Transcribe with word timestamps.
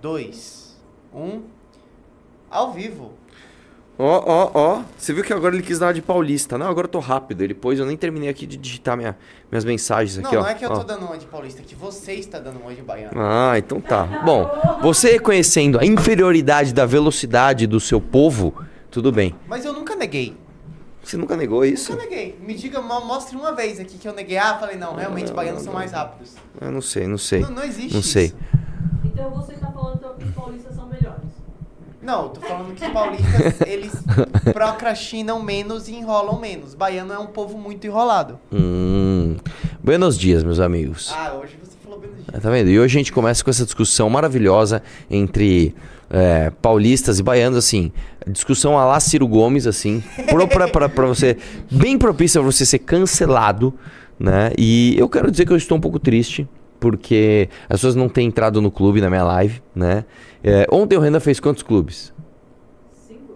dois, 0.00 0.76
um. 1.14 1.42
Ao 2.50 2.72
vivo. 2.72 3.12
Ó, 3.98 4.22
ó, 4.26 4.50
ó. 4.54 4.82
Você 4.96 5.12
viu 5.12 5.24
que 5.24 5.32
agora 5.32 5.54
ele 5.54 5.62
quis 5.62 5.78
dar 5.78 5.86
uma 5.86 5.94
de 5.94 6.00
paulista. 6.00 6.56
Não, 6.56 6.66
agora 6.68 6.86
eu 6.86 6.90
tô 6.90 7.00
rápido. 7.00 7.42
Ele 7.42 7.52
pôs, 7.52 7.78
eu 7.80 7.84
nem 7.84 7.96
terminei 7.96 8.28
aqui 8.28 8.46
de 8.46 8.56
digitar 8.56 8.96
minha, 8.96 9.16
minhas 9.50 9.64
mensagens 9.64 10.16
aqui, 10.24 10.34
não, 10.34 10.40
ó. 10.40 10.44
não 10.44 10.50
é 10.50 10.54
que 10.54 10.64
eu 10.64 10.70
ó. 10.70 10.76
tô 10.76 10.84
dando 10.84 11.04
uma 11.04 11.18
de 11.18 11.26
paulista, 11.26 11.60
é 11.60 11.64
que 11.64 11.74
você 11.74 12.12
está 12.14 12.38
dando 12.38 12.60
uma 12.60 12.72
de 12.72 12.80
baiano. 12.80 13.12
Ah, 13.20 13.58
então 13.58 13.80
tá. 13.80 14.04
Bom, 14.24 14.48
você 14.80 15.10
reconhecendo 15.12 15.78
a 15.80 15.84
inferioridade 15.84 16.72
da 16.72 16.86
velocidade 16.86 17.66
do 17.66 17.80
seu 17.80 18.00
povo, 18.00 18.54
tudo 18.90 19.10
bem. 19.10 19.34
Mas 19.48 19.64
eu 19.64 19.72
nunca 19.72 19.96
neguei. 19.96 20.34
Você 21.02 21.16
nunca 21.16 21.36
negou 21.36 21.64
isso? 21.64 21.90
Nunca 21.92 22.04
neguei. 22.04 22.38
Me 22.40 22.54
diga, 22.54 22.80
mo- 22.80 23.04
mostre 23.04 23.36
uma 23.36 23.52
vez 23.52 23.80
aqui 23.80 23.98
que 23.98 24.06
eu 24.06 24.12
neguei. 24.14 24.38
Ah, 24.38 24.58
falei, 24.60 24.76
não, 24.76 24.94
realmente 24.94 25.32
baianos 25.32 25.62
são 25.62 25.72
mais 25.72 25.90
rápidos. 25.92 26.34
Eu 26.60 26.70
não 26.70 26.80
sei, 26.80 27.06
não 27.06 27.18
sei. 27.18 27.40
Não, 27.40 27.50
não 27.50 27.64
existe 27.64 27.94
Não 27.94 28.02
sei. 28.02 28.26
isso. 28.26 28.36
Então 29.04 29.30
você 29.30 29.56
os 30.24 30.34
paulistas 30.34 30.74
são 30.74 30.86
melhores. 30.86 31.28
Não, 32.02 32.22
eu 32.24 32.28
tô 32.30 32.40
falando 32.40 32.74
que 32.74 32.84
os 32.84 32.92
paulistas, 32.92 33.60
eles 33.66 33.92
procrastinam 34.52 35.42
menos 35.42 35.88
e 35.88 35.94
enrolam 35.94 36.38
menos. 36.40 36.74
Baiano 36.74 37.12
é 37.12 37.18
um 37.18 37.26
povo 37.26 37.58
muito 37.58 37.86
enrolado. 37.86 38.38
Hum. 38.52 39.36
Buenos 39.82 40.18
dias, 40.18 40.42
meus 40.42 40.60
amigos. 40.60 41.12
Ah, 41.16 41.34
hoje 41.34 41.56
você 41.62 41.76
falou 41.82 41.98
do 42.00 42.06
jeito. 42.06 42.24
Ah, 42.32 42.40
Tá 42.40 42.50
vendo? 42.50 42.70
E 42.70 42.78
hoje 42.78 42.96
a 42.96 43.00
gente 43.00 43.12
começa 43.12 43.42
com 43.44 43.50
essa 43.50 43.64
discussão 43.64 44.08
maravilhosa 44.08 44.82
entre 45.10 45.74
é, 46.10 46.50
paulistas 46.62 47.18
e 47.18 47.22
baianos, 47.22 47.58
assim. 47.58 47.92
Discussão 48.26 48.78
a 48.78 48.84
lá 48.84 49.00
Ciro 49.00 49.26
Gomes, 49.26 49.66
assim. 49.66 50.02
Pro, 50.28 50.46
pra, 50.48 50.68
pra, 50.68 50.88
pra 50.88 51.06
você. 51.06 51.36
Bem 51.70 51.98
propícia 51.98 52.40
pra 52.40 52.50
você 52.50 52.64
ser 52.64 52.78
cancelado, 52.80 53.74
né? 54.18 54.52
E 54.56 54.96
eu 54.98 55.08
quero 55.08 55.30
dizer 55.30 55.46
que 55.46 55.52
eu 55.52 55.56
estou 55.56 55.76
um 55.76 55.80
pouco 55.80 55.98
triste. 55.98 56.46
Porque 56.80 57.48
as 57.68 57.76
pessoas 57.76 57.94
não 57.94 58.08
têm 58.08 58.28
entrado 58.28 58.60
no 58.62 58.70
clube 58.70 59.00
na 59.00 59.08
minha 59.08 59.24
live, 59.24 59.62
né? 59.74 60.04
É, 60.42 60.66
ontem 60.70 60.96
o 60.96 61.00
Renan 61.00 61.20
fez 61.20 61.40
quantos 61.40 61.62
clubes? 61.62 62.12
Cinco. 63.06 63.34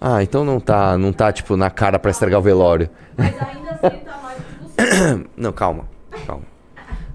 Ah, 0.00 0.22
então 0.22 0.44
não 0.44 0.60
tá, 0.60 0.96
não 0.96 1.12
tá 1.12 1.32
tipo 1.32 1.56
na 1.56 1.70
cara 1.70 1.98
pra 1.98 2.10
estragar 2.10 2.38
o 2.38 2.42
velório. 2.42 2.88
Mas 3.16 3.34
ainda 3.42 3.70
assim 3.70 4.04
tá 4.04 4.20
mais 4.22 4.38
do. 4.38 5.28
Não, 5.36 5.52
calma, 5.52 5.88
calma. 6.26 6.44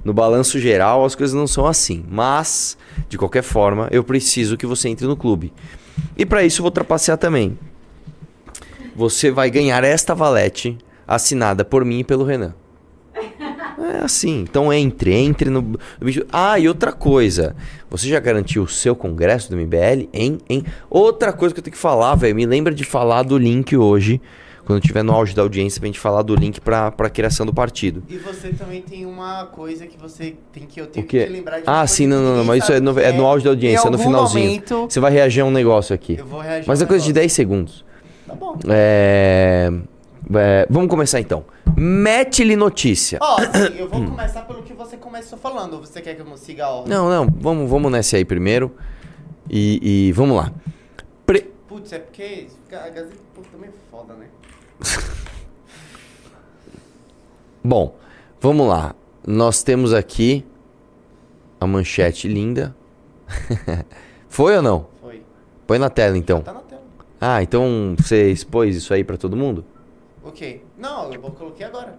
No 0.04 0.14
balanço 0.14 0.58
geral, 0.60 1.04
as 1.04 1.16
coisas 1.16 1.36
não 1.36 1.48
são 1.48 1.66
assim. 1.66 2.06
Mas, 2.10 2.78
de 3.10 3.18
qualquer 3.18 3.44
forma, 3.44 3.90
eu 3.92 4.04
preciso 4.04 4.56
que 4.56 4.66
você 4.66 4.88
entre 4.88 5.06
no 5.06 5.18
clube. 5.18 5.54
E 6.16 6.26
para 6.26 6.44
isso 6.44 6.62
eu 6.62 6.64
vou 6.64 6.72
trapacear 6.72 7.18
também. 7.18 7.58
Você 8.96 9.30
vai 9.30 9.50
ganhar 9.50 9.84
esta 9.84 10.16
valete 10.16 10.78
assinada 11.08 11.66
por 11.66 11.84
mim 11.84 12.00
e 12.00 12.04
pelo 12.04 12.24
Renan. 12.24 12.54
É 13.94 14.04
assim, 14.04 14.42
então 14.42 14.72
entre, 14.74 15.14
entre 15.14 15.50
no. 15.50 15.80
Ah, 16.32 16.60
e 16.60 16.68
outra 16.68 16.92
coisa. 16.92 17.56
Você 17.90 18.08
já 18.10 18.20
garantiu 18.20 18.64
o 18.64 18.68
seu 18.68 18.96
congresso 18.96 19.50
do 19.50 19.56
MBL? 19.58 20.10
Hein? 20.14 20.40
Hein? 20.50 20.64
Outra 20.90 21.32
coisa 21.32 21.54
que 21.56 21.60
eu 21.60 21.64
tenho 21.64 21.74
que 21.74 21.80
falar, 21.82 22.16
velho. 22.16 22.36
Me 22.36 22.46
lembra 22.46 22.74
de 22.74 22.84
falar 22.84 23.24
do 23.24 23.38
link 23.38 23.76
hoje. 23.78 24.22
Quando 24.66 24.82
tiver 24.82 25.02
no 25.02 25.14
auge 25.14 25.34
da 25.34 25.42
audiência, 25.42 25.80
pra 25.80 25.88
gente 25.88 25.98
falar 26.00 26.24
do 26.24 26.36
link 26.36 26.60
pra, 26.60 26.92
pra 26.92 27.10
criação 27.10 27.46
do 27.46 27.54
partido. 27.54 28.04
E 28.10 28.18
você 28.18 28.50
também 28.50 28.82
tem 28.82 29.06
uma 29.06 29.46
coisa 29.46 29.88
que 29.88 29.98
você 29.98 30.36
tem 30.52 30.66
que 30.66 30.82
eu 30.82 30.88
tenho 30.88 31.06
que 31.06 31.24
te 31.24 31.32
lembrar 31.32 31.60
de 31.60 31.64
Ah, 31.66 31.88
sim, 31.88 32.06
não, 32.06 32.22
não, 32.22 32.38
não, 32.40 32.44
mas 32.44 32.64
isso 32.64 32.74
é 32.74 32.82
no, 32.82 33.00
é 33.00 33.14
no 33.14 33.26
auge 33.26 33.46
da 33.46 33.52
audiência, 33.52 33.86
Em 33.86 33.88
é 33.88 33.92
no 33.92 33.98
finalzinho. 33.98 34.46
momento, 34.46 34.88
Você 34.90 35.00
vai 35.00 35.10
reagir 35.10 35.40
a 35.40 35.46
um 35.46 35.52
negócio 35.52 35.96
aqui. 35.96 36.18
eu 36.20 36.26
vou 36.26 36.42
reagir 36.42 36.68
Mas 36.68 36.82
a 36.82 36.84
é 36.84 36.88
coisa 36.88 37.02
de 37.06 37.12
um 37.12 37.14
10 37.14 37.32
segundos. 37.32 37.86
Tá 38.28 38.36
bom. 38.36 38.58
É, 38.68 39.72
é, 40.36 40.68
vamos 40.70 40.90
começar 40.90 41.20
então. 41.20 41.46
Mete-lhe 41.76 42.56
notícia. 42.56 43.20
Ó, 43.22 43.38
assim, 43.40 43.78
eu 43.78 43.88
vou 43.88 44.04
começar 44.06 44.42
pelo 44.44 44.64
que 44.64 44.74
você 44.74 44.98
começou 44.98 45.38
falando. 45.38 45.74
Ou 45.76 45.80
você 45.82 46.02
quer 46.02 46.16
que 46.16 46.22
eu 46.22 46.38
siga 46.38 46.66
a 46.66 46.70
ordem? 46.70 46.94
Não, 46.94 47.10
não, 47.10 47.28
vamos, 47.40 47.70
vamos 47.70 47.92
nessa 47.92 48.18
aí 48.18 48.26
primeiro. 48.26 48.76
E, 49.50 50.08
e 50.08 50.12
vamos 50.12 50.36
lá. 50.38 50.52
Pre- 51.26 51.52
Putz, 51.68 51.94
é 51.94 52.00
porque 52.00 52.48
a 52.72 52.90
Gazeta 52.90 53.16
também 53.52 53.70
é 53.70 53.74
foda, 53.92 54.14
né? 54.14 54.28
Bom, 57.64 57.96
vamos 58.40 58.68
lá. 58.68 58.96
Nós 59.26 59.62
temos 59.64 59.94
aqui 59.94 60.46
a 61.60 61.68
manchete 61.68 62.28
linda. 62.28 62.76
Foi 64.30 64.56
ou 64.56 64.62
não? 64.62 64.88
Foi. 65.02 65.22
Põe 65.66 65.80
na 65.80 65.90
tela 65.90 66.18
então. 66.18 66.42
Tá 66.42 66.54
na 66.54 66.60
tela. 66.62 66.82
Ah, 67.20 67.42
então 67.44 67.96
você 67.98 68.32
expôs 68.32 68.76
isso 68.76 68.94
aí 68.94 69.04
pra 69.04 69.18
todo 69.18 69.36
mundo? 69.36 69.66
Ok. 70.28 70.64
Não, 70.78 71.14
eu 71.14 71.20
coloquei 71.22 71.66
agora. 71.66 71.98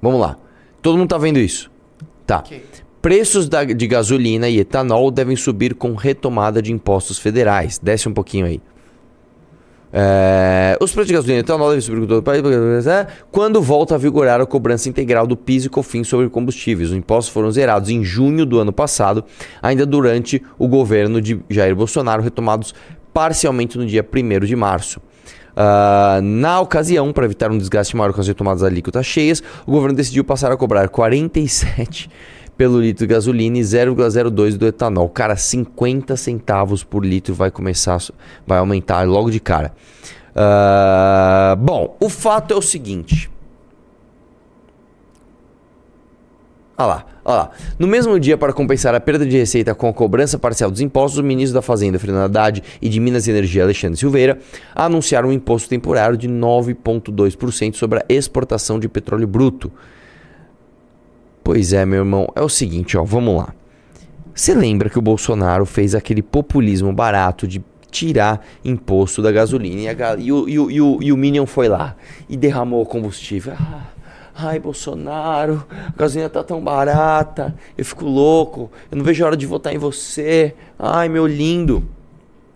Vamos 0.00 0.20
lá. 0.20 0.36
Todo 0.80 0.96
mundo 0.96 1.08
tá 1.08 1.18
vendo 1.18 1.38
isso? 1.38 1.70
Tá. 2.26 2.42
Preços 3.02 3.48
da- 3.48 3.64
de 3.64 3.86
gasolina 3.86 4.48
e 4.48 4.58
etanol 4.58 5.10
devem 5.10 5.36
subir 5.36 5.74
com 5.74 5.94
retomada 5.94 6.60
de 6.62 6.72
impostos 6.72 7.18
federais. 7.18 7.78
Desce 7.78 8.08
um 8.08 8.14
pouquinho 8.14 8.46
aí. 8.46 8.60
É, 9.90 10.76
os 10.82 10.92
preços 10.92 11.06
de 11.08 11.14
gasolina 11.14 11.38
e 11.38 11.40
etanol 11.40 11.68
devem 11.68 11.80
subir 11.80 12.00
com 12.00 12.06
todo 12.06 12.18
o 12.18 12.22
país 12.22 12.42
quando 13.30 13.62
volta 13.62 13.94
a 13.94 13.98
vigorar 13.98 14.38
a 14.40 14.44
cobrança 14.46 14.88
integral 14.88 15.26
do 15.26 15.36
PIS 15.36 15.64
e 15.64 15.68
COFINS 15.70 16.08
sobre 16.08 16.28
combustíveis. 16.28 16.90
Os 16.90 16.96
impostos 16.96 17.32
foram 17.32 17.50
zerados 17.50 17.88
em 17.88 18.04
junho 18.04 18.44
do 18.44 18.58
ano 18.58 18.72
passado, 18.72 19.24
ainda 19.62 19.86
durante 19.86 20.42
o 20.58 20.68
governo 20.68 21.20
de 21.22 21.40
Jair 21.48 21.74
Bolsonaro, 21.74 22.22
retomados 22.22 22.74
parcialmente 23.14 23.78
no 23.78 23.86
dia 23.86 24.06
1 24.06 24.44
de 24.44 24.54
março. 24.54 25.00
Ah, 25.60 26.20
na 26.22 26.60
ocasião, 26.60 27.12
para 27.12 27.24
evitar 27.24 27.50
um 27.50 27.58
desgaste 27.58 27.96
maior 27.96 28.12
com 28.12 28.20
as 28.20 28.28
retomadas 28.28 28.62
alíquotas 28.62 29.04
cheias, 29.04 29.42
o 29.66 29.72
governo 29.72 29.96
decidiu 29.96 30.22
passar 30.22 30.52
a 30.52 30.56
cobrar 30.56 30.88
47 30.88 32.08
pelo 32.56 32.80
litro 32.80 33.04
de 33.04 33.12
gasolina 33.12 33.58
e 33.58 33.62
0,02 33.62 34.56
do 34.56 34.68
etanol. 34.68 35.08
Cara, 35.08 35.34
50 35.34 36.16
centavos 36.16 36.84
por 36.84 37.04
litro 37.04 37.34
vai 37.34 37.50
começar, 37.50 37.98
vai 38.46 38.58
aumentar 38.58 39.02
logo 39.02 39.32
de 39.32 39.40
cara. 39.40 39.74
Ah, 40.32 41.56
bom, 41.58 41.96
o 41.98 42.08
fato 42.08 42.54
é 42.54 42.56
o 42.56 42.62
seguinte. 42.62 43.28
Olha 46.76 46.86
lá, 46.86 47.06
olha 47.28 47.36
lá. 47.36 47.50
No 47.78 47.86
mesmo 47.86 48.18
dia, 48.18 48.38
para 48.38 48.52
compensar 48.54 48.94
a 48.94 49.00
perda 49.00 49.26
de 49.26 49.36
receita 49.36 49.74
com 49.74 49.88
a 49.88 49.92
cobrança 49.92 50.38
parcial 50.38 50.70
dos 50.70 50.80
impostos, 50.80 51.18
o 51.18 51.22
ministro 51.22 51.54
da 51.54 51.62
Fazenda, 51.62 51.98
Fernando 51.98 52.24
Haddad, 52.24 52.62
e 52.80 52.88
de 52.88 52.98
Minas 52.98 53.26
e 53.26 53.30
Energia, 53.30 53.62
Alexandre 53.62 53.98
Silveira, 53.98 54.38
anunciaram 54.74 55.28
um 55.28 55.32
imposto 55.32 55.68
temporário 55.68 56.16
de 56.16 56.28
9,2% 56.28 57.74
sobre 57.74 57.98
a 57.98 58.04
exportação 58.08 58.80
de 58.80 58.88
petróleo 58.88 59.26
bruto. 59.26 59.70
Pois 61.44 61.72
é, 61.72 61.84
meu 61.84 62.00
irmão, 62.00 62.26
é 62.34 62.40
o 62.40 62.48
seguinte, 62.48 62.96
ó, 62.96 63.04
vamos 63.04 63.36
lá. 63.36 63.54
Você 64.34 64.54
lembra 64.54 64.88
que 64.88 64.98
o 64.98 65.02
Bolsonaro 65.02 65.66
fez 65.66 65.94
aquele 65.94 66.22
populismo 66.22 66.92
barato 66.92 67.46
de 67.46 67.62
tirar 67.90 68.46
imposto 68.64 69.20
da 69.22 69.32
gasolina 69.32 69.80
e, 69.80 69.88
a 69.88 70.16
e 70.16 70.30
o, 70.30 70.48
e, 70.48 70.58
o, 70.58 70.70
e, 70.70 70.80
o, 70.80 70.98
e 71.02 71.12
o 71.12 71.16
Minion 71.16 71.46
foi 71.46 71.68
lá 71.68 71.96
e 72.28 72.36
derramou 72.36 72.82
o 72.82 72.86
combustível. 72.86 73.54
Ah, 73.58 73.86
ai, 74.40 74.60
Bolsonaro, 74.60 75.66
a 75.70 75.92
gasolina 75.98 76.30
tá 76.30 76.44
tão 76.44 76.62
barata, 76.62 77.54
eu 77.76 77.84
fico 77.84 78.04
louco, 78.04 78.70
eu 78.90 78.96
não 78.96 79.04
vejo 79.04 79.24
a 79.24 79.26
hora 79.26 79.36
de 79.36 79.46
votar 79.46 79.74
em 79.74 79.78
você. 79.78 80.54
Ai, 80.78 81.08
meu 81.08 81.26
lindo. 81.26 81.82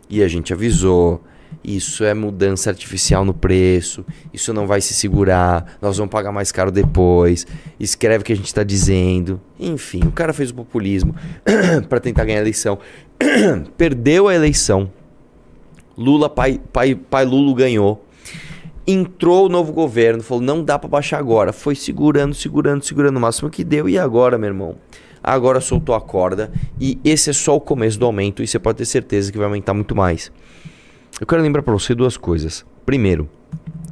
E 0.08 0.22
a 0.22 0.28
gente 0.28 0.52
avisou. 0.52 1.20
Isso 1.64 2.04
é 2.04 2.14
mudança 2.14 2.70
artificial 2.70 3.24
no 3.24 3.34
preço. 3.34 4.04
Isso 4.32 4.52
não 4.52 4.66
vai 4.66 4.80
se 4.80 4.94
segurar. 4.94 5.76
Nós 5.80 5.96
vamos 5.96 6.10
pagar 6.10 6.32
mais 6.32 6.50
caro 6.52 6.70
depois. 6.70 7.46
Escreve 7.78 8.22
o 8.22 8.24
que 8.24 8.32
a 8.32 8.36
gente 8.36 8.46
está 8.46 8.62
dizendo. 8.62 9.40
Enfim, 9.58 10.00
o 10.04 10.12
cara 10.12 10.32
fez 10.32 10.50
o 10.50 10.54
populismo 10.54 11.14
para 11.88 12.00
tentar 12.00 12.24
ganhar 12.24 12.38
a 12.38 12.42
eleição. 12.42 12.78
Perdeu 13.76 14.28
a 14.28 14.34
eleição. 14.34 14.90
Lula, 15.96 16.28
pai, 16.28 16.60
pai, 16.72 16.94
pai 16.94 17.24
Lulo 17.24 17.54
ganhou. 17.54 18.04
Entrou 18.86 19.46
o 19.46 19.48
novo 19.48 19.72
governo, 19.72 20.22
falou: 20.22 20.42
não 20.42 20.62
dá 20.62 20.78
para 20.78 20.88
baixar 20.88 21.18
agora. 21.18 21.52
Foi 21.52 21.74
segurando, 21.74 22.34
segurando, 22.34 22.84
segurando 22.84 23.16
o 23.16 23.20
máximo 23.20 23.50
que 23.50 23.62
deu. 23.62 23.88
E 23.88 23.98
agora, 23.98 24.36
meu 24.38 24.48
irmão? 24.48 24.76
Agora 25.22 25.60
soltou 25.60 25.94
a 25.94 26.00
corda. 26.00 26.50
E 26.80 26.98
esse 27.04 27.30
é 27.30 27.32
só 27.32 27.54
o 27.54 27.60
começo 27.60 27.98
do 27.98 28.06
aumento. 28.06 28.42
E 28.42 28.46
você 28.46 28.58
pode 28.58 28.78
ter 28.78 28.86
certeza 28.86 29.30
que 29.30 29.38
vai 29.38 29.46
aumentar 29.46 29.72
muito 29.74 29.94
mais. 29.94 30.32
Eu 31.20 31.26
quero 31.26 31.42
lembrar 31.42 31.62
para 31.62 31.72
você 31.72 31.94
duas 31.94 32.16
coisas. 32.16 32.64
Primeiro, 32.84 33.28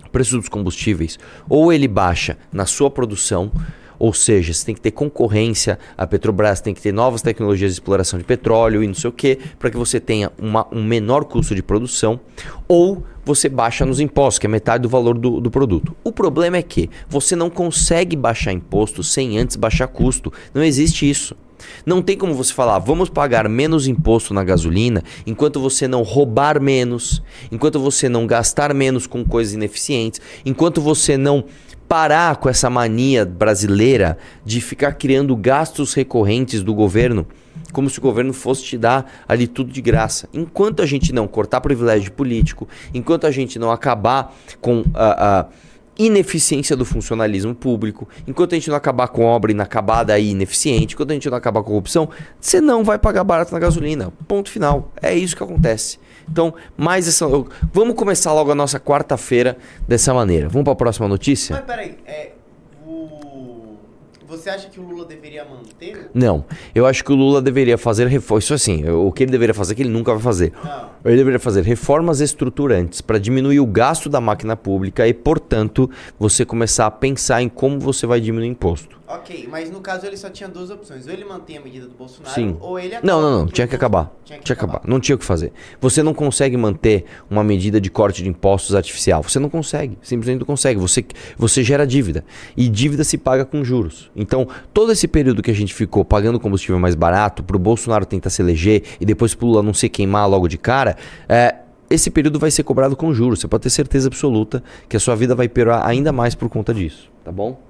o 0.05 0.11
preço 0.11 0.37
dos 0.37 0.49
combustíveis, 0.49 1.19
ou 1.49 1.73
ele 1.73 1.87
baixa 1.87 2.37
na 2.53 2.67
sua 2.67 2.91
produção, 2.91 3.53
ou 4.01 4.15
seja, 4.15 4.53
você 4.55 4.65
tem 4.65 4.75
que 4.75 4.81
ter 4.81 4.91
concorrência, 4.91 5.79
a 5.97 6.07
Petrobras 6.07 6.61
tem 6.63 6.73
que 6.73 6.81
ter 6.81 6.91
novas 6.91 7.21
tecnologias 7.21 7.71
de 7.71 7.75
exploração 7.75 8.19
de 8.19 8.25
petróleo 8.25 8.83
e 8.83 8.87
não 8.87 8.95
sei 8.95 9.11
o 9.11 9.13
que, 9.13 9.39
para 9.59 9.71
que 9.71 9.77
você 9.77 10.01
tenha 10.01 10.33
uma- 10.39 10.67
um 10.73 10.83
menor 10.83 11.25
custo 11.27 11.55
de 11.55 11.63
produção, 11.63 12.19
ou 12.67 13.05
você 13.23 13.47
baixa 13.49 13.85
nos 13.85 14.01
impostos, 14.01 14.39
que 14.39 14.47
é 14.47 14.49
metade 14.49 14.83
do 14.83 14.89
valor 14.89 15.19
do, 15.19 15.39
do 15.39 15.51
produto. 15.51 15.95
O 16.03 16.11
problema 16.11 16.57
é 16.57 16.63
que 16.63 16.89
você 17.09 17.37
não 17.37 17.51
consegue 17.51 18.17
baixar 18.17 18.53
imposto 18.53 19.03
sem 19.03 19.39
antes 19.39 19.55
baixar 19.55 19.87
custo. 19.87 20.33
Não 20.55 20.65
existe 20.65 21.09
isso. 21.09 21.37
Não 21.85 22.01
tem 22.01 22.17
como 22.17 22.33
você 22.33 22.55
falar, 22.55 22.79
vamos 22.79 23.11
pagar 23.11 23.47
menos 23.47 23.87
imposto 23.87 24.33
na 24.33 24.43
gasolina 24.43 25.05
enquanto 25.27 25.61
você 25.61 25.87
não 25.87 26.03
roubar 26.03 26.59
menos, 26.59 27.23
enquanto 27.53 27.79
você 27.79 28.09
não 28.09 28.27
gastar 28.27 28.73
menos 28.73 29.07
com 29.07 29.23
coisas 29.23 29.53
ineficientes, 29.53 30.23
enquanto 30.45 30.81
você 30.81 31.19
não 31.19 31.45
parar 31.91 32.37
com 32.37 32.49
essa 32.49 32.71
mania 32.71 33.27
brasileira 33.27 34.17
de 34.45 34.61
ficar 34.61 34.93
criando 34.93 35.35
gastos 35.35 35.93
recorrentes 35.93 36.63
do 36.63 36.73
governo 36.73 37.27
como 37.73 37.91
se 37.91 37.99
o 37.99 38.03
governo 38.03 38.33
fosse 38.33 38.63
te 38.63 38.79
dar 38.79 39.11
ali 39.29 39.49
tudo 39.49 39.73
de 39.73 39.83
graça. 39.83 40.29
Enquanto 40.33 40.83
a 40.83 40.87
gente 40.87 41.13
não 41.13 41.27
cortar 41.27 41.61
privilégio 41.61 42.13
político, 42.13 42.69
enquanto 42.95 43.27
a 43.27 43.31
gente 43.33 43.59
não 43.59 43.73
acabar 43.73 44.37
com 44.61 44.85
a, 44.95 45.41
a 45.41 45.47
ineficiência 45.99 46.77
do 46.77 46.85
funcionalismo 46.85 47.57
público, 47.57 48.09
enquanto 48.25 48.53
a 48.53 48.57
gente 48.57 48.71
não 48.71 48.77
acabar 48.77 49.09
com 49.09 49.25
obra 49.25 49.51
inacabada 49.51 50.17
e 50.17 50.31
ineficiente, 50.31 50.95
enquanto 50.95 51.11
a 51.11 51.15
gente 51.15 51.29
não 51.29 51.37
acabar 51.37 51.61
com 51.61 51.71
corrupção, 51.71 52.09
você 52.41 52.61
não 52.61 52.85
vai 52.85 53.01
pagar 53.01 53.25
barato 53.25 53.53
na 53.53 53.59
gasolina. 53.59 54.13
Ponto 54.29 54.49
final. 54.49 54.93
É 55.03 55.13
isso 55.13 55.37
que 55.37 55.43
acontece. 55.43 55.99
Então, 56.29 56.55
mais 56.77 57.07
essa. 57.09 57.27
Vamos 57.73 57.95
começar 57.95 58.33
logo 58.33 58.51
a 58.51 58.55
nossa 58.55 58.81
quarta-feira 58.81 59.57
dessa 59.87 60.13
maneira. 60.15 60.49
Vamos 60.49 60.65
para 60.65 60.73
a 60.73 60.77
próxima 60.77 61.09
notícia? 61.09 61.57
Mas 61.57 61.65
peraí, 61.65 61.99
é. 62.07 62.33
Você 64.31 64.49
acha 64.49 64.69
que 64.69 64.79
o 64.79 64.85
Lula 64.85 65.05
deveria 65.05 65.45
manter? 65.45 66.09
Não. 66.15 66.45
Eu 66.73 66.87
acho 66.87 67.03
que 67.05 67.11
o 67.11 67.17
Lula 67.17 67.43
deveria 67.43 67.77
fazer 67.77 68.07
reformas. 68.07 68.45
Isso 68.45 68.55
assim, 68.55 68.89
o 68.89 69.11
que 69.11 69.25
ele 69.25 69.33
deveria 69.33 69.53
fazer, 69.53 69.75
que 69.75 69.83
ele 69.83 69.89
nunca 69.89 70.13
vai 70.13 70.23
fazer. 70.23 70.53
Não. 70.63 70.89
Ele 71.05 71.17
deveria 71.17 71.41
fazer 71.41 71.65
reformas 71.65 72.21
estruturantes 72.21 73.01
para 73.01 73.19
diminuir 73.19 73.59
o 73.59 73.67
gasto 73.67 74.09
da 74.09 74.21
máquina 74.21 74.55
pública 74.57 75.09
e, 75.09 75.13
portanto, 75.13 75.91
você 76.17 76.45
começar 76.45 76.87
a 76.87 76.93
pensar 76.93 77.43
em 77.43 77.49
como 77.49 77.81
você 77.81 78.07
vai 78.07 78.21
diminuir 78.21 78.51
o 78.51 78.53
imposto. 78.53 79.01
Ok, 79.13 79.49
mas 79.51 79.69
no 79.73 79.81
caso 79.81 80.07
ele 80.07 80.17
só 80.17 80.31
tinha 80.31 80.49
duas 80.49 80.71
opções. 80.71 81.05
Ou 81.09 81.13
ele 81.13 81.25
mantém 81.25 81.59
a 81.59 81.61
medida 81.61 81.89
do 81.89 81.95
Bolsonaro, 81.95 82.33
Sim. 82.33 82.57
ou 82.61 82.79
ele 82.79 82.95
Não, 83.03 83.21
não, 83.21 83.31
não. 83.31 83.39
acaba 83.39 83.53
Tinha 83.53 83.67
que 83.67 83.75
acabar. 83.75 84.21
Tinha 84.25 84.39
que 84.39 84.45
Tinha 84.45 84.57
que 84.57 84.65
acabar. 84.65 84.83
Não 84.87 85.01
tinha 85.01 85.17
o 85.17 85.19
que 85.19 85.25
fazer. 85.25 85.53
Você 85.81 86.01
não 86.01 86.15
consegue 86.15 86.57
manter 86.57 87.07
uma 87.29 87.43
medida 87.43 87.81
de 87.81 87.91
corte 87.91 88.23
de 88.23 88.29
impostos 88.29 88.73
artificial. 88.77 89.21
Você 89.25 89.41
não 89.41 89.51
consegue. 89.51 89.99
Simplesmente 90.01 90.39
não 90.39 90.47
consegue. 90.47 90.79
Você, 90.79 91.05
você 91.37 91.65
gera 91.65 91.85
dívida. 91.85 92.25
E 92.57 92.69
dívida 92.69 93.03
se 93.03 93.19
paga 93.19 93.45
com 93.45 93.65
juros. 93.65 94.13
Então, 94.21 94.47
todo 94.73 94.93
esse 94.93 95.09
período 95.09 95.43
que 95.43 95.51
a 95.51 95.55
gente 95.55 95.73
ficou 95.75 96.05
pagando 96.05 96.39
combustível 96.39 96.79
mais 96.79 96.95
barato, 96.95 97.43
pro 97.43 97.59
Bolsonaro 97.59 98.05
tentar 98.07 98.31
se 98.31 98.43
eleger 98.43 98.83
e 99.01 99.05
depois 99.05 99.35
pro 99.35 99.47
Lula 99.47 99.63
não 99.63 99.75
se 99.75 99.89
queimar 99.89 100.29
logo 100.29 100.47
de 100.49 100.59
cara, 100.59 100.97
é. 101.29 101.57
Esse 101.89 102.09
período 102.09 102.39
vai 102.39 102.53
ser 102.53 102.63
cobrado 102.63 102.95
com 102.95 103.13
juros. 103.13 103.41
Você 103.41 103.49
pode 103.49 103.65
ter 103.65 103.71
certeza 103.71 104.07
absoluta 104.07 104.63
que 104.89 104.97
a 104.97 105.01
sua 105.01 105.17
vida 105.17 105.35
vai 105.35 105.49
piorar 105.49 105.85
ainda 105.85 106.13
mais 106.13 106.37
por 106.37 106.49
conta 106.49 106.73
disso. 106.73 107.11
Tá 107.25 107.33
bom? 107.33 107.61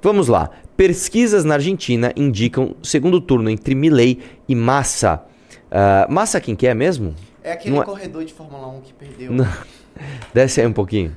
Vamos 0.00 0.26
lá. 0.26 0.48
Pesquisas 0.74 1.44
na 1.44 1.54
Argentina 1.56 2.12
indicam 2.16 2.74
segundo 2.82 3.20
turno 3.20 3.50
entre 3.50 3.74
Milley 3.74 4.20
e 4.48 4.54
Massa. 4.54 5.22
Ah, 5.70 6.06
Massa 6.08 6.40
quem 6.40 6.56
que 6.56 6.66
é 6.66 6.72
mesmo? 6.72 7.14
É 7.44 7.52
aquele 7.52 7.74
Não 7.74 7.82
é- 7.82 7.84
corredor 7.84 8.24
de 8.24 8.32
Fórmula 8.32 8.68
1 8.68 8.80
que 8.80 8.92
perdeu. 8.94 9.32
Desce 10.32 10.62
aí 10.62 10.66
um 10.66 10.72
pouquinho. 10.72 11.14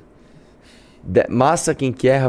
De- 1.05 1.27
Massa 1.29 1.75
quem 1.75 1.91
que 1.91 2.07
é? 2.07 2.21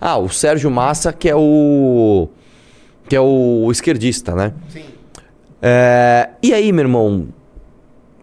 Ah, 0.00 0.16
o 0.18 0.28
Sérgio 0.28 0.70
Massa 0.70 1.12
que 1.12 1.28
é 1.28 1.34
o 1.34 2.28
que 3.08 3.14
é 3.16 3.20
o 3.20 3.68
esquerdista, 3.70 4.34
né? 4.34 4.52
Sim. 4.70 4.84
É, 5.60 6.30
e 6.42 6.52
aí, 6.54 6.72
meu 6.72 6.82
irmão? 6.84 7.26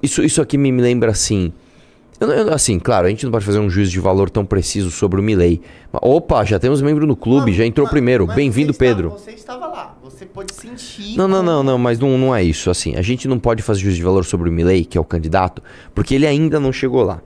Isso, 0.01 0.23
isso 0.23 0.41
aqui 0.41 0.57
me, 0.57 0.71
me 0.71 0.81
lembra 0.81 1.11
assim. 1.11 1.51
eu 2.19 2.29
eu- 2.29 2.53
assim, 2.53 2.79
claro, 2.79 3.07
a 3.07 3.09
gente 3.09 3.23
não 3.25 3.31
pode 3.31 3.45
fazer 3.45 3.59
um 3.59 3.69
juízo 3.69 3.91
de 3.91 3.99
valor 3.99 4.29
tão 4.29 4.45
preciso 4.45 4.89
sobre 4.91 5.19
o 5.19 5.23
Milley. 5.23 5.61
Opa, 5.91 6.43
já 6.45 6.57
temos 6.59 6.81
membro 6.81 7.05
no 7.05 7.15
clube, 7.15 7.51
já 7.53 7.65
entrou 7.65 7.87
primeiro. 7.87 8.25
Bem-vindo, 8.27 8.73
Pedro. 8.73 9.09
Você 9.11 9.31
estava 9.31 9.67
lá. 9.67 9.97
Você 10.03 10.25
pode 10.25 10.53
sentir. 10.53 11.17
Não, 11.17 11.27
não, 11.27 11.37
como- 11.37 11.49
não, 11.51 11.63
não, 11.63 11.77
mas 11.77 11.99
não, 11.99 12.17
não 12.17 12.35
é 12.35 12.43
isso. 12.43 12.69
Assim, 12.69 12.95
a 12.95 13.01
gente 13.01 13.27
não 13.27 13.37
pode 13.39 13.61
fazer 13.63 13.81
juízo 13.81 13.97
de 13.97 14.03
valor 14.03 14.23
sobre 14.25 14.49
o 14.49 14.51
Milley, 14.51 14.85
que 14.85 14.97
é 14.97 15.01
o 15.01 15.03
candidato, 15.03 15.61
porque 15.95 16.13
ele 16.15 16.25
ainda 16.27 16.59
não 16.59 16.71
chegou 16.71 17.03
lá. 17.03 17.21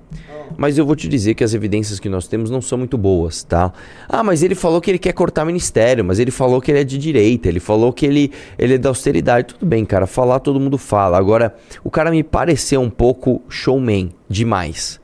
Mas 0.57 0.77
eu 0.77 0.85
vou 0.85 0.95
te 0.95 1.07
dizer 1.07 1.33
que 1.33 1.43
as 1.43 1.53
evidências 1.53 1.99
que 1.99 2.07
nós 2.09 2.27
temos 2.27 2.49
não 2.49 2.61
são 2.61 2.77
muito 2.77 2.97
boas, 2.97 3.43
tá? 3.43 3.71
Ah, 4.07 4.23
mas 4.23 4.41
ele 4.43 4.55
falou 4.55 4.79
que 4.79 4.89
ele 4.91 4.99
quer 4.99 5.13
cortar 5.13 5.45
ministério, 5.45 6.03
mas 6.03 6.19
ele 6.19 6.31
falou 6.31 6.61
que 6.61 6.71
ele 6.71 6.79
é 6.79 6.83
de 6.83 6.97
direita, 6.97 7.47
ele 7.49 7.59
falou 7.59 7.91
que 7.91 8.05
ele, 8.05 8.31
ele 8.57 8.75
é 8.75 8.77
da 8.77 8.89
austeridade. 8.89 9.53
Tudo 9.55 9.65
bem, 9.65 9.83
cara, 9.85 10.07
falar 10.07 10.39
todo 10.39 10.59
mundo 10.59 10.77
fala. 10.77 11.17
Agora, 11.17 11.55
o 11.83 11.89
cara 11.91 12.11
me 12.11 12.23
pareceu 12.23 12.81
um 12.81 12.89
pouco 12.89 13.41
showman 13.49 14.11
demais, 14.29 14.99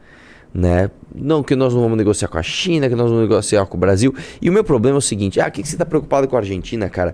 né? 0.53 0.89
Não 1.13 1.43
que 1.43 1.55
nós 1.57 1.73
não 1.73 1.81
vamos 1.81 1.97
negociar 1.97 2.29
com 2.29 2.37
a 2.37 2.43
China, 2.43 2.87
que 2.87 2.95
nós 2.95 3.09
vamos 3.09 3.27
negociar 3.27 3.65
com 3.65 3.75
o 3.75 3.79
Brasil. 3.79 4.15
E 4.41 4.49
o 4.49 4.53
meu 4.53 4.63
problema 4.63 4.95
é 4.97 4.99
o 4.99 5.01
seguinte: 5.01 5.41
ah, 5.41 5.47
o 5.47 5.51
que, 5.51 5.61
que 5.61 5.67
você 5.67 5.75
está 5.75 5.85
preocupado 5.85 6.25
com 6.27 6.37
a 6.37 6.39
Argentina, 6.39 6.87
cara? 6.89 7.13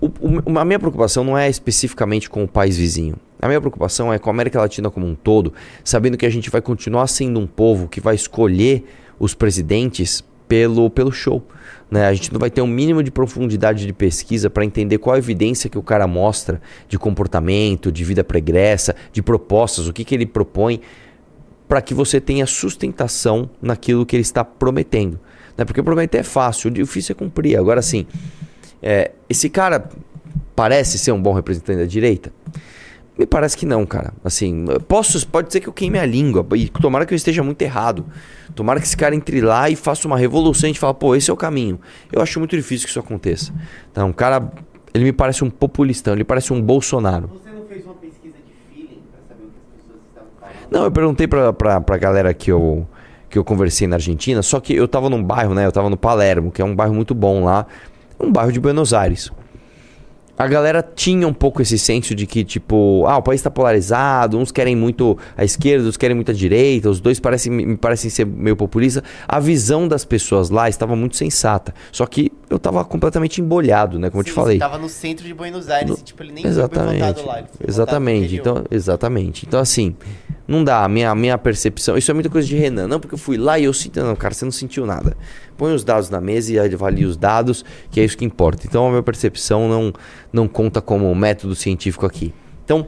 O- 0.00 0.10
o- 0.20 0.58
a 0.58 0.64
minha 0.66 0.78
preocupação 0.78 1.24
não 1.24 1.36
é 1.36 1.48
especificamente 1.48 2.28
com 2.28 2.44
o 2.44 2.48
país 2.48 2.76
vizinho. 2.76 3.16
A 3.40 3.46
minha 3.46 3.60
preocupação 3.60 4.12
é 4.12 4.18
com 4.18 4.30
a 4.30 4.32
América 4.32 4.60
Latina 4.60 4.90
como 4.90 5.06
um 5.06 5.14
todo, 5.14 5.52
sabendo 5.84 6.16
que 6.16 6.26
a 6.26 6.30
gente 6.30 6.50
vai 6.50 6.60
continuar 6.60 7.06
sendo 7.06 7.38
um 7.38 7.46
povo 7.46 7.88
que 7.88 8.00
vai 8.00 8.14
escolher 8.14 8.84
os 9.18 9.34
presidentes 9.34 10.24
pelo, 10.48 10.88
pelo 10.90 11.12
show. 11.12 11.42
Né? 11.90 12.06
A 12.06 12.14
gente 12.14 12.32
não 12.32 12.40
vai 12.40 12.50
ter 12.50 12.62
um 12.62 12.66
mínimo 12.66 13.02
de 13.02 13.10
profundidade 13.10 13.86
de 13.86 13.92
pesquisa 13.92 14.50
para 14.50 14.64
entender 14.64 14.98
qual 14.98 15.14
a 15.14 15.18
evidência 15.18 15.70
que 15.70 15.78
o 15.78 15.82
cara 15.82 16.06
mostra 16.06 16.60
de 16.88 16.98
comportamento, 16.98 17.92
de 17.92 18.04
vida 18.04 18.24
pregressa, 18.24 18.96
de 19.12 19.22
propostas, 19.22 19.86
o 19.86 19.92
que, 19.92 20.04
que 20.04 20.14
ele 20.14 20.26
propõe 20.26 20.80
para 21.68 21.82
que 21.82 21.92
você 21.92 22.20
tenha 22.20 22.46
sustentação 22.46 23.50
naquilo 23.60 24.06
que 24.06 24.16
ele 24.16 24.22
está 24.22 24.42
prometendo. 24.42 25.20
Né? 25.56 25.64
Porque 25.64 25.82
prometer 25.82 26.18
é 26.18 26.22
fácil, 26.22 26.70
o 26.70 26.72
difícil 26.72 27.12
é 27.12 27.18
cumprir. 27.18 27.58
Agora, 27.58 27.80
assim, 27.80 28.06
é, 28.82 29.12
esse 29.28 29.50
cara 29.50 29.88
parece 30.56 30.98
ser 30.98 31.12
um 31.12 31.20
bom 31.20 31.34
representante 31.34 31.78
da 31.78 31.84
direita? 31.84 32.32
Me 33.18 33.26
parece 33.26 33.56
que 33.56 33.66
não, 33.66 33.84
cara. 33.84 34.14
Assim, 34.22 34.64
posso, 34.86 35.26
pode 35.26 35.52
ser 35.52 35.58
que 35.58 35.68
eu 35.68 35.72
queime 35.72 35.98
a 35.98 36.06
língua 36.06 36.46
e 36.54 36.68
tomara 36.68 37.04
que 37.04 37.12
eu 37.12 37.16
esteja 37.16 37.42
muito 37.42 37.60
errado. 37.60 38.06
Tomara 38.54 38.78
que 38.78 38.86
esse 38.86 38.96
cara 38.96 39.12
entre 39.12 39.40
lá 39.40 39.68
e 39.68 39.74
faça 39.74 40.06
uma 40.06 40.16
revolução 40.16 40.70
e 40.70 40.74
fala, 40.74 40.94
pô, 40.94 41.16
esse 41.16 41.28
é 41.28 41.34
o 41.34 41.36
caminho. 41.36 41.80
Eu 42.12 42.22
acho 42.22 42.38
muito 42.38 42.56
difícil 42.56 42.86
que 42.86 42.90
isso 42.90 43.00
aconteça. 43.00 43.52
Então, 43.90 44.10
um 44.10 44.12
cara, 44.12 44.52
ele 44.94 45.02
me 45.02 45.12
parece 45.12 45.42
um 45.42 45.50
populistão, 45.50 46.14
ele 46.14 46.22
parece 46.22 46.52
um 46.52 46.62
Bolsonaro. 46.62 47.28
Você 47.28 47.50
não 47.50 47.66
fez 47.66 47.84
uma 47.84 47.94
pesquisa 47.94 48.36
de 48.36 48.72
feeling 48.72 49.02
pra 49.10 49.20
saber 49.28 49.46
o 49.46 49.50
que 49.50 49.58
as 49.58 49.82
pessoas 49.82 50.00
estavam 50.08 50.30
falando? 50.38 50.70
Não, 50.70 50.84
eu 50.84 50.92
perguntei 50.92 51.26
pra, 51.26 51.52
pra, 51.52 51.80
pra 51.80 51.98
galera 51.98 52.32
que 52.32 52.52
eu, 52.52 52.86
que 53.28 53.36
eu 53.36 53.42
conversei 53.42 53.88
na 53.88 53.96
Argentina, 53.96 54.42
só 54.42 54.60
que 54.60 54.72
eu 54.72 54.86
tava 54.86 55.10
num 55.10 55.24
bairro, 55.24 55.54
né? 55.54 55.66
Eu 55.66 55.72
tava 55.72 55.90
no 55.90 55.96
Palermo, 55.96 56.52
que 56.52 56.62
é 56.62 56.64
um 56.64 56.74
bairro 56.74 56.94
muito 56.94 57.16
bom 57.16 57.42
lá, 57.42 57.66
um 58.20 58.30
bairro 58.30 58.52
de 58.52 58.60
Buenos 58.60 58.94
Aires. 58.94 59.32
A 60.38 60.46
galera 60.46 60.82
tinha 60.94 61.26
um 61.26 61.32
pouco 61.32 61.60
esse 61.60 61.76
senso 61.76 62.14
de 62.14 62.24
que, 62.24 62.44
tipo, 62.44 63.04
ah, 63.08 63.16
o 63.16 63.22
país 63.22 63.42
tá 63.42 63.50
polarizado, 63.50 64.38
uns 64.38 64.52
querem 64.52 64.76
muito 64.76 65.18
a 65.36 65.44
esquerda, 65.44 65.80
outros 65.82 65.96
querem 65.96 66.14
muito 66.14 66.30
a 66.30 66.34
direita, 66.34 66.88
os 66.88 67.00
dois 67.00 67.18
parecem, 67.18 67.50
me 67.52 67.76
parecem 67.76 68.08
ser 68.08 68.24
meio 68.24 68.54
populista. 68.54 69.02
A 69.26 69.40
visão 69.40 69.88
das 69.88 70.04
pessoas 70.04 70.48
lá 70.48 70.68
estava 70.68 70.94
muito 70.94 71.16
sensata. 71.16 71.74
Só 71.90 72.06
que 72.06 72.30
eu 72.48 72.58
tava 72.58 72.84
completamente 72.84 73.40
embolhado, 73.40 73.98
né? 73.98 74.10
Como 74.10 74.20
eu 74.20 74.24
te 74.24 74.30
Sim, 74.30 74.36
falei. 74.36 74.54
Você 74.56 74.60
tava 74.60 74.78
no 74.78 74.88
centro 74.88 75.26
de 75.26 75.34
Buenos 75.34 75.68
Aires 75.68 75.90
No- 75.90 75.96
tipo, 75.96 76.22
ele 76.22 76.30
nem 76.32 76.42
foi 76.44 76.50
Exatamente. 76.52 76.98
votado 77.00 77.26
lá. 77.26 77.34
foi 77.34 77.66
Exatamente. 77.68 78.36
Então, 78.36 78.64
exatamente. 78.70 79.44
Então, 79.44 79.58
assim, 79.58 79.96
não 80.48 80.64
dá. 80.64 80.82
A 80.82 80.88
minha, 80.88 81.14
minha 81.14 81.36
percepção. 81.36 81.98
Isso 81.98 82.10
é 82.10 82.14
muita 82.14 82.30
coisa 82.30 82.48
de 82.48 82.56
Renan. 82.56 82.88
Não, 82.88 82.98
porque 82.98 83.14
eu 83.14 83.18
fui 83.18 83.36
lá 83.36 83.58
e 83.58 83.64
eu 83.64 83.72
senti. 83.74 84.00
Não, 84.00 84.16
cara, 84.16 84.32
você 84.32 84.46
não 84.46 84.52
sentiu 84.52 84.86
nada. 84.86 85.14
Põe 85.58 85.74
os 85.74 85.84
dados 85.84 86.08
na 86.08 86.20
mesa 86.20 86.52
e 86.52 86.58
avalie 86.58 87.04
os 87.04 87.18
dados, 87.18 87.64
que 87.90 88.00
é 88.00 88.04
isso 88.04 88.16
que 88.16 88.24
importa. 88.24 88.66
Então, 88.66 88.86
a 88.86 88.90
minha 88.90 89.02
percepção 89.02 89.68
não, 89.68 89.92
não 90.32 90.48
conta 90.48 90.80
como 90.80 91.14
método 91.14 91.54
científico 91.54 92.06
aqui. 92.06 92.32
Então, 92.64 92.86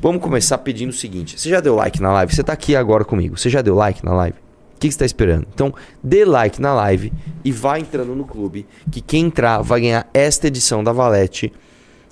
vamos 0.00 0.22
começar 0.22 0.56
pedindo 0.58 0.90
o 0.90 0.94
seguinte: 0.94 1.38
você 1.38 1.50
já 1.50 1.60
deu 1.60 1.74
like 1.74 2.00
na 2.00 2.12
live? 2.12 2.34
Você 2.34 2.42
tá 2.42 2.54
aqui 2.54 2.74
agora 2.74 3.04
comigo. 3.04 3.36
Você 3.38 3.50
já 3.50 3.60
deu 3.60 3.74
like 3.74 4.02
na 4.02 4.14
live? 4.14 4.38
O 4.38 4.78
que 4.78 4.88
que 4.88 4.92
você 4.92 4.96
está 4.96 5.06
esperando? 5.06 5.46
Então, 5.54 5.74
dê 6.02 6.24
like 6.24 6.60
na 6.60 6.74
live 6.74 7.12
e 7.44 7.50
vá 7.50 7.78
entrando 7.78 8.14
no 8.14 8.24
clube, 8.24 8.66
que 8.90 9.00
quem 9.00 9.26
entrar 9.26 9.62
vai 9.62 9.80
ganhar 9.80 10.06
esta 10.12 10.48
edição 10.48 10.84
da 10.84 10.92
Valete 10.92 11.50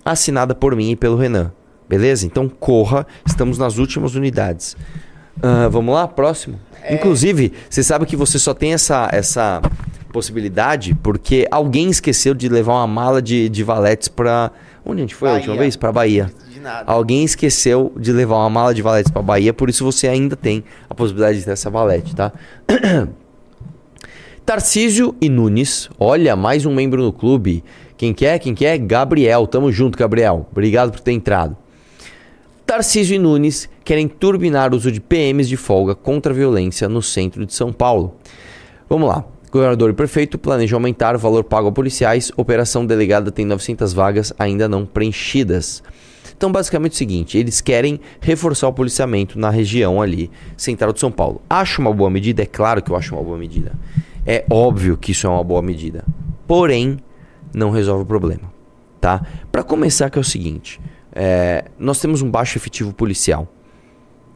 assinada 0.03 0.55
por 0.55 0.75
mim 0.75 0.93
e 0.93 0.97
pelo 0.97 1.17
Renan. 1.17 1.53
Beleza? 1.89 2.27
Então 2.27 2.49
corra, 2.49 3.07
estamos 3.27 3.59
nas 3.59 3.79
últimas 3.79 4.15
unidades. 4.15 4.77
Ah, 5.43 5.69
vamos 5.69 5.95
lá, 5.95 6.07
próximo. 6.07 6.59
Inclusive, 6.91 7.53
você 7.69 7.83
sabe 7.83 8.07
que 8.07 8.17
você 8.17 8.39
só 8.39 8.53
tem 8.55 8.75
essa, 8.75 9.09
essa 9.13 9.61
possibilidade 10.13 10.95
porque 11.03 11.47
alguém 11.51 11.91
esqueceu 11.91 12.35
de 12.35 12.49
levar 12.49 12.75
uma 12.75 12.87
mala 12.87 13.21
de, 13.21 13.49
de 13.49 13.65
valetes 13.65 14.09
pra. 14.09 14.51
Onde 14.87 15.01
a 15.01 15.01
gente 15.03 15.15
foi 15.15 15.31
a 15.31 15.33
última 15.35 15.55
Bahia. 15.55 15.63
vez? 15.63 15.77
Pra 15.77 15.93
Bahia. 15.93 16.31
De 16.53 16.61
nada. 16.61 16.85
Alguém 16.93 17.25
esqueceu 17.25 17.91
de 17.97 18.13
levar 18.13 18.37
uma 18.37 18.51
mala 18.51 18.75
de 18.75 18.83
valetes 18.83 19.11
pra 19.11 19.23
Bahia, 19.23 19.53
por 19.53 19.71
isso 19.71 19.83
você 19.83 20.07
ainda 20.07 20.37
tem 20.37 20.63
a 20.91 20.95
possibilidade 20.95 21.39
de 21.39 21.45
ter 21.47 21.53
essa 21.53 21.71
valete, 21.71 22.15
tá? 22.15 22.31
Tarcísio 24.45 25.15
e 25.23 25.31
Nunes, 25.31 25.89
olha, 25.99 26.37
mais 26.37 26.67
um 26.67 26.75
membro 26.75 27.03
no 27.03 27.13
clube. 27.15 27.65
Quem 27.97 28.13
que 28.13 28.27
é? 28.27 28.39
Quem 28.39 28.55
que 28.55 28.67
é? 28.67 28.77
Gabriel. 28.77 29.47
Tamo 29.47 29.73
junto, 29.73 29.97
Gabriel. 29.97 30.47
Obrigado 30.53 30.91
por 30.93 31.01
ter 31.01 31.13
entrado. 31.13 31.57
Tarcísio 32.75 33.15
e 33.15 33.19
Nunes 33.21 33.69
querem 33.85 34.09
turbinar 34.09 34.73
o 34.73 34.77
uso 34.77 34.91
de 34.91 35.01
PMs 35.01 35.49
de 35.49 35.57
folga 35.57 35.95
contra 35.95 36.33
a 36.33 36.35
violência 36.35 36.89
no 36.89 37.01
centro 37.01 37.47
de 37.47 37.55
São 37.55 37.73
Paulo. 37.73 38.17
Vamos 38.89 39.09
lá. 39.09 39.25
Governador 39.49 39.91
e 39.91 39.93
prefeito 39.93 40.37
planejam 40.37 40.79
aumentar 40.79 41.15
o 41.15 41.19
valor 41.21 41.45
pago 41.45 41.69
a 41.69 41.73
policiais. 41.73 42.33
Operação 42.37 42.85
delegada 42.85 43.31
tem 43.31 43.45
900 43.45 43.93
vagas 43.93 44.33
ainda 44.41 44.69
não 44.69 44.85
preenchidas. 44.85 45.85
Então, 46.37 46.51
basicamente 46.51 46.95
é 46.95 46.95
o 46.95 46.99
seguinte: 46.99 47.39
eles 47.39 47.61
querem 47.61 48.01
reforçar 48.21 48.67
o 48.67 48.73
policiamento 48.73 49.39
na 49.39 49.51
região 49.51 50.03
ali, 50.03 50.29
central 50.57 50.93
de 50.93 50.99
São 50.99 51.13
Paulo. 51.13 51.41
Acho 51.49 51.81
uma 51.81 51.93
boa 51.93 52.11
medida? 52.11 52.43
É 52.43 52.47
claro 52.47 52.83
que 52.83 52.91
eu 52.91 52.97
acho 52.97 53.15
uma 53.15 53.23
boa 53.23 53.39
medida. 53.39 53.71
É 54.27 54.45
óbvio 54.51 54.97
que 54.97 55.13
isso 55.13 55.29
é 55.29 55.31
uma 55.31 55.45
boa 55.45 55.63
medida. 55.63 56.05
Porém, 56.45 56.99
não 57.55 57.71
resolve 57.71 58.03
o 58.03 58.07
problema, 58.07 58.53
tá? 59.01 59.25
Para 59.53 59.63
começar, 59.63 60.11
que 60.11 60.19
é 60.19 60.21
o 60.21 60.25
seguinte: 60.25 60.81
é, 61.15 61.67
nós 61.79 62.01
temos 62.01 62.21
um 62.21 62.31
baixo 62.31 62.59
efetivo 62.59 62.93
policial. 62.93 63.49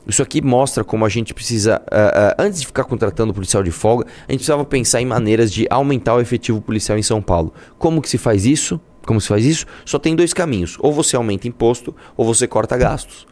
Isso 0.07 0.23
aqui 0.23 0.41
mostra 0.41 0.83
como 0.83 1.05
a 1.05 1.09
gente 1.09 1.35
precisa, 1.35 1.83
ah, 1.91 2.35
ah, 2.39 2.43
antes 2.43 2.61
de 2.61 2.67
ficar 2.67 2.85
contratando 2.85 3.35
policial 3.35 3.63
de 3.63 3.71
folga, 3.71 4.07
a 4.07 4.33
gente 4.33 4.39
precisava 4.39 4.65
pensar 4.65 5.03
em 5.03 5.07
maneiras 5.07 5.53
de 5.53 5.67
aumentar 5.69 6.15
o 6.15 6.21
efetivo 6.21 6.63
policial 6.63 6.97
em 6.97 7.03
São 7.03 7.21
Paulo. 7.21 7.53
Como 7.79 8.01
que 8.01 8.09
se 8.09 8.17
faz 8.17 8.47
isso? 8.47 8.81
Como 9.05 9.21
se 9.21 9.29
faz 9.29 9.45
isso? 9.45 9.67
Só 9.85 9.99
tem 9.99 10.17
dois 10.17 10.33
caminhos. 10.33 10.79
Ou 10.81 10.93
você 10.93 11.15
aumenta 11.15 11.47
imposto, 11.47 11.95
ou 12.17 12.25
você 12.25 12.47
corta 12.47 12.77
gastos. 12.79 13.27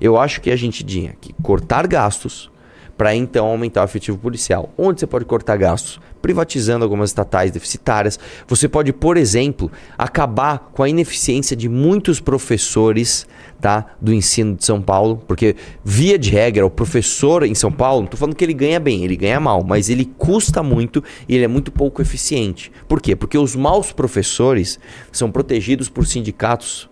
Eu 0.00 0.18
acho 0.18 0.40
que 0.40 0.50
a 0.50 0.56
gente 0.56 0.82
tinha 0.82 1.14
que 1.20 1.34
cortar 1.42 1.86
gastos 1.86 2.50
para 2.96 3.14
então 3.14 3.46
aumentar 3.46 3.82
o 3.82 3.84
efetivo 3.84 4.18
policial. 4.18 4.70
Onde 4.78 5.00
você 5.00 5.06
pode 5.06 5.24
cortar 5.24 5.56
gastos? 5.56 6.00
Privatizando 6.22 6.84
algumas 6.84 7.10
estatais 7.10 7.50
deficitárias. 7.50 8.18
Você 8.46 8.68
pode, 8.68 8.92
por 8.92 9.16
exemplo, 9.16 9.70
acabar 9.98 10.70
com 10.72 10.82
a 10.82 10.88
ineficiência 10.88 11.56
de 11.56 11.68
muitos 11.68 12.20
professores 12.20 13.26
tá, 13.60 13.86
do 14.00 14.12
ensino 14.12 14.54
de 14.54 14.64
São 14.64 14.80
Paulo, 14.80 15.22
porque 15.26 15.56
via 15.82 16.18
de 16.18 16.30
regra, 16.30 16.66
o 16.66 16.70
professor 16.70 17.44
em 17.44 17.54
São 17.54 17.72
Paulo, 17.72 18.00
não 18.00 18.04
estou 18.06 18.18
falando 18.18 18.36
que 18.36 18.44
ele 18.44 18.54
ganha 18.54 18.78
bem, 18.78 19.04
ele 19.04 19.16
ganha 19.16 19.40
mal, 19.40 19.64
mas 19.64 19.88
ele 19.88 20.04
custa 20.04 20.62
muito 20.62 21.02
e 21.28 21.34
ele 21.34 21.44
é 21.44 21.48
muito 21.48 21.72
pouco 21.72 22.02
eficiente. 22.02 22.70
Por 22.86 23.00
quê? 23.00 23.16
Porque 23.16 23.38
os 23.38 23.56
maus 23.56 23.90
professores 23.90 24.78
são 25.10 25.30
protegidos 25.30 25.88
por 25.88 26.06
sindicatos, 26.06 26.88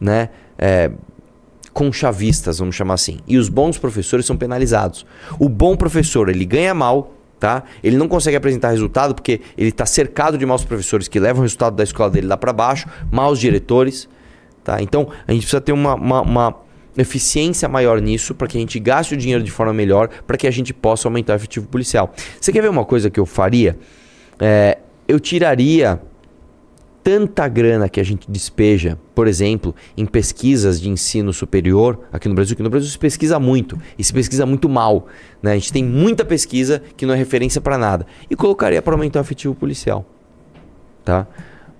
né? 0.00 0.28
É, 0.56 0.92
conchavistas, 1.72 2.58
vamos 2.58 2.74
chamar 2.74 2.94
assim. 2.94 3.18
E 3.26 3.38
os 3.38 3.48
bons 3.48 3.78
professores 3.78 4.26
são 4.26 4.36
penalizados. 4.36 5.06
O 5.38 5.48
bom 5.48 5.76
professor, 5.76 6.28
ele 6.28 6.44
ganha 6.44 6.74
mal, 6.74 7.14
tá? 7.40 7.64
Ele 7.82 7.96
não 7.96 8.08
consegue 8.08 8.36
apresentar 8.36 8.70
resultado 8.70 9.14
porque 9.14 9.40
ele 9.56 9.70
está 9.70 9.86
cercado 9.86 10.38
de 10.38 10.46
maus 10.46 10.64
professores 10.64 11.08
que 11.08 11.18
levam 11.18 11.40
o 11.40 11.42
resultado 11.42 11.74
da 11.74 11.82
escola 11.82 12.10
dele 12.10 12.26
lá 12.26 12.36
para 12.36 12.52
baixo, 12.52 12.88
maus 13.10 13.38
diretores, 13.38 14.08
tá? 14.62 14.80
Então, 14.82 15.08
a 15.26 15.32
gente 15.32 15.42
precisa 15.42 15.60
ter 15.60 15.72
uma, 15.72 15.94
uma, 15.94 16.20
uma 16.20 16.56
eficiência 16.96 17.68
maior 17.68 18.00
nisso 18.00 18.34
para 18.34 18.46
que 18.46 18.56
a 18.56 18.60
gente 18.60 18.78
gaste 18.78 19.14
o 19.14 19.16
dinheiro 19.16 19.42
de 19.42 19.50
forma 19.50 19.72
melhor, 19.72 20.08
para 20.26 20.36
que 20.36 20.46
a 20.46 20.50
gente 20.50 20.74
possa 20.74 21.08
aumentar 21.08 21.32
o 21.32 21.36
efetivo 21.36 21.66
policial. 21.66 22.12
Você 22.40 22.52
quer 22.52 22.60
ver 22.60 22.70
uma 22.70 22.84
coisa 22.84 23.10
que 23.10 23.18
eu 23.18 23.26
faria? 23.26 23.78
É, 24.38 24.78
eu 25.08 25.18
tiraria 25.18 26.00
tanta 27.02 27.48
grana 27.48 27.88
que 27.88 27.98
a 27.98 28.04
gente 28.04 28.30
despeja, 28.30 28.98
por 29.14 29.26
exemplo, 29.26 29.74
em 29.96 30.06
pesquisas 30.06 30.80
de 30.80 30.88
ensino 30.88 31.32
superior 31.32 32.00
aqui 32.12 32.28
no 32.28 32.34
Brasil, 32.34 32.56
que 32.56 32.62
no 32.62 32.70
Brasil 32.70 32.88
se 32.88 32.98
pesquisa 32.98 33.38
muito 33.38 33.80
e 33.98 34.04
se 34.04 34.12
pesquisa 34.12 34.46
muito 34.46 34.68
mal. 34.68 35.06
Né? 35.42 35.52
A 35.52 35.54
gente 35.54 35.72
tem 35.72 35.84
muita 35.84 36.24
pesquisa 36.24 36.82
que 36.96 37.04
não 37.04 37.14
é 37.14 37.16
referência 37.16 37.60
para 37.60 37.76
nada. 37.76 38.06
E 38.30 38.36
colocaria 38.36 38.80
para 38.80 38.94
aumentar 38.94 39.18
o 39.18 39.22
efetivo 39.22 39.54
policial. 39.54 40.04
Tá? 41.04 41.26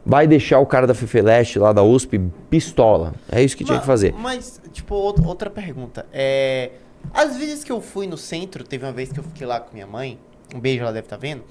Vai 0.05 0.27
deixar 0.27 0.59
o 0.59 0.67
cara 0.67 0.87
da 0.87 0.95
Fefeleste 0.95 1.59
lá 1.59 1.73
da 1.73 1.83
USP 1.83 2.21
pistola. 2.51 3.15
É 3.31 3.41
isso 3.43 3.57
que 3.57 3.63
tinha 3.65 3.79
que 3.79 3.87
fazer. 3.87 4.13
Mas, 4.19 4.61
tipo, 4.73 4.95
out- 4.97 5.23
outra 5.25 5.49
pergunta. 5.49 6.05
É, 6.13 6.73
às 7.15 7.37
vezes 7.37 7.63
que 7.63 7.71
eu 7.71 7.81
fui 7.81 8.09
no 8.09 8.17
centro, 8.17 8.65
teve 8.65 8.85
uma 8.85 8.93
vez 8.93 9.13
que 9.13 9.21
eu 9.21 9.25
fiquei 9.25 9.47
lá 9.47 9.61
com 9.61 9.73
minha 9.73 9.87
mãe, 9.87 10.19
um 10.53 10.59
beijo, 10.59 10.83
ela 10.83 10.93
deve 10.93 11.07
estar 11.07 11.17
vendo. 11.17 11.43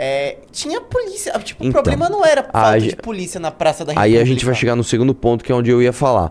É, 0.00 0.36
tinha 0.52 0.80
polícia. 0.80 1.32
Tipo, 1.40 1.64
Então, 1.64 1.70
o 1.70 1.72
problema 1.72 2.08
não 2.08 2.24
era 2.24 2.44
falta 2.44 2.68
a 2.68 2.78
de 2.78 2.94
polícia 2.94 3.40
na 3.40 3.50
Praça 3.50 3.84
da 3.84 3.90
Aí 3.90 4.12
República. 4.12 4.22
a 4.22 4.24
gente 4.26 4.44
vai 4.44 4.54
chegar 4.54 4.76
no 4.76 4.84
segundo 4.84 5.12
ponto, 5.12 5.44
que 5.44 5.50
é 5.50 5.54
onde 5.54 5.70
eu 5.70 5.82
ia 5.82 5.92
falar. 5.92 6.30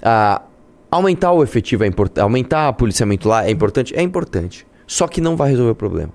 Ah, 0.00 0.40
aumentar 0.88 1.32
o 1.32 1.42
efetivo 1.42 1.82
é 1.82 1.88
importante. 1.88 2.22
Aumentar 2.22 2.68
o 2.68 2.74
policiamento 2.74 3.28
lá 3.28 3.44
é 3.44 3.50
importante? 3.50 3.92
É 3.96 4.02
importante. 4.02 4.64
Só 4.86 5.08
que 5.08 5.20
não 5.20 5.34
vai 5.36 5.50
resolver 5.50 5.72
o 5.72 5.74
problema. 5.74 6.12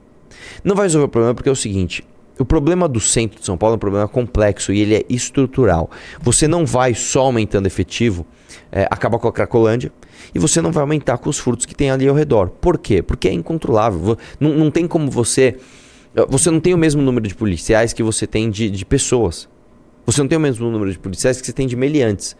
Não 0.63 0.77
vai 0.77 0.85
resolver 0.85 1.07
o 1.07 1.09
problema 1.09 1.35
porque 1.35 1.49
é 1.49 1.51
o 1.51 1.57
seguinte. 1.57 2.05
O 2.39 2.45
problema 2.45 2.87
do 2.87 3.01
centro 3.01 3.37
de 3.37 3.45
São 3.45 3.57
Paulo 3.57 3.73
é 3.73 3.75
um 3.75 3.79
problema 3.79 4.07
complexo 4.07 4.71
e 4.71 4.79
ele 4.79 4.95
é 4.95 5.05
estrutural. 5.09 5.91
Você 6.21 6.47
não 6.47 6.65
vai 6.65 6.95
só 6.95 7.23
aumentando 7.23 7.67
efetivo, 7.67 8.25
é, 8.71 8.87
acabar 8.89 9.19
com 9.19 9.27
a 9.27 9.31
Cracolândia, 9.31 9.91
e 10.33 10.39
você 10.39 10.61
não 10.61 10.71
vai 10.71 10.81
aumentar 10.81 11.17
com 11.17 11.29
os 11.29 11.37
furtos 11.37 11.65
que 11.65 11.75
tem 11.75 11.91
ali 11.91 12.07
ao 12.07 12.15
redor. 12.15 12.49
Por 12.49 12.77
quê? 12.77 13.01
Porque 13.03 13.27
é 13.27 13.33
incontrolável. 13.33 14.17
Não, 14.39 14.51
não 14.51 14.71
tem 14.71 14.87
como 14.87 15.11
você. 15.11 15.57
Você 16.29 16.51
não 16.51 16.59
tem 16.59 16.73
o 16.73 16.77
mesmo 16.77 17.01
número 17.01 17.27
de 17.27 17.33
policiais 17.33 17.91
que 17.91 18.03
você 18.03 18.27
tem 18.27 18.49
de, 18.49 18.69
de 18.69 18.85
pessoas. 18.85 19.49
Você 20.05 20.21
não 20.21 20.27
tem 20.27 20.37
o 20.37 20.41
mesmo 20.41 20.69
número 20.69 20.91
de 20.91 20.99
policiais 20.99 21.39
que 21.39 21.47
você 21.47 21.53
tem 21.53 21.65
de 21.65 21.75
meliantes. 21.75 22.35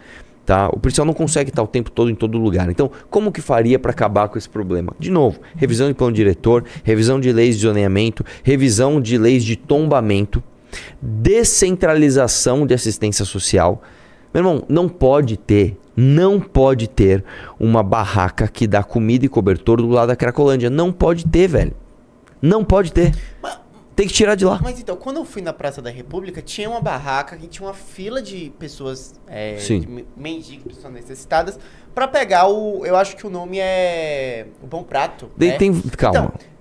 Tá? 0.45 0.67
O 0.67 0.79
policial 0.79 1.05
não 1.05 1.13
consegue 1.13 1.49
estar 1.49 1.63
o 1.63 1.67
tempo 1.67 1.89
todo 1.89 2.11
em 2.11 2.15
todo 2.15 2.37
lugar. 2.37 2.69
Então, 2.69 2.91
como 3.09 3.31
que 3.31 3.41
faria 3.41 3.79
para 3.79 3.91
acabar 3.91 4.27
com 4.27 4.37
esse 4.37 4.49
problema? 4.49 4.93
De 4.99 5.09
novo, 5.09 5.39
revisão 5.55 5.87
de 5.87 5.93
plano 5.93 6.13
diretor, 6.13 6.65
revisão 6.83 7.19
de 7.19 7.31
leis 7.31 7.55
de 7.55 7.61
zoneamento, 7.61 8.25
revisão 8.43 8.99
de 8.99 9.17
leis 9.17 9.43
de 9.43 9.55
tombamento, 9.55 10.43
descentralização 11.01 12.67
de 12.67 12.73
assistência 12.73 13.23
social. 13.23 13.81
Meu 14.33 14.41
irmão, 14.41 14.63
não 14.67 14.89
pode 14.89 15.37
ter, 15.37 15.77
não 15.95 16.41
pode 16.41 16.89
ter 16.89 17.23
uma 17.57 17.81
barraca 17.81 18.47
que 18.47 18.67
dá 18.67 18.83
comida 18.83 19.25
e 19.25 19.29
cobertor 19.29 19.77
do 19.77 19.87
lado 19.87 20.09
da 20.09 20.15
Cracolândia. 20.15 20.69
Não 20.69 20.91
pode 20.91 21.25
ter, 21.25 21.47
velho. 21.47 21.73
Não 22.41 22.65
pode 22.65 22.91
ter. 22.91 23.15
Mas, 23.41 23.62
Tem 23.95 24.07
que 24.07 24.13
tirar 24.13 24.35
de 24.35 24.43
lá. 24.45 24.59
mas 24.61 24.79
então, 24.79 24.95
quando 24.95 25.17
eu 25.17 25.25
fui 25.25 25.41
na 25.41 25.53
Praça 25.53 25.81
da 25.81 25.89
República, 25.89 26.41
tinha 26.41 26.69
uma 26.69 26.81
barraca 26.81 27.37
que 27.37 27.47
tinha 27.47 27.67
uma 27.67 27.73
fila 27.73 28.21
de 28.21 28.51
pessoas, 28.57 29.13
é, 29.27 29.57
Sim. 29.59 29.79
de 29.81 29.87
me- 29.87 30.07
mendigos, 30.17 30.73
pessoas 30.75 30.93
necessitadas, 30.93 31.59
pra 31.93 32.07
pegar 32.07 32.47
o. 32.47 32.85
Eu 32.85 32.95
acho 32.95 33.15
que 33.15 33.25
o 33.27 33.29
nome 33.29 33.57
é. 33.59 34.47
O 34.61 34.67
Bom 34.67 34.83
Prato. 34.83 35.29
Tem, 35.37 35.49
né? 35.49 35.57
tem- 35.57 35.73
calma. 35.97 36.33
Então, 36.35 36.53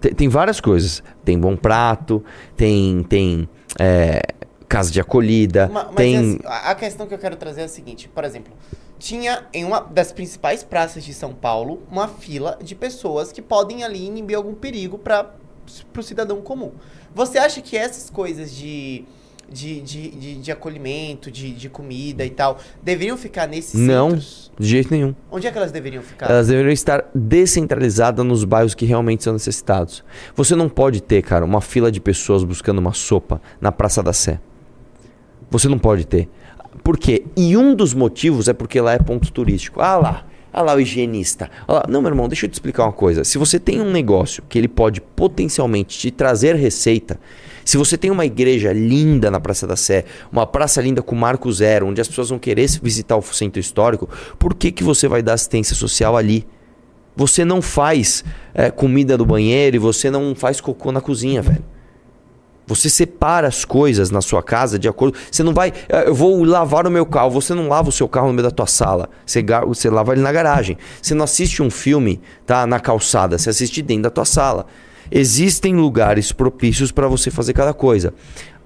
Tem, 0.00 0.14
tem 0.14 0.28
várias 0.28 0.60
coisas. 0.60 1.02
Tem 1.22 1.38
bom 1.38 1.54
prato, 1.56 2.24
tem, 2.56 3.02
tem 3.02 3.46
é, 3.78 4.22
casa 4.66 4.90
de 4.90 4.98
acolhida, 4.98 5.68
Ma- 5.68 5.84
Mas 5.86 5.94
tem. 5.96 6.16
assim, 6.16 6.38
a 6.46 6.70
a 6.70 6.74
questão 6.74 7.06
que 7.06 7.12
eu 7.12 7.18
quero 7.18 7.36
trazer 7.36 7.60
é 7.60 7.64
a 7.64 7.68
seguinte, 7.68 8.08
por 8.08 8.24
exemplo, 8.24 8.54
tinha 8.98 9.44
em 9.52 9.62
uma 9.64 9.80
das 9.80 10.10
principais 10.12 10.62
praças 10.62 11.04
de 11.04 11.12
São 11.12 11.34
Paulo 11.34 11.82
uma 11.90 12.08
fila 12.08 12.58
de 12.62 12.74
pessoas 12.74 13.30
que 13.32 13.42
podem 13.42 13.84
ali 13.84 14.06
inibir 14.06 14.36
algum 14.38 14.54
perigo 14.54 14.96
para 14.96 15.34
o 15.96 16.02
cidadão 16.02 16.40
comum. 16.40 16.72
Você 17.14 17.38
acha 17.38 17.60
que 17.60 17.76
essas 17.76 18.08
coisas 18.10 18.54
de, 18.54 19.04
de, 19.50 19.80
de, 19.80 20.10
de, 20.10 20.34
de 20.36 20.52
acolhimento, 20.52 21.30
de, 21.30 21.52
de 21.52 21.68
comida 21.68 22.24
e 22.24 22.30
tal, 22.30 22.58
deveriam 22.82 23.16
ficar 23.16 23.46
nesses 23.46 23.80
Não. 23.80 24.10
centros? 24.10 24.52
De 24.58 24.68
jeito 24.68 24.90
nenhum. 24.90 25.14
Onde 25.30 25.46
é 25.46 25.50
que 25.50 25.58
elas 25.58 25.72
deveriam 25.72 26.02
ficar? 26.02 26.30
Elas 26.30 26.48
deveriam 26.48 26.72
estar 26.72 27.08
descentralizadas 27.14 28.24
nos 28.24 28.44
bairros 28.44 28.74
que 28.74 28.84
realmente 28.84 29.24
são 29.24 29.32
necessitados. 29.32 30.04
Você 30.36 30.54
não 30.54 30.68
pode 30.68 31.02
ter, 31.02 31.22
cara, 31.22 31.44
uma 31.44 31.60
fila 31.60 31.90
de 31.90 32.00
pessoas 32.00 32.44
buscando 32.44 32.78
uma 32.78 32.92
sopa 32.92 33.40
na 33.60 33.72
Praça 33.72 34.02
da 34.02 34.12
Sé. 34.12 34.40
Você 35.50 35.68
não 35.68 35.78
pode 35.78 36.06
ter. 36.06 36.28
Por 36.84 36.96
quê? 36.96 37.24
E 37.36 37.56
um 37.56 37.74
dos 37.74 37.92
motivos 37.92 38.48
é 38.48 38.52
porque 38.52 38.80
lá 38.80 38.92
é 38.94 38.98
ponto 38.98 39.32
turístico. 39.32 39.80
Ah 39.80 39.96
lá, 39.96 40.26
ah 40.52 40.62
lá 40.62 40.74
o 40.74 40.80
higienista. 40.80 41.50
Ah 41.66 41.72
lá. 41.72 41.84
Não, 41.88 42.00
meu 42.00 42.10
irmão, 42.10 42.28
deixa 42.28 42.46
eu 42.46 42.50
te 42.50 42.54
explicar 42.54 42.84
uma 42.84 42.92
coisa. 42.92 43.24
Se 43.24 43.38
você 43.38 43.58
tem 43.58 43.80
um 43.80 43.90
negócio 43.90 44.42
que 44.48 44.58
ele 44.58 44.68
pode 44.68 45.00
potencialmente 45.00 45.98
te 45.98 46.10
trazer 46.10 46.54
receita, 46.56 47.18
se 47.64 47.76
você 47.76 47.96
tem 47.96 48.10
uma 48.10 48.26
igreja 48.26 48.72
linda 48.72 49.30
na 49.30 49.38
Praça 49.38 49.66
da 49.66 49.76
Sé, 49.76 50.04
uma 50.32 50.46
praça 50.46 50.80
linda 50.80 51.02
com 51.02 51.14
Marco 51.14 51.52
Zero, 51.52 51.86
onde 51.86 52.00
as 52.00 52.08
pessoas 52.08 52.30
vão 52.30 52.38
querer 52.38 52.68
visitar 52.82 53.16
o 53.16 53.22
centro 53.22 53.60
histórico, 53.60 54.08
por 54.38 54.54
que, 54.54 54.72
que 54.72 54.82
você 54.82 55.06
vai 55.06 55.22
dar 55.22 55.34
assistência 55.34 55.76
social 55.76 56.16
ali? 56.16 56.46
Você 57.14 57.44
não 57.44 57.60
faz 57.60 58.24
é, 58.54 58.70
comida 58.70 59.16
do 59.16 59.26
banheiro 59.26 59.76
e 59.76 59.78
você 59.78 60.10
não 60.10 60.34
faz 60.34 60.60
cocô 60.60 60.90
na 60.90 61.00
cozinha, 61.00 61.42
velho. 61.42 61.62
Você 62.74 62.88
separa 62.88 63.46
as 63.48 63.64
coisas 63.64 64.10
na 64.10 64.20
sua 64.20 64.42
casa 64.42 64.78
de 64.78 64.88
acordo. 64.88 65.16
Você 65.30 65.42
não 65.42 65.52
vai. 65.52 65.72
"Ah, 65.90 66.04
Eu 66.06 66.14
vou 66.14 66.42
lavar 66.44 66.86
o 66.86 66.90
meu 66.90 67.04
carro. 67.04 67.30
Você 67.30 67.54
não 67.54 67.68
lava 67.68 67.88
o 67.88 67.92
seu 67.92 68.08
carro 68.08 68.28
no 68.28 68.32
meio 68.34 68.44
da 68.44 68.50
tua 68.50 68.66
sala. 68.66 69.08
Você, 69.26 69.44
você 69.66 69.90
lava 69.90 70.12
ele 70.12 70.22
na 70.22 70.32
garagem. 70.32 70.78
Você 71.02 71.14
não 71.14 71.24
assiste 71.24 71.62
um 71.62 71.70
filme, 71.70 72.20
tá? 72.46 72.66
Na 72.66 72.80
calçada. 72.80 73.36
Você 73.38 73.50
assiste 73.50 73.82
dentro 73.82 74.04
da 74.04 74.10
tua 74.10 74.24
sala. 74.24 74.66
Existem 75.10 75.74
lugares 75.74 76.32
propícios 76.32 76.92
para 76.92 77.08
você 77.08 77.30
fazer 77.30 77.52
cada 77.52 77.74
coisa. 77.74 78.14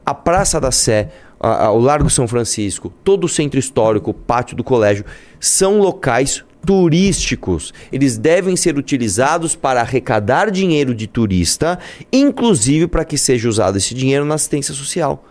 A 0.04 0.12
Praça 0.12 0.61
da 0.61 0.70
Sé, 0.70 1.08
a- 1.40 1.64
a- 1.66 1.70
o 1.73 1.78
Largo 1.78 2.11
São 2.11 2.28
Francisco, 2.28 2.92
todo 3.02 3.25
o 3.25 3.28
centro 3.28 3.58
histórico, 3.58 4.11
o 4.11 4.14
pátio 4.14 4.54
do 4.56 4.62
colégio, 4.62 5.04
são 5.40 5.78
locais 5.78 6.44
turísticos. 6.64 7.73
Eles 7.92 8.16
devem 8.16 8.56
ser 8.56 8.76
utilizados 8.76 9.54
para 9.54 9.80
arrecadar 9.80 10.50
dinheiro 10.50 10.94
de 10.94 11.06
turista, 11.06 11.78
inclusive 12.12 12.87
para 12.87 13.04
que 13.04 13.18
seja 13.18 13.49
usado 13.49 13.76
esse 13.76 13.94
dinheiro 13.94 14.25
na 14.25 14.35
assistência 14.35 14.75
social. 14.75 15.25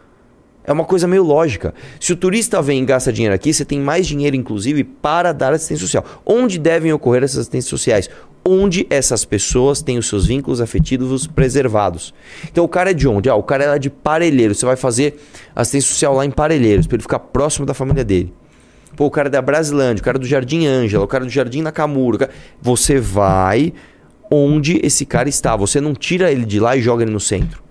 É 0.65 0.71
uma 0.71 0.85
coisa 0.85 1.07
meio 1.07 1.23
lógica. 1.23 1.73
Se 1.99 2.13
o 2.13 2.15
turista 2.15 2.61
vem 2.61 2.81
e 2.81 2.85
gasta 2.85 3.11
dinheiro 3.11 3.35
aqui, 3.35 3.53
você 3.53 3.65
tem 3.65 3.79
mais 3.79 4.07
dinheiro, 4.07 4.35
inclusive, 4.35 4.83
para 4.83 5.33
dar 5.33 5.51
assistência 5.51 5.85
social. 5.85 6.05
Onde 6.25 6.57
devem 6.57 6.93
ocorrer 6.93 7.23
essas 7.23 7.39
assistências 7.39 7.69
sociais? 7.69 8.09
Onde 8.45 8.87
essas 8.89 9.25
pessoas 9.25 9.81
têm 9.81 9.97
os 9.97 10.07
seus 10.07 10.25
vínculos 10.25 10.61
afetivos 10.61 11.27
preservados. 11.27 12.13
Então 12.49 12.63
o 12.63 12.69
cara 12.69 12.91
é 12.91 12.93
de 12.93 13.07
onde? 13.07 13.29
Ah, 13.29 13.35
o 13.35 13.43
cara 13.43 13.75
é 13.75 13.79
de 13.79 13.89
Parelheiros. 13.89 14.59
Você 14.59 14.65
vai 14.65 14.77
fazer 14.77 15.19
assistência 15.53 15.89
social 15.89 16.13
lá 16.15 16.25
em 16.25 16.31
Parelheiros, 16.31 16.87
para 16.87 16.95
ele 16.95 17.03
ficar 17.03 17.19
próximo 17.19 17.65
da 17.65 17.73
família 17.73 18.05
dele. 18.05 18.33
Pô, 18.95 19.05
o 19.05 19.12
cara 19.12 19.27
é 19.27 19.31
da 19.31 19.41
Brasilândia, 19.41 20.01
o 20.01 20.05
cara 20.05 20.17
é 20.17 20.19
do 20.19 20.25
Jardim 20.25 20.65
Ângela, 20.67 21.03
o 21.03 21.07
cara 21.07 21.23
é 21.23 21.27
do 21.27 21.31
Jardim 21.31 21.62
Nakamura. 21.62 22.17
cara- 22.19 22.31
Você 22.62 23.00
vai 23.00 23.73
onde 24.31 24.79
esse 24.83 25.05
cara 25.05 25.27
está. 25.29 25.55
Você 25.55 25.79
não 25.81 25.93
tira 25.93 26.31
ele 26.31 26.45
de 26.45 26.59
lá 26.59 26.75
e 26.77 26.81
joga 26.81 27.03
ele 27.03 27.12
no 27.12 27.19
centro. 27.19 27.62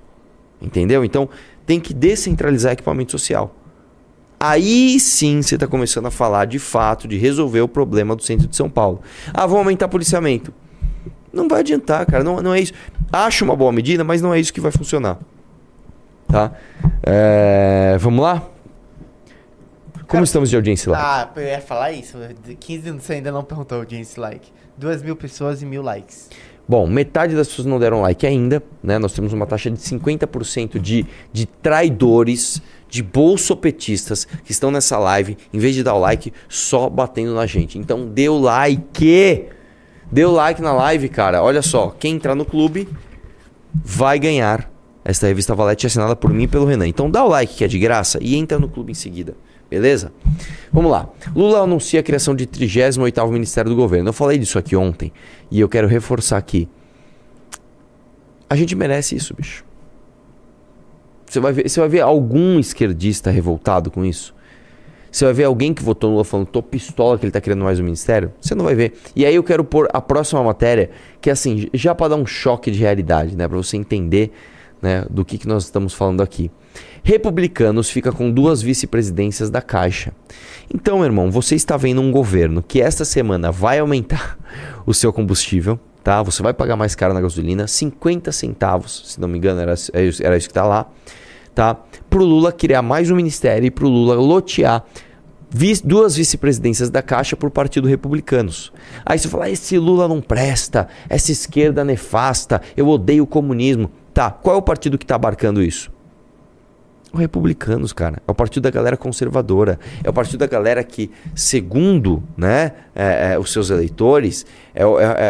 Entendeu? 0.60 1.04
Então 1.04 1.28
tem 1.66 1.78
que 1.80 1.92
descentralizar 1.94 2.72
equipamento 2.72 3.12
social. 3.12 3.54
Aí 4.38 4.98
sim 4.98 5.40
você 5.40 5.54
está 5.54 5.68
começando 5.68 6.06
a 6.06 6.10
falar 6.10 6.46
de 6.46 6.58
fato 6.58 7.06
de 7.06 7.16
resolver 7.16 7.60
o 7.60 7.68
problema 7.68 8.16
do 8.16 8.22
centro 8.22 8.48
de 8.48 8.56
São 8.56 8.68
Paulo. 8.68 9.00
Ah, 9.32 9.46
vão 9.46 9.58
aumentar 9.58 9.86
policiamento. 9.88 10.52
Não 11.32 11.46
vai 11.48 11.60
adiantar, 11.60 12.04
cara. 12.06 12.24
Não, 12.24 12.42
não 12.42 12.52
é 12.52 12.60
isso. 12.60 12.72
Acho 13.12 13.44
uma 13.44 13.54
boa 13.54 13.70
medida, 13.72 14.02
mas 14.02 14.20
não 14.20 14.34
é 14.34 14.40
isso 14.40 14.52
que 14.52 14.60
vai 14.60 14.72
funcionar. 14.72 15.18
Tá? 16.28 16.52
É, 17.04 17.96
vamos 18.00 18.22
lá? 18.22 18.42
Como 20.12 20.24
estamos 20.24 20.50
de 20.50 20.56
audiência 20.56 20.92
lá? 20.92 21.22
Ah, 21.22 21.40
eu 21.40 21.42
ia 21.42 21.60
falar 21.62 21.90
isso. 21.90 22.18
De 22.44 22.54
15 22.54 22.82
minutos 22.84 23.06
você 23.06 23.14
ainda 23.14 23.32
não 23.32 23.42
perguntou 23.42 23.78
audiência 23.78 24.20
like. 24.20 24.52
2 24.76 25.02
mil 25.02 25.16
pessoas 25.16 25.62
e 25.62 25.64
mil 25.64 25.82
likes. 25.82 26.28
Bom, 26.68 26.86
metade 26.86 27.34
das 27.34 27.48
pessoas 27.48 27.64
não 27.64 27.78
deram 27.78 28.02
like 28.02 28.26
ainda, 28.26 28.62
né? 28.82 28.98
Nós 28.98 29.14
temos 29.14 29.32
uma 29.32 29.46
taxa 29.46 29.70
de 29.70 29.78
50% 29.78 30.78
de, 30.78 31.06
de 31.32 31.46
traidores, 31.46 32.60
de 32.90 33.02
bolsopetistas 33.02 34.26
que 34.26 34.52
estão 34.52 34.70
nessa 34.70 34.98
live, 34.98 35.38
em 35.50 35.58
vez 35.58 35.74
de 35.74 35.82
dar 35.82 35.94
o 35.94 35.98
like, 35.98 36.30
só 36.46 36.90
batendo 36.90 37.34
na 37.34 37.46
gente. 37.46 37.78
Então 37.78 38.06
dê 38.06 38.28
o 38.28 38.38
like! 38.38 39.48
Dê 40.10 40.24
o 40.26 40.30
like 40.30 40.60
na 40.60 40.74
live, 40.74 41.08
cara. 41.08 41.42
Olha 41.42 41.62
só, 41.62 41.88
quem 41.88 42.16
entrar 42.16 42.34
no 42.34 42.44
clube 42.44 42.86
vai 43.72 44.18
ganhar 44.18 44.70
esta 45.02 45.26
revista 45.26 45.54
Valete 45.54 45.86
assinada 45.86 46.14
por 46.14 46.30
mim 46.30 46.42
e 46.42 46.48
pelo 46.48 46.66
Renan. 46.66 46.86
Então 46.86 47.10
dá 47.10 47.24
o 47.24 47.28
like 47.28 47.54
que 47.54 47.64
é 47.64 47.68
de 47.68 47.78
graça 47.78 48.18
e 48.20 48.36
entra 48.36 48.58
no 48.58 48.68
clube 48.68 48.92
em 48.92 48.94
seguida. 48.94 49.34
Beleza? 49.72 50.12
Vamos 50.70 50.92
lá. 50.92 51.08
Lula 51.34 51.60
anuncia 51.60 52.00
a 52.00 52.02
criação 52.02 52.34
de 52.34 52.46
38º 52.46 53.30
Ministério 53.30 53.70
do 53.70 53.74
Governo. 53.74 54.10
Eu 54.10 54.12
falei 54.12 54.36
disso 54.36 54.58
aqui 54.58 54.76
ontem 54.76 55.10
e 55.50 55.58
eu 55.58 55.66
quero 55.66 55.88
reforçar 55.88 56.36
aqui. 56.36 56.68
A 58.50 58.54
gente 58.54 58.76
merece 58.76 59.16
isso, 59.16 59.32
bicho. 59.32 59.64
Você 61.24 61.40
vai 61.40 61.54
ver, 61.54 61.70
você 61.70 61.80
vai 61.80 61.88
ver 61.88 62.00
algum 62.02 62.60
esquerdista 62.60 63.30
revoltado 63.30 63.90
com 63.90 64.04
isso? 64.04 64.34
Você 65.10 65.24
vai 65.24 65.32
ver 65.32 65.44
alguém 65.44 65.72
que 65.72 65.82
votou 65.82 66.10
no 66.10 66.16
Lula 66.16 66.24
falando, 66.26 66.48
tô 66.48 66.62
pistola 66.62 67.16
que 67.18 67.24
ele 67.24 67.32
tá 67.32 67.40
criando 67.40 67.64
mais 67.64 67.80
um 67.80 67.84
ministério? 67.84 68.30
Você 68.42 68.54
não 68.54 68.66
vai 68.66 68.74
ver. 68.74 68.92
E 69.16 69.24
aí 69.24 69.34
eu 69.34 69.42
quero 69.42 69.64
pôr 69.64 69.88
a 69.90 70.02
próxima 70.02 70.44
matéria, 70.44 70.90
que 71.18 71.30
é 71.30 71.32
assim, 71.32 71.70
já 71.72 71.94
para 71.94 72.08
dar 72.08 72.16
um 72.16 72.26
choque 72.26 72.70
de 72.70 72.78
realidade, 72.78 73.34
né? 73.34 73.48
Para 73.48 73.56
você 73.56 73.78
entender 73.78 74.32
né, 74.82 75.06
do 75.08 75.24
que, 75.24 75.38
que 75.38 75.48
nós 75.48 75.64
estamos 75.64 75.94
falando 75.94 76.22
aqui. 76.22 76.50
Republicanos 77.02 77.90
fica 77.90 78.12
com 78.12 78.30
duas 78.30 78.62
vice-presidências 78.62 79.50
da 79.50 79.60
Caixa. 79.60 80.12
Então, 80.72 80.98
meu 80.98 81.06
irmão, 81.06 81.30
você 81.30 81.54
está 81.54 81.76
vendo 81.76 82.00
um 82.00 82.12
governo 82.12 82.62
que 82.62 82.80
esta 82.80 83.04
semana 83.04 83.50
vai 83.50 83.78
aumentar 83.78 84.38
o 84.86 84.94
seu 84.94 85.12
combustível, 85.12 85.78
tá? 86.04 86.22
Você 86.22 86.42
vai 86.42 86.54
pagar 86.54 86.76
mais 86.76 86.94
caro 86.94 87.12
na 87.12 87.20
gasolina, 87.20 87.66
50 87.66 88.30
centavos, 88.30 89.02
se 89.06 89.20
não 89.20 89.28
me 89.28 89.38
engano, 89.38 89.60
era, 89.60 89.74
era 89.92 90.36
isso 90.36 90.48
que 90.48 90.52
está 90.52 90.64
lá, 90.64 90.88
tá? 91.54 91.76
Pro 92.08 92.24
Lula 92.24 92.52
criar 92.52 92.82
mais 92.82 93.10
um 93.10 93.16
ministério 93.16 93.66
e 93.66 93.70
pro 93.70 93.88
Lula 93.88 94.14
lotear 94.14 94.84
duas 95.84 96.16
vice-presidências 96.16 96.88
da 96.88 97.02
Caixa 97.02 97.36
por 97.36 97.50
Partido 97.50 97.86
Republicanos. 97.86 98.72
Aí 99.04 99.18
você 99.18 99.28
fala, 99.28 99.50
esse 99.50 99.78
Lula 99.78 100.08
não 100.08 100.20
presta, 100.20 100.88
essa 101.08 101.30
esquerda 101.30 101.84
nefasta, 101.84 102.62
eu 102.76 102.88
odeio 102.88 103.24
o 103.24 103.26
comunismo. 103.26 103.90
Tá, 104.14 104.30
qual 104.30 104.56
é 104.56 104.58
o 104.58 104.62
partido 104.62 104.98
que 104.98 105.04
está 105.04 105.14
abarcando 105.14 105.62
isso? 105.62 105.90
Os 107.12 107.20
republicanos, 107.20 107.92
cara. 107.92 108.22
É 108.26 108.30
o 108.30 108.34
partido 108.34 108.62
da 108.62 108.70
galera 108.70 108.96
conservadora. 108.96 109.78
É 110.02 110.08
o 110.08 110.12
partido 110.12 110.38
da 110.38 110.46
galera 110.46 110.82
que, 110.82 111.10
segundo 111.34 112.22
né, 112.36 112.72
é, 112.94 113.32
é, 113.32 113.38
os 113.38 113.52
seus 113.52 113.68
eleitores, 113.68 114.46
é, 114.74 114.82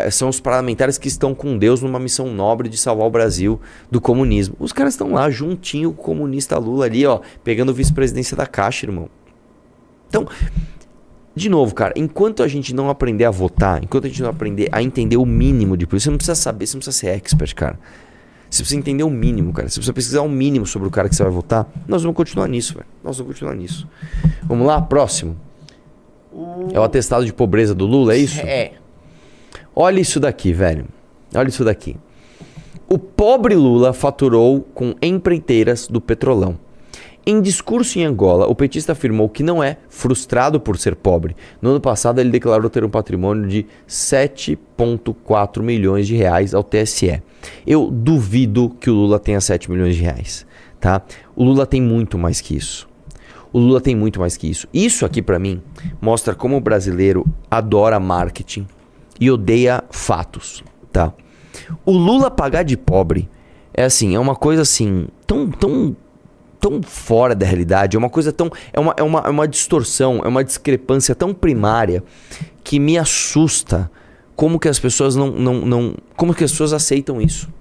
é, 0.07 0.11
são 0.11 0.29
os 0.29 0.39
parlamentares 0.39 0.97
que 0.97 1.09
estão 1.09 1.35
com 1.35 1.59
Deus 1.59 1.83
numa 1.83 1.99
missão 1.99 2.33
nobre 2.33 2.69
de 2.69 2.79
salvar 2.79 3.07
o 3.07 3.11
Brasil 3.11 3.61
do 3.91 4.01
comunismo. 4.01 4.55
Os 4.61 4.73
caras 4.73 4.95
estão 4.95 5.13
lá 5.13 5.29
juntinho 5.29 5.93
com 5.93 6.03
o 6.03 6.05
comunista 6.05 6.57
Lula 6.57 6.85
ali, 6.85 7.05
ó, 7.05 7.21
pegando 7.43 7.75
vice-presidência 7.75 8.37
da 8.37 8.47
Caixa, 8.47 8.87
irmão. 8.87 9.09
Então, 10.09 10.29
de 11.35 11.49
novo, 11.49 11.75
cara, 11.75 11.95
enquanto 11.97 12.45
a 12.45 12.49
gente 12.49 12.73
não 12.75 12.91
aprender 12.91 13.25
a 13.25 13.31
votar, 13.31 13.83
enquanto 13.83 14.05
a 14.05 14.09
gente 14.09 14.23
não 14.23 14.31
aprender 14.31 14.69
a 14.71 14.83
entender 14.83 15.17
o 15.17 15.27
mínimo 15.27 15.77
de 15.77 15.87
política, 15.87 16.05
você 16.05 16.11
não 16.11 16.19
precisa 16.19 16.35
saber, 16.37 16.67
você 16.67 16.77
não 16.77 16.81
precisa 16.81 16.97
ser 16.97 17.09
expert, 17.09 17.55
cara. 17.55 17.79
Você 18.53 18.63
precisa 18.63 18.79
entender 18.79 19.03
o 19.03 19.09
mínimo, 19.09 19.51
cara. 19.51 19.67
Você 19.67 19.77
precisa 19.77 19.95
pesquisar 19.95 20.21
o 20.21 20.29
mínimo 20.29 20.67
sobre 20.67 20.87
o 20.87 20.91
cara 20.91 21.09
que 21.09 21.17
você 21.17 21.23
vai 21.23 21.33
votar. 21.33 21.67
Nós 21.89 22.03
vamos 22.03 22.15
continuar 22.15 22.47
nisso, 22.49 22.75
velho. 22.75 22.87
Nós 23.03 23.17
vamos 23.17 23.33
continuar 23.33 23.55
nisso. 23.55 23.89
Vamos 24.43 24.67
lá, 24.67 24.79
próximo. 24.79 25.39
O... 26.31 26.69
É 26.71 26.79
o 26.79 26.83
atestado 26.83 27.25
de 27.25 27.33
pobreza 27.33 27.75
do 27.75 27.87
Lula, 27.87 28.13
é 28.13 28.19
isso? 28.19 28.39
É. 28.43 28.73
Olha 29.75 30.01
isso 30.01 30.21
daqui, 30.21 30.53
velho. 30.53 30.85
Olha 31.35 31.49
isso 31.49 31.65
daqui. 31.65 31.97
O 32.87 32.99
pobre 32.99 33.55
Lula 33.55 33.95
faturou 33.95 34.61
com 34.75 34.95
empreiteiras 35.01 35.89
do 35.89 35.99
Petrolão. 35.99 36.59
Em 37.25 37.41
discurso 37.41 38.01
em 38.01 38.05
Angola, 38.05 38.49
o 38.49 38.55
petista 38.55 38.93
afirmou 38.93 39.29
que 39.29 39.45
não 39.45 39.63
é 39.63 39.77
frustrado 39.89 40.59
por 40.59 40.77
ser 40.77 40.97
pobre. 40.97 41.37
No 41.61 41.71
ano 41.71 41.81
passado, 41.81 42.21
ele 42.21 42.31
declarou 42.31 42.69
ter 42.69 42.85
um 42.85 42.91
patrimônio 42.91 43.47
de 43.49 43.65
7,4 43.89 45.63
milhões 45.63 46.09
de 46.09 46.17
reais 46.17 46.53
ao 46.53 46.65
TSE. 46.65 47.23
Eu 47.65 47.89
duvido 47.91 48.71
que 48.81 48.91
o 48.91 48.95
Lula 48.95 49.21
tenha 49.21 49.41
7 49.41 49.71
milhões 49.71 49.95
de 49.95 50.03
reais, 50.03 50.45
tá? 50.81 51.01
O 51.37 51.45
Lula 51.45 51.65
tem 51.65 51.81
muito 51.81 52.19
mais 52.19 52.41
que 52.41 52.57
isso. 52.57 52.89
O 53.53 53.59
Lula 53.61 53.81
tem 53.81 53.95
muito 53.95 54.19
mais 54.19 54.37
que 54.37 54.51
isso. 54.51 54.67
Isso 54.75 55.07
aqui 55.07 55.23
para 55.23 55.39
mim 55.39 55.63
mostra 56.01 56.35
como 56.35 56.57
o 56.57 56.61
brasileiro 56.61 57.25
adora 57.49 58.01
marketing 58.01 58.67
e 59.21 59.31
odeia 59.31 59.85
fatos, 59.91 60.65
tá? 60.91 61.13
O 61.85 61.93
Lula 61.93 62.33
pagar 62.33 62.65
de 62.65 62.77
pobre 62.77 63.29
é 63.73 63.85
assim, 63.85 64.15
é 64.15 64.19
uma 64.19 64.35
coisa 64.35 64.63
assim, 64.63 65.07
tão 65.25 65.51
tão 65.51 65.95
tão 66.63 66.81
fora 66.81 67.35
da 67.35 67.45
realidade, 67.45 67.97
é 67.97 67.99
uma 67.99 68.09
coisa 68.09 68.33
tão. 68.33 68.49
É 68.73 68.79
uma, 68.79 68.95
é, 68.97 69.03
uma, 69.03 69.19
é 69.19 69.29
uma 69.29 69.49
distorção, 69.49 70.21
é 70.25 70.29
uma 70.29 70.45
discrepância 70.45 71.13
tão 71.13 71.35
primária 71.35 72.05
que 72.63 72.79
me 72.79 72.97
assusta 72.97 73.91
como 74.37 74.61
que 74.61 74.69
as 74.69 74.79
pessoas 74.79 75.17
não. 75.17 75.33
não, 75.33 75.55
não 75.67 75.95
como 76.17 76.33
que 76.33 76.45
as 76.45 76.53
pessoas 76.53 76.73
aceitam 76.73 77.21
isso. 77.21 77.53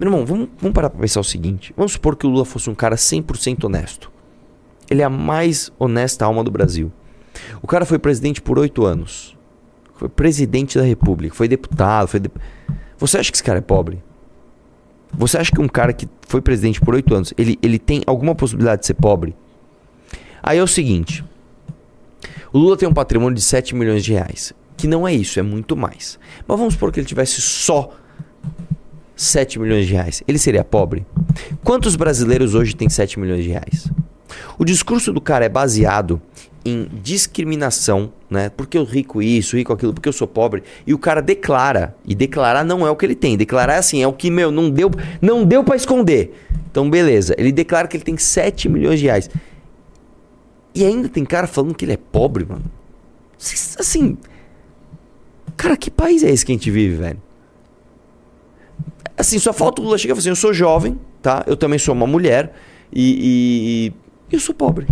Meu 0.00 0.08
irmão, 0.08 0.26
vamos, 0.26 0.48
vamos 0.60 0.74
parar 0.74 0.90
pra 0.90 1.00
pensar 1.00 1.20
o 1.20 1.24
seguinte. 1.24 1.72
Vamos 1.76 1.92
supor 1.92 2.16
que 2.16 2.26
o 2.26 2.30
Lula 2.30 2.44
fosse 2.44 2.68
um 2.68 2.74
cara 2.74 2.96
100% 2.96 3.64
honesto. 3.64 4.10
Ele 4.90 5.00
é 5.00 5.04
a 5.04 5.10
mais 5.10 5.70
honesta 5.78 6.24
alma 6.24 6.42
do 6.42 6.50
Brasil. 6.50 6.90
O 7.62 7.68
cara 7.68 7.84
foi 7.84 8.00
presidente 8.00 8.42
por 8.42 8.58
oito 8.58 8.84
anos. 8.84 9.36
Foi 9.94 10.08
presidente 10.08 10.76
da 10.76 10.84
República, 10.84 11.34
foi 11.34 11.46
deputado, 11.46 12.08
foi. 12.08 12.18
De... 12.18 12.30
Você 12.98 13.18
acha 13.18 13.30
que 13.30 13.36
esse 13.36 13.44
cara 13.44 13.58
é 13.58 13.62
pobre? 13.62 14.02
Você 15.12 15.38
acha 15.38 15.52
que 15.52 15.60
um 15.60 15.68
cara 15.68 15.92
que 15.92 16.08
foi 16.28 16.40
presidente 16.42 16.80
por 16.80 16.94
oito 16.94 17.12
anos, 17.14 17.34
ele, 17.36 17.58
ele 17.60 17.78
tem 17.78 18.02
alguma 18.06 18.34
possibilidade 18.34 18.82
de 18.82 18.86
ser 18.86 18.94
pobre? 18.94 19.34
Aí 20.42 20.58
é 20.58 20.62
o 20.62 20.66
seguinte: 20.66 21.24
o 22.52 22.58
Lula 22.58 22.76
tem 22.76 22.88
um 22.88 22.92
patrimônio 22.94 23.34
de 23.34 23.42
7 23.42 23.74
milhões 23.74 24.04
de 24.04 24.12
reais. 24.12 24.52
Que 24.76 24.86
não 24.86 25.08
é 25.08 25.12
isso, 25.12 25.40
é 25.40 25.42
muito 25.42 25.76
mais. 25.76 26.18
Mas 26.46 26.58
vamos 26.58 26.74
supor 26.74 26.92
que 26.92 27.00
ele 27.00 27.06
tivesse 27.06 27.40
só 27.40 27.90
7 29.16 29.58
milhões 29.58 29.86
de 29.86 29.94
reais. 29.94 30.22
Ele 30.28 30.38
seria 30.38 30.62
pobre? 30.62 31.04
Quantos 31.64 31.96
brasileiros 31.96 32.54
hoje 32.54 32.76
têm 32.76 32.88
7 32.88 33.18
milhões 33.18 33.42
de 33.42 33.50
reais? 33.50 33.90
O 34.56 34.64
discurso 34.64 35.12
do 35.12 35.20
cara 35.20 35.46
é 35.46 35.48
baseado 35.48 36.22
em 36.68 36.88
discriminação, 37.02 38.12
né? 38.30 38.48
Porque 38.50 38.76
eu 38.76 38.84
rico 38.84 39.22
isso, 39.22 39.56
rico 39.56 39.72
aquilo, 39.72 39.94
porque 39.94 40.08
eu 40.08 40.12
sou 40.12 40.26
pobre. 40.26 40.62
E 40.86 40.94
o 40.94 40.98
cara 40.98 41.20
declara. 41.20 41.96
E 42.04 42.14
declarar 42.14 42.64
não 42.64 42.86
é 42.86 42.90
o 42.90 42.96
que 42.96 43.06
ele 43.06 43.14
tem. 43.14 43.36
Declarar 43.36 43.74
é 43.74 43.78
assim, 43.78 44.02
é 44.02 44.06
o 44.06 44.12
que, 44.12 44.30
meu, 44.30 44.50
não 44.50 44.70
deu, 44.70 44.90
não 45.20 45.44
deu 45.44 45.64
para 45.64 45.76
esconder. 45.76 46.34
Então, 46.70 46.88
beleza. 46.88 47.34
Ele 47.38 47.50
declara 47.50 47.88
que 47.88 47.96
ele 47.96 48.04
tem 48.04 48.16
7 48.16 48.68
milhões 48.68 49.00
de 49.00 49.06
reais. 49.06 49.30
E 50.74 50.84
ainda 50.84 51.08
tem 51.08 51.24
cara 51.24 51.46
falando 51.46 51.74
que 51.74 51.84
ele 51.84 51.92
é 51.92 51.96
pobre, 51.96 52.44
mano. 52.44 52.64
Assim. 53.78 54.16
Cara, 55.56 55.76
que 55.76 55.90
país 55.90 56.22
é 56.22 56.30
esse 56.30 56.44
que 56.44 56.52
a 56.52 56.54
gente 56.54 56.70
vive, 56.70 56.96
velho? 56.96 57.22
Assim, 59.16 59.38
só 59.38 59.52
falta 59.52 59.82
o 59.82 59.84
Lula 59.84 59.98
chegar 59.98 60.12
e 60.12 60.14
falar 60.14 60.20
assim: 60.20 60.28
eu 60.28 60.36
sou 60.36 60.52
jovem, 60.52 60.98
tá? 61.20 61.42
Eu 61.46 61.56
também 61.56 61.78
sou 61.78 61.94
uma 61.94 62.06
mulher. 62.06 62.54
E, 62.92 63.90
e, 63.90 64.32
e 64.32 64.34
eu 64.36 64.40
sou 64.40 64.54
pobre. 64.54 64.86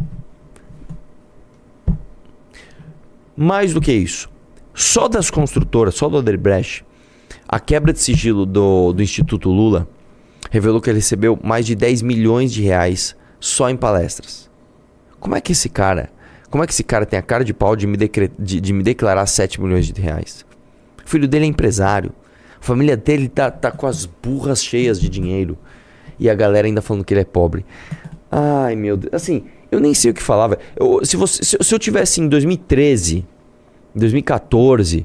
Mais 3.37 3.75
do 3.75 3.81
que 3.81 3.93
isso, 3.93 4.31
só 4.73 5.09
das 5.09 5.31
construtoras, 5.31 5.95
só 5.95 6.09
do 6.09 6.17
Odebrecht, 6.17 6.85
a 7.49 7.61
quebra 7.61 7.93
de 7.93 8.01
sigilo 8.01 8.47
do, 8.47 8.93
do 8.93 9.03
Instituto 9.03 9.51
Lula 9.51 9.89
revelou 10.51 10.81
que 10.81 10.91
ele 10.91 10.99
recebeu 10.99 11.39
mais 11.43 11.67
de 11.67 11.75
10 11.75 12.03
milhões 12.03 12.53
de 12.53 12.63
reais 12.63 13.17
só 13.39 13.69
em 13.69 13.77
palestras. 13.77 14.51
Como 15.21 15.35
é 15.35 15.41
que 15.41 15.53
esse 15.53 15.69
cara, 15.69 16.11
como 16.51 16.65
é 16.65 16.67
que 16.67 16.73
esse 16.73 16.85
cara 16.85 17.05
tem 17.05 17.19
a 17.19 17.23
cara 17.23 17.45
de 17.45 17.53
pau 17.53 17.77
de 17.77 17.87
me, 17.87 17.97
decre, 17.97 18.31
de, 18.39 18.61
de 18.61 18.73
me 18.73 18.83
declarar 18.83 19.27
7 19.27 19.61
milhões 19.61 19.87
de 19.87 20.01
reais? 20.01 20.45
O 21.05 21.09
filho 21.09 21.29
dele 21.29 21.45
é 21.45 21.49
empresário. 21.49 22.13
A 22.61 22.65
família 22.65 22.97
dele 22.97 23.29
tá, 23.29 23.51
tá 23.51 23.71
com 23.71 23.87
as 23.87 24.07
burras 24.07 24.63
cheias 24.63 25.01
de 25.01 25.09
dinheiro. 25.09 25.57
E 26.19 26.29
a 26.31 26.35
galera 26.35 26.67
ainda 26.67 26.83
falando 26.83 27.05
que 27.05 27.13
ele 27.13 27.21
é 27.21 27.25
pobre. 27.25 27.65
Ai, 28.31 28.75
meu 28.75 28.97
Deus. 28.97 29.13
Assim, 29.15 29.45
eu 29.71 29.81
nem 29.81 29.95
sei 29.95 30.11
o 30.11 30.15
que 30.15 30.23
falava. 30.23 30.59
Eu, 30.77 31.05
se, 31.05 31.17
você, 31.17 31.43
se, 31.43 31.57
se 31.61 31.75
eu 31.75 31.79
tivesse 31.79 32.21
em 32.21 32.29
2013, 32.29 33.25
2014, 33.95 35.05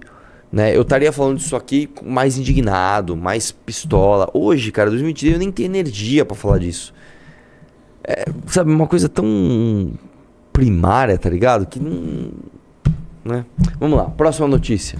né, 0.52 0.76
eu 0.76 0.82
estaria 0.82 1.12
falando 1.12 1.38
disso 1.38 1.56
aqui 1.56 1.90
mais 2.04 2.38
indignado, 2.38 3.16
mais 3.16 3.52
pistola. 3.52 4.30
Hoje, 4.34 4.72
cara, 4.72 4.90
2023 4.90 5.34
eu 5.34 5.40
nem 5.40 5.52
tenho 5.52 5.68
energia 5.68 6.26
para 6.26 6.36
falar 6.36 6.58
disso. 6.60 6.94
É, 8.04 8.26
sabe, 8.48 8.72
uma 8.72 8.88
coisa 8.88 9.08
tão 9.08 9.92
primária, 10.52 11.18
tá 11.18 11.30
ligado? 11.30 11.66
Que 11.66 11.80
não. 11.80 12.32
Né? 13.24 13.46
Vamos 13.80 13.98
lá, 13.98 14.06
próxima 14.06 14.48
notícia. 14.48 14.98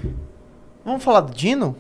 Vamos 0.86 1.04
falar 1.04 1.22
do 1.22 1.34
Dino? 1.34 1.76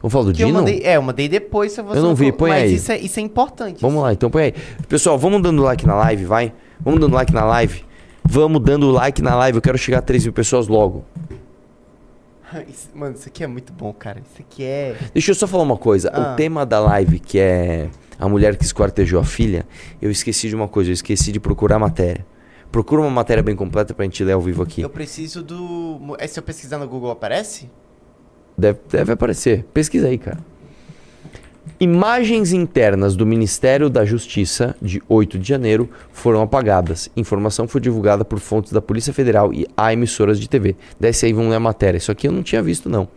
Vamos 0.00 0.12
falar 0.12 0.24
do 0.26 0.32
Que 0.32 0.42
eu 0.42 0.46
Dino? 0.46 0.58
mandei, 0.60 0.80
é, 0.82 0.96
eu 0.96 1.02
mandei 1.02 1.28
depois. 1.28 1.72
Se 1.72 1.82
você 1.82 1.98
Eu 1.98 2.02
não 2.02 2.14
vi, 2.14 2.32
põe 2.32 2.50
mas 2.50 2.62
aí. 2.62 2.74
Isso 2.74 2.92
é, 2.92 2.98
isso 2.98 3.20
é 3.20 3.22
importante. 3.22 3.82
Vamos 3.82 4.02
lá, 4.02 4.12
então 4.12 4.30
põe 4.30 4.44
aí. 4.44 4.54
Pessoal, 4.88 5.18
vamos 5.18 5.42
dando 5.42 5.62
like 5.62 5.86
na 5.86 5.94
live, 5.94 6.24
vai? 6.24 6.52
Vamos 6.82 7.00
dando 7.00 7.14
like 7.14 7.32
na 7.32 7.44
live. 7.44 7.84
Vamos 8.24 8.62
dando 8.62 8.90
like 8.90 9.20
na 9.22 9.34
live. 9.36 9.56
Eu 9.58 9.62
quero 9.62 9.78
chegar 9.78 9.98
a 9.98 10.02
3 10.02 10.24
mil 10.24 10.32
pessoas 10.32 10.68
logo. 10.68 11.04
Isso- 12.68 12.88
Mano, 12.94 13.14
isso 13.14 13.28
aqui 13.28 13.44
é 13.44 13.46
muito 13.46 13.72
bom, 13.72 13.92
cara. 13.92 14.18
Isso 14.20 14.40
aqui 14.40 14.64
é. 14.64 14.96
Deixa 15.12 15.30
eu 15.30 15.34
só 15.34 15.46
falar 15.46 15.62
uma 15.62 15.76
coisa. 15.76 16.10
Ah. 16.12 16.32
O 16.32 16.36
tema 16.36 16.66
da 16.66 16.80
live, 16.80 17.18
que 17.20 17.38
é 17.38 17.88
a 18.18 18.28
mulher 18.28 18.56
que 18.56 18.64
esquartejou 18.64 19.20
a 19.20 19.24
filha, 19.24 19.64
eu 20.02 20.10
esqueci 20.10 20.48
de 20.48 20.54
uma 20.56 20.66
coisa. 20.68 20.90
Eu 20.90 20.94
esqueci 20.94 21.30
de 21.32 21.38
procurar 21.40 21.76
a 21.76 21.78
matéria. 21.78 22.26
Procura 22.72 23.00
uma 23.02 23.10
matéria 23.10 23.42
bem 23.42 23.54
completa 23.56 23.92
pra 23.94 24.04
gente 24.04 24.22
ler 24.22 24.32
ao 24.32 24.40
vivo 24.40 24.62
aqui. 24.62 24.80
Eu 24.80 24.90
preciso 24.90 25.42
do. 25.42 26.16
É, 26.18 26.26
se 26.26 26.38
eu 26.38 26.42
pesquisar 26.42 26.78
no 26.78 26.86
Google 26.88 27.10
aparece? 27.10 27.68
Deve, 28.56 28.78
deve 28.88 29.12
aparecer. 29.12 29.64
Pesquisa 29.72 30.08
aí, 30.08 30.18
cara. 30.18 30.38
Imagens 31.78 32.52
internas 32.52 33.16
do 33.16 33.24
Ministério 33.24 33.88
da 33.88 34.04
Justiça 34.04 34.76
de 34.80 35.02
8 35.08 35.38
de 35.38 35.48
janeiro 35.48 35.88
foram 36.12 36.42
apagadas. 36.42 37.10
Informação 37.16 37.66
foi 37.66 37.80
divulgada 37.80 38.24
por 38.24 38.38
fontes 38.38 38.72
da 38.72 38.82
Polícia 38.82 39.12
Federal 39.12 39.52
e 39.52 39.66
a 39.76 39.92
emissoras 39.92 40.38
de 40.38 40.48
TV. 40.48 40.76
Desce 40.98 41.26
aí, 41.26 41.32
vamos 41.32 41.50
ler 41.50 41.56
a 41.56 41.60
matéria. 41.60 41.98
Isso 41.98 42.12
aqui 42.12 42.28
eu 42.28 42.32
não 42.32 42.42
tinha 42.42 42.62
visto, 42.62 42.88
não. 42.88 43.08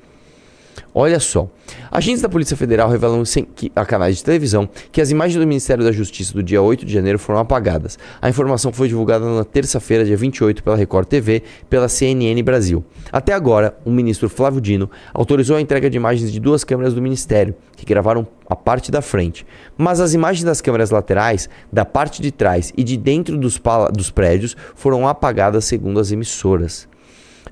Olha 0.94 1.20
só. 1.20 1.48
Agentes 1.92 2.22
da 2.22 2.30
Polícia 2.30 2.56
Federal 2.58 2.90
revelam 2.90 3.24
que- 3.56 3.72
a 3.76 3.86
canais 3.86 4.18
de 4.18 4.24
televisão 4.24 4.70
que 4.92 5.02
as 5.02 5.12
imagens 5.12 5.40
do 5.40 5.48
Ministério 5.48 5.84
da 5.84 5.92
Justiça 5.92 6.34
do 6.34 6.44
dia 6.44 6.62
8 6.62 6.86
de 6.86 6.94
janeiro 6.94 7.18
foram 7.18 7.40
apagadas. 7.40 7.98
A 8.22 8.30
informação 8.30 8.72
foi 8.72 8.88
divulgada 8.88 9.26
na 9.26 9.44
terça-feira, 9.44 10.06
dia 10.06 10.18
28, 10.18 10.64
pela 10.64 10.76
Record 10.76 11.08
TV 11.08 11.44
pela 11.70 11.88
CNN 11.88 12.42
Brasil. 12.44 12.84
Até 13.12 13.34
agora, 13.34 13.76
o 13.86 13.92
ministro 13.92 14.30
Flávio 14.30 14.62
Dino 14.62 14.90
autorizou 15.14 15.56
a 15.58 15.62
entrega 15.62 15.90
de 15.90 15.98
imagens 15.98 16.32
de 16.32 16.40
duas 16.40 16.64
câmeras 16.64 16.94
do 16.94 17.02
Ministério, 17.02 17.56
que 17.76 17.86
gravaram 17.86 18.28
a 18.50 18.56
parte 18.56 18.92
da 18.92 19.02
frente. 19.02 19.46
Mas 19.78 20.00
as 20.00 20.14
imagens 20.14 20.44
das 20.44 20.62
câmeras 20.62 20.92
laterais, 20.92 21.50
da 21.72 21.86
parte 21.86 22.22
de 22.22 22.32
trás 22.32 22.72
e 22.78 22.84
de 22.84 22.98
dentro 22.98 23.38
dos, 23.38 23.60
dos 23.94 24.12
prédios 24.12 24.56
foram 24.76 25.08
apagadas 25.08 25.66
segundo 25.66 26.00
as 26.00 26.12
emissoras. 26.12 26.88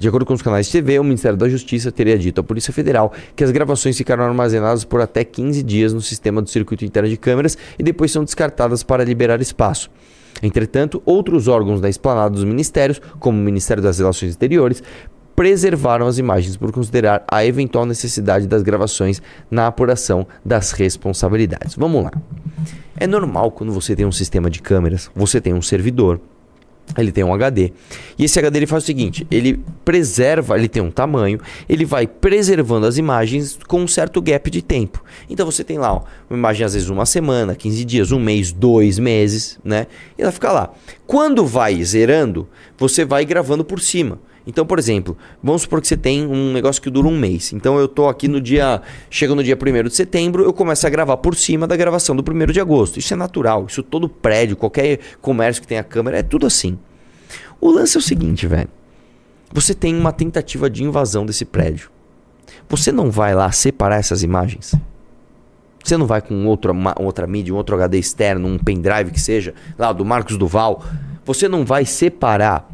De 0.01 0.07
acordo 0.07 0.25
com 0.25 0.33
os 0.33 0.41
canais 0.41 0.65
de 0.65 0.71
TV, 0.71 0.97
o 0.97 1.03
Ministério 1.03 1.37
da 1.37 1.47
Justiça 1.47 1.91
teria 1.91 2.17
dito 2.17 2.41
à 2.41 2.43
Polícia 2.43 2.73
Federal 2.73 3.13
que 3.35 3.43
as 3.43 3.51
gravações 3.51 3.95
ficaram 3.95 4.23
armazenadas 4.23 4.83
por 4.83 4.99
até 4.99 5.23
15 5.23 5.61
dias 5.61 5.93
no 5.93 6.01
sistema 6.01 6.41
do 6.41 6.49
circuito 6.49 6.83
interno 6.83 7.07
de 7.07 7.15
câmeras 7.15 7.55
e 7.77 7.83
depois 7.83 8.11
são 8.11 8.23
descartadas 8.23 8.81
para 8.81 9.03
liberar 9.03 9.39
espaço. 9.41 9.91
Entretanto, 10.41 11.03
outros 11.05 11.47
órgãos 11.47 11.79
da 11.79 11.87
esplanada 11.87 12.31
dos 12.31 12.43
ministérios, 12.43 12.99
como 13.19 13.39
o 13.39 13.43
Ministério 13.43 13.83
das 13.83 13.99
Relações 13.99 14.31
Exteriores, 14.31 14.81
preservaram 15.35 16.07
as 16.07 16.17
imagens 16.17 16.57
por 16.57 16.71
considerar 16.71 17.23
a 17.29 17.45
eventual 17.45 17.85
necessidade 17.85 18.47
das 18.47 18.63
gravações 18.63 19.21
na 19.51 19.67
apuração 19.67 20.25
das 20.43 20.71
responsabilidades. 20.71 21.75
Vamos 21.75 22.05
lá. 22.05 22.11
É 22.97 23.05
normal 23.05 23.51
quando 23.51 23.71
você 23.71 23.95
tem 23.95 24.07
um 24.07 24.11
sistema 24.11 24.49
de 24.49 24.63
câmeras, 24.63 25.11
você 25.13 25.39
tem 25.39 25.53
um 25.53 25.61
servidor, 25.61 26.19
ele 26.97 27.11
tem 27.11 27.23
um 27.23 27.33
HD. 27.33 27.71
E 28.17 28.25
esse 28.25 28.37
HD 28.37 28.59
ele 28.59 28.67
faz 28.67 28.83
o 28.83 28.85
seguinte: 28.85 29.25
ele 29.29 29.59
preserva, 29.85 30.57
ele 30.57 30.67
tem 30.67 30.81
um 30.81 30.91
tamanho, 30.91 31.39
ele 31.67 31.85
vai 31.85 32.07
preservando 32.07 32.85
as 32.85 32.97
imagens 32.97 33.57
com 33.67 33.81
um 33.81 33.87
certo 33.87 34.21
gap 34.21 34.49
de 34.49 34.61
tempo. 34.61 35.03
Então 35.29 35.45
você 35.45 35.63
tem 35.63 35.77
lá 35.77 35.93
ó, 35.93 36.03
uma 36.29 36.37
imagem, 36.37 36.65
às 36.65 36.73
vezes, 36.73 36.89
uma 36.89 37.05
semana, 37.05 37.55
15 37.55 37.85
dias, 37.85 38.11
um 38.11 38.19
mês, 38.19 38.51
dois 38.51 38.99
meses, 38.99 39.59
né? 39.63 39.87
E 40.17 40.21
ela 40.21 40.31
fica 40.31 40.51
lá. 40.51 40.71
Quando 41.05 41.45
vai 41.45 41.83
zerando, 41.83 42.47
você 42.77 43.05
vai 43.05 43.25
gravando 43.25 43.63
por 43.63 43.79
cima. 43.79 44.19
Então, 44.45 44.65
por 44.65 44.79
exemplo, 44.79 45.15
vamos 45.41 45.61
supor 45.61 45.79
que 45.81 45.87
você 45.87 45.95
tem 45.95 46.25
um 46.25 46.51
negócio 46.51 46.81
que 46.81 46.89
dura 46.89 47.07
um 47.07 47.15
mês. 47.17 47.53
Então 47.53 47.77
eu 47.77 47.87
tô 47.87 48.07
aqui 48.07 48.27
no 48.27 48.41
dia. 48.41 48.81
Chega 49.09 49.35
no 49.35 49.43
dia 49.43 49.55
1 49.55 49.83
de 49.87 49.95
setembro, 49.95 50.43
eu 50.43 50.51
começo 50.51 50.85
a 50.87 50.89
gravar 50.89 51.17
por 51.17 51.35
cima 51.35 51.67
da 51.67 51.75
gravação 51.75 52.15
do 52.15 52.23
1 52.23 52.51
de 52.51 52.59
agosto. 52.59 52.97
Isso 52.97 53.13
é 53.13 53.17
natural. 53.17 53.65
Isso 53.67 53.83
todo 53.83 54.09
prédio, 54.09 54.57
qualquer 54.57 54.99
comércio 55.21 55.61
que 55.61 55.67
tenha 55.67 55.83
câmera, 55.83 56.17
é 56.17 56.23
tudo 56.23 56.47
assim. 56.47 56.77
O 57.59 57.69
lance 57.69 57.95
é 57.95 57.99
o 57.99 58.01
seguinte, 58.01 58.47
velho. 58.47 58.69
Você 59.53 59.73
tem 59.75 59.95
uma 59.95 60.11
tentativa 60.11 60.69
de 60.69 60.83
invasão 60.83 61.25
desse 61.25 61.45
prédio. 61.45 61.91
Você 62.67 62.91
não 62.91 63.11
vai 63.11 63.35
lá 63.35 63.51
separar 63.51 63.97
essas 63.97 64.23
imagens? 64.23 64.73
Você 65.83 65.97
não 65.97 66.05
vai 66.07 66.21
com 66.21 66.45
outra, 66.47 66.73
ma- 66.73 66.95
outra 66.97 67.27
mídia, 67.27 67.53
um 67.53 67.57
outro 67.57 67.75
HD 67.75 67.99
externo, 67.99 68.47
um 68.47 68.57
pendrive 68.57 69.11
que 69.11 69.19
seja, 69.19 69.53
lá 69.77 69.91
do 69.91 70.05
Marcos 70.05 70.37
Duval. 70.37 70.83
Você 71.25 71.47
não 71.47 71.65
vai 71.65 71.85
separar 71.85 72.69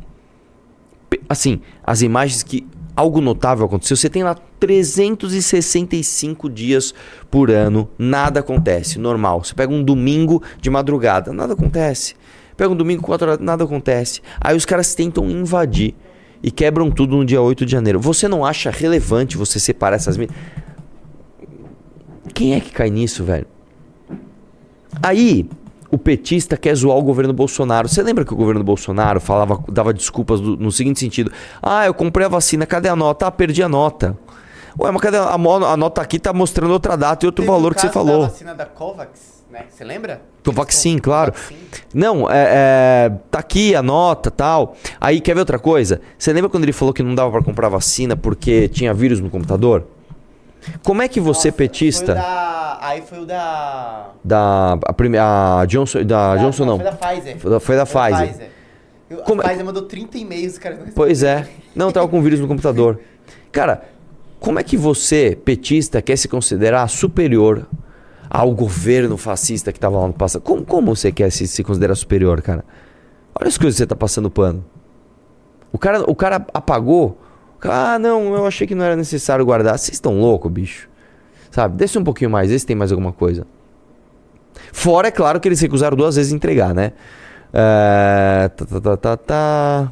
assim, 1.29 1.61
as 1.83 2.01
imagens 2.01 2.43
que 2.43 2.65
algo 2.95 3.21
notável 3.21 3.65
aconteceu, 3.65 3.95
você 3.95 4.09
tem 4.09 4.23
lá 4.23 4.35
365 4.59 6.49
dias 6.49 6.93
por 7.29 7.51
ano, 7.51 7.89
nada 7.97 8.39
acontece, 8.39 8.97
normal. 8.97 9.43
Você 9.43 9.53
pega 9.53 9.71
um 9.71 9.83
domingo 9.83 10.41
de 10.59 10.69
madrugada, 10.69 11.31
nada 11.31 11.53
acontece. 11.53 12.15
Pega 12.55 12.71
um 12.71 12.75
domingo 12.75 13.03
4 13.03 13.27
horas, 13.27 13.39
nada 13.39 13.63
acontece. 13.63 14.21
Aí 14.41 14.57
os 14.57 14.65
caras 14.65 14.95
tentam 14.95 15.29
invadir 15.29 15.93
e 16.41 16.49
quebram 16.49 16.89
tudo 16.89 17.15
no 17.17 17.23
dia 17.23 17.39
8 17.39 17.65
de 17.65 17.71
janeiro. 17.71 17.99
Você 17.99 18.27
não 18.27 18.43
acha 18.43 18.71
relevante 18.71 19.37
você 19.37 19.59
separar 19.59 19.97
essas 19.97 20.17
mídias? 20.17 20.37
Quem 22.33 22.55
é 22.55 22.59
que 22.59 22.71
cai 22.71 22.89
nisso, 22.89 23.23
velho? 23.23 23.45
Aí, 25.03 25.47
o 25.91 25.97
petista 25.97 26.57
quer 26.57 26.75
zoar 26.75 26.97
o 26.97 27.01
governo 27.01 27.33
Bolsonaro. 27.33 27.87
Você 27.87 28.01
lembra 28.03 28.25
que 28.25 28.33
o 28.33 28.37
governo 28.37 28.63
Bolsonaro 28.63 29.19
falava, 29.21 29.63
dava 29.69 29.93
desculpas 29.93 30.39
do- 30.41 30.57
no 30.57 30.71
seguinte 30.71 30.99
sentido: 30.99 31.31
Ah, 31.61 31.85
eu 31.85 31.93
comprei 31.93 32.25
a 32.25 32.29
vacina, 32.29 32.65
cadê 32.65 32.89
a 32.89 32.95
nota? 32.95 33.27
Ah, 33.27 33.31
perdi 33.31 33.61
a 33.63 33.69
nota. 33.69 34.17
Ué, 34.79 34.91
mas 34.91 35.01
cadê 35.01 35.17
a, 35.17 35.33
a 35.33 35.77
nota 35.77 36.01
aqui? 36.01 36.19
Tá 36.19 36.31
mostrando 36.31 36.71
outra 36.71 36.95
data 36.95 37.25
e 37.25 37.27
outro 37.27 37.43
Teve 37.43 37.51
valor 37.55 37.73
que 37.73 37.81
você 37.81 37.87
caso 37.87 37.99
Da 38.05 38.05
falou. 38.11 38.27
vacina 38.27 38.53
da 38.53 38.65
Covax, 38.65 39.43
né? 39.51 39.61
Você 39.69 39.83
lembra? 39.83 40.21
Covaxin, 40.45 40.99
claro. 40.99 41.31
Covaxin. 41.31 41.55
Não, 41.93 42.29
é, 42.29 42.45
é, 43.07 43.11
tá 43.31 43.39
aqui 43.39 43.75
a 43.75 43.81
nota 43.81 44.29
tal. 44.29 44.75
Aí, 45.01 45.19
quer 45.19 45.33
ver 45.33 45.39
outra 45.41 45.57
coisa? 45.59 45.99
Você 46.17 46.31
lembra 46.31 46.49
quando 46.49 46.63
ele 46.63 46.73
falou 46.73 46.93
que 46.93 47.01
não 47.01 47.15
dava 47.15 47.31
pra 47.31 47.41
comprar 47.41 47.69
vacina 47.69 48.15
porque 48.15 48.67
tinha 48.69 48.93
vírus 48.93 49.19
no 49.19 49.29
computador? 49.29 49.83
Como 50.83 51.01
é 51.01 51.07
que 51.07 51.19
você, 51.19 51.49
Nossa, 51.49 51.57
Petista, 51.57 52.05
Foi 52.13 52.15
da... 52.15 52.77
Aí 52.81 53.01
foi 53.01 53.19
o 53.19 53.25
da... 53.25 54.11
da 54.23 54.73
a, 54.85 54.93
prime- 54.93 55.17
a 55.17 55.65
Johnson, 55.67 56.03
da 56.05 56.35
da- 56.35 56.41
Johnson 56.41 56.65
não, 56.65 56.75
Foi 56.77 56.85
da 56.85 56.91
Pfizer. 56.93 57.37
Foi 57.39 57.51
da- 57.51 57.59
foi 57.59 57.75
da 57.75 57.85
Pfizer. 57.85 58.49
Eu- 59.09 59.17
Como 59.19 59.41
A 59.41 59.45
é- 59.45 59.47
Pfizer 59.49 59.65
mandou 59.65 59.83
30 59.83 60.17
e-mails, 60.17 60.57
cara. 60.57 60.75
não 60.75 60.87
Pois 60.93 61.23
é. 61.23 61.47
Não, 61.75 61.91
tava 61.91 62.07
com 62.07 62.21
vírus 62.21 62.39
no 62.39 62.47
computador. 62.47 62.99
Cara, 63.51 63.83
como 64.39 64.59
é 64.59 64.63
que 64.63 64.77
você, 64.77 65.37
petista, 65.43 66.01
quer 66.01 66.15
se 66.17 66.27
considerar 66.27 66.87
superior 66.89 67.65
ao 68.29 68.51
governo 68.51 69.17
fascista 69.17 69.71
que 69.71 69.79
tava 69.79 69.97
lá 69.99 70.07
no 70.07 70.13
passado? 70.13 70.41
Como, 70.41 70.63
como 70.65 70.95
você 70.95 71.11
quer 71.11 71.31
se, 71.31 71.47
se 71.47 71.63
considerar 71.63 71.95
superior, 71.95 72.41
cara? 72.41 72.63
Olha 73.39 73.47
as 73.47 73.57
coisas 73.57 73.75
que 73.75 73.79
você 73.83 73.87
tá 73.87 73.95
passando 73.95 74.29
pano. 74.29 74.63
O 75.71 75.77
cara, 75.77 76.03
o 76.09 76.15
cara 76.15 76.45
apagou. 76.53 77.17
Ah, 77.63 77.97
não, 77.99 78.35
eu 78.35 78.45
achei 78.45 78.67
que 78.67 78.75
não 78.75 78.85
era 78.85 78.95
necessário 78.95 79.45
guardar. 79.45 79.77
Vocês 79.77 79.95
estão 79.95 80.19
loucos, 80.19 80.51
bicho. 80.51 80.89
Sabe? 81.51 81.75
Desce 81.75 81.97
um 81.97 82.03
pouquinho 82.03 82.29
mais, 82.29 82.49
vê 82.49 82.59
se 82.59 82.65
tem 82.65 82.75
mais 82.75 82.91
alguma 82.91 83.11
coisa. 83.11 83.45
Fora, 84.71 85.07
é 85.07 85.11
claro, 85.11 85.39
que 85.39 85.47
eles 85.47 85.59
recusaram 85.59 85.95
duas 85.95 86.15
vezes 86.15 86.31
entregar, 86.31 86.73
né? 86.73 86.93
É, 87.53 88.49
tá, 88.49 88.65
tá, 88.65 88.81
tá, 88.81 88.97
tá, 88.97 89.17
tá. 89.17 89.91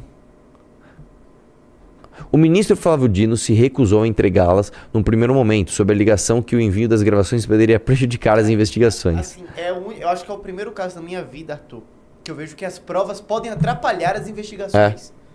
O 2.30 2.36
ministro 2.36 2.76
Flávio 2.76 3.08
Dino 3.08 3.36
se 3.36 3.52
recusou 3.52 4.02
a 4.02 4.06
entregá-las 4.06 4.72
num 4.92 5.02
primeiro 5.02 5.32
momento, 5.32 5.70
sob 5.70 5.92
a 5.92 5.96
ligação 5.96 6.42
que 6.42 6.56
o 6.56 6.60
envio 6.60 6.88
das 6.88 7.02
gravações 7.02 7.46
poderia 7.46 7.78
prejudicar 7.78 8.38
as 8.38 8.48
investigações. 8.48 9.20
Assim, 9.20 9.44
é 9.56 9.72
o, 9.72 9.92
eu 9.92 10.08
acho 10.08 10.24
que 10.24 10.30
é 10.30 10.34
o 10.34 10.38
primeiro 10.38 10.72
caso 10.72 10.96
da 10.96 11.00
minha 11.00 11.22
vida, 11.22 11.54
Arthur, 11.54 11.82
que 12.22 12.30
eu 12.30 12.34
vejo 12.34 12.56
que 12.56 12.64
as 12.64 12.78
provas 12.78 13.20
podem 13.20 13.50
atrapalhar 13.50 14.16
as 14.16 14.28
investigações. 14.28 15.10
É, 15.10 15.25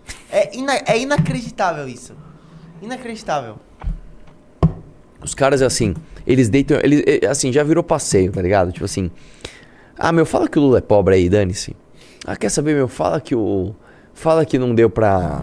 ina- 0.52 0.82
é 0.86 0.98
inacreditável 0.98 1.86
isso. 1.88 2.14
Inacreditável. 2.80 3.56
Os 5.22 5.34
caras, 5.34 5.62
assim, 5.62 5.94
eles 6.26 6.48
deitam. 6.48 6.78
Eles, 6.82 7.02
eh, 7.06 7.26
assim, 7.26 7.52
já 7.52 7.62
virou 7.62 7.82
passeio, 7.84 8.32
tá 8.32 8.42
ligado? 8.42 8.72
Tipo 8.72 8.84
assim. 8.84 9.10
Ah, 9.96 10.10
meu, 10.10 10.26
fala 10.26 10.48
que 10.48 10.58
o 10.58 10.62
Lula 10.62 10.78
é 10.78 10.80
pobre 10.80 11.14
aí, 11.14 11.28
dane-se. 11.28 11.76
Ah, 12.26 12.34
quer 12.36 12.48
saber, 12.48 12.74
meu? 12.74 12.88
Fala 12.88 13.20
que 13.20 13.34
o. 13.34 13.74
Fala 14.14 14.44
que 14.44 14.58
não 14.58 14.74
deu 14.74 14.90
pra. 14.90 15.42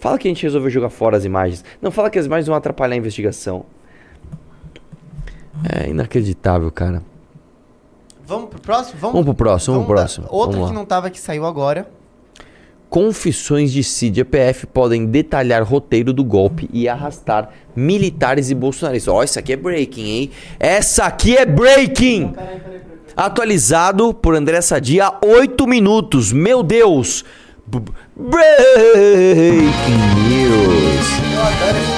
Fala 0.00 0.18
que 0.18 0.28
a 0.28 0.30
gente 0.30 0.42
resolveu 0.42 0.68
jogar 0.70 0.90
fora 0.90 1.16
as 1.16 1.24
imagens. 1.24 1.64
Não, 1.80 1.90
fala 1.90 2.10
que 2.10 2.18
as 2.18 2.26
imagens 2.26 2.46
vão 2.46 2.56
atrapalhar 2.56 2.94
a 2.94 2.98
investigação. 2.98 3.64
É 5.72 5.88
inacreditável, 5.88 6.70
cara. 6.70 7.02
Vamos 8.26 8.50
pro 8.50 8.60
próximo? 8.60 8.98
Vamos 9.00 9.24
pro 9.24 9.34
próximo, 9.34 9.74
vamos 9.74 9.86
pro 9.86 9.94
dar- 9.96 10.02
próximo. 10.02 10.26
Outra 10.30 10.52
Vamos 10.56 10.70
que 10.70 10.74
não 10.76 10.84
tava, 10.84 11.08
que 11.10 11.18
saiu 11.20 11.46
agora. 11.46 11.88
Confissões 12.94 13.72
de 13.72 13.82
Cid 13.82 14.24
PF 14.24 14.68
podem 14.68 15.04
detalhar 15.04 15.64
roteiro 15.64 16.12
do 16.12 16.22
golpe 16.22 16.70
e 16.72 16.88
arrastar 16.88 17.50
militares 17.74 18.50
e 18.50 18.54
bolsonaristas. 18.54 19.12
Ó, 19.12 19.20
isso 19.24 19.36
aqui 19.36 19.52
é 19.52 19.56
breaking, 19.56 20.04
hein? 20.04 20.30
Essa 20.60 21.06
aqui 21.06 21.36
é 21.36 21.44
breaking! 21.44 22.32
Atualizado 23.16 24.14
por 24.14 24.36
André 24.36 24.60
Sadia 24.60 25.06
há 25.06 25.18
8 25.26 25.66
minutos. 25.66 26.32
Meu 26.32 26.62
Deus! 26.62 27.24
Breaking 28.16 29.64
News. 30.28 31.93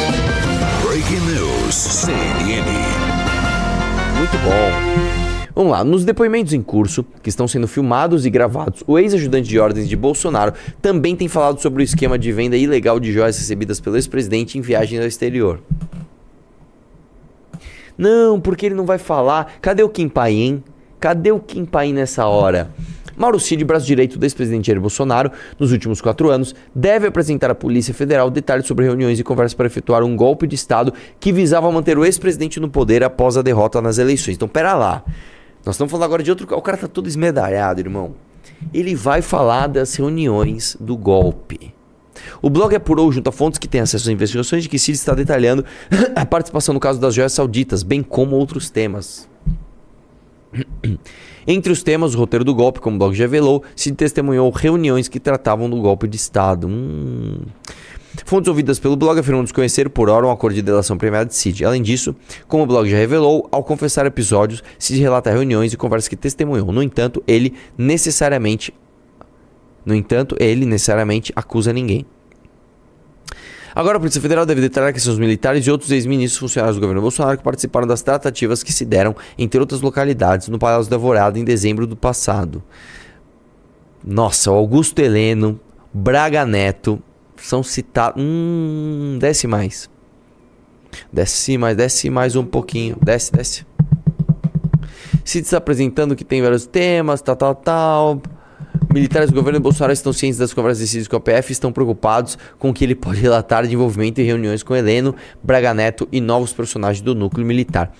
Vamos 5.57 5.73
lá, 5.73 5.83
nos 5.83 6.05
depoimentos 6.05 6.53
em 6.53 6.61
curso, 6.61 7.03
que 7.23 7.31
estão 7.31 7.49
sendo 7.49 7.67
filmados 7.67 8.27
e 8.27 8.31
gravados, 8.31 8.85
o 8.87 8.99
ex-ajudante 8.99 9.49
de 9.49 9.59
ordens 9.59 9.89
de 9.89 9.97
Bolsonaro 9.97 10.53
também 10.83 11.17
tem 11.17 11.29
falado 11.29 11.63
sobre 11.63 11.83
o 11.83 11.85
esquema 11.85 12.19
de 12.19 12.31
venda 12.31 12.59
ilegal 12.59 13.01
de 13.01 13.11
joias 13.11 13.39
recebidas 13.39 13.81
pelo 13.81 13.97
ex-presidente 13.97 14.59
em 14.59 14.61
viagens 14.61 15.01
ao 15.01 15.07
exterior. 15.07 15.63
Não, 17.97 18.39
porque 18.39 18.67
ele 18.67 18.75
não 18.75 18.85
vai 18.85 18.99
falar. 18.99 19.57
Cadê 19.63 19.83
o 19.83 19.89
Kim 19.89 20.11
Pai, 20.11 20.35
hein? 20.35 20.63
Cadê 21.01 21.33
o 21.33 21.41
Kim 21.41 21.65
Pai 21.65 21.91
nessa 21.91 22.27
hora? 22.27 22.71
Mauro 23.17 23.41
Cid, 23.41 23.65
braço 23.65 23.87
direito 23.87 24.19
do 24.19 24.27
ex-presidente 24.27 24.67
Jair 24.67 24.79
Bolsonaro, 24.79 25.33
nos 25.59 25.73
últimos 25.73 26.03
quatro 26.03 26.29
anos, 26.29 26.55
deve 26.75 27.07
apresentar 27.07 27.51
à 27.51 27.55
Polícia 27.55 27.95
Federal 27.95 28.29
detalhes 28.29 28.67
sobre 28.67 28.85
reuniões 28.85 29.19
e 29.19 29.25
conversas 29.25 29.55
para 29.55 29.69
efetuar 29.69 30.05
um 30.05 30.15
golpe 30.15 30.47
de 30.47 30.55
Estado 30.55 30.93
que 31.19 31.33
visava 31.33 31.73
manter 31.73 31.97
o 31.97 32.05
ex-presidente 32.05 32.61
no 32.61 32.69
poder 32.69 33.03
após 33.03 33.39
a 33.39 33.43
derrota 33.43 33.81
nas 33.81 33.97
eleições. 33.97 34.35
Então, 34.35 34.47
pera 34.47 34.75
lá. 34.75 35.03
Nós 35.67 35.75
estamos 35.75 35.91
falando 35.91 36.05
agora 36.05 36.23
de 36.23 36.31
outro... 36.31 36.47
O 36.57 36.63
cara 36.63 36.77
tá 36.77 36.87
todo 36.87 37.09
esmedalhado, 37.09 37.81
irmão. 37.81 38.15
Ele 38.73 38.95
vai 38.95 39.21
falar 39.21 39.67
das 39.67 39.97
reuniões 39.97 40.77
do 40.79 40.97
golpe. 40.97 41.75
O 42.41 42.49
blog 42.49 42.73
apurou 42.75 43.11
junto 43.11 43.29
a 43.29 43.33
fontes 43.33 43.59
que 43.59 43.67
têm 43.67 43.81
acesso 43.81 44.05
às 44.05 44.13
investigações 44.13 44.63
de 44.63 44.69
que 44.69 44.79
Cid 44.79 44.97
está 44.97 45.13
detalhando 45.13 45.65
a 46.15 46.25
participação 46.25 46.73
no 46.73 46.79
caso 46.79 47.01
das 47.01 47.15
joias 47.15 47.33
sauditas, 47.33 47.83
bem 47.83 48.01
como 48.01 48.37
outros 48.37 48.71
temas. 48.71 49.29
Entre 51.49 51.73
os 51.73 51.83
temas, 51.83 52.15
o 52.15 52.19
roteiro 52.19 52.45
do 52.45 52.55
golpe, 52.55 52.81
como 52.81 52.95
o 52.95 52.99
blog 53.01 53.15
já 53.15 53.25
revelou, 53.25 53.65
se 53.75 53.91
testemunhou 53.91 54.49
reuniões 54.51 55.09
que 55.09 55.19
tratavam 55.19 55.69
do 55.69 55.81
golpe 55.81 56.07
de 56.07 56.17
Estado. 56.17 56.69
Hum. 56.69 57.41
Fontes 58.25 58.49
ouvidas 58.49 58.79
pelo 58.79 58.97
blog 58.97 59.19
afirmam 59.19 59.45
desconhecer 59.45 59.91
por 59.91 60.09
hora 60.09 60.27
um 60.27 60.31
acordo 60.31 60.55
de 60.55 60.63
delação 60.63 60.97
premiada 60.97 61.27
de 61.27 61.35
Cid. 61.35 61.65
Além 61.65 61.83
disso, 61.83 62.17
como 62.49 62.63
o 62.63 62.67
blog 62.67 62.89
já 62.89 62.97
revelou, 62.97 63.49
ao 63.53 63.63
confessar 63.63 64.07
episódios, 64.07 64.63
Cid 64.79 65.01
relata 65.01 65.31
reuniões 65.31 65.73
e 65.73 65.77
conversas 65.77 66.09
que 66.09 66.17
testemunhou. 66.17 66.73
No 66.73 66.83
entanto, 66.83 67.23
ele 67.27 67.55
necessariamente 67.77 68.73
no 69.87 69.95
entanto, 69.95 70.37
ele 70.41 70.67
necessariamente 70.67 71.33
acusa 71.37 71.73
ninguém. 71.73 72.05
Agora, 73.73 73.99
a 73.99 74.01
Polícia 74.01 74.21
Federal 74.21 74.45
deve 74.45 74.61
declarar 74.61 74.93
que 74.93 74.99
seus 74.99 75.19
militares 75.19 75.65
e 75.65 75.71
outros 75.71 75.93
ex-ministros 75.93 76.41
funcionários 76.41 76.77
do 76.77 76.81
governo 76.81 77.01
Bolsonaro 77.01 77.39
que 77.39 77.45
participaram 77.45 77.87
das 77.87 78.03
tratativas 78.03 78.65
que 78.65 78.73
se 78.73 78.85
deram, 78.85 79.15
entre 79.39 79.61
outras 79.61 79.81
localidades, 79.81 80.49
no 80.49 80.59
Palácio 80.59 80.91
da 80.91 80.97
Alvorada 80.97 81.39
em 81.39 81.45
dezembro 81.45 81.87
do 81.87 81.95
passado. 81.95 82.65
Nossa, 84.03 84.51
o 84.51 84.55
Augusto 84.55 84.99
Heleno, 84.99 85.61
Braga 85.93 86.45
Neto 86.45 87.01
são 87.39 87.63
citados. 87.63 88.23
Hum, 88.23 89.19
desce 89.21 89.47
mais. 89.47 89.91
Desce 91.13 91.59
mais, 91.59 91.77
desce 91.77 92.11
mais 92.11 92.37
um 92.37 92.45
pouquinho. 92.45 92.97
Desce, 93.03 93.33
desce. 93.33 93.67
Se 95.25 95.57
apresentando 95.57 96.15
que 96.15 96.25
tem 96.25 96.41
vários 96.41 96.67
temas, 96.67 97.21
tal, 97.21 97.37
tal, 97.37 97.55
tal. 97.55 98.23
Militares 98.93 99.29
do 99.29 99.35
governo 99.35 99.61
Bolsonaro 99.61 99.93
estão 99.93 100.13
cientes 100.13 100.39
das 100.39 100.55
conversas 100.55 100.79
decididas 100.81 101.09
com 101.09 101.17
a 101.17 101.21
PF 101.21 101.51
e 101.51 101.53
estão 101.53 101.73
preocupados 101.73 102.39
com 102.59 102.71
o 102.71 102.73
que 102.73 102.85
ele 102.85 102.95
pode 102.95 103.21
relatar 103.21 103.67
de 103.67 103.75
envolvimento 103.75 104.21
em 104.21 104.25
reuniões 104.25 104.63
com 104.63 104.75
Heleno, 104.75 105.15
Braga 105.43 105.75
Neto 105.75 106.09
e 106.11 106.21
novos 106.21 106.53
personagens 106.53 107.03
do 107.03 107.15
núcleo 107.15 107.45
militar. 107.45 107.93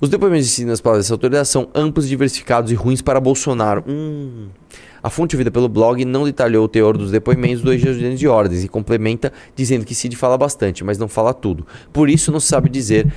Os 0.00 0.08
depoimentos 0.08 0.46
de 0.46 0.52
Cid 0.52 0.66
nas 0.66 0.80
palavras 0.80 1.04
dessa 1.04 1.14
autoridade 1.14 1.46
são 1.46 1.68
amplos, 1.72 2.08
diversificados 2.08 2.72
e 2.72 2.74
ruins 2.74 3.00
para 3.00 3.20
Bolsonaro. 3.20 3.84
Hum. 3.86 4.48
A 5.02 5.10
fonte 5.10 5.34
ouvida 5.34 5.50
pelo 5.50 5.68
blog 5.68 6.04
não 6.04 6.24
detalhou 6.24 6.64
o 6.64 6.68
teor 6.68 6.96
dos 6.96 7.10
depoimentos 7.10 7.62
dos 7.62 7.72
ex-agentes 7.72 8.20
de 8.20 8.28
ordens 8.28 8.62
e 8.62 8.68
complementa 8.68 9.32
dizendo 9.56 9.84
que 9.84 9.94
Cid 9.94 10.14
fala 10.16 10.38
bastante, 10.38 10.84
mas 10.84 10.96
não 10.96 11.08
fala 11.08 11.34
tudo. 11.34 11.66
Por 11.92 12.08
isso 12.08 12.30
não 12.30 12.38
sabe 12.38 12.68
dizer 12.68 13.12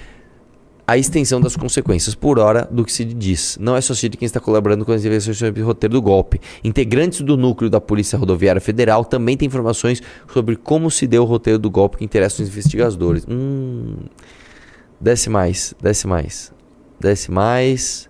a 0.87 0.97
extensão 0.97 1.41
das 1.41 1.55
consequências 1.55 2.13
por 2.13 2.37
hora 2.37 2.67
do 2.69 2.85
que 2.85 2.91
se 2.91 3.03
diz. 3.03 3.57
Não 3.59 3.75
é 3.75 3.81
só 3.81 3.93
Cid 3.93 4.17
quem 4.17 4.25
está 4.25 4.39
colaborando 4.39 4.85
com 4.85 4.91
as 4.91 5.03
investigações 5.03 5.37
sobre 5.37 5.61
o 5.61 5.65
roteiro 5.65 5.93
do 5.93 6.01
golpe. 6.01 6.39
Integrantes 6.63 7.21
do 7.21 7.35
núcleo 7.35 7.69
da 7.69 7.81
Polícia 7.81 8.17
Rodoviária 8.17 8.61
Federal 8.61 9.03
também 9.03 9.35
têm 9.35 9.47
informações 9.47 10.01
sobre 10.31 10.55
como 10.55 10.89
se 10.91 11.07
deu 11.07 11.23
o 11.23 11.25
roteiro 11.25 11.59
do 11.59 11.69
golpe 11.69 11.97
que 11.97 12.05
interessa 12.05 12.41
os 12.41 12.49
investigadores. 12.49 13.25
Hum. 13.29 13.95
Desce 14.99 15.29
mais, 15.29 15.73
desce 15.81 16.07
mais, 16.07 16.53
desce 16.99 17.31
mais. 17.31 18.09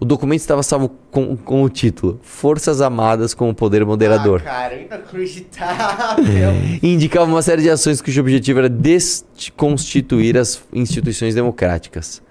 O 0.00 0.04
documento 0.04 0.40
estava 0.40 0.62
salvo 0.62 0.90
com, 1.10 1.36
com 1.36 1.62
o 1.62 1.68
título 1.68 2.18
Forças 2.22 2.80
Amadas 2.80 3.32
com 3.34 3.48
o 3.48 3.54
Poder 3.54 3.84
Moderador. 3.86 4.40
Ah, 4.44 4.48
cara, 4.50 4.74
inacreditável. 4.76 6.52
E 6.82 6.92
indicava 6.94 7.26
uma 7.26 7.42
série 7.42 7.62
de 7.62 7.70
ações 7.70 8.00
cujo 8.02 8.20
objetivo 8.20 8.58
era 8.58 8.68
desconstituir 8.68 10.36
as 10.36 10.62
instituições 10.72 11.34
democráticas. 11.34 12.22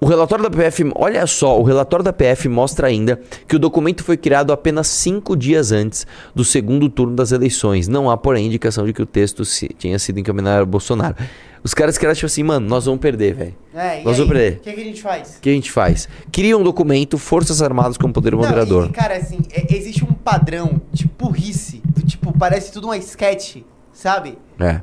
O 0.00 0.06
relatório 0.06 0.48
da 0.48 0.50
PF, 0.50 0.92
olha 0.94 1.26
só, 1.26 1.58
o 1.58 1.64
relatório 1.64 2.04
da 2.04 2.12
PF 2.12 2.48
mostra 2.48 2.86
ainda 2.86 3.20
que 3.48 3.56
o 3.56 3.58
documento 3.58 4.04
foi 4.04 4.16
criado 4.16 4.52
apenas 4.52 4.86
cinco 4.86 5.36
dias 5.36 5.72
antes 5.72 6.06
do 6.32 6.44
segundo 6.44 6.88
turno 6.88 7.16
das 7.16 7.32
eleições. 7.32 7.88
Não 7.88 8.08
há, 8.08 8.16
porém, 8.16 8.46
indicação 8.46 8.86
de 8.86 8.92
que 8.92 9.02
o 9.02 9.06
texto 9.06 9.44
se- 9.44 9.74
tinha 9.76 9.98
sido 9.98 10.20
encaminhado 10.20 10.62
a 10.62 10.64
Bolsonaro. 10.64 11.16
Os 11.62 11.74
caras 11.74 11.98
queriam, 11.98 12.14
tipo 12.14 12.26
assim, 12.26 12.42
mano, 12.42 12.66
nós 12.68 12.84
vamos 12.86 13.00
perder, 13.00 13.34
velho. 13.34 13.54
É, 13.74 14.02
Nós 14.02 14.16
vamos 14.16 14.32
perder. 14.32 14.58
O 14.58 14.60
que, 14.60 14.72
que 14.72 14.80
a 14.80 14.84
gente 14.84 15.02
faz? 15.02 15.36
O 15.36 15.40
que 15.40 15.48
a 15.50 15.52
gente 15.52 15.70
faz? 15.72 16.08
Cria 16.32 16.56
um 16.56 16.62
documento, 16.62 17.18
Forças 17.18 17.60
Armadas 17.62 17.96
como 17.96 18.12
Poder 18.12 18.34
Moderador. 18.34 18.82
Não, 18.82 18.88
e, 18.88 18.90
e, 18.90 18.94
cara, 18.94 19.16
assim, 19.16 19.38
é- 19.50 19.74
existe 19.74 20.04
um 20.04 20.12
padrão 20.12 20.80
de 20.92 21.06
burrice, 21.06 21.82
do 21.84 22.02
tipo, 22.02 22.32
parece 22.38 22.72
tudo 22.72 22.86
uma 22.88 22.96
sketch, 22.96 23.58
sabe? 23.92 24.38
É. 24.58 24.80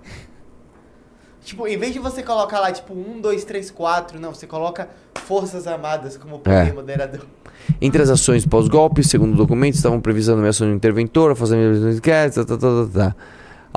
Tipo, 1.44 1.68
em 1.68 1.78
vez 1.78 1.94
de 1.94 2.00
você 2.00 2.24
colocar 2.24 2.60
lá, 2.60 2.72
tipo, 2.72 2.94
um, 2.94 3.22
dois, 3.22 3.44
três, 3.46 3.70
quatro, 3.70 4.20
não, 4.20 4.34
você 4.34 4.48
coloca 4.48 4.90
Forças 5.26 5.68
Armadas 5.68 6.18
como 6.18 6.40
poder 6.40 6.70
É. 6.70 6.74
moderador. 6.74 7.22
Entre 7.80 8.02
as 8.02 8.10
ações 8.10 8.46
pós-golpe, 8.46 9.04
segundo 9.04 9.34
o 9.34 9.38
documento, 9.38 9.76
estavam 9.76 10.00
previstas 10.02 10.34
a 10.34 10.38
nomeação 10.38 10.68
de 10.68 10.74
um 10.74 10.76
interventor, 10.76 11.36
fazendo 11.36 11.90
inquéritos, 11.92 12.44
tá, 12.46 12.46
tá, 12.46 12.58
tá, 12.58 12.86
tá, 12.86 13.00
tá. 13.12 13.16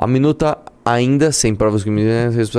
A 0.01 0.07
minuta 0.07 0.57
ainda 0.85 1.29
sem 1.29 1.53
provas 1.53 1.83
criminais 1.83 2.33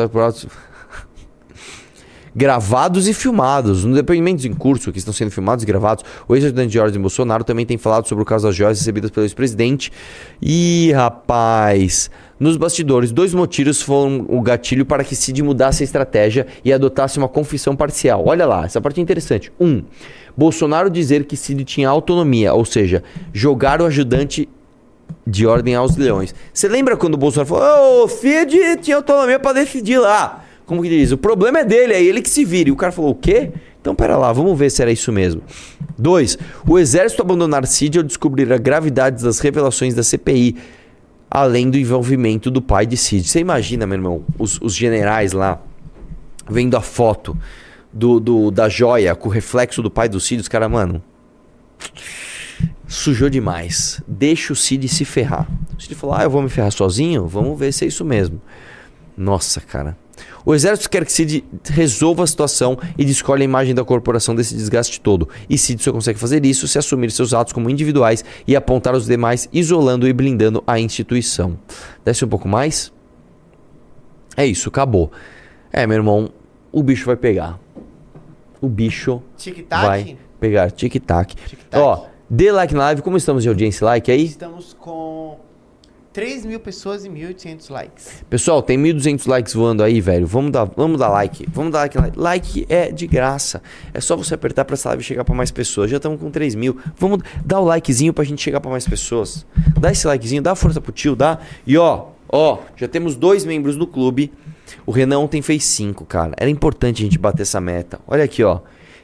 gravados 2.37 3.09
e 3.09 3.14
filmados. 3.14 3.83
No 3.83 3.94
depoimentos 3.94 4.44
em 4.44 4.53
curso, 4.53 4.92
que 4.92 4.98
estão 4.98 5.14
sendo 5.14 5.31
filmados 5.31 5.64
e 5.64 5.66
gravados, 5.66 6.05
o 6.29 6.37
ex-ajudante 6.37 6.68
de 6.68 6.79
ordem 6.79 7.00
Bolsonaro 7.00 7.42
também 7.42 7.64
tem 7.64 7.79
falado 7.79 8.07
sobre 8.07 8.20
o 8.20 8.26
caso 8.26 8.46
das 8.46 8.55
joias 8.55 8.79
recebidas 8.79 9.11
pelo 9.11 9.24
ex-presidente. 9.24 9.90
Ih, 10.42 10.92
rapaz, 10.92 12.11
nos 12.38 12.59
bastidores, 12.59 13.11
dois 13.11 13.33
motivos 13.33 13.81
foram 13.81 14.26
o 14.29 14.42
gatilho 14.42 14.85
para 14.85 15.03
que 15.03 15.16
Cid 15.16 15.42
mudasse 15.42 15.83
a 15.83 15.85
estratégia 15.85 16.46
e 16.62 16.70
adotasse 16.74 17.16
uma 17.16 17.26
confissão 17.29 17.74
parcial. 17.74 18.22
Olha 18.26 18.44
lá, 18.44 18.66
essa 18.66 18.83
parte 18.83 19.00
é 19.00 19.03
interessante. 19.03 19.50
Um, 19.59 19.83
Bolsonaro 20.37 20.90
dizer 20.90 21.24
que 21.24 21.38
Cid 21.38 21.64
tinha 21.64 21.88
autonomia, 21.88 22.53
ou 22.53 22.66
seja, 22.66 23.03
jogar 23.33 23.81
o 23.81 23.87
ajudante 23.87 24.46
de 25.27 25.46
ordem 25.46 25.75
aos 25.75 25.96
leões. 25.96 26.35
Você 26.53 26.68
lembra 26.68 26.96
quando 26.96 27.14
o 27.14 27.18
Bolsonaro 27.18 27.49
falou: 27.49 28.03
Ô, 28.03 28.05
o 28.05 28.09
Cid 28.09 28.77
tinha 28.83 28.96
autonomia 28.96 29.38
para 29.38 29.55
decidir 29.55 29.99
lá? 29.99 30.44
Como 30.66 30.83
que 30.83 30.88
diz? 30.88 31.11
O 31.12 31.18
problema 31.18 31.61
é 31.61 31.64
dele, 31.64 31.92
é 31.94 32.03
ele 32.03 32.23
que 32.23 32.31
se 32.31 32.44
vira. 32.44 32.68
E 32.68 32.73
o 32.73 32.77
cara 32.77 32.92
falou: 32.92 33.11
o 33.11 33.14
quê? 33.14 33.51
Então 33.81 33.94
pera 33.94 34.16
lá, 34.16 34.33
vamos 34.33 34.59
ver 34.59 34.70
se 34.70 34.83
era 34.83 34.92
isso 34.92 35.11
mesmo. 35.11 35.42
2. 35.99 36.38
O 36.68 36.79
exército 36.79 37.23
abandonar 37.23 37.66
Cid 37.66 37.99
ao 37.99 38.05
descobrir 38.05 38.53
a 38.53 38.59
gravidade 38.59 39.23
das 39.25 39.38
revelações 39.40 39.94
da 39.94 40.03
CPI, 40.03 40.57
além 41.31 41.70
do 41.70 41.79
envolvimento 41.79 42.51
do 42.51 42.61
pai 42.61 42.85
de 42.87 42.96
Cid. 42.96 43.27
Você 43.27 43.40
imagina, 43.40 43.87
meu 43.87 43.96
irmão, 43.96 44.25
os, 44.38 44.61
os 44.61 44.75
generais 44.75 45.33
lá 45.33 45.61
vendo 46.49 46.77
a 46.77 46.81
foto 46.81 47.37
do, 47.92 48.20
do- 48.20 48.51
da 48.51 48.68
joia 48.68 49.14
com 49.14 49.29
o 49.29 49.33
reflexo 49.33 49.81
do 49.83 49.90
pai 49.90 50.09
do 50.09 50.20
Cid, 50.20 50.40
os 50.42 50.49
caras, 50.49 50.70
mano, 50.70 51.03
sujou 52.90 53.31
demais. 53.31 54.03
Deixa 54.07 54.53
o 54.53 54.57
Cid 54.57 54.88
se 54.88 55.05
ferrar. 55.05 55.48
O 55.79 55.81
Cid 55.81 55.94
falou: 55.94 56.16
Ah, 56.16 56.24
eu 56.24 56.31
vou 56.31 56.42
me 56.42 56.50
ferrar 56.50 56.72
sozinho? 56.72 57.26
Vamos 57.26 57.59
ver 57.59 57.72
se 57.72 57.85
é 57.85 57.88
isso 57.88 58.05
mesmo. 58.05 58.42
Nossa, 59.16 59.61
cara. 59.61 59.96
O 60.44 60.55
exército 60.55 60.90
quer 60.90 61.05
que 61.05 61.12
Cid 61.12 61.44
resolva 61.70 62.24
a 62.24 62.26
situação 62.26 62.79
e 62.98 63.05
descolhe 63.05 63.42
a 63.42 63.44
imagem 63.44 63.74
da 63.74 63.85
corporação 63.85 64.35
desse 64.35 64.55
desgaste 64.55 65.00
todo. 65.00 65.29
E 65.48 65.57
Cid 65.57 65.83
só 65.83 65.92
consegue 65.92 66.18
fazer 66.18 66.44
isso 66.44 66.66
se 66.66 66.79
assumir 66.79 67.11
seus 67.11 67.33
atos 67.33 67.53
como 67.53 67.70
individuais 67.70 68.24
e 68.46 68.57
apontar 68.57 68.94
os 68.94 69.07
demais, 69.07 69.48
isolando 69.53 70.09
e 70.09 70.12
blindando 70.12 70.62
a 70.66 70.79
instituição. 70.81 71.59
Desce 72.05 72.24
um 72.24 72.29
pouco 72.29 72.48
mais. 72.48 72.92
É 74.37 74.44
isso, 74.44 74.68
acabou. 74.68 75.12
É, 75.72 75.87
meu 75.87 75.96
irmão, 75.96 76.31
o 76.72 76.83
bicho 76.83 77.07
vai 77.07 77.16
pegar. 77.16 77.59
O 78.61 78.68
bicho 78.68 79.22
vai 79.68 80.18
pegar. 80.38 80.70
Tic-tac. 80.70 81.35
Tic-tac. 81.35 81.79
Ó, 81.79 82.07
dê 82.30 82.52
like 82.52 82.72
na 82.72 82.84
live. 82.84 83.02
Como 83.02 83.16
estamos 83.16 83.42
de 83.42 83.48
audiência 83.48 83.84
like 83.84 84.10
aí? 84.10 84.24
Estamos 84.24 84.74
com 84.78 85.38
3 86.12 86.44
mil 86.44 86.58
pessoas 86.58 87.04
e 87.04 87.08
1.800 87.08 87.70
likes. 87.70 88.24
Pessoal, 88.28 88.62
tem 88.62 88.76
1.200 88.76 89.28
likes 89.28 89.54
voando 89.54 89.82
aí, 89.82 90.00
velho. 90.00 90.26
Vamos 90.26 90.50
dar, 90.50 90.64
vamos 90.64 90.98
dar 90.98 91.08
like. 91.08 91.46
Vamos 91.52 91.72
dar 91.72 91.80
like. 91.80 91.98
Like, 91.98 92.18
like 92.18 92.66
é 92.68 92.90
de 92.90 93.06
graça. 93.06 93.62
É 93.94 94.00
só 94.00 94.16
você 94.16 94.34
apertar 94.34 94.64
pra 94.64 94.74
essa 94.74 94.88
live 94.90 95.04
chegar 95.04 95.24
pra 95.24 95.34
mais 95.34 95.50
pessoas. 95.50 95.90
Já 95.90 95.98
estamos 95.98 96.20
com 96.20 96.30
3 96.30 96.54
mil. 96.54 96.78
Vamos 96.96 97.20
dar 97.44 97.60
o 97.60 97.64
likezinho 97.64 98.12
pra 98.12 98.24
gente 98.24 98.42
chegar 98.42 98.60
pra 98.60 98.70
mais 98.70 98.86
pessoas. 98.86 99.46
Dá 99.78 99.92
esse 99.92 100.06
likezinho, 100.06 100.42
dá 100.42 100.54
força 100.54 100.80
pro 100.80 100.92
tio, 100.92 101.14
dá. 101.14 101.38
E 101.66 101.78
ó, 101.78 102.06
ó, 102.28 102.58
já 102.76 102.88
temos 102.88 103.14
dois 103.16 103.44
membros 103.44 103.76
do 103.76 103.86
clube. 103.86 104.32
O 104.86 104.92
Renan 104.92 105.18
ontem 105.18 105.42
fez 105.42 105.64
5, 105.64 106.04
cara. 106.06 106.32
Era 106.36 106.50
importante 106.50 107.02
a 107.02 107.04
gente 107.04 107.18
bater 107.18 107.42
essa 107.42 107.60
meta. 107.60 108.00
Olha 108.06 108.24
aqui, 108.24 108.42
ó. 108.42 108.60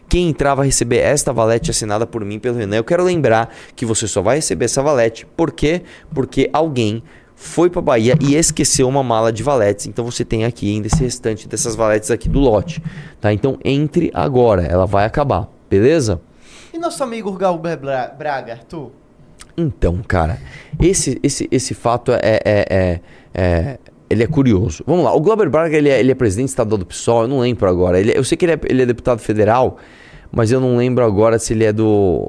Quem 0.09 0.29
entrar 0.29 0.55
vai 0.55 0.67
receber 0.67 0.99
esta 0.99 1.33
valete 1.33 1.71
assinada 1.71 2.07
por 2.07 2.25
mim 2.25 2.39
pelo 2.39 2.57
Renan. 2.57 2.77
Eu 2.77 2.85
quero 2.85 3.03
lembrar 3.03 3.53
que 3.75 3.85
você 3.85 4.07
só 4.07 4.23
vai 4.23 4.37
receber 4.37 4.67
essa 4.67 4.83
valete. 4.83 5.27
Por 5.37 5.51
quê? 5.53 5.83
Porque 6.15 6.49
alguém 6.53 7.03
foi 7.35 7.69
pra 7.69 7.83
Bahia 7.83 8.15
e 8.21 8.35
esqueceu 8.35 8.89
uma 8.89 9.03
mala 9.03 9.33
de 9.33 9.43
valetes. 9.43 9.87
Então 9.87 10.05
você 10.05 10.25
tem 10.25 10.45
aqui 10.45 10.73
ainda 10.73 10.87
esse 10.87 11.03
restante 11.03 11.49
dessas 11.49 11.75
valetes 11.75 12.11
aqui 12.11 12.29
do 12.29 12.39
lote. 12.39 12.83
Tá? 13.21 13.33
Então 13.33 13.59
entre 13.65 14.11
agora, 14.15 14.63
ela 14.63 14.87
vai 14.87 15.05
acabar. 15.05 15.49
Beleza? 15.69 16.21
E 16.73 16.79
nosso 16.79 17.03
amigo 17.03 17.31
Bra- 17.33 18.09
Braga, 18.17 18.53
Arthur? 18.53 18.93
Então, 19.57 20.03
cara, 20.07 20.39
esse, 20.81 21.19
esse, 21.23 21.49
esse 21.51 21.73
fato 21.75 22.13
é, 22.13 22.19
é, 22.23 22.41
é- 22.45 23.01
é- 23.35 23.79
Ele 24.09 24.23
é 24.23 24.27
curioso. 24.27 24.85
Vamos 24.87 25.05
lá, 25.05 25.15
o 25.15 25.21
Glauber 25.21 25.49
Braga 25.51 25.77
ele 25.77 25.89
é, 25.89 25.99
ele 25.99 26.13
é 26.13 26.15
presidente 26.15 26.49
estadual 26.51 26.79
do 26.79 26.87
PSOL, 26.87 27.23
eu 27.23 27.29
não 27.29 27.41
lembro 27.41 27.69
agora. 27.69 27.99
Ele 27.99 28.13
é- 28.13 28.19
eu 28.19 28.23
sei 28.25 28.37
que 28.39 28.45
ele 28.45 28.53
é, 28.53 28.61
ele 28.69 28.83
é 28.83 28.87
deputado 28.87 29.19
federal, 29.19 29.79
mas 30.31 30.53
eu 30.53 30.61
não 30.61 30.77
lembro 30.77 31.05
agora 31.05 31.39
se 31.39 31.53
ele 31.53 31.65
é 31.65 31.73
do. 31.73 32.29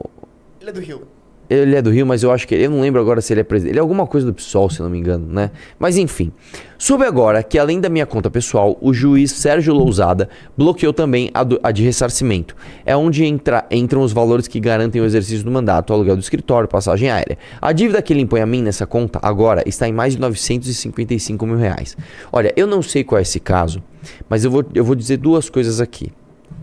Ele 0.60 0.70
é 0.72 0.74
do 0.74 0.80
Rio. 0.80 1.02
Ele 1.50 1.76
é 1.76 1.82
do 1.82 1.90
Rio, 1.90 2.06
mas 2.06 2.24
eu 2.24 2.32
acho 2.32 2.46
que. 2.48 2.54
Eu 2.56 2.70
não 2.70 2.82
lembro 2.82 3.00
agora 3.00 3.22
se 3.22 3.32
ele 3.34 3.40
é 3.40 3.44
presidente. 3.44 3.72
Ele 3.72 3.80
é 3.80 3.82
alguma 3.82 4.06
coisa 4.06 4.28
do 4.28 4.34
PSOL, 4.34 4.70
se 4.70 4.82
não 4.82 4.90
me 4.90 4.98
engano, 4.98 5.26
né? 5.32 5.52
Mas 5.80 5.98
enfim. 5.98 6.32
Soube 6.78 7.06
agora 7.06 7.42
que, 7.42 7.58
além 7.58 7.80
da 7.80 7.88
minha 7.90 8.06
conta 8.06 8.30
pessoal, 8.30 8.78
o 8.82 8.94
juiz 8.94 9.32
Sérgio 9.32 9.74
Lousada 9.74 10.30
bloqueou 10.58 10.92
também 10.94 11.32
a, 11.34 11.44
do- 11.44 11.60
a 11.64 11.72
de 11.72 11.84
ressarcimento. 11.84 12.56
É 12.86 12.96
onde 12.98 13.24
entra- 13.24 13.66
entram 13.72 14.02
os 14.02 14.12
valores 14.12 14.48
que 14.48 14.60
garantem 14.60 15.02
o 15.02 15.06
exercício 15.06 15.44
do 15.44 15.50
mandato, 15.50 15.94
aluguel 15.94 16.16
do 16.16 16.22
escritório, 16.22 16.68
passagem 16.68 17.10
aérea. 17.10 17.38
A 17.62 17.72
dívida 17.72 18.02
que 18.02 18.12
ele 18.14 18.22
impõe 18.22 18.42
a 18.42 18.46
mim 18.46 18.62
nessa 18.62 18.86
conta 18.86 19.18
agora 19.24 19.64
está 19.66 19.88
em 19.88 19.94
mais 19.94 20.14
de 20.14 20.20
955 20.20 21.46
mil 21.48 21.58
reais. 21.58 21.96
Olha, 22.32 22.54
eu 22.56 22.68
não 22.68 22.82
sei 22.82 23.04
qual 23.04 23.20
é 23.20 23.22
esse 23.22 23.40
caso, 23.40 23.82
mas 24.30 24.44
eu 24.44 24.52
vou, 24.52 24.64
eu 24.76 24.84
vou 24.84 24.96
dizer 24.96 25.18
duas 25.18 25.50
coisas 25.50 25.80
aqui. 25.82 26.12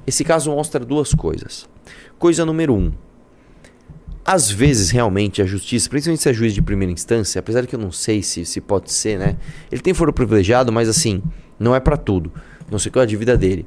Esse 0.07 0.23
caso 0.25 0.51
mostra 0.51 0.85
duas 0.85 1.15
coisas. 1.15 1.67
Coisa 2.19 2.45
número 2.45 2.75
um. 2.75 2.93
Às 4.25 4.51
vezes, 4.51 4.91
realmente, 4.91 5.43
a 5.43 5.45
justiça, 5.45 5.89
principalmente 5.91 6.23
se 6.23 6.31
é 6.31 6.33
juiz 6.33 6.55
de 6.55 6.63
primeira 6.63 6.91
instância, 6.91 7.39
apesar 7.39 7.61
de 7.61 7.67
que 7.67 7.75
eu 7.77 7.81
não 7.81 7.93
sei 7.93 8.23
se, 8.23 8.45
se 8.47 8.61
pode 8.61 8.91
ser, 8.91 9.19
né? 9.19 9.37
Ele 9.71 9.83
tem 9.83 9.93
foro 9.93 10.13
privilegiado, 10.15 10.73
mas 10.73 10.89
assim, 10.89 11.23
não 11.59 11.75
é 11.75 11.81
pra 11.81 11.97
tudo. 11.97 12.33
Não 12.71 12.79
sei 12.79 12.91
qual 12.91 13.03
é 13.03 13.05
a 13.05 13.09
dívida 13.09 13.37
dele. 13.37 13.67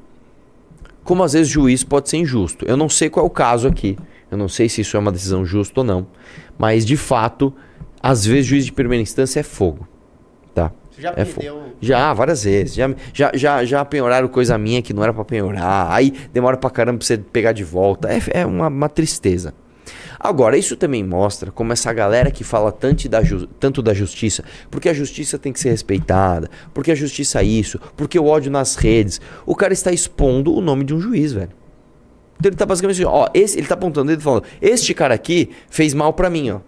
Como 1.03 1.23
às 1.23 1.33
vezes 1.33 1.47
juiz 1.47 1.83
pode 1.83 2.09
ser 2.09 2.17
injusto. 2.17 2.65
Eu 2.65 2.75
não 2.75 2.89
sei 2.89 3.09
qual 3.09 3.23
é 3.23 3.27
o 3.27 3.29
caso 3.29 3.67
aqui. 3.67 3.97
Eu 4.31 4.37
não 4.37 4.47
sei 4.49 4.67
se 4.67 4.81
isso 4.81 4.97
é 4.97 4.99
uma 4.99 5.11
decisão 5.11 5.45
justa 5.45 5.79
ou 5.81 5.83
não. 5.85 6.07
Mas, 6.57 6.85
de 6.85 6.97
fato, 6.97 7.53
às 8.01 8.25
vezes 8.25 8.47
juiz 8.47 8.65
de 8.65 8.73
primeira 8.73 9.01
instância 9.01 9.39
é 9.39 9.43
fogo. 9.43 9.87
Tá? 10.55 10.71
Você 10.91 11.01
já 11.03 11.13
É 11.15 11.23
fogo. 11.23 11.39
perdeu. 11.39 11.63
Já, 11.79 12.11
várias 12.13 12.43
vezes. 12.43 12.73
Já, 12.75 12.89
já, 13.13 13.31
já, 13.35 13.63
já 13.63 13.85
penhoraram 13.85 14.27
coisa 14.27 14.57
minha 14.57 14.81
que 14.81 14.91
não 14.91 15.03
era 15.03 15.13
pra 15.13 15.23
penhorar. 15.23 15.91
Aí 15.91 16.11
demora 16.33 16.57
pra 16.57 16.69
caramba 16.71 16.97
pra 16.97 17.05
você 17.07 17.15
pegar 17.17 17.51
de 17.53 17.63
volta. 17.63 18.09
É, 18.11 18.41
é 18.41 18.45
uma, 18.45 18.67
uma 18.67 18.89
tristeza. 18.89 19.53
Agora, 20.19 20.57
isso 20.57 20.75
também 20.75 21.03
mostra 21.03 21.51
como 21.51 21.73
essa 21.73 21.93
galera 21.93 22.31
que 22.31 22.43
fala 22.43 22.71
tanto 22.71 23.07
da, 23.07 23.19
tanto 23.59 23.81
da 23.81 23.93
justiça, 23.93 24.43
porque 24.71 24.89
a 24.89 24.93
justiça 24.93 25.37
tem 25.37 25.53
que 25.53 25.59
ser 25.59 25.69
respeitada, 25.69 26.49
porque 26.73 26.91
a 26.91 26.95
justiça 26.95 27.41
é 27.41 27.43
isso, 27.43 27.79
porque 27.95 28.17
o 28.17 28.25
ódio 28.25 28.51
nas 28.51 28.75
redes, 28.75 29.21
o 29.45 29.55
cara 29.55 29.73
está 29.73 29.91
expondo 29.91 30.53
o 30.53 30.61
nome 30.61 30.83
de 30.83 30.93
um 30.93 30.99
juiz, 30.99 31.33
velho. 31.33 31.51
Então 32.39 32.49
ele 32.49 32.55
tá 32.55 32.65
basicamente 32.65 33.01
assim, 33.01 33.11
ó, 33.11 33.27
esse, 33.33 33.57
ele 33.57 33.67
tá 33.67 33.73
apontando 33.73 34.11
ele 34.11 34.21
falando, 34.21 34.43
este 34.61 34.93
cara 34.93 35.13
aqui 35.13 35.49
fez 35.69 35.93
mal 35.93 36.13
pra 36.13 36.29
mim, 36.29 36.51
ó. 36.51 36.59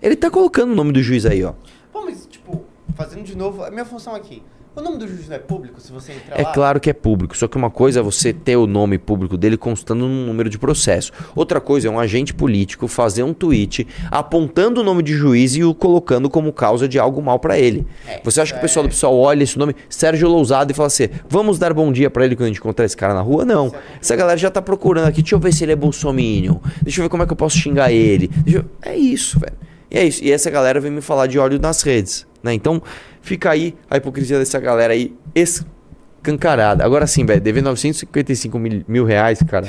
Ele 0.00 0.16
tá 0.16 0.30
colocando 0.30 0.72
o 0.72 0.74
nome 0.74 0.92
do 0.92 1.02
juiz 1.02 1.24
aí, 1.24 1.42
ó. 1.44 1.54
Mas, 1.94 2.26
tipo, 2.26 2.64
fazendo 2.94 3.24
de 3.24 3.36
novo, 3.36 3.64
a 3.64 3.70
minha 3.70 3.84
função 3.84 4.14
aqui. 4.14 4.42
O 4.76 4.80
nome 4.80 4.98
do 4.98 5.06
juiz 5.06 5.28
não 5.28 5.36
é 5.36 5.38
público 5.38 5.80
se 5.80 5.92
você 5.92 6.12
entrar 6.14 6.36
É 6.36 6.42
lá? 6.42 6.52
claro 6.52 6.80
que 6.80 6.90
é 6.90 6.92
público, 6.92 7.36
só 7.36 7.46
que 7.46 7.56
uma 7.56 7.70
coisa 7.70 8.00
é 8.00 8.02
você 8.02 8.32
ter 8.32 8.56
o 8.56 8.66
nome 8.66 8.98
público 8.98 9.36
dele 9.36 9.56
constando 9.56 10.08
no 10.08 10.26
número 10.26 10.50
de 10.50 10.58
processo. 10.58 11.12
Outra 11.36 11.60
coisa 11.60 11.86
é 11.86 11.90
um 11.90 11.98
agente 12.00 12.34
político 12.34 12.88
fazer 12.88 13.22
um 13.22 13.32
tweet 13.32 13.86
apontando 14.10 14.80
o 14.80 14.84
nome 14.84 15.04
de 15.04 15.12
juiz 15.14 15.54
e 15.54 15.62
o 15.62 15.72
colocando 15.74 16.28
como 16.28 16.52
causa 16.52 16.88
de 16.88 16.98
algo 16.98 17.22
mal 17.22 17.38
pra 17.38 17.56
ele. 17.56 17.86
É, 18.08 18.20
você 18.24 18.40
acha 18.40 18.52
que 18.52 18.58
o 18.58 18.62
pessoal 18.62 18.84
é- 18.84 18.88
do 18.88 18.90
pessoal 18.90 19.16
olha 19.16 19.44
esse 19.44 19.56
nome, 19.56 19.76
Sérgio 19.88 20.28
Lousado, 20.28 20.72
e 20.72 20.74
fala 20.74 20.88
assim: 20.88 21.08
vamos 21.28 21.56
dar 21.56 21.72
bom 21.72 21.92
dia 21.92 22.10
pra 22.10 22.24
ele 22.24 22.34
quando 22.34 22.46
a 22.46 22.48
gente 22.48 22.58
encontrar 22.58 22.84
esse 22.84 22.96
cara 22.96 23.14
na 23.14 23.20
rua? 23.20 23.44
Não. 23.44 23.72
Essa 24.00 24.16
galera 24.16 24.36
já 24.36 24.50
tá 24.50 24.60
procurando 24.60 25.06
aqui, 25.06 25.22
deixa 25.22 25.36
eu 25.36 25.38
ver 25.38 25.52
se 25.52 25.62
ele 25.64 25.70
é 25.72 25.76
bolsominion, 25.76 26.56
deixa 26.82 27.00
eu 27.00 27.04
ver 27.04 27.08
como 27.08 27.22
é 27.22 27.26
que 27.26 27.32
eu 27.32 27.36
posso 27.36 27.56
xingar 27.56 27.92
ele. 27.92 28.26
Deixa 28.26 28.58
eu- 28.58 28.64
É 28.82 28.96
isso, 28.96 29.38
velho. 29.38 29.54
E 29.88 29.96
é 29.98 30.04
isso. 30.04 30.24
E 30.24 30.32
essa 30.32 30.50
galera 30.50 30.80
vem 30.80 30.90
me 30.90 31.00
falar 31.00 31.28
de 31.28 31.38
ódio 31.38 31.60
nas 31.60 31.80
redes, 31.82 32.26
né? 32.42 32.52
Então, 32.52 32.82
fica 33.24 33.50
aí 33.50 33.74
a 33.90 33.96
hipocrisia 33.96 34.38
dessa 34.38 34.60
galera 34.60 34.92
aí 34.92 35.16
escancarada. 35.34 36.84
Agora 36.84 37.06
sim, 37.06 37.24
velho, 37.24 37.40
dever 37.40 37.62
955 37.62 38.58
mil, 38.58 38.84
mil 38.86 39.04
reais, 39.04 39.42
cara. 39.42 39.66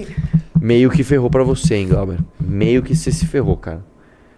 meio 0.58 0.90
que 0.90 1.04
ferrou 1.04 1.28
pra 1.28 1.44
você, 1.44 1.76
hein, 1.76 1.88
Glauber? 1.88 2.18
Meio 2.40 2.82
que 2.82 2.96
você 2.96 3.12
se 3.12 3.26
ferrou, 3.26 3.56
cara. 3.56 3.84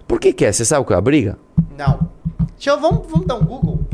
Por 0.09 0.19
que 0.19 0.33
que 0.33 0.45
é? 0.45 0.51
Você 0.51 0.65
sabe 0.65 0.85
qual 0.85 0.97
é 0.97 0.99
a 0.99 1.03
briga? 1.03 1.39
Não. 1.77 2.11
Deixa 2.55 2.71
eu, 2.71 2.81
vamos, 2.81 3.07
vamos 3.09 3.27
dar 3.27 3.37
um 3.37 3.45
Google. 3.45 3.87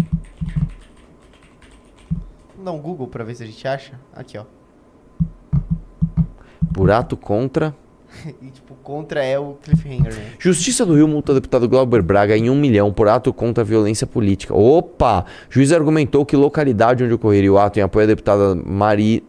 Vamos 2.48 2.64
dar 2.64 2.72
um 2.72 2.80
Google 2.80 3.06
pra 3.06 3.22
ver 3.22 3.34
se 3.34 3.42
a 3.42 3.46
gente 3.46 3.68
acha. 3.68 4.00
Aqui, 4.14 4.38
ó. 4.38 4.44
Por 6.72 6.90
ato 6.90 7.16
contra... 7.18 7.76
Contra 8.84 9.24
é 9.24 9.38
o 9.38 9.54
cliffhanger, 9.62 10.14
né? 10.14 10.32
Justiça 10.38 10.84
do 10.84 10.94
Rio 10.94 11.08
multa 11.08 11.32
o 11.32 11.34
deputado 11.34 11.66
Glauber 11.66 12.02
Braga 12.02 12.36
em 12.36 12.50
um 12.50 12.54
milhão 12.54 12.92
por 12.92 13.08
ato 13.08 13.32
contra 13.32 13.62
a 13.62 13.64
violência 13.64 14.06
política. 14.06 14.54
Opa! 14.54 15.24
Juiz 15.48 15.72
argumentou 15.72 16.26
que 16.26 16.36
localidade 16.36 17.02
onde 17.02 17.14
ocorreria 17.14 17.50
o 17.50 17.58
ato 17.58 17.78
em 17.78 17.82
apoio 17.82 18.04
à 18.04 18.06
deputada 18.06 18.54
Mari... 18.54 19.24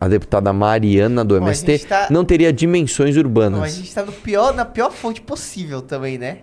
A 0.00 0.08
deputada 0.08 0.50
Mariana 0.50 1.24
do 1.24 1.38
Bom, 1.38 1.46
MST 1.46 1.86
tá- 1.86 2.08
não 2.10 2.24
teria 2.24 2.50
dimensões 2.52 3.16
urbanas. 3.16 3.58
Bom, 3.60 3.64
a 3.64 3.68
gente 3.68 3.94
tá 3.94 4.02
no 4.02 4.12
pior, 4.12 4.54
na 4.54 4.64
pior 4.64 4.90
fonte 4.90 5.20
possível 5.20 5.82
também, 5.82 6.16
né? 6.16 6.38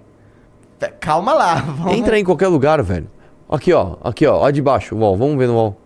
Tá, 0.77 0.89
Calma 0.89 1.33
lá. 1.33 1.55
Vamos... 1.77 1.93
Entra 1.93 2.19
em 2.19 2.23
qualquer 2.23 2.49
lugar, 2.49 2.83
velho. 2.83 3.07
Aqui, 3.49 3.73
ó. 3.73 3.95
Aqui, 4.03 4.27
ó. 4.27 4.39
Ó 4.41 4.49
de 4.51 4.61
baixo. 4.61 4.95
Wall. 4.95 5.17
Vamos 5.17 5.37
ver 5.37 5.47
no 5.47 5.55
wall. 5.55 5.77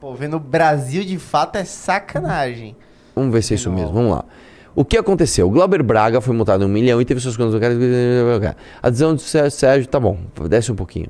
Pô, 0.00 0.14
ver 0.14 0.28
no 0.28 0.38
Brasil 0.38 1.04
de 1.04 1.18
fato 1.18 1.56
é 1.56 1.64
sacanagem. 1.64 2.74
Vamos 3.14 3.32
ver 3.32 3.42
se 3.42 3.54
é 3.54 3.56
isso 3.56 3.70
mesmo. 3.70 3.92
Vamos 3.92 4.10
lá. 4.12 4.24
O 4.74 4.84
que 4.84 4.96
aconteceu? 4.96 5.46
O 5.46 5.50
Glauber 5.50 5.82
Braga 5.82 6.20
foi 6.20 6.34
multado 6.34 6.64
em 6.64 6.66
um 6.66 6.70
milhão 6.70 7.00
e 7.00 7.04
teve 7.04 7.20
suas 7.20 7.36
contas 7.36 7.54
bancárias. 7.54 8.56
A 8.82 8.90
decisão 8.90 9.14
do 9.14 9.20
Sé- 9.20 9.48
Sérgio, 9.50 9.88
tá 9.88 10.00
bom, 10.00 10.18
desce 10.48 10.72
um 10.72 10.74
pouquinho. 10.74 11.06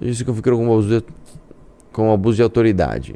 Isso 0.00 0.24
configurou 0.24 0.58
como 0.58 1.02
como 1.92 2.12
abuso 2.12 2.36
de 2.36 2.42
autoridade. 2.42 3.14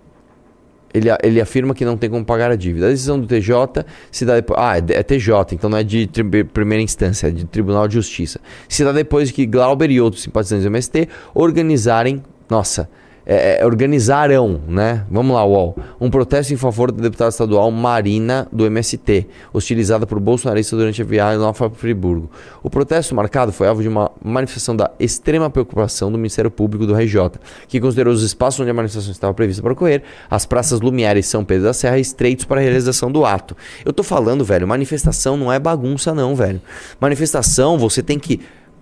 Ele, 0.93 1.09
ele 1.23 1.41
afirma 1.41 1.75
que 1.75 1.85
não 1.85 1.97
tem 1.97 2.09
como 2.11 2.25
pagar 2.25 2.51
a 2.51 2.57
dívida. 2.57 2.87
A 2.87 2.89
decisão 2.89 3.21
do 3.21 3.27
TJ 3.27 3.85
se 4.11 4.25
dá 4.25 4.35
depois. 4.35 4.59
Ah, 4.61 4.79
é, 4.79 4.83
é 4.99 5.03
TJ, 5.03 5.55
então 5.55 5.69
não 5.69 5.77
é 5.79 5.85
de 5.85 6.09
primeira 6.53 6.83
instância, 6.83 7.29
é 7.29 7.31
de 7.31 7.45
Tribunal 7.45 7.87
de 7.87 7.95
Justiça. 7.95 8.41
Se 8.69 8.83
dá 8.83 8.91
depois 8.91 9.29
de 9.29 9.35
que 9.35 9.45
Glauber 9.47 9.91
e 9.91 10.01
outros 10.01 10.23
simpatizantes 10.23 10.65
do 10.65 10.69
MST 10.69 11.09
organizarem. 11.35 12.23
Nossa. 12.49 12.89
É, 13.25 13.61
é, 13.61 13.67
organizaram, 13.67 14.61
né? 14.67 15.05
Vamos 15.11 15.35
lá, 15.35 15.45
UOL. 15.45 15.77
Um 16.01 16.11
protesto 16.11 16.53
em 16.53 16.57
favor 16.57 16.91
da 16.91 17.03
deputada 17.03 17.31
estadual 17.31 17.71
Marina 17.71 18.49
do 18.51 18.67
MST, 18.67 19.27
hostilizada 19.53 20.07
por 20.07 20.19
bolsonaristas 20.19 20.79
durante 20.79 21.03
a 21.03 21.05
viagem 21.05 21.39
lá 21.39 21.53
para 21.53 21.71
Friburgo. 21.71 22.31
O 22.63 22.71
protesto 22.71 23.15
marcado 23.15 23.53
foi 23.53 23.69
alvo 23.69 23.83
de 23.83 23.89
uma 23.89 24.11
manifestação 24.23 24.75
da 24.75 24.91
extrema 24.99 25.51
preocupação 25.51 26.11
do 26.11 26.19
Ministério 26.19 26.51
Público 26.51 26.87
do 26.87 26.95
RJ, 26.95 27.31
que 27.69 27.81
considerou 27.81 28.13
os 28.13 28.23
espaços 28.23 28.61
onde 28.61 28.71
a 28.71 28.75
manifestação 28.75 29.13
estava 29.13 29.35
prevista 29.35 29.63
para 29.63 29.73
ocorrer, 29.73 30.03
as 30.31 30.47
praças 30.47 30.81
Lumière 30.81 31.19
e 31.19 31.23
São 31.23 31.45
Pedro 31.45 31.65
da 31.65 31.73
Serra, 31.73 31.99
estreitos 31.99 32.45
para 32.45 32.61
a 32.61 32.63
realização 32.63 33.11
do 33.11 33.25
ato. 33.25 33.57
Eu 33.85 33.93
tô 33.93 34.03
falando, 34.03 34.45
velho, 34.45 34.67
manifestação 34.67 35.37
não 35.37 35.53
é 35.53 35.59
bagunça, 35.59 36.15
não, 36.15 36.35
velho. 36.35 36.61
Manifestação, 37.01 37.79
você 37.79 38.03
tem 38.03 38.19
que 38.19 38.41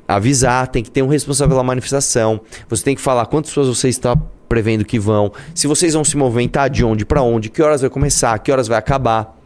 avisar, 0.08 0.66
tem 0.68 0.82
que 0.82 0.90
ter 0.90 1.02
um 1.02 1.08
responsável 1.08 1.50
pela 1.50 1.62
manifestação. 1.62 2.40
Você 2.68 2.82
tem 2.82 2.96
que 2.96 3.02
falar 3.02 3.26
quantas 3.26 3.50
pessoas 3.50 3.68
você 3.68 3.90
está 3.90 4.16
prevendo 4.48 4.82
que 4.84 4.98
vão, 4.98 5.30
se 5.54 5.66
vocês 5.66 5.92
vão 5.92 6.02
se 6.02 6.16
movimentar 6.16 6.70
de 6.70 6.82
onde 6.82 7.04
para 7.04 7.20
onde, 7.20 7.50
que 7.50 7.62
horas 7.62 7.82
vai 7.82 7.90
começar, 7.90 8.38
que 8.38 8.50
horas 8.50 8.66
vai 8.66 8.78
acabar. 8.78 9.36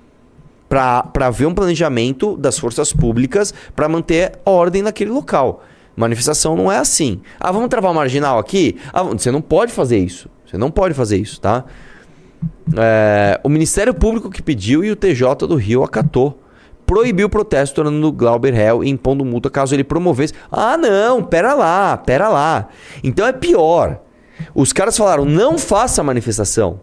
Para 0.69 1.29
ver 1.29 1.45
um 1.45 1.53
planejamento 1.53 2.35
das 2.35 2.59
forças 2.59 2.95
públicas 2.95 3.53
para 3.77 3.91
manter 3.91 4.39
ordem 4.43 4.81
naquele 4.81 5.11
local. 5.11 5.63
Manifestação 5.95 6.57
não 6.57 6.73
é 6.73 6.79
assim. 6.79 7.21
Ah, 7.39 7.53
vamos 7.53 7.69
travar 7.69 7.93
marginal 7.93 8.39
aqui? 8.39 8.79
Ah, 8.91 9.03
você 9.03 9.31
não 9.31 9.43
pode 9.43 9.71
fazer 9.71 9.99
isso. 9.99 10.31
Você 10.47 10.57
não 10.57 10.71
pode 10.71 10.95
fazer 10.95 11.19
isso, 11.19 11.39
tá? 11.39 11.67
É, 12.75 13.39
o 13.45 13.51
Ministério 13.51 13.93
Público 13.93 14.31
que 14.31 14.43
pediu 14.43 14.83
e 14.83 14.91
o 14.91 14.97
TJ 14.97 15.47
do 15.47 15.57
Rio 15.57 15.83
acatou. 15.83 16.42
Proibiu 16.87 17.27
o 17.27 17.31
protesto, 17.31 17.77
tornando 17.77 18.07
o 18.07 18.13
Glauber 18.13 18.53
réu 18.53 18.83
e 18.85 18.89
impondo 18.91 19.25
multa 19.25 19.49
caso 19.51 19.75
ele 19.75 19.85
promovesse. 19.85 20.33
Ah, 20.51 20.77
não, 20.77 21.23
pera 21.23 21.55
lá, 21.55 21.97
pera 21.97 22.29
lá. 22.29 22.69
Então 23.03 23.27
é 23.27 23.33
pior. 23.33 24.01
Os 24.55 24.73
caras 24.73 24.97
falaram, 24.97 25.25
não 25.25 25.57
faça 25.59 26.01
a 26.01 26.05
manifestação. 26.05 26.81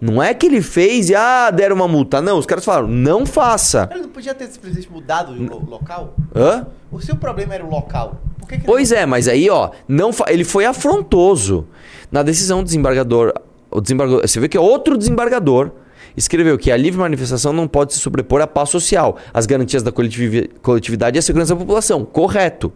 Não 0.00 0.22
é 0.22 0.34
que 0.34 0.44
ele 0.46 0.60
fez 0.60 1.08
e 1.08 1.14
ah, 1.14 1.50
deram 1.50 1.74
uma 1.74 1.88
multa. 1.88 2.20
Não, 2.20 2.38
os 2.38 2.44
caras 2.44 2.64
falaram, 2.64 2.86
não 2.86 3.24
faça. 3.24 3.88
Ele 3.90 4.02
não 4.02 4.08
podia 4.10 4.34
ter 4.34 4.46
simplesmente 4.46 4.90
mudado 4.92 5.32
o 5.32 5.42
lo- 5.42 5.64
local? 5.70 6.14
Hã? 6.34 6.66
O 6.92 7.00
seu 7.00 7.16
problema 7.16 7.54
era 7.54 7.64
o 7.64 7.70
local. 7.70 8.20
Por 8.38 8.46
que 8.48 8.58
que 8.58 8.66
Pois 8.66 8.92
é, 8.92 9.06
mas 9.06 9.26
aí, 9.26 9.48
ó, 9.48 9.70
não 9.88 10.12
fa- 10.12 10.26
ele 10.28 10.44
foi 10.44 10.66
afrontoso. 10.66 11.66
Na 12.12 12.22
decisão 12.22 12.58
do 12.58 12.64
desembargador, 12.66 13.32
o 13.70 13.80
desembargador, 13.80 14.20
você 14.28 14.38
vê 14.38 14.48
que 14.48 14.56
é 14.56 14.60
outro 14.60 14.96
desembargador 14.98 15.70
escreveu 16.16 16.56
que 16.56 16.70
a 16.70 16.76
livre 16.76 16.98
manifestação 17.00 17.52
não 17.52 17.68
pode 17.68 17.92
se 17.92 17.98
sobrepor 18.00 18.40
à 18.40 18.46
paz 18.46 18.68
social, 18.70 19.16
às 19.34 19.46
garantias 19.46 19.82
da 19.82 19.92
coletivi- 19.92 20.48
coletividade 20.62 21.16
e 21.16 21.18
à 21.18 21.22
segurança 21.22 21.54
da 21.54 21.60
população. 21.60 22.04
Correto. 22.04 22.72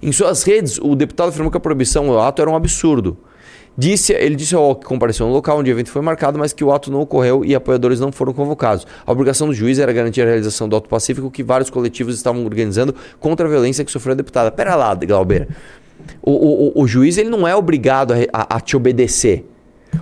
Em 0.00 0.12
suas 0.12 0.42
redes, 0.44 0.78
o 0.78 0.94
deputado 0.94 1.28
afirmou 1.30 1.50
que 1.50 1.56
a 1.56 1.60
proibição 1.60 2.06
do 2.06 2.18
ato 2.18 2.40
era 2.40 2.50
um 2.50 2.54
absurdo. 2.56 3.16
Disse, 3.76 4.12
ele 4.12 4.34
disse 4.34 4.54
ao 4.56 4.74
que 4.74 4.84
compareceu 4.86 5.26
no 5.26 5.32
local 5.32 5.58
onde 5.58 5.70
o 5.70 5.72
evento 5.72 5.90
foi 5.90 6.02
marcado, 6.02 6.36
mas 6.38 6.52
que 6.52 6.64
o 6.64 6.72
ato 6.72 6.90
não 6.90 7.00
ocorreu 7.00 7.44
e 7.44 7.54
apoiadores 7.54 8.00
não 8.00 8.10
foram 8.10 8.32
convocados. 8.32 8.84
A 9.06 9.12
obrigação 9.12 9.46
do 9.46 9.54
juiz 9.54 9.78
era 9.78 9.92
garantir 9.92 10.20
a 10.22 10.24
realização 10.24 10.68
do 10.68 10.74
ato 10.76 10.88
pacífico 10.88 11.30
que 11.30 11.44
vários 11.44 11.70
coletivos 11.70 12.14
estavam 12.16 12.42
organizando 12.44 12.92
contra 13.20 13.46
a 13.46 13.48
violência 13.48 13.84
que 13.84 13.90
sofreu 13.92 14.14
a 14.14 14.16
deputada. 14.16 14.50
Pera 14.50 14.74
lá, 14.74 14.94
Glauber. 14.96 15.48
O, 16.22 16.32
o, 16.32 16.68
o- 16.78 16.82
o 16.82 16.86
juiz 16.88 17.18
ele 17.18 17.28
não 17.28 17.46
é 17.46 17.54
obrigado 17.54 18.12
a, 18.12 18.16
a- 18.32 18.56
a 18.56 18.60
te 18.60 18.76
obedecer. 18.76 19.44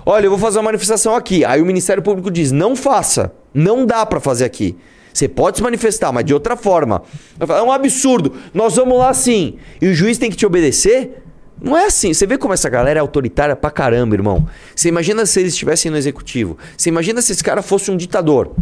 Olha, 0.05 0.26
eu 0.26 0.30
vou 0.30 0.39
fazer 0.39 0.59
uma 0.59 0.64
manifestação 0.64 1.14
aqui. 1.14 1.45
Aí 1.45 1.61
o 1.61 1.66
Ministério 1.66 2.03
Público 2.03 2.30
diz: 2.30 2.53
não 2.53 2.76
faça. 2.76 3.32
Não 3.53 3.87
dá 3.87 4.05
pra 4.05 4.20
fazer 4.20 4.45
aqui. 4.45 4.76
Você 5.12 5.26
pode 5.26 5.57
se 5.57 5.62
manifestar, 5.62 6.12
mas 6.12 6.24
de 6.24 6.34
outra 6.34 6.57
forma. 6.57 7.03
É 7.41 7.62
um 7.62 7.72
absurdo. 7.72 8.34
Nós 8.53 8.76
vamos 8.76 8.99
lá 8.99 9.14
sim. 9.14 9.57
E 9.80 9.89
o 9.89 9.95
juiz 9.95 10.18
tem 10.18 10.30
que 10.30 10.37
te 10.37 10.45
obedecer? 10.45 11.22
Não 11.61 11.76
é 11.76 11.87
assim. 11.87 12.12
Você 12.12 12.26
vê 12.26 12.37
como 12.37 12.53
essa 12.53 12.68
galera 12.68 12.99
é 12.99 13.01
autoritária 13.01 13.57
pra 13.57 13.70
caramba, 13.70 14.14
irmão. 14.14 14.47
Você 14.74 14.89
imagina 14.89 15.24
se 15.24 15.41
eles 15.41 15.55
estivessem 15.55 15.91
no 15.91 15.97
executivo. 15.97 16.59
Você 16.76 16.91
imagina 16.91 17.22
se 17.22 17.32
esse 17.32 17.43
cara 17.43 17.62
fosse 17.62 17.91
um 17.91 17.97
ditador. 17.97 18.53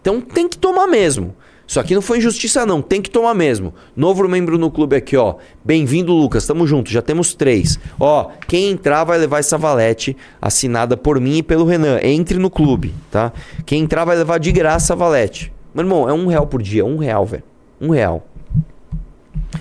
Então 0.00 0.20
tem 0.20 0.48
que 0.48 0.58
tomar 0.58 0.88
mesmo. 0.88 1.36
Isso 1.70 1.78
aqui 1.78 1.94
não 1.94 2.02
foi 2.02 2.18
injustiça, 2.18 2.66
não. 2.66 2.82
Tem 2.82 3.00
que 3.00 3.08
tomar 3.08 3.32
mesmo. 3.32 3.72
Novo 3.94 4.26
membro 4.28 4.58
no 4.58 4.72
clube 4.72 4.96
aqui, 4.96 5.16
ó. 5.16 5.36
Bem-vindo, 5.64 6.12
Lucas. 6.12 6.44
Tamo 6.44 6.66
junto. 6.66 6.90
Já 6.90 7.00
temos 7.00 7.32
três. 7.32 7.78
Ó, 8.00 8.28
quem 8.48 8.72
entrar 8.72 9.04
vai 9.04 9.16
levar 9.18 9.38
essa 9.38 9.56
valete 9.56 10.16
assinada 10.42 10.96
por 10.96 11.20
mim 11.20 11.36
e 11.36 11.42
pelo 11.44 11.64
Renan. 11.64 12.00
Entre 12.02 12.40
no 12.40 12.50
clube, 12.50 12.92
tá? 13.08 13.32
Quem 13.64 13.84
entrar 13.84 14.04
vai 14.04 14.16
levar 14.16 14.38
de 14.38 14.50
graça 14.50 14.94
a 14.94 14.96
valete. 14.96 15.52
Meu 15.72 15.84
irmão, 15.84 16.08
é 16.08 16.12
um 16.12 16.26
real 16.26 16.44
por 16.48 16.60
dia. 16.60 16.84
Um 16.84 16.96
real, 16.96 17.24
velho. 17.24 17.44
Um 17.80 17.90
real. 17.90 18.26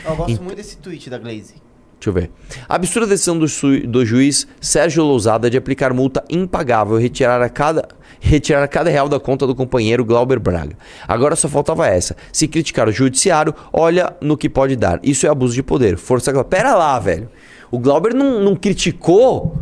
Eu 0.03 0.15
gosto 0.15 0.41
muito 0.41 0.55
desse 0.55 0.77
tweet 0.77 1.11
da 1.11 1.19
Glaze. 1.19 1.61
Deixa 1.99 2.09
eu 2.09 2.13
ver. 2.13 2.31
A 2.67 2.73
absurda 2.75 3.05
decisão 3.05 3.37
do, 3.37 3.47
su- 3.47 3.85
do 3.85 4.03
juiz 4.03 4.47
Sérgio 4.59 5.03
Lousada 5.03 5.47
de 5.47 5.57
aplicar 5.57 5.93
multa 5.93 6.23
impagável 6.29 6.97
e 6.97 7.03
retirar 7.03 7.39
a 7.41 7.49
cada 7.49 7.87
retirar 8.19 8.67
cada 8.67 8.89
real 8.89 9.07
da 9.07 9.19
conta 9.19 9.47
do 9.47 9.55
companheiro 9.55 10.03
Glauber 10.03 10.39
Braga. 10.39 10.77
Agora 11.07 11.35
só 11.35 11.47
faltava 11.47 11.87
essa. 11.87 12.15
Se 12.31 12.47
criticar 12.47 12.87
o 12.87 12.91
judiciário, 12.91 13.53
olha 13.71 14.15
no 14.21 14.37
que 14.37 14.49
pode 14.49 14.75
dar. 14.75 14.99
Isso 15.03 15.25
é 15.25 15.29
abuso 15.29 15.53
de 15.53 15.63
poder. 15.63 15.97
Força. 15.97 16.43
Pera 16.43 16.75
lá, 16.75 16.97
velho. 16.99 17.29
O 17.71 17.79
Glauber 17.79 18.13
não, 18.13 18.41
não 18.41 18.55
criticou 18.55 19.57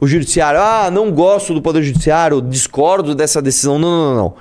o 0.00 0.06
judiciário. 0.06 0.60
Ah, 0.60 0.90
não 0.90 1.10
gosto 1.10 1.54
do 1.54 1.62
poder 1.62 1.82
judiciário, 1.82 2.40
discordo 2.40 3.14
dessa 3.14 3.42
decisão. 3.42 3.78
Não, 3.78 3.88
não, 3.88 4.14
não. 4.14 4.16
não. 4.16 4.34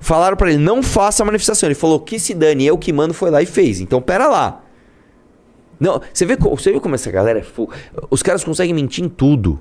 Falaram 0.00 0.36
pra 0.36 0.50
ele, 0.50 0.62
não 0.62 0.82
faça 0.82 1.22
a 1.22 1.26
manifestação. 1.26 1.66
Ele 1.66 1.74
falou 1.74 2.00
que 2.00 2.18
se 2.18 2.34
dane, 2.34 2.64
eu 2.66 2.78
que 2.78 2.92
mando, 2.92 3.12
foi 3.12 3.30
lá 3.30 3.42
e 3.42 3.46
fez. 3.46 3.80
Então, 3.80 4.00
pera 4.00 4.26
lá. 4.26 4.62
Não, 5.78 6.00
você 6.12 6.24
vê, 6.24 6.36
você 6.36 6.72
vê 6.72 6.78
como 6.78 6.94
essa 6.94 7.10
galera 7.10 7.40
é 7.40 7.44
Os 8.08 8.22
caras 8.22 8.44
conseguem 8.44 8.72
mentir 8.72 9.04
em 9.04 9.08
tudo. 9.08 9.60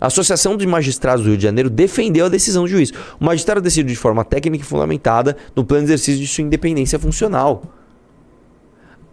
A 0.00 0.06
Associação 0.06 0.56
de 0.56 0.66
Magistrados 0.66 1.24
do 1.24 1.28
Rio 1.28 1.36
de 1.36 1.42
Janeiro 1.42 1.68
defendeu 1.68 2.26
a 2.26 2.28
decisão 2.28 2.62
do 2.62 2.68
juiz. 2.68 2.90
O 3.20 3.24
magistrado 3.24 3.60
decidiu 3.60 3.92
de 3.92 3.96
forma 3.96 4.24
técnica 4.24 4.64
e 4.64 4.66
fundamentada 4.66 5.36
no 5.54 5.64
plano 5.64 5.84
de 5.84 5.92
exercício 5.92 6.20
de 6.20 6.26
sua 6.26 6.42
independência 6.42 6.98
funcional. 6.98 7.62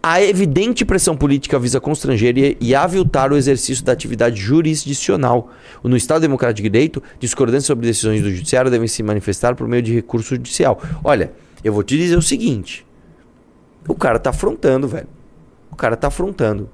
A 0.02 0.22
evidente 0.22 0.84
pressão 0.84 1.16
política 1.16 1.58
visa 1.58 1.80
constranger 1.80 2.56
e 2.60 2.74
aviltar 2.74 3.32
o 3.32 3.36
exercício 3.36 3.84
da 3.84 3.92
atividade 3.92 4.40
jurisdicional. 4.40 5.50
No 5.82 5.96
Estado 5.96 6.22
Democrático 6.22 6.62
de 6.62 6.70
Direito, 6.70 7.02
discordâncias 7.18 7.66
sobre 7.66 7.86
decisões 7.86 8.22
do 8.22 8.30
Judiciário 8.30 8.70
devem 8.70 8.88
se 8.88 9.02
manifestar 9.02 9.54
por 9.54 9.68
meio 9.68 9.82
de 9.82 9.92
recurso 9.92 10.30
judicial. 10.36 10.80
Olha, 11.04 11.32
eu 11.62 11.72
vou 11.72 11.82
te 11.82 11.98
dizer 11.98 12.16
o 12.16 12.22
seguinte: 12.22 12.86
o 13.86 13.94
cara 13.94 14.18
tá 14.18 14.30
afrontando, 14.30 14.86
velho. 14.86 15.08
O 15.70 15.76
cara 15.76 15.96
tá 15.96 16.08
afrontando. 16.08 16.70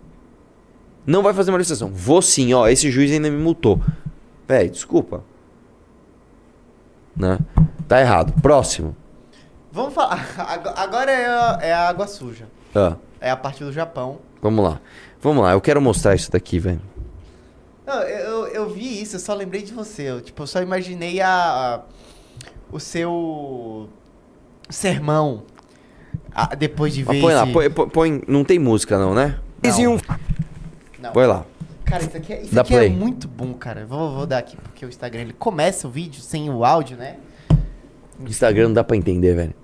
Não 1.06 1.22
vai 1.22 1.34
fazer 1.34 1.50
manifestação. 1.50 1.90
Vou 1.92 2.22
sim, 2.22 2.52
ó. 2.54 2.66
Esse 2.68 2.90
juiz 2.90 3.10
ainda 3.12 3.30
me 3.30 3.36
multou. 3.36 3.80
Véi, 4.48 4.68
desculpa. 4.70 5.22
Né? 7.16 7.38
Tá 7.86 8.00
errado. 8.00 8.32
Próximo. 8.40 8.96
Vamos 9.70 9.94
falar. 9.94 10.26
Ag- 10.38 10.72
Agora 10.76 11.10
é 11.10 11.26
a, 11.26 11.58
é 11.62 11.72
a 11.72 11.88
água 11.88 12.06
suja. 12.06 12.46
Ah, 12.74 12.96
É 13.20 13.30
a 13.30 13.36
parte 13.36 13.62
do 13.62 13.72
Japão. 13.72 14.18
vamos 14.42 14.64
lá. 14.64 14.80
Vamos 15.20 15.42
lá. 15.42 15.52
Eu 15.52 15.60
quero 15.60 15.80
mostrar 15.80 16.14
isso 16.14 16.30
daqui, 16.30 16.58
velho. 16.58 16.80
Eu, 17.86 17.94
eu, 17.94 18.46
eu 18.48 18.70
vi 18.70 19.00
isso, 19.02 19.16
eu 19.16 19.20
só 19.20 19.34
lembrei 19.34 19.62
de 19.62 19.72
você. 19.72 20.02
Eu, 20.10 20.20
tipo, 20.20 20.42
eu 20.42 20.46
só 20.46 20.60
imaginei 20.62 21.20
a, 21.20 21.28
a- 21.28 21.80
o 22.72 22.80
seu 22.80 23.88
sermão 24.70 25.42
a- 26.34 26.54
depois 26.54 26.94
de 26.94 27.02
ver 27.02 27.12
Mas 27.12 27.20
põe 27.20 27.34
lá. 27.34 27.46
põe- 27.46 27.88
põe- 27.90 28.22
Não 28.26 28.42
tem 28.44 28.58
música, 28.58 28.98
não, 28.98 29.14
né? 29.14 29.38
Não. 29.62 29.70
Não. 31.04 31.12
Põe 31.12 31.26
lá. 31.26 31.44
Cara, 31.84 32.02
isso 32.02 32.16
aqui, 32.16 32.32
é, 32.32 32.42
isso 32.42 32.58
aqui 32.58 32.74
é 32.74 32.88
muito 32.88 33.28
bom, 33.28 33.52
cara. 33.52 33.84
Vou, 33.84 34.14
vou 34.14 34.26
dar 34.26 34.38
aqui, 34.38 34.56
porque 34.56 34.86
o 34.86 34.88
Instagram 34.88 35.20
ele 35.20 35.32
começa 35.34 35.86
o 35.86 35.90
vídeo 35.90 36.22
sem 36.22 36.48
o 36.48 36.64
áudio, 36.64 36.96
né? 36.96 37.16
Instagram 38.20 38.68
não 38.68 38.72
dá 38.72 38.82
pra 38.82 38.96
entender, 38.96 39.34
velho. 39.34 39.54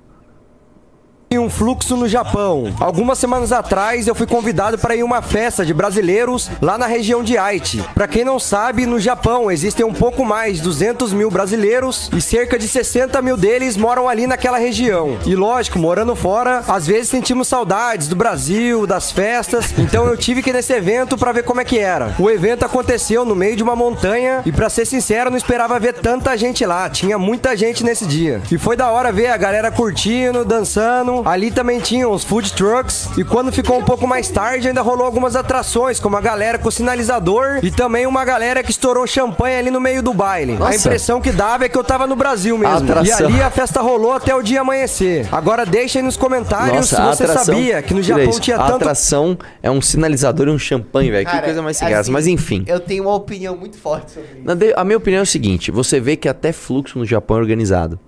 E 1.33 1.39
um 1.39 1.49
fluxo 1.49 1.97
no 1.97 2.09
Japão. 2.09 2.75
Algumas 2.81 3.17
semanas 3.17 3.53
atrás 3.53 4.09
eu 4.09 4.17
fui 4.17 4.27
convidado 4.27 4.77
para 4.77 4.97
ir 4.97 5.03
a 5.03 5.05
uma 5.05 5.23
festa 5.23 5.65
de 5.65 5.73
brasileiros 5.73 6.51
lá 6.61 6.77
na 6.77 6.87
região 6.87 7.23
de 7.23 7.39
Aichi. 7.39 7.85
Para 7.95 8.09
quem 8.09 8.25
não 8.25 8.41
sabe, 8.41 8.85
no 8.85 8.99
Japão 8.99 9.49
existem 9.49 9.87
um 9.87 9.93
pouco 9.95 10.25
mais 10.25 10.57
de 10.57 10.63
200 10.63 11.13
mil 11.13 11.31
brasileiros 11.31 12.11
e 12.13 12.21
cerca 12.21 12.59
de 12.59 12.67
60 12.67 13.23
mil 13.23 13.37
deles 13.37 13.77
moram 13.77 14.09
ali 14.09 14.27
naquela 14.27 14.59
região. 14.59 15.19
E 15.25 15.37
lógico, 15.37 15.79
morando 15.79 16.17
fora, 16.17 16.65
às 16.67 16.89
vezes 16.89 17.11
sentimos 17.11 17.47
saudades 17.47 18.09
do 18.09 18.17
Brasil, 18.17 18.85
das 18.85 19.13
festas. 19.13 19.73
Então 19.79 20.07
eu 20.07 20.17
tive 20.17 20.43
que 20.43 20.51
ir 20.51 20.55
nesse 20.55 20.73
evento 20.73 21.17
para 21.17 21.31
ver 21.31 21.45
como 21.45 21.61
é 21.61 21.65
que 21.65 21.79
era. 21.79 22.13
O 22.19 22.29
evento 22.29 22.65
aconteceu 22.65 23.25
no 23.25 23.37
meio 23.37 23.55
de 23.55 23.63
uma 23.63 23.77
montanha 23.77 24.43
e 24.45 24.51
para 24.51 24.69
ser 24.69 24.85
sincero, 24.85 25.31
não 25.31 25.39
esperava 25.39 25.79
ver 25.79 25.95
tanta 25.95 26.37
gente 26.37 26.67
lá. 26.67 26.91
Tinha 26.91 27.17
muita 27.17 27.57
gente 27.57 27.85
nesse 27.85 28.05
dia. 28.05 28.43
E 28.51 28.59
foi 28.59 28.75
da 28.75 28.91
hora 28.91 29.13
ver 29.13 29.29
a 29.29 29.37
galera 29.37 29.71
curtindo, 29.71 30.45
dançando. 30.45 31.20
Ali 31.27 31.51
também 31.51 31.81
tinha 31.81 32.09
os 32.09 32.25
food 32.25 32.53
trucks. 32.53 33.09
E 33.17 33.25
quando 33.25 33.53
ficou 33.53 33.79
um 33.79 33.85
pouco 33.85 34.07
mais 34.07 34.29
tarde, 34.29 34.69
ainda 34.69 34.81
rolou 34.83 35.05
algumas 35.05 35.37
atrações, 35.37 35.99
como 36.01 36.17
a 36.17 36.21
galera 36.21 36.59
com 36.59 36.71
sinalizador 36.71 37.61
e 37.63 37.71
também 37.71 38.07
uma 38.07 38.25
galera 38.25 38.63
que 38.63 38.71
estourou 38.71 39.07
champanhe 39.07 39.57
ali 39.57 39.71
no 39.71 39.81
meio 39.81 40.03
do 40.03 40.13
baile. 40.15 40.55
Nossa. 40.55 40.73
A 40.73 40.77
impressão 40.77 41.21
que 41.21 41.31
dava 41.33 41.65
é 41.65 41.69
que 41.69 41.77
eu 41.77 41.85
tava 41.85 42.07
no 42.07 42.17
Brasil 42.17 42.57
mesmo. 42.59 42.87
E 42.87 42.91
Atração. 42.91 43.27
ali 43.27 43.43
a 43.43 43.51
festa 43.51 43.81
rolou 43.81 44.13
até 44.13 44.35
o 44.35 44.43
dia 44.43 44.61
amanhecer. 44.61 45.29
Agora 45.33 45.65
deixa 45.67 45.99
aí 45.99 46.03
nos 46.05 46.17
comentários 46.17 46.89
se 46.89 46.97
a 46.97 47.07
você 47.15 47.27
sabia 47.27 47.83
que 47.83 47.95
no 47.95 48.03
Japão 48.03 48.25
isso. 48.31 48.41
tinha 48.41 48.57
A 48.57 48.65
tanto 48.67 48.77
atração 48.77 49.39
é 49.63 49.71
um 49.71 49.81
sinalizador 49.81 50.49
e 50.49 50.51
um 50.51 50.59
champanhe, 50.59 51.11
velho. 51.11 51.27
Que 51.29 51.41
coisa 51.43 51.63
mais 51.63 51.77
sem 51.77 51.89
graça. 51.89 52.03
assim, 52.03 52.11
Mas 52.13 52.27
enfim. 52.27 52.65
Eu 52.67 52.81
tenho 52.81 53.05
uma 53.05 53.15
opinião 53.15 53.57
muito 53.57 53.79
forte 53.79 54.13
sobre 54.13 54.29
isso. 54.37 54.45
Na 54.45 54.55
de- 54.55 54.75
A 54.77 54.85
minha 54.85 54.97
opinião 54.99 55.21
é 55.21 55.23
o 55.23 55.27
seguinte: 55.27 55.71
você 55.71 56.01
vê 56.01 56.17
que 56.17 56.29
até 56.29 56.53
fluxo 56.53 56.99
no 56.99 57.05
Japão 57.05 57.37
é 57.37 57.41
organizado. 57.41 57.99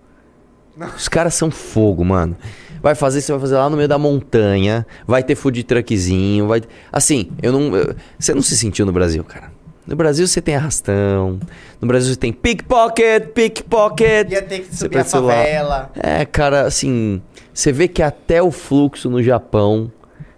Os 0.96 1.06
caras 1.08 1.34
são 1.34 1.50
fogo, 1.50 2.04
mano. 2.04 2.36
Vai 2.82 2.94
fazer, 2.94 3.20
você 3.20 3.30
vai 3.32 3.40
fazer 3.40 3.54
lá 3.56 3.70
no 3.70 3.76
meio 3.76 3.88
da 3.88 3.96
montanha, 3.98 4.84
vai 5.06 5.22
ter 5.22 5.34
food 5.36 5.62
truckzinho, 5.62 6.48
vai. 6.48 6.62
Assim, 6.92 7.30
eu 7.42 7.52
não. 7.52 7.76
eu- 7.76 7.94
Você 8.18 8.34
não 8.34 8.42
se 8.42 8.56
sentiu 8.56 8.84
no 8.84 8.92
Brasil, 8.92 9.22
cara. 9.24 9.52
No 9.86 9.96
Brasil 9.96 10.26
você 10.26 10.40
tem 10.40 10.54
arrastão. 10.56 11.38
No 11.80 11.88
Brasil 11.88 12.12
você 12.12 12.18
tem 12.18 12.32
pickpocket, 12.32 13.28
pickpocket. 13.34 14.30
Ia 14.30 14.42
ter 14.42 14.60
que 14.60 14.74
subir 14.76 14.98
a 14.98 15.04
favela. 15.04 15.90
É, 15.96 16.24
cara, 16.24 16.62
assim, 16.62 17.20
você 17.52 17.72
vê 17.72 17.88
que 17.88 18.02
até 18.02 18.42
o 18.42 18.50
fluxo 18.50 19.10
no 19.10 19.22
Japão. 19.22 19.90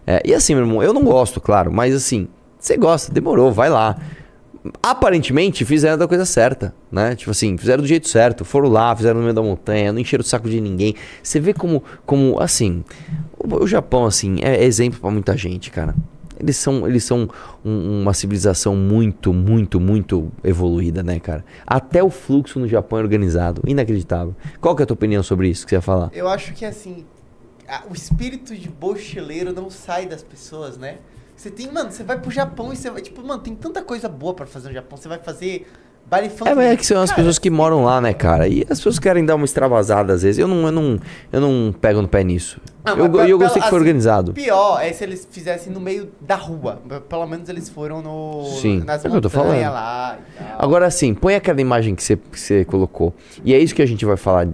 é, 0.07 0.23
e 0.25 0.35
assim, 0.35 0.55
meu 0.55 0.65
irmão, 0.65 0.83
eu 0.83 0.93
não 0.93 1.03
gosto, 1.05 1.41
claro, 1.41 1.71
mas 1.73 1.95
assim, 1.95 2.29
você 2.59 2.77
gosta, 2.77 3.11
demorou, 3.13 3.51
vai 3.53 3.69
lá. 3.71 3.97
Aparentemente 4.83 5.65
fizeram 5.65 5.99
da 5.99 6.09
coisa 6.09 6.25
certa, 6.25 6.75
né? 6.91 7.15
Tipo 7.15 7.31
assim, 7.31 7.57
fizeram 7.59 7.83
do 7.83 7.87
jeito 7.87 8.09
certo, 8.09 8.45
foram 8.45 8.69
lá, 8.69 8.95
fizeram 8.97 9.17
no 9.17 9.23
meio 9.25 9.35
da 9.35 9.43
montanha, 9.43 9.93
não 9.93 10.01
encheram 10.01 10.23
o 10.23 10.27
saco 10.27 10.49
de 10.49 10.61
ninguém. 10.61 10.95
Você 11.23 11.39
vê 11.39 11.53
como, 11.53 11.83
como 12.07 12.41
assim, 12.41 12.83
o, 13.39 13.63
o 13.65 13.67
Japão, 13.67 14.07
assim, 14.07 14.39
é 14.43 14.65
exemplo 14.65 15.01
pra 15.01 15.11
muita 15.11 15.37
gente, 15.37 15.71
cara. 15.71 15.95
Eles 16.41 16.57
são, 16.57 16.87
eles 16.89 17.05
são 17.05 17.29
um- 17.65 18.03
uma 18.03 18.13
civilização 18.13 18.75
muito, 18.75 19.33
muito, 19.33 19.79
muito 19.79 20.33
evoluída, 20.43 21.03
né, 21.03 21.21
cara? 21.21 21.45
Até 21.67 22.03
o 22.03 22.11
fluxo 22.11 22.59
no 22.59 22.67
Japão 22.67 22.99
é 22.99 23.03
organizado. 23.03 23.63
Inacreditável. 23.67 24.35
Qual 24.61 24.75
que 24.75 24.83
é 24.83 24.85
a 24.85 24.87
tua 24.87 24.95
opinião 24.95 25.23
sobre 25.23 25.49
isso 25.49 25.65
que 25.65 25.71
você 25.71 25.77
ia 25.77 25.81
falar? 25.83 26.11
Eu 26.13 26.27
acho 26.29 26.53
que 26.55 26.65
assim, 26.65 27.05
o 27.89 27.95
espírito 27.95 28.55
de 28.57 28.71
mochileiro 28.81 29.53
não 29.53 29.71
sai 29.71 30.07
das 30.07 30.23
pessoas, 30.23 30.77
né? 30.77 30.97
Você 31.45 31.51
tem, 31.51 31.71
mano, 31.71 31.93
você 31.93 32.03
vai 32.03 32.19
pro 32.19 32.31
Japão 32.31 32.73
e 32.73 32.77
você 32.77 32.89
vai, 32.91 33.03
tipo, 33.03 33.23
mano, 33.23 33.39
tem 33.43 33.55
tanta 33.55 33.83
coisa 33.83 34.09
boa 34.09 34.33
pra 34.33 34.47
fazer 34.47 34.69
no 34.69 34.75
Japão. 34.75 34.97
Você 34.97 35.07
vai 35.09 35.19
fazer 35.19 35.67
baile 36.09 36.31
funk. 36.31 36.51
É, 36.51 36.55
mas 36.55 36.67
é 36.73 36.75
que 36.75 36.87
são 36.87 37.03
as 37.03 37.11
Cara, 37.11 37.17
pessoas 37.21 37.39
que 37.39 37.51
moram 37.51 37.85
lá, 37.85 38.01
né, 38.01 38.15
cara? 38.15 38.49
E 38.49 38.63
as 38.63 38.79
pessoas 38.79 38.99
querem 38.99 39.27
dar 39.27 39.35
uma 39.35 39.45
extravasada 39.45 40.15
às 40.15 40.23
vezes. 40.23 40.39
Eu 40.39 40.49
não, 40.49 40.65
eu 40.65 40.73
não, 40.73 40.99
eu 41.31 41.41
não 41.43 41.71
pego 41.79 42.01
no 42.01 42.09
pé 42.09 42.25
nisso. 42.25 42.59
Ah, 42.83 42.93
eu 42.93 43.11
pe- 43.11 43.29
eu 43.31 43.37
gostei 43.39 43.61
que 43.61 43.69
foi 43.69 43.77
assim, 43.77 43.77
organizado. 43.77 44.33
Pior 44.33 44.81
é 44.81 44.91
se 44.91 45.05
eles 45.05 45.29
fizessem 45.31 45.71
no 45.71 45.81
meio 45.81 46.11
da 46.19 46.35
rua. 46.35 46.81
Pelo 47.11 47.27
menos 47.27 47.47
eles 47.51 47.69
foram 47.69 48.01
no 48.01 48.47
Sim, 48.63 48.79
nas 48.83 49.05
é 49.05 49.11
que 49.11 49.15
eu 49.15 49.21
tô 49.21 49.29
falando. 49.29 49.49
montanhas 49.49 49.71
lá 49.75 50.19
e 50.19 50.39
tal. 50.45 50.57
Agora 50.65 50.91
sim, 50.91 51.13
põe 51.13 51.35
aquela 51.35 51.61
imagem 51.61 51.95
que 51.95 52.03
você, 52.03 52.17
que 52.17 52.41
você 52.41 52.65
colocou. 52.65 53.13
E 53.45 53.53
é 53.53 53.59
isso 53.59 53.75
que 53.75 53.83
a 53.83 53.87
gente 53.87 54.07
vai 54.07 54.17
falar. 54.17 54.49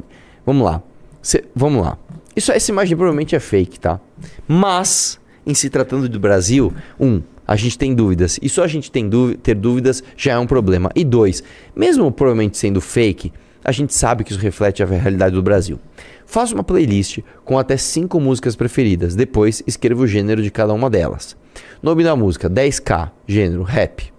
Vamos 0.45 0.65
lá. 0.67 0.83
Cê- 1.23 1.45
vamos 1.55 1.85
lá. 1.87 1.97
Isso, 2.35 2.51
essa 2.51 2.69
imagem 2.73 2.97
provavelmente 2.97 3.37
é 3.37 3.39
fake, 3.41 3.79
tá? 3.79 4.01
Mas, 4.49 5.20
em 5.47 5.55
se 5.55 5.71
tratando 5.71 6.09
do 6.09 6.21
Brasil, 6.21 6.73
um, 6.99 7.23
a 7.47 7.57
gente 7.57 7.77
tem 7.79 7.95
dúvidas. 7.95 8.39
E 8.41 8.49
só 8.49 8.63
a 8.63 8.69
gente 8.69 8.91
tem 8.91 9.09
ter 9.43 9.55
dúvidas 9.55 10.03
já 10.17 10.33
é 10.33 10.39
um 10.39 10.47
problema. 10.47 10.91
E 10.95 11.05
dois, 11.05 11.43
mesmo 11.75 12.11
provavelmente 12.13 12.57
sendo 12.57 12.81
fake, 12.81 13.33
a 13.65 13.73
gente 13.73 13.93
sabe 13.95 14.25
que 14.25 14.33
isso 14.33 14.41
reflete 14.41 14.83
a 14.83 14.87
realidade 14.87 15.35
do 15.35 15.43
Brasil. 15.43 15.79
Faça 16.25 16.55
uma 16.55 16.63
playlist 16.63 17.19
com 17.45 17.59
até 17.59 17.77
cinco 17.77 18.21
músicas 18.21 18.55
preferidas. 18.55 19.15
Depois, 19.15 19.63
escreva 19.67 20.03
o 20.03 20.07
gênero 20.07 20.43
de 20.43 20.51
cada 20.51 20.73
uma 20.73 20.89
delas. 20.89 21.37
Nome 21.83 22.05
da 22.05 22.15
música: 22.15 22.49
10K, 22.49 23.11
gênero 23.27 23.63
rap. 23.63 24.13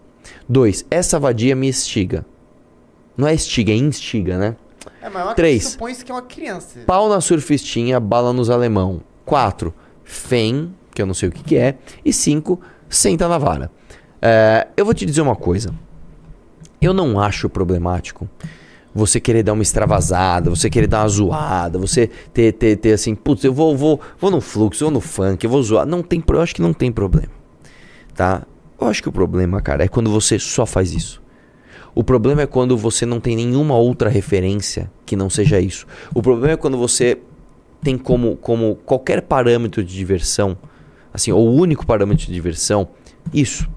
2. 0.50 0.86
Essa 0.92 1.18
vadia 1.18 1.56
me 1.56 1.70
estiga. 1.70 2.26
Não 3.16 3.28
é 3.28 3.34
estiga, 3.34 3.72
é 3.72 3.76
instiga, 3.76 4.38
né? 4.38 4.56
É, 5.02 5.10
mas 5.10 5.24
uma 5.24 5.34
Três. 5.34 5.70
supõe-se 5.70 6.04
que 6.04 6.12
é 6.12 6.16
uma 6.16 6.22
criança. 6.22 6.82
Pau 6.86 7.08
na 7.08 7.22
surfistinha, 7.22 8.00
bala 8.00 8.34
nos 8.34 8.50
alemão. 8.50 9.02
4. 9.26 9.74
Fem, 10.04 10.74
que 10.94 11.02
eu 11.02 11.06
não 11.06 11.14
sei 11.14 11.30
o 11.30 11.32
que, 11.32 11.44
que 11.44 11.58
é. 11.58 11.78
E 12.04 12.12
5. 12.12 12.60
Senta 12.90 13.28
na 13.28 13.38
vara. 13.38 13.72
É, 14.22 14.68
eu 14.76 14.86
vou 14.86 14.94
te 14.94 15.06
dizer 15.06 15.22
uma 15.22 15.36
coisa. 15.36 15.74
Eu 16.82 16.94
não 16.94 17.20
acho 17.20 17.50
problemático 17.50 18.28
você 18.94 19.20
querer 19.20 19.44
dar 19.44 19.54
uma 19.54 19.64
extravasada, 19.64 20.50
você 20.50 20.70
querer 20.70 20.88
dar 20.88 21.02
uma 21.02 21.08
zoada, 21.08 21.80
você 21.80 22.10
ter, 22.34 22.52
ter, 22.52 22.76
ter 22.76 22.92
assim, 22.92 23.16
putz, 23.16 23.44
eu 23.44 23.54
vou, 23.54 23.76
vou, 23.76 24.00
vou 24.20 24.30
no 24.30 24.42
fluxo, 24.42 24.84
vou 24.84 24.92
no 24.92 25.00
funk, 25.00 25.44
eu 25.44 25.50
vou 25.50 25.64
zoar. 25.64 25.86
Não 25.86 26.04
tem, 26.04 26.22
eu 26.28 26.42
acho 26.42 26.54
que 26.54 26.62
não 26.62 26.74
tem 26.74 26.92
problema. 26.92 27.32
Tá? 28.14 28.46
Eu 28.80 28.88
acho 28.88 29.02
que 29.02 29.10
o 29.10 29.12
problema, 29.12 29.62
cara, 29.62 29.86
é 29.86 29.88
quando 29.88 30.10
você 30.10 30.38
só 30.38 30.66
faz 30.66 30.92
isso. 30.94 31.22
O 31.94 32.04
problema 32.04 32.42
é 32.42 32.48
quando 32.48 32.78
você 32.78 33.06
não 33.06 33.20
tem 33.20 33.36
nenhuma 33.36 33.76
outra 33.76 34.10
referência 34.10 34.90
que 35.06 35.16
não 35.16 35.30
seja 35.30 35.60
isso. 35.60 35.86
O 36.14 36.22
problema 36.22 36.54
é 36.54 36.58
quando 36.58 36.78
você 36.78 37.18
tem 37.82 37.98
como, 37.98 38.38
como 38.38 38.76
qualquer 38.86 39.22
parâmetro 39.22 39.84
de 39.84 39.94
diversão, 39.94 40.58
assim, 41.14 41.32
ou 41.32 41.48
o 41.48 41.54
único 41.54 41.86
parâmetro 41.86 42.26
de 42.26 42.34
diversão, 42.34 42.88
isso. 43.34 43.68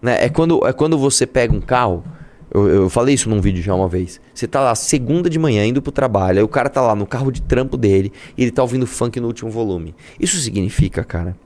Né? 0.00 0.24
É, 0.24 0.28
quando, 0.28 0.66
é 0.66 0.72
quando 0.72 0.96
você 0.98 1.26
pega 1.26 1.54
um 1.54 1.60
carro, 1.60 2.04
eu, 2.50 2.68
eu 2.68 2.90
falei 2.90 3.14
isso 3.14 3.28
num 3.28 3.40
vídeo 3.40 3.62
já 3.62 3.74
uma 3.74 3.88
vez. 3.88 4.20
Você 4.32 4.46
tá 4.46 4.60
lá 4.60 4.74
segunda 4.74 5.28
de 5.28 5.38
manhã 5.38 5.64
indo 5.64 5.82
pro 5.82 5.92
trabalho, 5.92 6.38
aí 6.38 6.44
o 6.44 6.48
cara 6.48 6.68
tá 6.68 6.80
lá 6.80 6.94
no 6.94 7.06
carro 7.06 7.30
de 7.30 7.42
trampo 7.42 7.76
dele 7.76 8.12
e 8.36 8.42
ele 8.42 8.50
tá 8.50 8.62
ouvindo 8.62 8.86
funk 8.86 9.20
no 9.20 9.26
último 9.26 9.50
volume. 9.50 9.94
Isso 10.18 10.38
significa, 10.38 11.04
cara, 11.04 11.36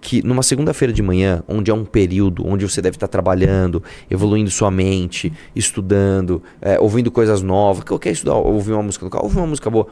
que 0.00 0.22
numa 0.22 0.42
segunda-feira 0.42 0.92
de 0.92 1.02
manhã, 1.02 1.42
onde 1.48 1.70
é 1.70 1.74
um 1.74 1.84
período 1.84 2.46
onde 2.46 2.68
você 2.68 2.82
deve 2.82 2.96
estar 2.96 3.08
trabalhando, 3.08 3.82
evoluindo 4.10 4.50
sua 4.50 4.70
mente, 4.70 5.32
estudando, 5.54 6.42
é, 6.60 6.78
ouvindo 6.78 7.10
coisas 7.10 7.42
novas, 7.42 7.84
que 7.84 7.92
eu 7.92 7.98
quero 7.98 8.14
estudar, 8.14 8.34
ouvir 8.34 8.72
uma 8.72 8.82
música 8.82 9.04
no 9.04 9.10
carro, 9.10 9.24
ouvir 9.24 9.38
uma 9.38 9.46
música 9.46 9.70
boa. 9.70 9.86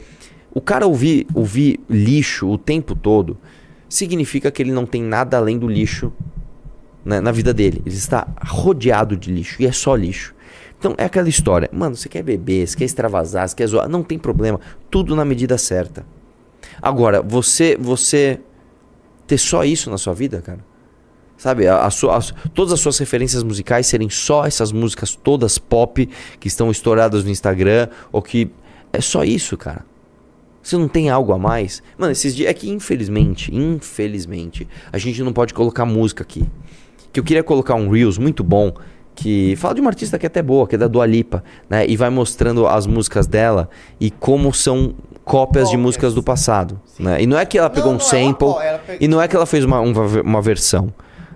O 0.53 0.61
cara 0.61 0.85
ouvir, 0.85 1.29
ouvir 1.33 1.79
lixo 1.89 2.49
o 2.49 2.59
tempo 2.59 2.97
todo 2.97 3.39
significa 3.91 4.51
que 4.51 4.63
ele 4.63 4.73
não 4.73 4.87
tem 4.87 5.03
nada 5.03 5.37
além 5.37 5.59
do 5.59 5.69
lixo 5.69 6.11
né, 7.05 7.21
na 7.21 7.31
vida 7.33 7.53
dele. 7.53 7.83
Ele 7.85 7.95
está 7.95 8.27
rodeado 8.47 9.17
de 9.17 9.31
lixo 9.31 9.61
e 9.61 9.67
é 9.67 9.73
só 9.73 9.95
lixo. 9.95 10.35
Então 10.79 10.95
é 10.97 11.05
aquela 11.05 11.29
história, 11.29 11.69
mano, 11.71 11.95
você 11.95 12.09
quer 12.09 12.23
beber, 12.23 12.67
você 12.67 12.75
quer 12.75 12.85
extravasar, 12.85 13.47
você 13.47 13.55
quer 13.55 13.67
zoar, 13.67 13.87
não 13.87 14.03
tem 14.03 14.19
problema, 14.19 14.59
tudo 14.91 15.15
na 15.15 15.27
medida 15.27 15.59
certa. 15.59 16.07
Agora, 16.81 17.21
você 17.21 17.77
você 17.79 18.41
ter 19.27 19.37
só 19.37 19.63
isso 19.65 19.91
na 19.91 19.99
sua 19.99 20.15
vida, 20.15 20.41
cara? 20.41 20.61
Sabe, 21.37 21.67
a, 21.67 21.85
a 21.85 21.91
sua, 21.91 22.17
as- 22.17 22.35
todas 22.55 22.73
as 22.73 22.81
suas 22.81 22.99
referências 22.99 23.43
musicais 23.43 23.87
serem 23.87 24.09
só 24.11 24.47
essas 24.47 24.73
músicas 24.73 25.15
todas 25.15 25.59
pop 25.59 26.09
que 26.39 26.49
estão 26.49 26.71
estouradas 26.71 27.25
no 27.25 27.31
Instagram 27.31 27.89
ou 28.13 28.23
que 28.23 28.51
é 28.93 29.01
só 29.01 29.23
isso, 29.25 29.57
cara. 29.57 29.85
Você 30.71 30.77
não 30.77 30.87
tem 30.87 31.11
algo 31.11 31.33
a 31.33 31.39
mais? 31.39 31.83
Mano, 31.99 32.13
esses 32.13 32.33
dias 32.35 32.49
é 32.49 32.55
que 32.55 32.71
infelizmente, 32.71 33.53
infelizmente, 33.53 34.69
a 34.93 34.99
gente 34.99 35.21
não 35.23 35.33
pode 35.33 35.53
colocar 35.53 35.85
música 35.85 36.23
aqui. 36.23 36.45
Que 37.13 37.19
eu 37.19 37.25
queria 37.25 37.43
colocar 37.43 37.75
um 37.75 37.91
Reels 37.91 38.19
muito 38.19 38.45
bom 38.45 38.73
que 39.17 39.57
fala 39.57 39.75
de 39.75 39.81
uma 39.81 39.91
artista 39.91 40.17
que 40.17 40.25
é 40.25 40.29
até 40.29 40.41
boa, 40.41 40.69
que 40.69 40.77
é 40.77 40.79
da 40.79 40.87
Dua 40.87 41.05
Lipa, 41.07 41.43
né? 41.69 41.85
E 41.89 41.97
vai 41.97 42.09
mostrando 42.09 42.69
as 42.69 42.87
músicas 42.87 43.27
dela 43.27 43.69
e 44.01 44.13
como 44.13 44.55
são 44.55 44.95
cópias 45.25 45.69
de 45.71 45.77
músicas 45.77 46.15
do 46.15 46.23
passado, 46.23 46.81
Sim. 46.87 47.03
né? 47.03 47.21
E 47.21 47.27
não 47.27 47.37
é 47.37 47.45
que 47.45 47.59
ela 47.59 47.69
pegou 47.69 47.91
Não, 47.91 47.97
um 47.97 47.99
não 47.99 48.07
é 48.07 48.09
sample 48.09 48.49
ela 48.65 48.81
e 49.01 49.09
não 49.09 49.21
é 49.21 49.27
que 49.27 49.35
ela 49.35 49.47
fez 49.47 49.65
uma, 49.65 49.81
uma, 49.81 50.07
uma 50.23 50.41
versão, 50.41 50.95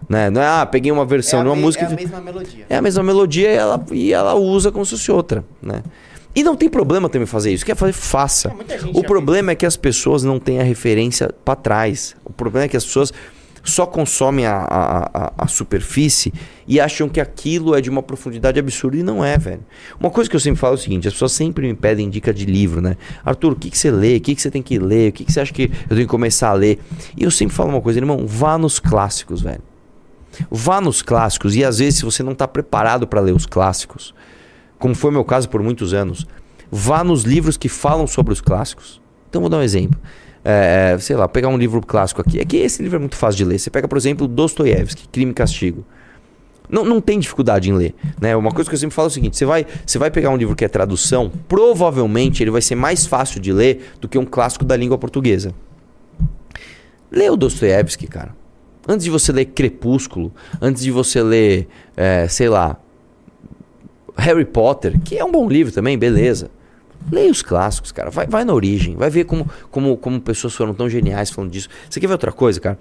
né? 0.08 0.30
Não 0.30 0.40
é, 0.40 0.46
ah, 0.46 0.64
peguei 0.64 0.92
uma 0.92 1.04
versão 1.04 1.40
é 1.40 1.42
de 1.42 1.48
uma 1.48 1.56
me- 1.56 1.62
música 1.62 1.84
É 1.84 1.88
a 1.88 1.96
mesma 1.96 2.20
melodia. 2.20 2.66
é 2.70 2.76
a 2.76 2.80
mesma 2.82 3.02
melodia 3.02 3.50
e 3.50 3.54
ela, 3.56 3.84
e 3.90 4.12
ela 4.12 4.34
usa 4.36 4.70
como 4.70 4.84
se 4.86 4.92
fosse 4.92 5.10
outra, 5.10 5.44
né? 5.60 5.82
E 6.34 6.42
não 6.42 6.56
tem 6.56 6.68
problema 6.68 7.08
também 7.08 7.26
fazer 7.26 7.52
isso. 7.52 7.64
Quer 7.64 7.76
fazer, 7.76 7.92
faça. 7.92 8.52
É, 8.68 8.80
O 8.92 9.02
problema 9.02 9.52
é 9.52 9.54
que 9.54 9.64
as 9.64 9.76
pessoas 9.76 10.24
não 10.24 10.38
têm 10.40 10.60
a 10.60 10.64
referência 10.64 11.30
pra 11.44 11.54
trás. 11.54 12.16
O 12.24 12.32
problema 12.32 12.64
é 12.64 12.68
que 12.68 12.76
as 12.76 12.84
pessoas 12.84 13.12
só 13.64 13.86
consomem 13.86 14.44
a, 14.44 14.56
a, 14.56 15.10
a, 15.14 15.32
a 15.38 15.46
superfície 15.46 16.32
e 16.68 16.78
acham 16.78 17.08
que 17.08 17.18
aquilo 17.18 17.74
é 17.74 17.80
de 17.80 17.88
uma 17.88 18.02
profundidade 18.02 18.60
absurda 18.60 18.98
e 18.98 19.02
não 19.02 19.24
é, 19.24 19.38
velho. 19.38 19.64
Uma 19.98 20.10
coisa 20.10 20.28
que 20.28 20.36
eu 20.36 20.40
sempre 20.40 20.60
falo 20.60 20.74
é 20.74 20.76
o 20.76 20.80
seguinte: 20.80 21.08
as 21.08 21.14
pessoas 21.14 21.32
sempre 21.32 21.66
me 21.66 21.74
pedem 21.74 22.10
dica 22.10 22.32
de 22.32 22.44
livro, 22.44 22.80
né? 22.82 22.96
Arthur, 23.24 23.52
o 23.52 23.56
que, 23.56 23.70
que 23.70 23.78
você 23.78 23.90
lê? 23.90 24.16
O 24.16 24.20
que, 24.20 24.34
que 24.34 24.42
você 24.42 24.50
tem 24.50 24.62
que 24.62 24.78
ler? 24.78 25.10
O 25.10 25.12
que, 25.12 25.24
que 25.24 25.32
você 25.32 25.40
acha 25.40 25.52
que 25.52 25.62
eu 25.62 25.96
tenho 25.96 26.00
que 26.02 26.06
começar 26.06 26.50
a 26.50 26.54
ler? 26.54 26.78
E 27.16 27.24
eu 27.24 27.30
sempre 27.30 27.54
falo 27.54 27.70
uma 27.70 27.80
coisa, 27.80 27.98
irmão, 27.98 28.26
vá 28.26 28.58
nos 28.58 28.78
clássicos, 28.78 29.40
velho. 29.40 29.62
Vá 30.50 30.80
nos 30.80 31.00
clássicos 31.00 31.56
e 31.56 31.64
às 31.64 31.78
vezes, 31.78 32.00
se 32.00 32.04
você 32.04 32.22
não 32.22 32.32
está 32.32 32.46
preparado 32.46 33.06
para 33.06 33.20
ler 33.20 33.32
os 33.32 33.46
clássicos, 33.46 34.12
como 34.78 34.94
foi 34.94 35.10
meu 35.10 35.24
caso 35.24 35.48
por 35.48 35.62
muitos 35.62 35.94
anos, 35.94 36.26
vá 36.70 37.04
nos 37.04 37.22
livros 37.22 37.56
que 37.56 37.68
falam 37.68 38.06
sobre 38.06 38.32
os 38.32 38.40
clássicos. 38.40 39.00
Então, 39.28 39.40
vou 39.40 39.50
dar 39.50 39.58
um 39.58 39.62
exemplo. 39.62 39.98
É, 40.44 40.96
sei 41.00 41.16
lá, 41.16 41.26
pegar 41.26 41.48
um 41.48 41.56
livro 41.56 41.80
clássico 41.80 42.20
aqui. 42.20 42.38
É 42.38 42.44
que 42.44 42.56
esse 42.58 42.82
livro 42.82 42.96
é 42.96 43.00
muito 43.00 43.16
fácil 43.16 43.38
de 43.38 43.44
ler. 43.44 43.58
Você 43.58 43.70
pega, 43.70 43.88
por 43.88 43.96
exemplo, 43.96 44.28
Dostoiévski, 44.28 45.08
Crime 45.08 45.30
e 45.30 45.34
Castigo. 45.34 45.84
Não, 46.68 46.84
não 46.84 47.00
tem 47.00 47.18
dificuldade 47.18 47.70
em 47.70 47.74
ler. 47.74 47.94
Né? 48.20 48.34
Uma 48.36 48.50
coisa 48.50 48.68
que 48.68 48.74
eu 48.74 48.78
sempre 48.78 48.94
falo 48.94 49.06
é 49.06 49.10
o 49.10 49.12
seguinte: 49.12 49.36
você 49.36 49.44
vai, 49.44 49.66
você 49.84 49.98
vai 49.98 50.10
pegar 50.10 50.30
um 50.30 50.36
livro 50.36 50.54
que 50.56 50.64
é 50.64 50.68
tradução, 50.68 51.30
provavelmente 51.48 52.42
ele 52.42 52.50
vai 52.50 52.62
ser 52.62 52.74
mais 52.74 53.06
fácil 53.06 53.40
de 53.40 53.52
ler 53.52 53.92
do 54.00 54.08
que 54.08 54.18
um 54.18 54.24
clássico 54.24 54.64
da 54.64 54.76
língua 54.76 54.98
portuguesa. 54.98 55.54
Lê 57.10 57.28
o 57.30 57.36
Dostoiévski, 57.36 58.06
cara. 58.06 58.34
Antes 58.88 59.04
de 59.04 59.10
você 59.10 59.32
ler 59.32 59.46
Crepúsculo, 59.46 60.32
antes 60.60 60.82
de 60.82 60.90
você 60.90 61.22
ler, 61.22 61.68
é, 61.96 62.28
sei 62.28 62.48
lá, 62.48 62.78
Harry 64.16 64.44
Potter, 64.44 64.98
que 65.00 65.18
é 65.18 65.24
um 65.24 65.30
bom 65.30 65.48
livro 65.48 65.72
também, 65.72 65.98
beleza. 65.98 66.50
Leia 67.10 67.30
os 67.30 67.42
clássicos, 67.42 67.92
cara. 67.92 68.10
Vai, 68.10 68.26
vai 68.26 68.44
na 68.44 68.54
origem. 68.54 68.96
Vai 68.96 69.10
ver 69.10 69.24
como, 69.24 69.48
como, 69.70 69.96
como 69.96 70.20
pessoas 70.20 70.54
foram 70.54 70.72
tão 70.72 70.88
geniais 70.88 71.30
falando 71.30 71.50
disso. 71.50 71.68
Você 71.88 72.00
quer 72.00 72.06
ver 72.06 72.14
outra 72.14 72.32
coisa, 72.32 72.60
cara? 72.60 72.78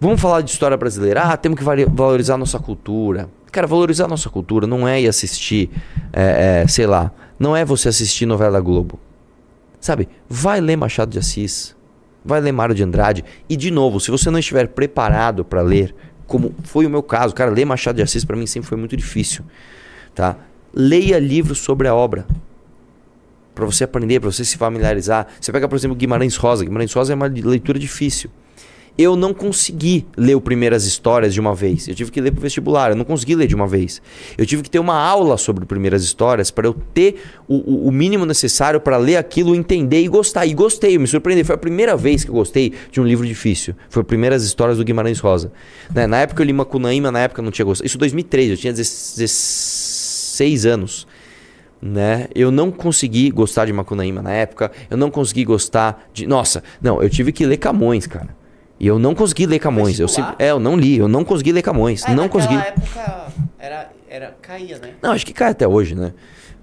Vamos 0.00 0.20
falar 0.20 0.40
de 0.40 0.50
história 0.50 0.76
brasileira. 0.76 1.22
Ah, 1.22 1.36
temos 1.36 1.58
que 1.58 1.64
valorizar 1.64 2.34
a 2.34 2.38
nossa 2.38 2.58
cultura. 2.58 3.28
Cara, 3.50 3.66
valorizar 3.66 4.04
a 4.04 4.08
nossa 4.08 4.28
cultura 4.28 4.66
não 4.66 4.86
é 4.86 5.00
ir 5.00 5.08
assistir, 5.08 5.70
é, 6.12 6.62
é, 6.62 6.68
sei 6.68 6.86
lá, 6.86 7.10
não 7.38 7.56
é 7.56 7.64
você 7.64 7.88
assistir 7.88 8.26
novela 8.26 8.52
da 8.52 8.60
Globo. 8.60 8.98
Sabe? 9.80 10.08
Vai 10.28 10.60
ler 10.60 10.76
Machado 10.76 11.10
de 11.10 11.18
Assis. 11.18 11.76
Vai 12.24 12.40
ler 12.40 12.52
Mário 12.52 12.74
de 12.74 12.82
Andrade. 12.82 13.24
E, 13.48 13.56
de 13.56 13.70
novo, 13.70 14.00
se 14.00 14.10
você 14.10 14.30
não 14.30 14.38
estiver 14.38 14.68
preparado 14.68 15.44
para 15.44 15.62
ler, 15.62 15.94
como 16.26 16.54
foi 16.64 16.84
o 16.84 16.90
meu 16.90 17.02
caso, 17.02 17.34
cara, 17.34 17.50
ler 17.50 17.64
Machado 17.64 17.96
de 17.96 18.02
Assis 18.02 18.24
para 18.24 18.36
mim 18.36 18.46
sempre 18.46 18.68
foi 18.68 18.76
muito 18.76 18.96
difícil. 18.96 19.44
Tá? 20.18 20.36
Leia 20.74 21.16
livros 21.20 21.58
sobre 21.58 21.86
a 21.86 21.94
obra. 21.94 22.26
Para 23.54 23.64
você 23.64 23.84
aprender, 23.84 24.18
para 24.18 24.32
você 24.32 24.44
se 24.44 24.56
familiarizar. 24.56 25.28
Você 25.40 25.52
pega, 25.52 25.68
por 25.68 25.76
exemplo, 25.76 25.96
Guimarães 25.96 26.34
Rosa. 26.34 26.64
Guimarães 26.64 26.92
Rosa 26.92 27.12
é 27.12 27.14
uma 27.14 27.26
leitura 27.26 27.78
difícil. 27.78 28.28
eu 29.00 29.14
não 29.14 29.32
consegui 29.32 30.04
ler 30.16 30.34
o 30.34 30.40
Primeiras 30.40 30.84
Histórias 30.84 31.32
de 31.32 31.38
uma 31.38 31.54
vez. 31.54 31.86
Eu 31.86 31.94
tive 31.94 32.10
que 32.10 32.20
ler 32.20 32.32
pro 32.32 32.40
vestibular, 32.40 32.90
eu 32.90 32.96
não 32.96 33.04
consegui 33.04 33.36
ler 33.36 33.46
de 33.46 33.54
uma 33.54 33.68
vez. 33.68 34.02
Eu 34.36 34.44
tive 34.44 34.60
que 34.64 34.68
ter 34.68 34.80
uma 34.80 34.94
aula 35.00 35.36
sobre 35.38 35.64
Primeiras 35.64 36.02
Histórias 36.02 36.50
para 36.50 36.66
eu 36.66 36.74
ter 36.92 37.20
o, 37.46 37.54
o- 37.58 37.86
o 37.86 37.92
mínimo 37.92 38.26
necessário 38.26 38.80
para 38.80 38.96
ler 38.96 39.16
aquilo, 39.16 39.54
entender 39.54 40.00
e 40.02 40.08
gostar. 40.08 40.46
E 40.46 40.52
gostei, 40.52 40.98
me 40.98 41.06
surpreendeu. 41.06 41.44
Foi 41.44 41.54
a 41.54 41.58
primeira 41.58 41.96
vez 41.96 42.24
que 42.24 42.30
eu 42.30 42.34
gostei 42.34 42.72
de 42.90 43.00
um 43.00 43.04
livro 43.04 43.24
difícil. 43.24 43.72
Foi 43.88 44.02
Primeiras 44.02 44.42
Histórias 44.42 44.78
do 44.78 44.84
Guimarães 44.84 45.20
Rosa. 45.20 45.52
Né, 45.94 46.08
Na 46.08 46.18
época 46.18 46.42
eu 46.42 46.46
li 46.46 46.52
Macunaíma, 46.52 47.12
na 47.12 47.20
época 47.20 47.40
eu 47.40 47.44
não 47.44 47.52
tinha 47.52 47.64
gostado. 47.64 47.86
Isso 47.86 47.96
em 47.96 48.00
2003, 48.00 48.50
eu 48.50 48.56
tinha 48.56 48.72
16 48.72 49.87
anos 50.66 51.06
né? 51.80 52.26
Eu 52.34 52.50
não 52.50 52.70
consegui 52.70 53.30
gostar 53.30 53.66
de 53.66 53.72
Macunaíma 53.72 54.20
na 54.20 54.32
época, 54.32 54.70
eu 54.90 54.96
não 54.96 55.10
consegui 55.10 55.44
gostar 55.44 56.08
de. 56.12 56.26
Nossa, 56.26 56.62
não, 56.82 57.02
eu 57.02 57.08
tive 57.08 57.32
que 57.32 57.46
ler 57.46 57.56
Camões, 57.56 58.06
cara. 58.06 58.36
E 58.80 58.86
eu 58.86 58.98
não 58.98 59.14
consegui 59.14 59.46
ler 59.46 59.58
Camões. 59.58 59.98
Eu 59.98 60.06
sempre, 60.08 60.34
é, 60.38 60.50
eu 60.50 60.60
não 60.60 60.76
li, 60.76 60.98
eu 60.98 61.08
não 61.08 61.24
consegui 61.24 61.52
ler 61.52 61.62
Camões. 61.62 62.04
É, 62.04 62.14
não 62.14 62.28
consegui. 62.28 62.54
época 62.54 63.32
era, 63.58 63.90
era, 64.08 64.36
caía, 64.40 64.78
né? 64.78 64.92
Não, 65.02 65.12
acho 65.12 65.26
que 65.26 65.32
cai 65.32 65.50
até 65.50 65.66
hoje, 65.66 65.94
né? 65.94 66.12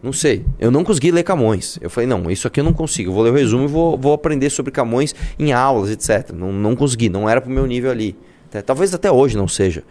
Não 0.02 0.14
sei. 0.14 0.46
Eu 0.60 0.72
não 0.72 0.84
consegui 0.84 1.12
ler 1.12 1.24
Camões. 1.24 1.78
Eu 1.82 1.90
falei, 1.90 2.08
não, 2.08 2.30
isso 2.30 2.48
aqui 2.48 2.60
eu 2.60 2.64
não 2.64 2.74
consigo. 2.74 3.10
Eu 3.10 3.14
vou 3.14 3.24
ler 3.24 3.32
o 3.32 3.34
resumo 3.34 3.66
e 3.66 3.68
vou, 3.68 3.98
vou 3.98 4.14
aprender 4.14 4.50
sobre 4.50 4.72
Camões 4.72 5.16
em 5.38 5.52
aulas, 5.52 5.90
etc. 5.90 6.32
Não, 6.34 6.54
não 6.54 6.76
consegui, 6.76 7.10
não 7.10 7.28
era 7.28 7.42
pro 7.42 7.50
meu 7.50 7.66
nível 7.66 7.92
ali. 7.92 8.16
Até- 8.48 8.62
Talvez 8.62 8.94
até 8.94 9.12
hoje 9.12 9.36
não 9.36 9.48
seja. 9.48 9.84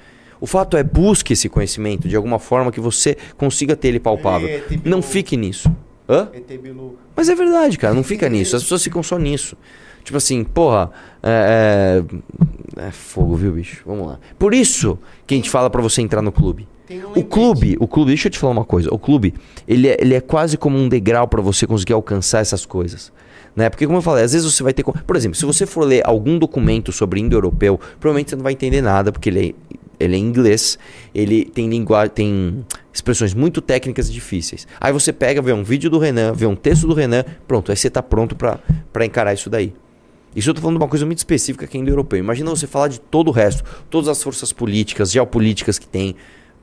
O 0.45 0.47
fato 0.47 0.77
é, 0.77 0.83
busque 0.83 1.33
esse 1.33 1.49
conhecimento 1.49 2.07
de 2.07 2.15
alguma 2.15 2.39
forma 2.39 2.71
que 2.71 2.79
você 2.79 3.17
consiga 3.39 3.75
ter 3.75 3.89
ele 3.89 3.99
palpável. 3.99 4.47
É, 4.47 4.63
Não 4.85 5.01
fique 5.01 5.39
nisso. 5.39 5.75
Hã? 6.07 6.29
Bilu. 6.63 6.99
Mas 7.17 7.31
é 7.31 7.35
verdade, 7.35 7.79
cara, 7.79 7.95
não 7.95 8.05
fica 8.05 8.29
nisso. 8.29 8.55
As 8.55 8.63
pessoas 8.63 8.85
ficam 8.85 9.03
só 9.03 9.17
nisso. 9.17 9.57
Tipo 10.05 10.19
assim, 10.19 10.45
porra, 10.45 10.91
é, 11.23 12.03
é, 12.77 12.89
é 12.89 12.91
fogo, 12.91 13.35
viu, 13.37 13.53
bicho? 13.53 13.83
Vamos 13.87 14.07
lá. 14.07 14.19
Por 14.39 14.53
isso 14.53 14.99
que 15.27 15.33
a 15.33 15.37
gente 15.39 15.49
fala 15.49 15.71
pra 15.71 15.81
você 15.81 16.03
entrar 16.03 16.21
no 16.21 16.31
clube. 16.31 16.69
Um 16.91 17.21
O 17.21 17.25
clube, 17.25 17.79
o 17.81 17.89
clube, 17.89 18.09
deixa 18.09 18.29
eu 18.29 18.31
te 18.31 18.39
falar 18.39 18.53
uma 18.53 18.67
coisa. 18.67 18.93
O 18.93 18.99
clube, 18.99 19.33
ele 19.67 19.89
é, 19.89 19.97
ele 19.99 20.13
é 20.13 20.21
quase 20.21 20.59
como 20.59 20.77
um 20.77 20.91
degrau 20.91 21.27
pra 21.27 21.41
você 21.41 21.67
conseguir 21.67 21.95
alcançar 21.95 22.41
essas 22.41 22.67
coisas. 22.67 23.11
Né? 23.57 23.71
Porque, 23.71 23.87
como 23.87 23.99
eu 23.99 24.03
falei, 24.03 24.25
às 24.25 24.33
vezes 24.33 24.53
você 24.53 24.63
vai 24.63 24.73
ter. 24.73 24.83
Por 24.83 25.17
exemplo, 25.17 25.37
se 25.39 25.45
você 25.45 25.65
for 25.65 25.85
ler 25.85 26.03
algum 26.05 26.39
documento 26.39 26.91
sobre 26.91 27.21
indo-europeu, 27.21 27.79
provavelmente 28.01 28.31
você 28.31 28.37
não 28.37 28.43
vai 28.43 28.53
entender 28.53 28.83
nada, 28.83 29.13
porque 29.13 29.29
ele 29.29 29.51
é, 29.51 29.55
ele 29.99 30.15
é 30.15 30.19
em 30.19 30.23
inglês, 30.23 30.79
ele 31.15 31.45
tem 31.45 31.69
linguagem, 31.69 32.11
tem 32.15 32.67
expressões 32.93 33.35
muito 33.35 33.61
técnicas 33.61 34.09
e 34.09 34.13
difíceis. 34.13 34.67
Aí 34.81 34.93
você 34.93 35.13
pega, 35.13 35.41
vê 35.43 35.53
um 35.53 35.63
vídeo 35.65 35.89
do 35.91 35.99
Renan, 35.99 36.33
vê 36.33 36.47
um 36.47 36.57
texto 36.57 36.87
do 36.87 36.95
Renan, 36.95 37.25
pronto, 37.47 37.71
aí 37.71 37.77
você 37.77 37.89
tá 37.91 38.03
pronto 38.03 38.35
pra 38.37 39.05
encarar 39.05 39.35
isso 39.35 39.49
daí. 39.51 39.73
Isso 40.37 40.51
eu 40.51 40.55
tô 40.55 40.61
falando 40.61 40.79
de 40.79 40.83
uma 40.83 40.89
coisa 40.89 41.07
muito 41.07 41.19
específica 41.19 41.67
que 41.67 41.77
é 41.77 41.81
indo-europeu. 41.81 42.19
Imagina 42.19 42.51
você 42.51 42.67
falar 42.67 42.89
de 42.89 42.99
todo 43.01 43.29
o 43.29 43.31
resto, 43.31 43.63
todas 43.89 44.09
as 44.09 44.21
forças 44.21 44.53
políticas, 44.53 45.13
geopolíticas 45.13 45.79
que 45.79 45.87
tem. 45.87 46.17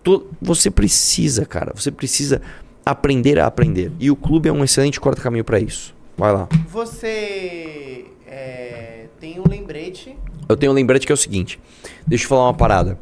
Tu- 0.03 0.27
você 0.41 0.69
precisa, 0.69 1.45
cara, 1.45 1.71
você 1.73 1.89
precisa 1.89 2.41
aprender 2.85 3.39
a 3.39 3.45
aprender. 3.45 3.91
E 3.99 4.11
o 4.11 4.15
clube 4.15 4.49
é 4.49 4.51
um 4.51 4.63
excelente 4.63 4.99
corta-caminho 4.99 5.45
pra 5.45 5.59
isso. 5.59 5.95
Vai 6.17 6.33
lá. 6.33 6.49
Você 6.67 8.05
é, 8.27 9.05
tem 9.21 9.39
um 9.39 9.47
lembrete. 9.49 10.17
Eu 10.49 10.57
tenho 10.57 10.71
um 10.71 10.75
lembrete 10.75 11.05
que 11.05 11.11
é 11.11 11.15
o 11.15 11.17
seguinte. 11.17 11.57
Deixa 12.05 12.25
eu 12.25 12.29
falar 12.29 12.43
uma 12.47 12.53
parada. 12.53 12.99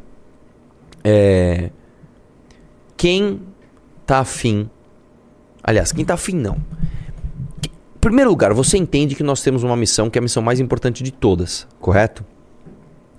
É... 1.04 1.70
Quem 2.96 3.40
tá 4.06 4.18
afim. 4.18 4.68
Aliás, 5.62 5.92
quem 5.92 6.04
tá 6.04 6.14
afim 6.14 6.34
não. 6.34 6.56
Em 7.64 8.00
primeiro 8.00 8.30
lugar, 8.30 8.52
você 8.52 8.76
entende 8.76 9.14
que 9.14 9.22
nós 9.22 9.42
temos 9.42 9.62
uma 9.62 9.76
missão 9.76 10.10
que 10.10 10.18
é 10.18 10.20
a 10.20 10.22
missão 10.22 10.42
mais 10.42 10.58
importante 10.58 11.02
de 11.02 11.12
todas, 11.12 11.66
correto? 11.78 12.24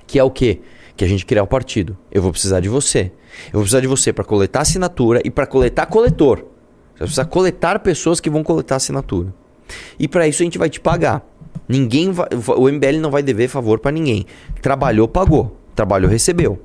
Que 0.05 0.19
é 0.19 0.23
o 0.23 0.29
quê? 0.29 0.61
Que 0.95 1.05
a 1.05 1.07
gente 1.07 1.25
criar 1.25 1.43
o 1.43 1.47
partido. 1.47 1.97
Eu 2.11 2.21
vou 2.21 2.31
precisar 2.31 2.59
de 2.59 2.69
você. 2.69 3.11
Eu 3.47 3.53
vou 3.53 3.61
precisar 3.61 3.79
de 3.79 3.87
você 3.87 4.11
para 4.11 4.23
coletar 4.23 4.61
assinatura 4.61 5.21
e 5.23 5.31
para 5.31 5.47
coletar 5.47 5.85
coletor. 5.85 6.39
Você 6.39 6.99
vai 6.99 7.07
precisar 7.07 7.25
coletar 7.25 7.79
pessoas 7.79 8.19
que 8.19 8.29
vão 8.29 8.43
coletar 8.43 8.75
assinatura. 8.75 9.33
E 9.97 10.07
para 10.07 10.27
isso 10.27 10.41
a 10.41 10.45
gente 10.45 10.57
vai 10.57 10.69
te 10.69 10.79
pagar. 10.79 11.25
Ninguém 11.67 12.11
vai, 12.11 12.27
o 12.57 12.69
MBL 12.69 12.99
não 12.99 13.09
vai 13.09 13.23
dever 13.23 13.47
favor 13.47 13.79
para 13.79 13.91
ninguém. 13.91 14.25
Trabalhou, 14.61 15.07
pagou. 15.07 15.57
Trabalhou, 15.75 16.09
recebeu. 16.09 16.61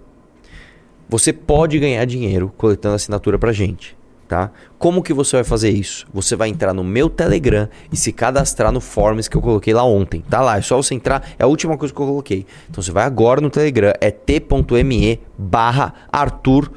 Você 1.09 1.33
pode 1.33 1.79
ganhar 1.79 2.05
dinheiro 2.05 2.53
coletando 2.57 2.97
assinatura 2.97 3.39
pra 3.39 3.53
gente, 3.53 3.97
tá? 4.27 4.51
Como 4.79 5.03
que 5.03 5.13
você 5.13 5.37
vai 5.37 5.45
fazer 5.45 5.71
isso? 5.71 6.07
Você 6.13 6.35
vai 6.35 6.49
entrar 6.49 6.73
no 6.73 6.83
meu 6.83 7.09
Telegram 7.09 7.69
e 7.93 7.97
se 7.97 8.13
cadastrar 8.13 8.73
no 8.73 8.81
Forms 8.81 9.29
que 9.29 9.37
eu 9.37 9.43
coloquei 9.43 9.73
lá 9.73 9.85
ontem. 9.85 10.23
Tá 10.29 10.41
lá, 10.41 10.59
é 10.59 10.63
só 10.63 10.77
você 10.77 10.95
entrar, 10.95 11.29
é 11.39 11.45
a 11.45 11.47
última 11.47 11.79
coisa 11.79 11.95
que 11.95 12.01
eu 12.01 12.07
coloquei. 12.07 12.45
Então 12.69 12.83
você 12.83 12.91
vai 12.91 13.05
agora 13.05 13.41
no 13.41 13.51
Telegram, 13.51 13.93
é 14.01 14.11
t.me 14.11 15.21
barra 15.39 15.95
Arthur 16.13 16.71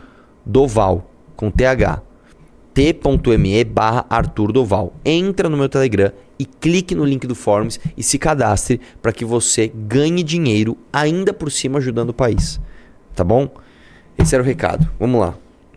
Doval, 0.46 1.10
com 1.36 1.50
TH 1.50 2.10
t.me 2.80 3.64
barra 3.66 4.06
Arthur 4.10 4.54
Doval. 4.54 4.94
Entra 5.04 5.50
no 5.50 5.58
meu 5.58 5.68
Telegram 5.68 6.14
e 6.38 6.46
clique 6.46 6.96
no 6.96 7.04
link 7.04 7.28
do 7.28 7.36
Forms 7.36 7.78
e 7.98 8.02
se 8.02 8.18
cadastre 8.18 8.80
para 9.02 9.12
que 9.12 9.26
você 9.26 9.68
ganhe 9.68 10.24
dinheiro 10.24 10.78
ainda 10.94 11.34
por 11.34 11.52
cima 11.52 11.80
ajudando 11.80 12.12
o 12.12 12.14
país. 12.14 12.58
Tá 13.14 13.24
bom? 13.24 13.50
Esse 14.22 14.36
era 14.36 14.44
o 14.44 14.46
recado. 14.46 14.90
Vamos 15.00 15.20
lá. 15.22 15.34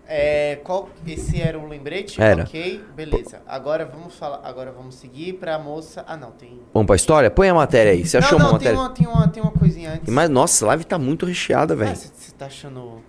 É, 0.07 0.57
qual, 0.63 0.91
esse 1.07 1.41
era 1.41 1.59
um 1.59 1.69
lembrete? 1.69 2.21
Era. 2.21 2.43
Ok, 2.43 2.85
beleza. 2.95 3.41
Agora 3.47 3.87
vamos 3.87 4.15
falar. 4.15 4.41
Agora 4.45 4.71
vamos 4.71 4.97
seguir 4.97 5.35
pra 5.35 5.59
moça. 5.59 6.05
Ah, 6.07 6.17
não, 6.17 6.33
tem. 6.33 6.61
Vamos 6.75 6.87
pra 6.87 6.97
história? 6.97 7.31
Põe 7.31 7.49
a 7.49 7.55
matéria 7.55 7.93
aí. 7.93 8.05
Você 8.05 8.19
achou 8.19 8.39
não, 8.39 8.47
não, 8.47 8.53
uma 8.53 8.59
tem 8.59 8.73
matéria? 8.75 8.81
uma, 8.81 8.91
tem, 8.91 9.07
uma, 9.07 9.29
tem 9.29 9.43
uma 9.43 9.53
coisinha 9.53 9.93
antes. 9.95 10.13
Mais, 10.13 10.29
nossa, 10.29 10.65
a 10.67 10.69
live 10.69 10.85
tá 10.85 10.99
muito 10.99 11.25
recheada, 11.25 11.73
Ah, 11.73 11.77
velho. 11.79 11.97
você 11.97 12.09
você 12.15 12.33
tá 12.33 12.47
achando. 12.47 13.01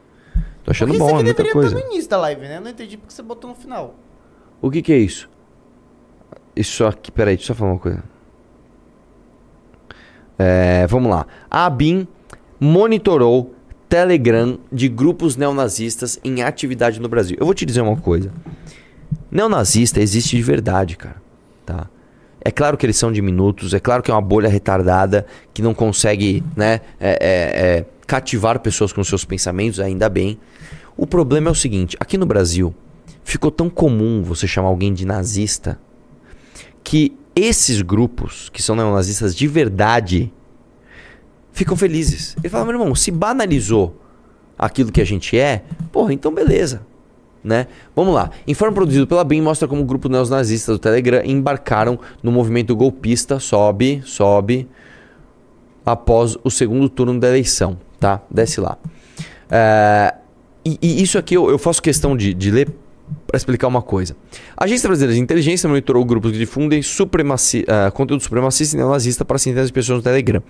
Tô 0.63 0.71
achando 0.71 0.89
Porque 0.89 0.99
bom, 0.99 1.05
isso 1.07 1.15
é 1.15 1.17
aqui 1.17 1.23
muita 1.25 1.37
deveria 1.43 1.51
coisa. 1.53 1.75
estar 1.75 1.87
no 1.87 1.91
início 1.93 2.09
da 2.09 2.17
live, 2.17 2.41
né? 2.41 2.57
Eu 2.57 2.61
não 2.61 2.69
entendi 2.69 2.95
porque 2.97 3.13
você 3.13 3.21
botou 3.21 3.49
no 3.49 3.55
final. 3.55 3.95
O 4.61 4.71
que 4.71 4.81
que 4.81 4.93
é 4.93 4.97
isso? 4.97 5.29
Isso 6.55 6.85
aqui, 6.85 7.11
peraí, 7.11 7.35
deixa 7.35 7.51
eu 7.51 7.55
só 7.55 7.59
falar 7.59 7.71
uma 7.71 7.79
coisa. 7.79 8.01
É, 10.39 10.87
vamos 10.87 11.11
lá. 11.11 11.27
A 11.49 11.65
ABIN 11.65 12.07
monitorou 12.59 13.52
Telegram 13.93 14.57
de 14.71 14.89
grupos 14.89 15.35
neonazistas 15.35 16.19
em 16.23 16.41
atividade 16.41 16.99
no 16.99 17.07
Brasil. 17.07 17.37
Eu 17.39 17.45
vou 17.45 17.53
te 17.53 17.63
dizer 17.63 17.81
uma 17.81 17.95
coisa. 17.95 18.33
Neonazista 19.29 20.01
existe 20.01 20.35
de 20.35 20.41
verdade, 20.41 20.97
cara. 20.97 21.21
Tá? 21.63 21.87
É 22.41 22.49
claro 22.49 22.75
que 22.75 22.87
eles 22.87 22.97
são 22.97 23.11
diminutos, 23.11 23.71
é 23.71 23.79
claro 23.79 24.01
que 24.01 24.09
é 24.09 24.13
uma 24.15 24.19
bolha 24.19 24.49
retardada 24.49 25.27
que 25.53 25.61
não 25.61 25.75
consegue 25.75 26.43
né, 26.55 26.81
é, 26.99 27.11
é, 27.11 27.19
é, 27.21 27.85
cativar 28.07 28.59
pessoas 28.61 28.91
com 28.91 29.03
seus 29.03 29.25
pensamentos, 29.25 29.79
ainda 29.79 30.09
bem. 30.09 30.39
O 30.97 31.05
problema 31.05 31.49
é 31.49 31.51
o 31.51 31.55
seguinte: 31.55 31.95
aqui 31.99 32.17
no 32.17 32.25
Brasil 32.25 32.73
ficou 33.23 33.51
tão 33.51 33.69
comum 33.69 34.23
você 34.23 34.47
chamar 34.47 34.69
alguém 34.69 34.91
de 34.91 35.05
nazista 35.05 35.79
que 36.83 37.15
esses 37.35 37.83
grupos, 37.83 38.49
que 38.49 38.63
são 38.63 38.75
neonazistas 38.75 39.35
de 39.35 39.47
verdade, 39.47 40.33
ficam 41.53 41.77
felizes. 41.77 42.35
Ele 42.39 42.49
fala, 42.49 42.65
meu 42.65 42.73
irmão, 42.73 42.93
se 42.93 43.11
banalizou 43.11 43.95
aquilo 44.57 44.91
que 44.91 44.99
a 44.99 45.05
gente 45.05 45.37
é, 45.37 45.63
porra, 45.91 46.13
então 46.13 46.33
beleza. 46.33 46.85
Né? 47.43 47.67
Vamos 47.95 48.13
lá. 48.13 48.31
Informe 48.47 48.73
produzido 48.73 49.05
pela 49.05 49.23
BIM 49.23 49.41
mostra 49.41 49.67
como 49.67 49.81
o 49.81 49.85
grupo 49.85 50.09
neonazista 50.09 50.71
do 50.71 50.79
Telegram 50.79 51.21
embarcaram 51.23 51.99
no 52.21 52.31
movimento 52.31 52.75
golpista, 52.75 53.39
sobe, 53.39 54.01
sobe, 54.05 54.67
após 55.85 56.37
o 56.43 56.49
segundo 56.49 56.87
turno 56.87 57.19
da 57.19 57.27
eleição, 57.27 57.77
tá? 57.99 58.21
Desce 58.31 58.61
lá. 58.61 58.77
É, 59.51 60.15
e, 60.63 60.79
e 60.81 61.03
isso 61.03 61.17
aqui 61.17 61.35
eu, 61.35 61.49
eu 61.49 61.57
faço 61.57 61.81
questão 61.81 62.15
de, 62.15 62.33
de 62.33 62.49
ler 62.49 62.69
para 63.27 63.37
explicar 63.37 63.67
uma 63.67 63.81
coisa. 63.81 64.15
A 64.55 64.65
Agência 64.65 64.87
Brasileira 64.87 65.13
de 65.13 65.19
Inteligência 65.19 65.67
monitorou 65.67 66.03
grupos 66.05 66.31
que 66.31 66.37
difundem 66.37 66.81
supremaci 66.81 67.65
ah, 67.67 67.91
conteúdo 67.91 68.21
supremacista 68.21 68.75
e 68.75 68.79
neonazista 68.79 69.23
para 69.25 69.37
centenas 69.37 69.67
de 69.67 69.73
pessoas 69.73 69.97
no 69.97 70.03
Telegram. 70.03 70.41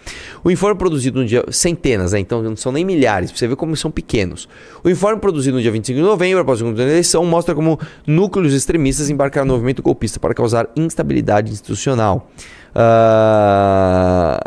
O 0.44 0.52
informe 0.52 0.78
produzido 0.78 1.20
no 1.20 1.26
dia... 1.26 1.44
Centenas, 1.50 2.12
né? 2.12 2.20
Então 2.20 2.42
não 2.42 2.56
são 2.56 2.72
nem 2.72 2.84
milhares, 2.84 3.32
pra 3.32 3.40
você 3.40 3.48
ver 3.48 3.56
como 3.56 3.76
são 3.76 3.92
pequenos. 3.92 4.48
O 4.84 4.90
informe 4.90 5.20
produzido 5.20 5.58
no 5.58 5.62
dia 5.62 5.72
25 5.72 5.98
de 5.98 6.06
novembro, 6.06 6.42
após 6.42 6.62
o 6.62 6.74
da 6.74 6.84
eleição, 6.84 7.26
mostra 7.26 7.54
como 7.56 7.80
núcleos 8.06 8.54
extremistas 8.54 9.10
embarcaram 9.10 9.48
no 9.48 9.54
movimento 9.54 9.82
golpista 9.82 10.20
para 10.20 10.34
causar 10.34 10.70
instabilidade 10.76 11.52
institucional. 11.52 12.30
Ah, 12.76 14.40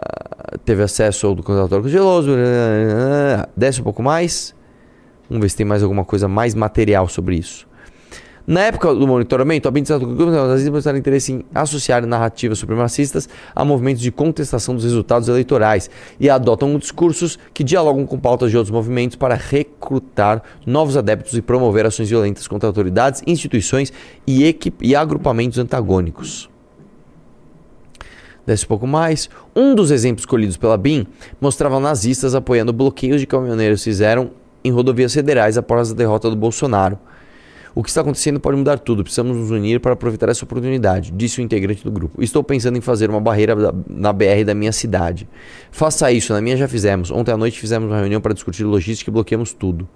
teve 0.64 0.82
acesso 0.82 1.26
ao 1.26 1.34
do 1.34 1.42
contratório 1.42 1.88
geloso. 1.88 2.30
Desce 3.56 3.80
um 3.80 3.84
pouco 3.84 4.02
mais. 4.02 4.54
Vamos 5.28 5.42
ver 5.42 5.48
se 5.48 5.56
tem 5.56 5.66
mais 5.66 5.82
alguma 5.82 6.04
coisa 6.04 6.28
mais 6.28 6.54
material 6.54 7.08
sobre 7.08 7.36
isso. 7.36 7.66
Na 8.46 8.60
época 8.60 8.94
do 8.94 9.08
monitoramento, 9.08 9.66
a 9.66 9.72
grupo 9.72 10.26
nazistas 10.26 10.72
mostraram 10.72 10.98
interesse 10.98 11.32
em 11.32 11.44
associar 11.52 12.06
narrativas 12.06 12.58
supremacistas 12.58 13.28
a 13.52 13.64
movimentos 13.64 14.00
de 14.00 14.12
contestação 14.12 14.76
dos 14.76 14.84
resultados 14.84 15.28
eleitorais 15.28 15.90
e 16.20 16.30
adotam 16.30 16.78
discursos 16.78 17.36
que 17.52 17.64
dialogam 17.64 18.06
com 18.06 18.16
pautas 18.16 18.52
de 18.52 18.56
outros 18.56 18.70
movimentos 18.70 19.16
para 19.16 19.34
recrutar 19.34 20.44
novos 20.64 20.96
adeptos 20.96 21.34
e 21.34 21.42
promover 21.42 21.86
ações 21.86 22.08
violentas 22.08 22.46
contra 22.46 22.68
autoridades, 22.68 23.20
instituições 23.26 23.92
e, 24.24 24.44
equip- 24.44 24.80
e 24.80 24.94
agrupamentos 24.94 25.58
antagônicos. 25.58 26.48
Desce 28.46 28.64
um 28.64 28.68
pouco 28.68 28.86
mais. 28.86 29.28
Um 29.56 29.74
dos 29.74 29.90
exemplos 29.90 30.22
escolhidos 30.22 30.56
pela 30.56 30.76
BIM 30.76 31.04
mostrava 31.40 31.80
nazistas 31.80 32.32
apoiando 32.32 32.72
bloqueios 32.72 33.20
de 33.20 33.26
caminhoneiros 33.26 33.82
fizeram 33.82 34.30
em 34.62 34.70
rodovias 34.70 35.12
federais 35.12 35.58
após 35.58 35.90
a 35.90 35.94
derrota 35.94 36.30
do 36.30 36.36
Bolsonaro. 36.36 36.96
O 37.76 37.82
que 37.82 37.90
está 37.90 38.00
acontecendo 38.00 38.40
pode 38.40 38.56
mudar 38.56 38.78
tudo. 38.78 39.02
Precisamos 39.02 39.36
nos 39.36 39.50
unir 39.50 39.80
para 39.80 39.92
aproveitar 39.92 40.30
essa 40.30 40.46
oportunidade, 40.46 41.12
disse 41.12 41.40
o 41.40 41.42
integrante 41.42 41.84
do 41.84 41.90
grupo. 41.90 42.22
Estou 42.24 42.42
pensando 42.42 42.78
em 42.78 42.80
fazer 42.80 43.10
uma 43.10 43.20
barreira 43.20 43.54
na 43.86 44.14
BR 44.14 44.44
da 44.46 44.54
minha 44.54 44.72
cidade. 44.72 45.28
Faça 45.70 46.10
isso, 46.10 46.32
na 46.32 46.40
minha 46.40 46.56
já 46.56 46.66
fizemos. 46.66 47.10
Ontem 47.10 47.32
à 47.32 47.36
noite 47.36 47.60
fizemos 47.60 47.90
uma 47.90 47.98
reunião 47.98 48.18
para 48.18 48.32
discutir 48.32 48.64
logística 48.64 49.10
e 49.10 49.12
bloqueamos 49.12 49.52
tudo. 49.52 49.86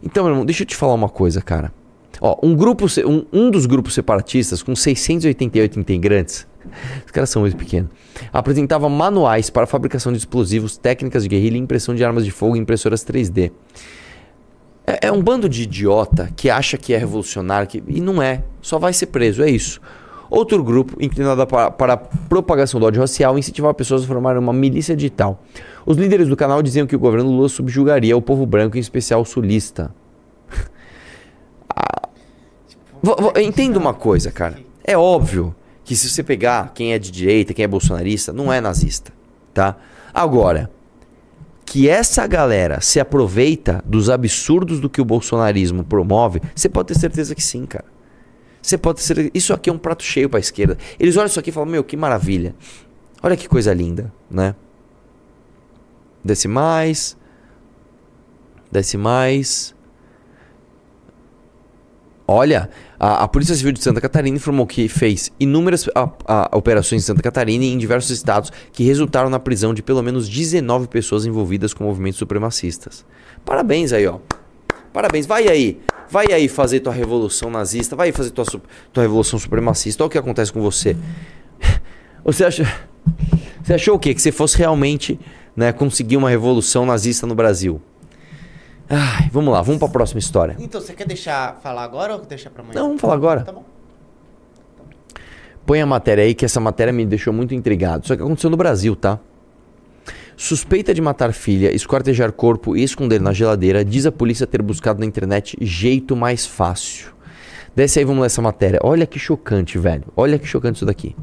Então, 0.00 0.22
meu 0.22 0.34
irmão, 0.34 0.46
deixa 0.46 0.62
eu 0.62 0.66
te 0.68 0.76
falar 0.76 0.94
uma 0.94 1.08
coisa, 1.08 1.42
cara. 1.42 1.72
Ó, 2.20 2.38
um 2.40 2.54
grupo, 2.54 2.86
um, 3.04 3.26
um 3.32 3.50
dos 3.50 3.66
grupos 3.66 3.94
separatistas 3.94 4.62
com 4.62 4.76
688 4.76 5.80
integrantes, 5.80 6.46
os 7.04 7.10
caras 7.10 7.28
são 7.28 7.42
muito 7.42 7.56
pequenos, 7.56 7.90
apresentava 8.32 8.88
manuais 8.88 9.50
para 9.50 9.66
fabricação 9.66 10.12
de 10.12 10.18
explosivos, 10.18 10.78
técnicas 10.78 11.24
de 11.24 11.28
guerrilha, 11.28 11.58
impressão 11.58 11.92
de 11.92 12.04
armas 12.04 12.24
de 12.24 12.30
fogo 12.30 12.54
e 12.54 12.60
impressoras 12.60 13.04
3D. 13.04 13.50
É, 14.86 15.08
é 15.08 15.12
um 15.12 15.20
bando 15.22 15.48
de 15.48 15.62
idiota 15.64 16.30
que 16.36 16.48
acha 16.48 16.76
que 16.78 16.94
é 16.94 16.98
revolucionário 16.98 17.66
que, 17.68 17.82
e 17.86 18.00
não 18.00 18.22
é. 18.22 18.42
Só 18.62 18.78
vai 18.78 18.92
ser 18.92 19.06
preso, 19.06 19.42
é 19.42 19.50
isso. 19.50 19.80
Outro 20.28 20.62
grupo, 20.62 20.96
inclinado 21.00 21.46
para, 21.46 21.70
para 21.70 21.92
a 21.92 21.96
propagação 21.96 22.80
do 22.80 22.86
ódio 22.86 23.00
racial, 23.00 23.38
incentivava 23.38 23.72
pessoas 23.74 24.02
a 24.02 24.06
formarem 24.06 24.40
uma 24.40 24.52
milícia 24.52 24.96
digital. 24.96 25.42
Os 25.84 25.96
líderes 25.96 26.28
do 26.28 26.36
canal 26.36 26.60
diziam 26.62 26.86
que 26.86 26.96
o 26.96 26.98
governo 26.98 27.30
Lula 27.30 27.48
subjugaria 27.48 28.16
o 28.16 28.20
povo 28.22 28.44
branco, 28.44 28.76
em 28.76 28.80
especial 28.80 29.20
o 29.20 29.24
sulista. 29.24 29.94
Ah, 31.78 32.08
vo- 33.02 33.16
vo- 33.16 33.32
Entenda 33.38 33.78
uma 33.78 33.92
coisa, 33.94 34.30
cara. 34.30 34.58
É 34.84 34.96
óbvio 34.96 35.54
que 35.84 35.94
se 35.94 36.08
você 36.08 36.22
pegar 36.22 36.72
quem 36.74 36.92
é 36.92 36.98
de 36.98 37.10
direita, 37.10 37.52
quem 37.52 37.64
é 37.64 37.68
bolsonarista, 37.68 38.32
não 38.32 38.52
é 38.52 38.60
nazista, 38.60 39.12
tá? 39.52 39.76
Agora, 40.14 40.70
que 41.66 41.88
essa 41.88 42.26
galera 42.26 42.80
se 42.80 43.00
aproveita 43.00 43.82
dos 43.84 44.08
absurdos 44.08 44.78
do 44.78 44.88
que 44.88 45.00
o 45.00 45.04
bolsonarismo 45.04 45.84
promove, 45.84 46.40
você 46.54 46.68
pode 46.68 46.88
ter 46.88 46.98
certeza 46.98 47.34
que 47.34 47.42
sim, 47.42 47.66
cara. 47.66 47.84
Você 48.62 48.78
pode 48.78 48.98
ter 48.98 49.04
certeza. 49.04 49.30
Isso 49.34 49.52
aqui 49.52 49.68
é 49.68 49.72
um 49.72 49.78
prato 49.78 50.02
cheio 50.02 50.30
pra 50.30 50.40
esquerda. 50.40 50.78
Eles 50.98 51.16
olham 51.16 51.26
isso 51.26 51.38
aqui 51.38 51.50
e 51.50 51.52
falam: 51.52 51.68
Meu, 51.68 51.84
que 51.84 51.96
maravilha. 51.96 52.54
Olha 53.22 53.36
que 53.36 53.48
coisa 53.48 53.74
linda, 53.74 54.12
né? 54.30 54.54
Desce 56.24 56.48
mais. 56.48 57.16
Desce 58.70 58.96
mais. 58.96 59.74
Olha, 62.28 62.68
a, 62.98 63.22
a 63.24 63.28
Polícia 63.28 63.54
Civil 63.54 63.72
de 63.72 63.80
Santa 63.82 64.00
Catarina 64.00 64.36
informou 64.36 64.66
que 64.66 64.88
fez 64.88 65.30
inúmeras 65.38 65.88
a- 65.94 66.08
a- 66.26 66.50
operações 66.56 67.02
em 67.02 67.04
Santa 67.06 67.22
Catarina 67.22 67.64
e 67.64 67.68
em 67.72 67.78
diversos 67.78 68.10
estados 68.10 68.50
que 68.72 68.82
resultaram 68.82 69.30
na 69.30 69.38
prisão 69.38 69.72
de 69.72 69.80
pelo 69.82 70.02
menos 70.02 70.28
19 70.28 70.88
pessoas 70.88 71.24
envolvidas 71.24 71.72
com 71.72 71.84
movimentos 71.84 72.18
supremacistas. 72.18 73.04
Parabéns 73.44 73.92
aí, 73.92 74.06
ó. 74.08 74.18
Parabéns. 74.92 75.24
Vai 75.26 75.46
aí. 75.46 75.78
Vai 76.10 76.26
aí 76.32 76.48
fazer 76.48 76.80
tua 76.80 76.92
revolução 76.92 77.48
nazista. 77.50 77.94
Vai 77.94 78.08
aí 78.08 78.12
fazer 78.12 78.30
tua, 78.30 78.44
tua 78.92 79.02
revolução 79.02 79.38
supremacista. 79.38 80.02
Olha 80.02 80.08
o 80.08 80.10
que 80.10 80.18
acontece 80.18 80.52
com 80.52 80.60
você. 80.60 80.96
Você 82.24 82.44
acha. 82.44 82.64
Você 83.62 83.74
achou 83.74 83.94
o 83.94 83.98
quê? 84.00 84.12
Que 84.14 84.20
você 84.20 84.32
fosse 84.32 84.58
realmente 84.58 85.18
né, 85.54 85.72
conseguir 85.72 86.16
uma 86.16 86.28
revolução 86.28 86.84
nazista 86.84 87.24
no 87.26 87.34
Brasil? 87.36 87.80
Ai, 88.88 89.28
vamos 89.32 89.52
lá, 89.52 89.62
vamos 89.62 89.78
pra 89.78 89.88
próxima 89.88 90.18
história. 90.18 90.56
Então, 90.58 90.80
você 90.80 90.92
quer 90.92 91.06
deixar 91.06 91.56
falar 91.62 91.82
agora 91.82 92.14
ou 92.14 92.20
deixar 92.24 92.50
pra 92.50 92.62
amanhã? 92.62 92.78
Não, 92.78 92.86
vamos 92.88 93.00
falar 93.00 93.14
agora. 93.14 93.42
Tá 93.42 93.52
bom. 93.52 93.64
Põe 95.66 95.80
a 95.80 95.86
matéria 95.86 96.22
aí, 96.22 96.34
que 96.34 96.44
essa 96.44 96.60
matéria 96.60 96.92
me 96.92 97.04
deixou 97.04 97.32
muito 97.32 97.52
intrigado. 97.52 98.06
Só 98.06 98.14
que 98.14 98.22
aconteceu 98.22 98.48
no 98.48 98.56
Brasil, 98.56 98.94
tá? 98.94 99.18
Suspeita 100.36 100.94
de 100.94 101.00
matar 101.00 101.32
filha, 101.32 101.74
esquartejar 101.74 102.30
corpo 102.30 102.76
e 102.76 102.82
esconder 102.84 103.20
na 103.20 103.32
geladeira, 103.32 103.84
diz 103.84 104.06
a 104.06 104.12
polícia 104.12 104.46
ter 104.46 104.62
buscado 104.62 105.00
na 105.00 105.06
internet 105.06 105.56
jeito 105.60 106.14
mais 106.14 106.46
fácil. 106.46 107.08
Desce 107.74 107.98
aí, 107.98 108.04
vamos 108.04 108.20
ler 108.20 108.26
essa 108.26 108.40
matéria. 108.40 108.78
Olha 108.82 109.06
que 109.06 109.18
chocante, 109.18 109.78
velho. 109.78 110.04
Olha 110.16 110.38
que 110.38 110.46
chocante 110.46 110.76
isso 110.76 110.86
daqui. 110.86 111.16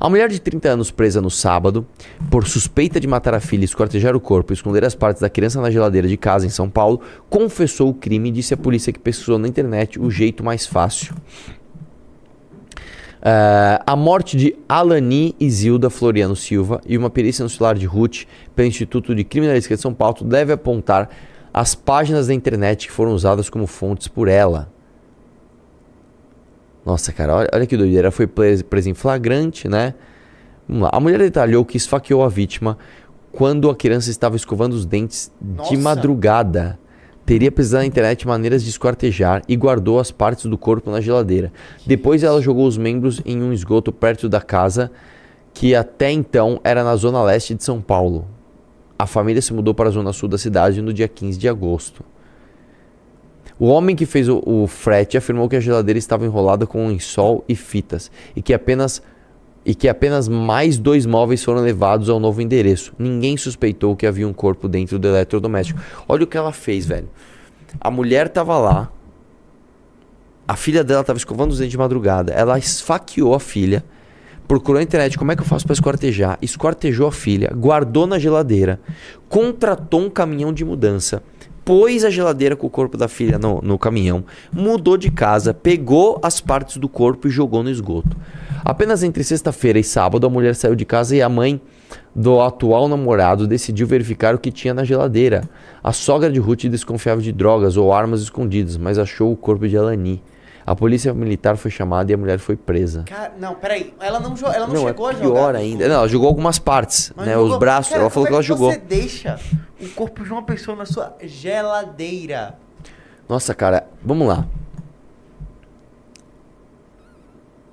A 0.00 0.08
mulher 0.08 0.28
de 0.28 0.40
30 0.40 0.68
anos 0.68 0.90
presa 0.90 1.20
no 1.20 1.30
sábado 1.30 1.86
por 2.30 2.46
suspeita 2.46 3.00
de 3.00 3.08
matar 3.08 3.34
a 3.34 3.40
filha, 3.40 3.64
esquartejar 3.64 4.14
o 4.14 4.20
corpo 4.20 4.52
e 4.52 4.54
esconder 4.54 4.84
as 4.84 4.94
partes 4.94 5.20
da 5.20 5.28
criança 5.28 5.60
na 5.60 5.70
geladeira 5.70 6.06
de 6.06 6.16
casa 6.16 6.46
em 6.46 6.50
São 6.50 6.70
Paulo, 6.70 7.00
confessou 7.28 7.88
o 7.88 7.94
crime 7.94 8.28
e 8.28 8.32
disse 8.32 8.54
à 8.54 8.56
polícia 8.56 8.92
que 8.92 8.98
pesquisou 8.98 9.38
na 9.38 9.48
internet 9.48 9.98
o 9.98 10.08
jeito 10.08 10.44
mais 10.44 10.66
fácil. 10.66 11.16
Ah, 13.20 13.82
a 13.84 13.96
morte 13.96 14.36
de 14.36 14.54
Alani 14.68 15.34
Isilda 15.40 15.90
Floriano 15.90 16.36
Silva 16.36 16.80
e 16.86 16.96
uma 16.96 17.10
perícia 17.10 17.42
no 17.42 17.48
celular 17.48 17.76
de 17.76 17.84
Ruth 17.84 18.24
pelo 18.54 18.68
Instituto 18.68 19.14
de 19.14 19.24
Criminalística 19.24 19.74
de 19.74 19.82
São 19.82 19.92
Paulo 19.92 20.22
deve 20.22 20.52
apontar 20.52 21.10
as 21.52 21.74
páginas 21.74 22.28
da 22.28 22.34
internet 22.34 22.86
que 22.86 22.92
foram 22.92 23.12
usadas 23.12 23.50
como 23.50 23.66
fontes 23.66 24.06
por 24.06 24.28
ela. 24.28 24.72
Nossa, 26.88 27.12
cara, 27.12 27.34
olha, 27.34 27.48
olha 27.52 27.66
que 27.66 27.76
doideira. 27.76 28.06
Ela 28.06 28.10
foi 28.10 28.26
presa 28.26 28.64
presa 28.64 28.88
em 28.88 28.94
flagrante, 28.94 29.68
né? 29.68 29.92
Vamos 30.66 30.84
lá. 30.84 30.90
A 30.90 30.98
mulher 30.98 31.18
detalhou 31.18 31.62
que 31.62 31.76
esfaqueou 31.76 32.24
a 32.24 32.30
vítima 32.30 32.78
quando 33.30 33.68
a 33.68 33.76
criança 33.76 34.10
estava 34.10 34.36
escovando 34.36 34.72
os 34.72 34.86
dentes 34.86 35.30
de 35.38 35.56
Nossa. 35.58 35.76
madrugada. 35.76 36.78
Teria 37.26 37.52
pesquisado 37.52 37.82
na 37.82 37.86
internet 37.86 38.26
maneiras 38.26 38.62
de 38.62 38.70
esquartejar 38.70 39.42
e 39.46 39.54
guardou 39.54 40.00
as 40.00 40.10
partes 40.10 40.46
do 40.46 40.56
corpo 40.56 40.90
na 40.90 40.98
geladeira. 40.98 41.52
Depois 41.86 42.22
ela 42.22 42.40
jogou 42.40 42.66
os 42.66 42.78
membros 42.78 43.20
em 43.26 43.42
um 43.42 43.52
esgoto 43.52 43.92
perto 43.92 44.26
da 44.26 44.40
casa, 44.40 44.90
que 45.52 45.74
até 45.74 46.10
então 46.10 46.58
era 46.64 46.82
na 46.82 46.96
zona 46.96 47.22
leste 47.22 47.54
de 47.54 47.62
São 47.62 47.82
Paulo. 47.82 48.26
A 48.98 49.06
família 49.06 49.42
se 49.42 49.52
mudou 49.52 49.74
para 49.74 49.90
a 49.90 49.92
zona 49.92 50.10
sul 50.14 50.26
da 50.26 50.38
cidade 50.38 50.80
no 50.80 50.94
dia 50.94 51.06
15 51.06 51.38
de 51.38 51.50
agosto. 51.50 52.02
O 53.58 53.66
homem 53.66 53.96
que 53.96 54.06
fez 54.06 54.28
o, 54.28 54.40
o 54.46 54.66
frete 54.66 55.16
afirmou 55.16 55.48
que 55.48 55.56
a 55.56 55.60
geladeira 55.60 55.98
estava 55.98 56.24
enrolada 56.24 56.66
com 56.66 56.84
um 56.84 56.88
lençol 56.88 57.44
e 57.48 57.56
fitas 57.56 58.10
e 58.36 58.40
que 58.40 58.54
apenas 58.54 59.02
e 59.66 59.74
que 59.74 59.88
apenas 59.88 60.28
mais 60.28 60.78
dois 60.78 61.04
móveis 61.04 61.44
foram 61.44 61.60
levados 61.60 62.08
ao 62.08 62.18
novo 62.18 62.40
endereço. 62.40 62.94
Ninguém 62.98 63.36
suspeitou 63.36 63.94
que 63.94 64.06
havia 64.06 64.26
um 64.26 64.32
corpo 64.32 64.66
dentro 64.66 64.98
do 64.98 65.08
eletrodoméstico. 65.08 65.78
Olha 66.08 66.24
o 66.24 66.26
que 66.26 66.38
ela 66.38 66.52
fez, 66.52 66.86
velho. 66.86 67.10
A 67.78 67.90
mulher 67.90 68.30
tava 68.30 68.56
lá. 68.56 68.90
A 70.46 70.56
filha 70.56 70.82
dela 70.82 71.04
tava 71.04 71.18
escovando 71.18 71.50
os 71.50 71.58
dentes 71.58 71.72
de 71.72 71.76
madrugada. 71.76 72.32
Ela 72.32 72.58
esfaqueou 72.58 73.34
a 73.34 73.40
filha. 73.40 73.84
Procurou 74.46 74.78
na 74.78 74.84
internet 74.84 75.18
como 75.18 75.32
é 75.32 75.36
que 75.36 75.42
eu 75.42 75.46
faço 75.46 75.66
para 75.66 75.74
esquartejar. 75.74 76.38
Esquartejou 76.40 77.06
a 77.06 77.12
filha, 77.12 77.52
guardou 77.54 78.06
na 78.06 78.18
geladeira, 78.18 78.80
contratou 79.28 80.00
um 80.00 80.08
caminhão 80.08 80.50
de 80.50 80.64
mudança, 80.64 81.22
pôs 81.68 82.02
a 82.02 82.08
geladeira 82.08 82.56
com 82.56 82.66
o 82.66 82.70
corpo 82.70 82.96
da 82.96 83.08
filha 83.08 83.38
no, 83.38 83.60
no 83.60 83.78
caminhão, 83.78 84.24
mudou 84.50 84.96
de 84.96 85.10
casa, 85.10 85.52
pegou 85.52 86.18
as 86.22 86.40
partes 86.40 86.78
do 86.78 86.88
corpo 86.88 87.28
e 87.28 87.30
jogou 87.30 87.62
no 87.62 87.68
esgoto. 87.68 88.16
Apenas 88.64 89.02
entre 89.02 89.22
sexta-feira 89.22 89.78
e 89.78 89.84
sábado 89.84 90.26
a 90.26 90.30
mulher 90.30 90.54
saiu 90.54 90.74
de 90.74 90.86
casa 90.86 91.14
e 91.14 91.20
a 91.20 91.28
mãe 91.28 91.60
do 92.16 92.40
atual 92.40 92.88
namorado 92.88 93.46
decidiu 93.46 93.86
verificar 93.86 94.34
o 94.34 94.38
que 94.38 94.50
tinha 94.50 94.72
na 94.72 94.82
geladeira. 94.82 95.42
A 95.84 95.92
sogra 95.92 96.32
de 96.32 96.40
Ruth 96.40 96.64
desconfiava 96.64 97.20
de 97.20 97.32
drogas 97.32 97.76
ou 97.76 97.92
armas 97.92 98.22
escondidas, 98.22 98.78
mas 98.78 98.98
achou 98.98 99.30
o 99.30 99.36
corpo 99.36 99.68
de 99.68 99.76
Alani. 99.76 100.22
A 100.70 100.76
polícia 100.76 101.14
militar 101.14 101.56
foi 101.56 101.70
chamada 101.70 102.10
e 102.12 102.14
a 102.14 102.18
mulher 102.18 102.38
foi 102.38 102.54
presa. 102.54 103.02
Cara, 103.06 103.32
não, 103.40 103.54
peraí. 103.54 103.94
Ela 103.98 104.20
não, 104.20 104.34
ela 104.52 104.66
não, 104.66 104.74
Não, 104.74 104.82
é 104.84 104.88
chegou 104.88 105.06
a 105.06 105.12
jogar. 105.12 105.24
pior 105.24 105.56
ainda. 105.56 105.88
Não, 105.88 105.94
ela 105.94 106.08
jogou 106.08 106.28
algumas 106.28 106.58
partes, 106.58 107.10
Mas 107.16 107.26
né? 107.26 107.32
jogou- 107.32 107.52
Os 107.52 107.58
braços, 107.58 107.88
Cara, 107.90 108.02
ela 108.02 108.10
falou 108.10 108.26
que 108.26 108.30
como 108.32 108.36
ela 108.36 108.44
é 108.44 108.46
jogou. 108.46 108.70
Você 108.72 108.78
deixa 108.78 109.40
o 109.80 109.88
corpo 109.90 110.22
de 110.22 110.30
uma 110.30 110.42
pessoa 110.42 110.76
na 110.76 110.84
sua 110.84 111.14
geladeira. 111.22 112.58
Nossa, 113.26 113.54
cara, 113.54 113.86
vamos 114.04 114.28
lá. 114.28 114.46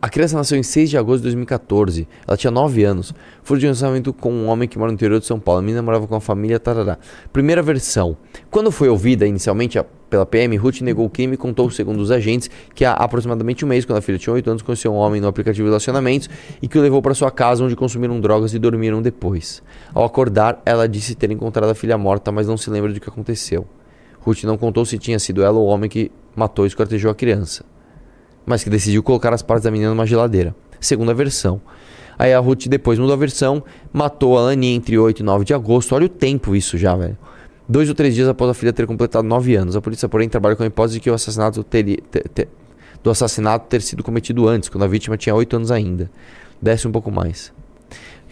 A 0.01 0.07
criança 0.09 0.37
nasceu 0.37 0.57
em 0.57 0.63
6 0.63 0.89
de 0.91 0.97
agosto 0.97 1.17
de 1.17 1.23
2014. 1.23 2.07
Ela 2.27 2.37
tinha 2.37 2.51
9 2.51 2.83
anos. 2.83 3.11
Foi 3.41 3.57
de 3.57 3.65
um 3.65 3.69
relacionamento 3.69 4.13
com 4.13 4.31
um 4.31 4.47
homem 4.47 4.69
que 4.69 4.77
mora 4.77 4.91
no 4.91 4.93
interior 4.95 5.19
de 5.19 5.25
São 5.25 5.39
Paulo. 5.39 5.59
A 5.59 5.61
menina 5.63 5.81
morava 5.81 6.05
com 6.07 6.15
a 6.15 6.21
família, 6.21 6.59
tarará. 6.59 6.97
Primeira 7.33 7.61
versão. 7.63 8.15
Quando 8.51 8.71
foi 8.71 8.87
ouvida 8.87 9.25
inicialmente 9.25 9.79
a- 9.79 9.85
pela 10.15 10.25
PM, 10.25 10.55
Ruth 10.55 10.81
negou 10.81 11.05
o 11.05 11.09
crime 11.09 11.33
e 11.33 11.37
contou, 11.37 11.69
segundo 11.69 11.99
os 11.99 12.11
agentes, 12.11 12.49
que 12.73 12.85
há 12.85 12.93
aproximadamente 12.93 13.65
um 13.65 13.67
mês, 13.67 13.85
quando 13.85 13.97
a 13.97 14.01
filha 14.01 14.17
tinha 14.17 14.33
8 14.33 14.49
anos, 14.49 14.61
conheceu 14.61 14.93
um 14.93 14.95
homem 14.95 15.19
no 15.19 15.27
aplicativo 15.27 15.65
de 15.65 15.69
relacionamentos 15.69 16.29
e 16.61 16.67
que 16.67 16.77
o 16.77 16.81
levou 16.81 17.01
para 17.01 17.13
sua 17.13 17.29
casa, 17.31 17.63
onde 17.63 17.75
consumiram 17.75 18.19
drogas 18.19 18.53
e 18.53 18.59
dormiram 18.59 19.01
depois. 19.01 19.61
Ao 19.93 20.03
acordar, 20.03 20.61
ela 20.65 20.87
disse 20.87 21.15
ter 21.15 21.29
encontrado 21.31 21.69
a 21.69 21.75
filha 21.75 21.97
morta, 21.97 22.31
mas 22.31 22.47
não 22.47 22.57
se 22.57 22.69
lembra 22.69 22.93
do 22.93 22.99
que 22.99 23.09
aconteceu. 23.09 23.67
Ruth 24.21 24.43
não 24.43 24.57
contou 24.57 24.85
se 24.85 24.97
tinha 24.97 25.19
sido 25.19 25.43
ela 25.43 25.59
o 25.59 25.65
homem 25.65 25.89
que 25.89 26.11
matou 26.35 26.65
e 26.65 26.67
esquartejou 26.67 27.11
a 27.11 27.15
criança 27.15 27.63
mas 28.45 28.63
que 28.63 28.69
decidiu 28.69 29.01
colocar 29.01 29.33
as 29.33 29.41
partes 29.41 29.63
da 29.63 29.71
menina 29.71 29.89
numa 29.89 30.05
geladeira. 30.05 30.55
Segunda 30.79 31.13
versão. 31.13 31.59
Aí 32.17 32.33
a 32.33 32.39
Ruth 32.39 32.67
depois 32.67 32.99
mudou 32.99 33.13
a 33.13 33.17
versão, 33.17 33.63
matou 33.91 34.37
a 34.37 34.43
Lani 34.43 34.67
entre 34.67 34.97
8 34.97 35.19
e 35.19 35.23
9 35.23 35.43
de 35.43 35.53
agosto. 35.53 35.95
Olha 35.95 36.05
o 36.05 36.09
tempo 36.09 36.55
isso 36.55 36.77
já, 36.77 36.95
velho. 36.95 37.17
Dois 37.67 37.89
ou 37.89 37.95
três 37.95 38.13
dias 38.13 38.27
após 38.27 38.51
a 38.51 38.53
filha 38.53 38.71
ter 38.71 38.85
completado 38.85 39.27
9 39.27 39.55
anos. 39.55 39.75
A 39.75 39.81
polícia, 39.81 40.07
porém, 40.07 40.29
trabalha 40.29 40.55
com 40.55 40.63
a 40.63 40.65
hipótese 40.67 40.95
de 40.95 40.99
que 40.99 41.09
o 41.09 41.13
assassinato 41.13 41.63
teria, 41.63 41.97
te- 41.97 42.23
te- 42.33 42.47
do 43.03 43.09
assassinato 43.09 43.67
ter 43.67 43.81
sido 43.81 44.03
cometido 44.03 44.47
antes, 44.47 44.69
quando 44.69 44.83
a 44.83 44.87
vítima 44.87 45.17
tinha 45.17 45.33
8 45.33 45.55
anos 45.55 45.71
ainda. 45.71 46.09
Desce 46.61 46.87
um 46.87 46.91
pouco 46.91 47.09
mais. 47.11 47.51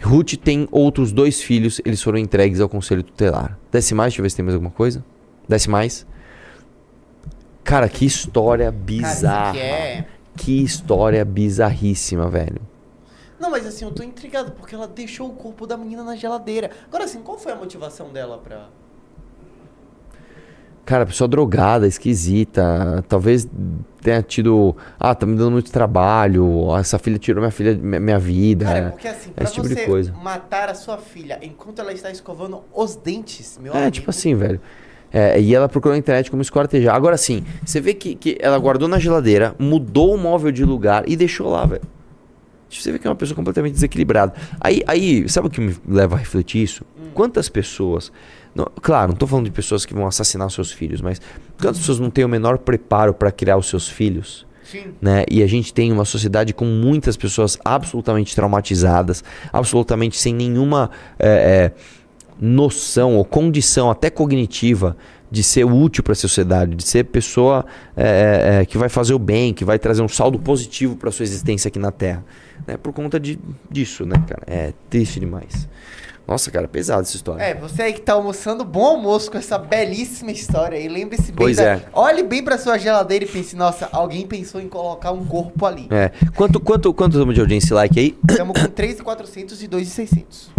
Ruth 0.02 0.34
tem 0.36 0.68
outros 0.70 1.12
dois 1.12 1.40
filhos, 1.40 1.80
eles 1.84 2.02
foram 2.02 2.18
entregues 2.18 2.60
ao 2.60 2.68
conselho 2.68 3.02
tutelar. 3.02 3.58
Desce 3.72 3.94
mais, 3.94 4.12
deixa 4.12 4.20
eu 4.20 4.22
ver 4.24 4.30
se 4.30 4.36
tem 4.36 4.44
mais 4.44 4.54
alguma 4.54 4.70
coisa. 4.70 5.04
Desce 5.48 5.68
mais. 5.70 6.06
Cara, 7.62 7.88
que 7.88 8.04
história 8.04 8.66
Cara, 8.66 8.76
bizarra. 8.84 9.50
aqui 9.50 9.58
é... 9.60 10.06
Que 10.36 10.62
história 10.62 11.24
bizarríssima, 11.24 12.28
velho. 12.28 12.60
Não, 13.38 13.50
mas 13.50 13.64
assim, 13.66 13.84
eu 13.84 13.90
tô 13.92 14.02
intrigado 14.02 14.52
porque 14.52 14.74
ela 14.74 14.86
deixou 14.88 15.28
o 15.28 15.32
corpo 15.32 15.66
da 15.66 15.76
menina 15.76 16.02
na 16.02 16.16
geladeira. 16.16 16.70
Agora 16.88 17.04
assim, 17.04 17.20
qual 17.20 17.38
foi 17.38 17.52
a 17.52 17.56
motivação 17.56 18.12
dela 18.12 18.38
pra... 18.38 18.68
Cara, 20.84 21.06
pessoa 21.06 21.26
drogada, 21.26 21.86
esquisita. 21.86 23.02
Talvez 23.08 23.48
tenha 24.02 24.22
tido. 24.22 24.76
Ah, 25.00 25.14
tá 25.14 25.24
me 25.24 25.34
dando 25.34 25.52
muito 25.52 25.70
trabalho. 25.72 26.76
Essa 26.76 26.98
filha 26.98 27.18
tirou 27.18 27.40
minha 27.40 27.50
filha, 27.50 27.74
minha 27.74 28.00
minha 28.00 28.18
vida. 28.18 28.66
Cara, 28.66 28.90
porque 28.90 29.08
assim, 29.08 29.30
pra 29.30 29.44
esse 29.44 29.54
tipo 29.54 29.66
de 29.66 29.74
você 29.74 29.86
coisa. 29.86 30.12
matar 30.22 30.68
a 30.68 30.74
sua 30.74 30.98
filha 30.98 31.38
enquanto 31.42 31.78
ela 31.78 31.92
está 31.92 32.10
escovando 32.10 32.60
os 32.74 32.96
dentes, 32.96 33.58
meu 33.62 33.72
É, 33.72 33.78
amigo... 33.78 33.90
tipo 33.92 34.10
assim, 34.10 34.34
velho. 34.34 34.60
É, 35.10 35.40
e 35.40 35.54
ela 35.54 35.68
procurou 35.68 35.94
na 35.94 35.98
internet 35.98 36.30
como 36.30 36.42
esquartejar. 36.42 36.94
Agora 36.94 37.16
sim, 37.16 37.44
você 37.64 37.80
vê 37.80 37.94
que, 37.94 38.14
que 38.14 38.36
ela 38.40 38.58
guardou 38.58 38.88
na 38.88 38.98
geladeira, 38.98 39.54
mudou 39.58 40.12
o 40.14 40.18
móvel 40.18 40.50
de 40.52 40.64
lugar 40.64 41.04
e 41.08 41.16
deixou 41.16 41.48
lá, 41.50 41.64
velho. 41.64 41.82
Você 42.68 42.90
vê 42.90 42.98
que 42.98 43.06
é 43.06 43.10
uma 43.10 43.14
pessoa 43.14 43.36
completamente 43.36 43.74
desequilibrada. 43.74 44.34
Aí, 44.60 44.82
aí 44.88 45.28
sabe 45.28 45.46
o 45.46 45.50
que 45.50 45.60
me 45.60 45.76
leva 45.88 46.16
a 46.16 46.18
refletir 46.18 46.60
isso? 46.64 46.84
Quantas 47.14 47.48
pessoas. 47.48 48.10
Não- 48.54 48.70
claro, 48.80 49.08
não 49.08 49.16
tô 49.16 49.26
falando 49.26 49.46
de 49.46 49.50
pessoas 49.50 49.84
que 49.84 49.94
vão 49.94 50.06
assassinar 50.06 50.46
os 50.46 50.54
seus 50.54 50.70
filhos, 50.72 51.00
mas 51.00 51.20
quantas 51.60 51.78
pessoas 51.78 51.98
não 51.98 52.10
têm 52.10 52.24
o 52.24 52.28
menor 52.28 52.58
preparo 52.58 53.12
para 53.12 53.30
criar 53.30 53.56
os 53.56 53.68
seus 53.68 53.88
filhos? 53.88 54.46
Sim. 54.64 54.94
né? 55.00 55.24
E 55.30 55.42
a 55.42 55.46
gente 55.46 55.74
tem 55.74 55.92
uma 55.92 56.06
sociedade 56.06 56.54
com 56.54 56.64
muitas 56.64 57.16
pessoas 57.16 57.58
absolutamente 57.64 58.34
traumatizadas, 58.34 59.22
absolutamente 59.52 60.16
sem 60.16 60.34
nenhuma 60.34 60.90
é, 61.18 61.28
é, 61.28 61.72
noção 62.40 63.14
ou 63.14 63.24
condição, 63.24 63.90
até 63.90 64.08
cognitiva, 64.08 64.96
de 65.30 65.42
ser 65.42 65.64
útil 65.64 66.02
para 66.02 66.12
a 66.12 66.16
sociedade, 66.16 66.74
de 66.76 66.82
ser 66.84 67.04
pessoa 67.04 67.66
é, 67.96 68.04
é, 68.04 68.60
é, 68.60 68.64
que 68.64 68.78
vai 68.78 68.88
fazer 68.88 69.14
o 69.14 69.18
bem, 69.18 69.52
que 69.52 69.64
vai 69.64 69.78
trazer 69.78 70.00
um 70.00 70.08
saldo 70.08 70.38
positivo 70.38 70.96
para 70.96 71.10
sua 71.10 71.24
existência 71.24 71.68
aqui 71.68 71.78
na 71.78 71.90
Terra. 71.90 72.24
Né? 72.66 72.76
Por 72.76 72.92
conta 72.92 73.18
de, 73.18 73.38
disso, 73.70 74.06
né, 74.06 74.16
cara? 74.26 74.42
É 74.46 74.72
triste 74.88 75.20
demais. 75.20 75.68
Nossa, 76.26 76.50
cara, 76.50 76.66
pesada 76.66 77.02
essa 77.02 77.16
história. 77.16 77.42
É, 77.42 77.54
você 77.54 77.82
aí 77.82 77.92
que 77.92 78.00
tá 78.00 78.14
almoçando, 78.14 78.64
bom 78.64 78.86
almoço 78.86 79.30
com 79.30 79.36
essa 79.36 79.58
belíssima 79.58 80.30
história 80.30 80.78
aí. 80.78 80.88
Lembre-se 80.88 81.26
bem 81.26 81.36
Pois 81.36 81.58
da... 81.58 81.64
é. 81.64 81.82
Olhe 81.92 82.22
bem 82.22 82.42
pra 82.42 82.56
sua 82.56 82.78
geladeira 82.78 83.24
e 83.24 83.28
pense, 83.28 83.54
nossa, 83.54 83.88
alguém 83.92 84.26
pensou 84.26 84.60
em 84.60 84.68
colocar 84.68 85.12
um 85.12 85.24
corpo 85.24 85.66
ali. 85.66 85.86
É. 85.90 86.10
Quanto, 86.34 86.58
quanto, 86.58 86.94
quanto 86.94 87.12
estamos 87.12 87.34
de 87.34 87.40
audiência 87.40 87.74
like 87.74 87.98
aí? 88.00 88.18
Estamos 88.28 88.58
com 88.58 88.66
3,400 88.68 89.62
e 89.62 89.68
2,600. 89.68 90.50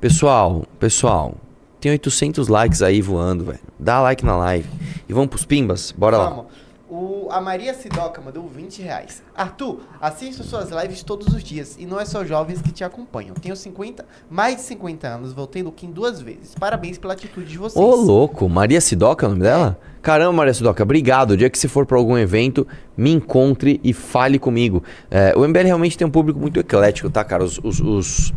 Pessoal, 0.00 0.64
pessoal, 0.80 1.34
tem 1.80 1.92
800 1.92 2.48
likes 2.48 2.82
aí 2.82 3.00
voando, 3.00 3.44
velho. 3.44 3.60
Dá 3.78 4.00
like 4.00 4.24
na 4.24 4.36
live. 4.36 4.68
E 5.08 5.12
vamos 5.12 5.28
pros 5.28 5.44
pimbas? 5.44 5.92
Bora 5.92 6.18
lá. 6.18 6.30
Vamos. 6.30 6.63
O, 6.96 7.26
a 7.28 7.40
Maria 7.40 7.74
Sidoca 7.74 8.22
mandou 8.22 8.46
20 8.46 8.80
reais. 8.80 9.20
Arthur, 9.34 9.80
assisto 10.00 10.44
suas 10.44 10.70
lives 10.70 11.02
todos 11.02 11.26
os 11.34 11.42
dias 11.42 11.76
e 11.76 11.84
não 11.84 11.98
é 11.98 12.04
só 12.04 12.24
jovens 12.24 12.62
que 12.62 12.70
te 12.70 12.84
acompanham. 12.84 13.34
Tenho 13.34 13.56
50, 13.56 14.06
mais 14.30 14.54
de 14.54 14.62
50 14.62 15.08
anos, 15.08 15.32
voltei 15.32 15.60
no 15.64 15.72
Kim 15.72 15.90
duas 15.90 16.20
vezes. 16.20 16.54
Parabéns 16.54 16.96
pela 16.96 17.14
atitude 17.14 17.50
de 17.50 17.58
vocês. 17.58 17.84
Ô, 17.84 17.96
louco, 17.96 18.48
Maria 18.48 18.80
Sidoca 18.80 19.26
é 19.26 19.28
o 19.28 19.30
nome 19.30 19.42
dela? 19.42 19.76
Caramba, 20.00 20.34
Maria 20.34 20.54
Sidoca, 20.54 20.84
obrigado. 20.84 21.32
O 21.32 21.36
dia 21.36 21.50
que 21.50 21.58
você 21.58 21.66
for 21.66 21.84
pra 21.84 21.98
algum 21.98 22.16
evento, 22.16 22.64
me 22.96 23.10
encontre 23.10 23.80
e 23.82 23.92
fale 23.92 24.38
comigo. 24.38 24.80
É, 25.10 25.34
o 25.36 25.40
MBL 25.40 25.64
realmente 25.64 25.98
tem 25.98 26.06
um 26.06 26.12
público 26.12 26.38
muito 26.38 26.60
eclético, 26.60 27.10
tá, 27.10 27.24
cara? 27.24 27.42
Os, 27.42 27.58
os, 27.58 27.80
os, 27.80 28.32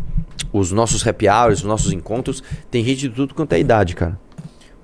os 0.51 0.71
nossos 0.71 1.05
happy 1.05 1.29
hours, 1.29 1.59
os 1.59 1.65
nossos 1.65 1.91
encontros, 1.93 2.41
tem 2.71 2.83
gente 2.83 3.07
de 3.07 3.09
tudo 3.09 3.35
quanto 3.35 3.53
é 3.53 3.59
idade, 3.59 3.95
cara. 3.95 4.19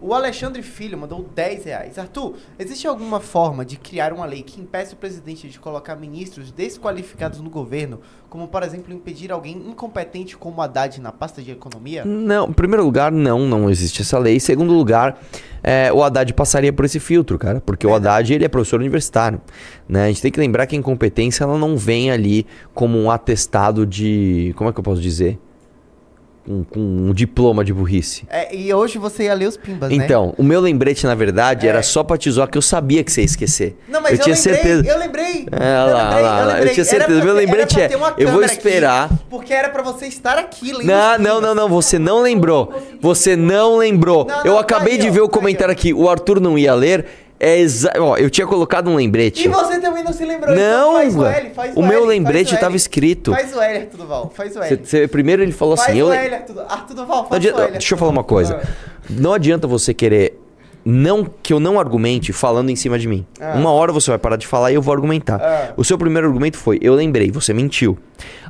O 0.05 0.13
Alexandre 0.13 0.61
Filho 0.61 0.97
mandou 0.97 1.25
10 1.33 1.63
reais. 1.63 1.97
Arthur, 1.97 2.33
existe 2.59 2.85
alguma 2.85 3.21
forma 3.21 3.63
de 3.63 3.77
criar 3.77 4.11
uma 4.11 4.25
lei 4.25 4.43
que 4.43 4.59
impeça 4.59 4.95
o 4.95 4.97
presidente 4.97 5.47
de 5.47 5.57
colocar 5.57 5.95
ministros 5.95 6.51
desqualificados 6.51 7.39
no 7.39 7.49
governo, 7.49 8.01
como, 8.29 8.45
por 8.45 8.63
exemplo, 8.63 8.93
impedir 8.93 9.31
alguém 9.31 9.55
incompetente 9.55 10.35
como 10.35 10.61
Haddad 10.61 10.99
na 10.99 11.13
pasta 11.13 11.41
de 11.41 11.51
economia? 11.51 12.03
Não, 12.03 12.49
em 12.49 12.51
primeiro 12.51 12.83
lugar, 12.83 13.13
não, 13.13 13.47
não 13.47 13.69
existe 13.69 14.01
essa 14.01 14.19
lei. 14.19 14.35
Em 14.35 14.41
segundo 14.41 14.73
lugar, 14.73 15.17
é, 15.63 15.89
o 15.93 16.03
Haddad 16.03 16.33
passaria 16.33 16.73
por 16.73 16.83
esse 16.83 16.99
filtro, 16.99 17.39
cara, 17.39 17.61
porque 17.61 17.87
o 17.87 17.95
Haddad 17.95 18.33
ele 18.33 18.43
é 18.43 18.49
professor 18.49 18.81
universitário, 18.81 19.39
né? 19.87 20.03
A 20.03 20.07
gente 20.07 20.21
tem 20.21 20.31
que 20.33 20.39
lembrar 20.39 20.67
que 20.67 20.75
a 20.75 20.79
incompetência 20.79 21.45
ela 21.45 21.57
não 21.57 21.77
vem 21.77 22.11
ali 22.11 22.45
como 22.73 22.99
um 22.99 23.09
atestado 23.09 23.85
de, 23.85 24.53
como 24.57 24.69
é 24.69 24.73
que 24.73 24.79
eu 24.81 24.83
posso 24.83 24.99
dizer, 24.99 25.39
com, 26.45 26.63
com 26.63 26.79
um 26.79 27.13
diploma 27.13 27.63
de 27.63 27.73
burrice. 27.73 28.23
É, 28.29 28.55
e 28.55 28.73
hoje 28.73 28.97
você 28.97 29.23
ia 29.23 29.33
ler 29.33 29.47
os 29.47 29.57
pimbas, 29.57 29.89
né? 29.89 29.95
Então, 29.95 30.33
o 30.37 30.43
meu 30.43 30.59
lembrete, 30.59 31.05
na 31.05 31.15
verdade, 31.15 31.65
É. 31.65 31.69
era 31.69 31.81
só 31.81 32.03
pra 32.03 32.17
te 32.17 32.29
zoar 32.29 32.49
que 32.49 32.57
eu 32.57 32.61
sabia 32.61 33.03
que 33.03 33.11
você 33.11 33.21
ia 33.21 33.25
esquecer. 33.25 33.77
Não, 33.87 34.01
mas 34.01 34.11
eu, 34.13 34.17
tinha 34.19 34.35
lembrei, 34.35 34.53
certeza. 34.53 34.87
eu 34.87 34.99
lembrei. 34.99 35.45
É, 35.51 35.57
lá, 35.59 35.81
eu 35.81 35.85
lembrei, 35.85 36.21
lá, 36.23 36.37
olha 36.37 36.45
lá. 36.45 36.61
Eu 36.61 36.73
tinha 36.73 36.85
certeza. 36.85 37.15
pra 37.15 37.25
Meu 37.25 37.33
lembrete 37.33 37.81
é, 37.81 37.89
eu 37.93 37.99
vou 37.99 38.11
câmera 38.11 38.45
aqui, 38.45 38.55
esperar. 38.55 39.09
porque 39.29 39.53
era 39.53 39.69
pra 39.69 39.81
você 39.81 40.07
estar 40.07 40.37
aqui 40.37 40.71
lendo 40.73 40.85
Não, 40.85 41.17
não, 41.17 41.41
não, 41.41 41.55
não, 41.55 41.69
você 41.69 41.97
não 41.97 42.21
lembrou. 42.21 42.73
Você 42.99 43.35
não 43.35 43.77
lembrou. 43.77 44.25
Não, 44.25 44.39
eu 44.39 44.51
não, 44.53 44.59
acabei 44.59 44.97
tá 44.97 45.03
aí, 45.03 45.09
de 45.09 45.09
ó, 45.09 45.13
ver 45.13 45.21
o 45.21 45.27
tá 45.27 45.33
comentário 45.33 45.71
aqui. 45.71 45.93
O 45.93 46.09
Arthur 46.09 46.39
não 46.39 46.57
ia 46.57 46.73
ler. 46.73 47.05
É 47.45 47.59
exa... 47.59 47.91
Ó, 47.99 48.15
eu 48.15 48.29
tinha 48.29 48.47
colocado 48.47 48.89
um 48.89 48.95
lembrete. 48.95 49.45
E 49.45 49.47
você 49.49 49.79
também 49.79 50.03
não 50.03 50.13
se 50.13 50.23
lembrou. 50.23 50.55
Não, 50.55 50.91
então 50.91 50.93
faz 50.93 51.15
o. 51.15 51.25
L, 51.25 51.49
faz 51.53 51.75
O 51.75 51.79
o 51.81 51.85
meu 51.85 51.99
L, 52.03 52.07
lembrete 52.07 52.49
faz 52.49 52.57
o 52.57 52.61
tava 52.61 52.71
L. 52.71 52.77
escrito. 52.77 53.31
Faz 53.31 53.53
o 53.55 53.61
L, 53.61 53.77
Arthur 53.79 53.97
Duval. 53.97 54.31
Faz 54.33 54.55
o 54.55 54.63
Cê- 54.63 54.73
L. 54.73 54.81
cê- 54.85 55.07
primeiro 55.07 55.41
ele 55.43 55.51
falou 55.51 55.75
Faz 55.75 55.89
assim. 55.89 56.01
o 56.01 56.05
Eu... 56.07 56.13
L, 56.13 56.35
Arthur, 56.35 56.65
Arthur 56.69 56.93
Duval, 56.95 57.27
faz 57.27 57.43
o 57.43 57.47
L. 57.47 57.53
deixa 57.53 57.65
eu 57.67 57.75
Arthur 57.75 57.97
falar 57.97 58.11
uma 58.11 58.23
coisa. 58.23 58.61
Não 59.09 59.33
adianta 59.33 59.67
você 59.67 59.93
querer 59.93 60.39
não 60.85 61.25
que 61.41 61.53
eu 61.53 61.59
não 61.59 61.79
argumente 61.79 62.33
falando 62.33 62.69
em 62.69 62.75
cima 62.75 62.99
de 62.99 63.07
mim. 63.07 63.25
Ah. 63.39 63.55
Uma 63.55 63.71
hora 63.71 63.91
você 63.91 64.11
vai 64.11 64.17
parar 64.19 64.35
de 64.35 64.45
falar 64.47 64.71
e 64.71 64.75
eu 64.75 64.81
vou 64.81 64.93
argumentar. 64.93 65.39
Ah. 65.41 65.73
O 65.77 65.83
seu 65.83 65.97
primeiro 65.97 66.27
argumento 66.27 66.57
foi: 66.57 66.79
eu 66.81 66.93
lembrei, 66.93 67.31
você 67.31 67.53
mentiu. 67.53 67.97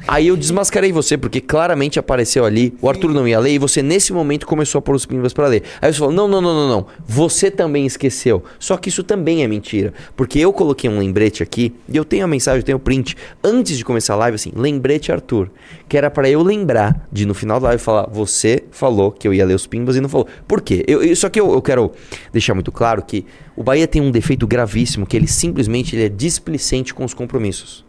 Aí 0.08 0.28
eu 0.28 0.36
desmascarei 0.36 0.92
você 0.92 1.18
porque 1.18 1.40
claramente 1.40 1.98
apareceu 1.98 2.44
ali, 2.46 2.76
o 2.82 2.90
Arthur 2.90 3.14
não 3.14 3.28
ia 3.28 3.40
ler 3.40 3.54
e 3.54 3.58
você 3.58 3.82
nesse 3.82 4.12
momento 4.12 4.46
começou 4.46 4.80
a 4.80 4.82
pôr 4.82 4.94
os 4.96 5.06
pimbas 5.06 5.32
pra 5.34 5.48
ler. 5.48 5.64
Aí 5.82 5.92
você 5.92 6.00
falou: 6.00 6.14
"Não, 6.14 6.28
não, 6.28 6.42
não, 6.42 6.54
não, 6.54 6.68
não. 6.68 6.86
Você 7.08 7.50
também 7.50 7.86
esqueceu". 7.86 8.44
Só 8.60 8.76
que 8.78 8.90
isso 8.90 9.04
também 9.04 9.44
é 9.44 9.48
mentira, 9.48 9.94
porque 10.16 10.40
eu 10.40 10.52
coloquei 10.52 10.90
um 10.90 11.00
lembrete 11.00 11.42
aqui 11.42 11.74
e 11.88 11.96
eu 11.96 12.04
tenho 12.04 12.26
a 12.26 12.28
mensagem, 12.28 12.60
eu 12.60 12.64
tenho 12.64 12.78
o 12.78 12.82
print 12.82 13.16
antes 13.44 13.78
de 13.78 13.86
começar 13.86 14.14
a 14.14 14.18
live 14.18 14.36
assim: 14.36 14.52
"Lembrete 14.56 15.12
Arthur", 15.12 15.50
que 15.88 15.98
era 15.98 16.12
pra 16.12 16.30
eu 16.30 16.44
lembrar 16.44 17.08
de 17.12 17.26
no 17.26 17.34
final 17.34 17.60
da 17.60 17.70
live 17.70 17.82
falar: 17.82 18.08
"Você 18.12 18.64
falou 18.72 19.12
que 19.12 19.28
eu 19.28 19.34
ia 19.34 19.46
ler 19.46 19.56
os 19.56 19.66
pimbas 19.66 19.96
e 19.96 20.02
não 20.02 20.10
falou". 20.10 20.28
Por 20.48 20.62
quê? 20.62 20.84
Eu- 20.88 21.16
só 21.16 21.30
que 21.30 21.40
eu, 21.40 21.52
eu 21.54 21.62
quero 21.62 21.92
deixar 22.34 22.54
muito 22.54 22.72
claro 22.72 23.02
que 23.04 23.26
o 23.56 23.64
Bahia 23.64 23.88
tem 23.88 24.02
um 24.02 24.12
defeito 24.12 24.46
gravíssimo, 24.46 25.06
que 25.06 25.16
ele 25.16 25.28
simplesmente 25.28 25.96
ele 25.96 26.06
é 26.06 26.10
displicente 26.10 26.94
com 26.94 27.06
os 27.06 27.14
compromissos 27.14 27.86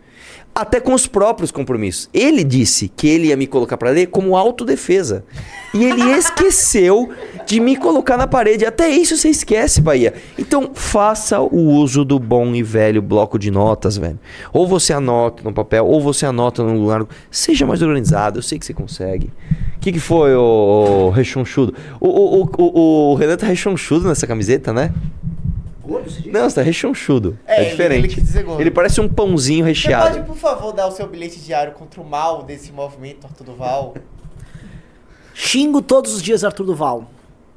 até 0.55 0.79
com 0.79 0.95
os 0.95 1.07
próprios 1.07 1.51
compromissos. 1.51 2.09
Ele 2.15 2.45
disse 2.45 2.89
que 2.89 3.09
ele 3.09 3.29
ia 3.29 3.37
me 3.37 3.47
colocar 3.47 3.77
pra 3.77 3.91
ler 3.91 4.07
como 4.07 4.37
autodefesa. 4.37 5.25
E 5.75 5.85
ele 5.85 6.03
esqueceu 6.17 7.11
de 7.45 7.59
me 7.59 7.77
colocar 7.77 8.17
na 8.17 8.27
parede. 8.27 8.65
Até 8.65 8.89
isso 8.89 9.17
você 9.17 9.31
esquece, 9.31 9.81
Bahia. 9.81 10.15
Então, 10.39 10.71
faça 10.73 11.41
o 11.41 11.57
uso 11.57 12.05
do 12.05 12.19
bom 12.21 12.55
e 12.55 12.63
velho 12.63 13.03
bloco 13.03 13.39
de 13.39 13.51
notas, 13.51 13.97
velho. 13.97 14.19
Ou 14.53 14.67
você 14.67 14.93
anota 14.93 15.43
no 15.43 15.53
papel, 15.53 15.85
ou 15.87 16.01
você 16.01 16.25
anota 16.25 16.63
num 16.63 16.81
lugar. 16.81 17.05
Seja 17.31 17.67
mais 17.67 17.83
organizado, 17.83 18.39
eu 18.39 18.43
sei 18.43 18.59
que 18.59 18.65
você 18.65 18.73
consegue. 18.73 19.33
O 19.77 19.81
que, 19.81 19.93
que 19.93 20.01
foi, 20.01 20.35
o, 20.35 21.11
rechonchudo? 21.11 21.75
O, 22.01 22.09
o, 22.09 22.43
o, 22.43 22.49
o, 22.57 23.13
o 23.13 23.15
Renan 23.17 23.37
tá 23.37 23.47
rechonchudo 23.47 24.09
nessa 24.09 24.27
camiseta, 24.27 24.73
né? 24.73 24.93
Não, 26.26 26.49
você 26.49 26.55
tá 26.57 26.62
rechonchudo. 26.62 27.39
É, 27.47 27.57
É, 27.57 27.61
ele- 27.62 27.70
diferente. 27.70 27.99
ele 28.07 28.14
quis 28.14 28.22
dizer 28.24 28.43
gordo. 28.45 28.61
ele 28.61 28.70
parece 28.70 29.01
um 29.01 29.09
pãozinho 29.09 29.64
Você 29.64 29.68
recheado. 29.68 30.14
pode, 30.14 30.26
por 30.26 30.37
favor, 30.37 30.72
dar 30.72 30.87
o 30.87 30.91
seu 30.91 31.07
bilhete 31.07 31.39
diário 31.41 31.72
contra 31.72 32.01
o 32.01 32.05
mal 32.05 32.43
desse 32.43 32.72
movimento, 32.72 33.26
Arthur 33.26 33.45
Duval? 33.45 33.95
Xingo 35.35 35.82
todos 35.82 36.14
os 36.14 36.22
dias 36.22 36.45
Arthur 36.45 36.64
Duval. 36.64 37.11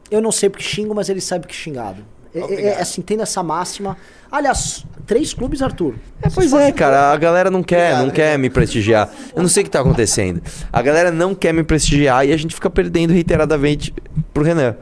Eu 0.10 0.22
não 0.22 0.32
sei 0.32 0.50
porque 0.50 0.64
xingo, 0.64 0.96
mas 0.96 1.10
ele 1.10 1.22
sabe 1.22 1.48
que 1.48 1.54
xingado. 1.56 2.04
É- 2.34 2.40
É, 2.40 2.62
é 2.78 2.82
assim, 2.82 3.02
tem 3.02 3.20
essa 3.22 3.42
máxima. 3.44 3.98
Aliás, 4.32 4.86
três 5.06 5.34
clubes, 5.34 5.62
Arthur. 5.62 5.96
É, 6.22 6.30
pois 6.30 6.52
é, 6.54 6.72
cara, 6.72 7.12
a 7.12 7.18
galera 7.18 7.50
não 7.50 7.64
quer, 7.64 7.86
Obrigado, 7.94 8.06
não 8.06 8.12
quer 8.14 8.38
me 8.40 8.50
prestigiar. 8.50 9.10
Eu 9.36 9.42
não 9.42 9.50
sei 9.50 9.64
o 9.64 9.66
que 9.66 9.70
tá 9.72 9.80
acontecendo. 9.82 10.42
A 10.72 10.82
galera 10.82 11.12
não 11.12 11.34
quer 11.34 11.54
me 11.54 11.64
prestigiar 11.64 12.28
e 12.28 12.34
a 12.34 12.38
gente 12.38 12.54
fica 12.54 12.70
perdendo 12.70 13.14
reiteradamente 13.14 13.94
pro 14.34 14.44
Renan. 14.44 14.76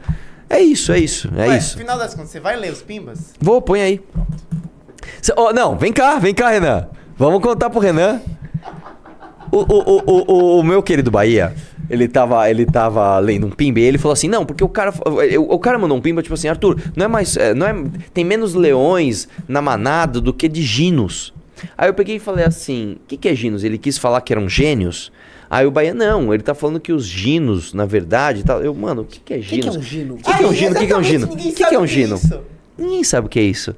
É 0.48 0.60
isso, 0.60 0.92
é 0.92 0.98
isso, 0.98 1.28
é 1.36 1.48
Ué, 1.48 1.58
isso. 1.58 1.74
No 1.74 1.80
final 1.80 1.98
das 1.98 2.14
contas, 2.14 2.30
você 2.30 2.40
vai 2.40 2.56
ler 2.56 2.72
os 2.72 2.82
pimbas? 2.82 3.34
Vou, 3.40 3.60
põe 3.60 3.80
aí. 3.80 4.00
Cê- 5.20 5.34
ó, 5.36 5.52
não, 5.52 5.76
vem 5.76 5.92
cá, 5.92 6.18
vem 6.18 6.34
cá, 6.34 6.50
Renan. 6.50 6.88
Vamos 7.18 7.40
contar 7.42 7.68
pro 7.70 7.80
Renan. 7.80 8.20
O, 9.50 9.58
o, 9.58 9.62
o, 9.62 10.02
o, 10.06 10.32
o- 10.32 10.60
o 10.60 10.62
meu 10.62 10.82
querido 10.82 11.10
Bahia, 11.10 11.54
ele 11.88 12.08
tava, 12.08 12.48
ele 12.50 12.66
tava 12.66 13.18
lendo 13.18 13.46
um 13.46 13.50
pimba 13.50 13.80
e 13.80 13.84
ele 13.84 13.98
falou 13.98 14.12
assim: 14.12 14.28
não, 14.28 14.44
porque 14.44 14.62
o 14.62 14.68
cara. 14.68 14.92
O, 15.38 15.54
o 15.54 15.58
cara 15.58 15.78
mandou 15.78 15.96
um 15.96 16.00
pimba, 16.00 16.22
tipo 16.22 16.34
assim, 16.34 16.48
Arthur, 16.48 16.80
não 16.96 17.04
é 17.04 17.08
mais. 17.08 17.36
é, 17.36 17.54
Não 17.54 17.66
é, 17.66 17.74
tem 18.12 18.24
menos 18.24 18.54
leões 18.54 19.28
na 19.48 19.62
manada 19.62 20.20
do 20.20 20.32
que 20.32 20.48
de 20.48 20.62
ginos. 20.62 21.32
Aí 21.78 21.88
eu 21.88 21.94
peguei 21.94 22.16
e 22.16 22.20
falei 22.20 22.44
assim: 22.44 22.96
o 23.04 23.06
que, 23.06 23.16
que 23.16 23.28
é 23.28 23.34
ginos? 23.34 23.64
Ele 23.64 23.78
quis 23.78 23.96
falar 23.98 24.20
que 24.20 24.32
eram 24.32 24.48
gênios? 24.48 25.10
Aí 25.48 25.64
o 25.66 25.70
Bahia, 25.70 25.94
não, 25.94 26.34
ele 26.34 26.42
tá 26.42 26.54
falando 26.54 26.80
que 26.80 26.92
os 26.92 27.06
ginos, 27.06 27.72
na 27.72 27.84
verdade, 27.86 28.42
tal. 28.44 28.62
Eu, 28.62 28.74
mano, 28.74 29.02
o 29.02 29.04
que, 29.04 29.20
que 29.20 29.34
é 29.34 29.36
O 29.36 29.40
que, 29.40 29.46
que 29.48 29.62
ginos? 29.62 29.76
é 29.76 29.78
um 29.78 29.82
gino? 29.82 30.14
O 30.14 30.16
que, 30.18 30.22
que 30.34 30.42
é 30.42 30.46
um 30.46 30.52
gino? 30.52 30.74
O 30.74 30.78
que, 30.78 30.86
que 30.86 30.92
é 30.92 30.98
um 30.98 31.02
gino? 31.02 31.24
Exatamente, 31.24 31.52
O 31.52 31.68
que, 31.68 31.74
é 31.74 31.78
um 31.78 31.86
gino? 31.86 32.16
o 32.16 32.18
que 32.20 32.26
é 32.26 32.36
isso. 32.36 32.40
Ninguém 32.78 33.04
sabe 33.04 33.26
o 33.26 33.30
que 33.30 33.38
é 33.38 33.42
isso. 33.42 33.74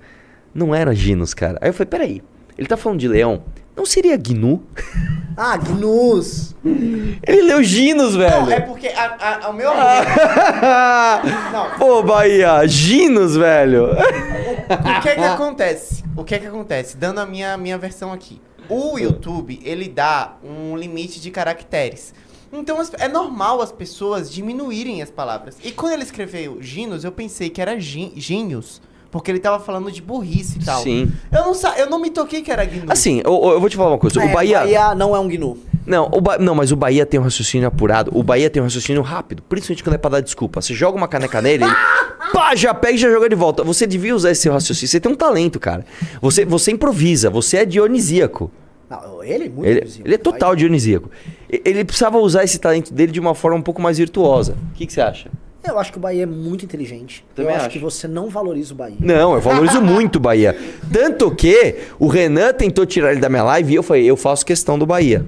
Não 0.55 0.75
era 0.75 0.95
ginos, 0.95 1.35
cara. 1.35 1.59
Aí 1.61 1.69
eu 1.69 1.73
falei, 1.75 1.87
peraí, 1.87 2.23
ele 2.57 2.67
tá 2.67 2.77
falando 2.77 2.99
de 2.99 3.07
leão? 3.09 3.43
Não 3.77 3.85
seria 3.87 4.17
gnu? 4.17 4.63
Ah, 5.41 5.57
gnus. 5.57 6.53
Ele 6.65 7.43
leu 7.43 7.63
ginos, 7.63 8.17
velho. 8.17 8.41
Não, 8.47 8.51
é 8.51 8.59
porque 8.59 8.89
a, 8.89 9.45
a- 9.45 9.51
o 9.51 9.53
meu 9.53 9.71
Ah. 9.73 11.23
Não, 11.53 11.79
Pô, 11.79 12.03
Bahia, 12.03 12.67
ginos, 12.67 13.37
velho. 13.37 13.93
o 13.93 15.01
que 15.03 15.09
é 15.11 15.15
que 15.15 15.21
acontece? 15.23 16.03
O 16.17 16.25
que 16.25 16.35
é 16.35 16.39
que 16.41 16.47
acontece? 16.49 16.97
Dando 16.97 17.21
a 17.21 17.27
minha, 17.27 17.57
minha 17.57 17.79
versão 17.79 18.13
aqui. 18.13 18.41
O 18.69 18.99
YouTube, 18.99 19.61
ele 19.65 19.89
dá 19.89 20.37
um 20.45 20.77
limite 20.77 21.21
de 21.21 21.31
caracteres. 21.31 22.13
Então 22.53 22.79
é 22.99 23.09
normal 23.09 23.61
as 23.61 23.71
pessoas 23.73 24.31
diminuírem 24.31 25.03
as 25.03 25.11
palavras. 25.11 25.57
E 25.63 25.71
quando 25.71 25.93
ele 25.93 26.03
escreveu 26.03 26.63
ginos, 26.63 27.05
eu 27.05 27.13
pensei 27.13 27.51
que 27.51 27.61
era 27.61 27.79
gin- 27.79 28.13
gênios. 28.17 28.81
Porque 29.11 29.31
ele 29.31 29.39
tava 29.39 29.59
falando 29.63 29.91
de 29.91 30.03
burrice 30.03 30.59
e 30.61 30.65
tal. 30.65 30.83
Sim. 30.83 31.11
Eu 31.33 31.43
não, 31.43 31.55
sa 31.55 31.79
eu 31.79 31.89
não 31.89 31.99
me 31.99 32.11
toquei 32.11 32.43
que 32.43 32.51
era 32.51 32.65
gnu. 32.65 32.85
Assim, 32.89 33.23
eu, 33.25 33.33
eu 33.53 33.61
vou 33.61 33.69
te 33.71 33.77
falar 33.77 33.91
uma 33.91 33.99
coisa. 33.99 34.23
É, 34.23 34.27
o 34.27 34.33
Bahia. 34.33 34.59
Bahia 34.61 34.95
não 34.95 35.17
é 35.17 35.19
um 35.19 35.27
gnu. 35.29 35.57
Não, 35.87 36.11
o 36.13 36.21
Ba- 36.21 36.37
não, 36.37 36.55
mas 36.55 36.71
o 36.71 36.77
Bahia 36.77 37.07
tem 37.07 37.19
um 37.19 37.23
raciocínio 37.23 37.67
apurado. 37.67 38.11
O 38.15 38.23
Bahia 38.23 38.51
tem 38.51 38.61
um 38.61 38.67
raciocínio 38.67 39.01
rápido. 39.01 39.43
Principalmente 39.49 39.83
quando 39.83 39.95
é 39.95 39.99
pra 39.99 40.11
dar 40.11 40.21
desculpa. 40.21 40.61
Você 40.61 40.75
joga 40.75 40.99
uma 40.99 41.09
caneca 41.09 41.41
nele, 41.41 41.65
ele. 41.65 41.73
Pá, 42.35 42.55
já 42.55 42.75
pega 42.75 42.95
e 42.95 42.99
já 42.99 43.09
joga 43.11 43.27
de 43.29 43.35
volta. 43.35 43.65
Você 43.65 43.87
devia 43.87 44.15
usar 44.15 44.31
esse 44.31 44.43
seu 44.43 44.53
raciocínio. 44.53 44.89
Você 44.91 45.01
tem 45.01 45.11
um 45.11 45.15
talento, 45.15 45.59
cara. 45.59 45.87
Você, 46.21 46.45
você 46.45 46.71
improvisa, 46.73 47.31
você 47.31 47.59
é 47.59 47.65
dionisíaco. 47.65 48.51
Não, 48.91 49.23
ele 49.25 49.45
é 49.45 49.49
muito 49.49 49.67
Ele, 49.67 49.81
visível. 49.83 50.07
ele 50.07 50.15
é 50.15 50.19
total 50.19 50.55
dionisíaco. 50.55 51.11
Ele 51.49 51.85
precisava 51.85 52.19
usar 52.19 52.45
esse 52.45 52.59
talento 52.59 52.93
dele 52.93 53.13
de 53.13 53.21
uma 53.21 53.35
forma 53.35 53.57
um 53.57 53.63
pouco 53.63 53.81
mais 53.81 53.97
virtuosa. 53.97 54.57
O 54.71 54.75
que, 54.75 54.87
que 54.87 54.93
você 54.93 55.01
acha? 55.01 55.31
Eu 55.69 55.79
acho 55.79 55.93
que 55.93 55.99
o 55.99 56.01
Bahia 56.01 56.23
é 56.23 56.27
muito 56.27 56.65
inteligente. 56.65 57.25
Também 57.35 57.51
eu 57.51 57.57
acho, 57.57 57.67
acho. 57.67 57.73
que 57.73 57.79
você 57.79 58.09
não 58.09 58.29
valoriza 58.29 58.73
o 58.73 58.77
Bahia. 58.77 58.97
Não, 59.01 59.35
eu 59.35 59.41
valorizo 59.41 59.81
muito 59.81 60.17
o 60.17 60.21
Bahia. 60.21 60.57
Tanto 60.93 61.35
que 61.35 61.77
o 61.99 62.07
Renan 62.07 62.53
tentou 62.53 62.87
tirar 62.87 63.13
ele 63.13 63.21
da 63.21 63.29
minha 63.29 63.43
live 63.43 63.73
e 63.73 63.77
eu 63.77 63.83
falei, 63.83 64.05
eu 64.05 64.17
faço 64.17 64.45
questão 64.45 64.79
do 64.79 64.87
Bahia. 64.87 65.25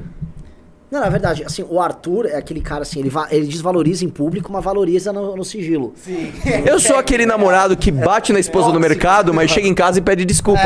Não, 0.91 0.99
na 1.01 1.09
verdade, 1.09 1.45
assim, 1.45 1.65
o 1.69 1.81
Arthur 1.81 2.27
é 2.27 2.37
aquele 2.37 2.61
cara 2.61 2.83
assim, 2.83 2.99
ele, 2.99 3.09
va- 3.09 3.29
ele 3.31 3.47
desvaloriza 3.47 4.05
em 4.05 4.09
público, 4.09 4.53
mas 4.53 4.65
valoriza 4.65 5.13
no, 5.13 5.37
no 5.37 5.45
sigilo. 5.45 5.95
Sim. 6.05 6.33
Eu 6.67 6.81
sou 6.81 6.97
aquele 6.97 7.25
namorado 7.25 7.77
que 7.77 7.93
bate 7.93 8.33
na 8.33 8.41
esposa 8.41 8.73
no 8.73 8.81
mercado, 8.81 9.33
mas 9.33 9.51
chega 9.53 9.69
em 9.69 9.75
casa 9.75 9.99
e 10.01 10.03
pede 10.03 10.25
desculpa. 10.25 10.61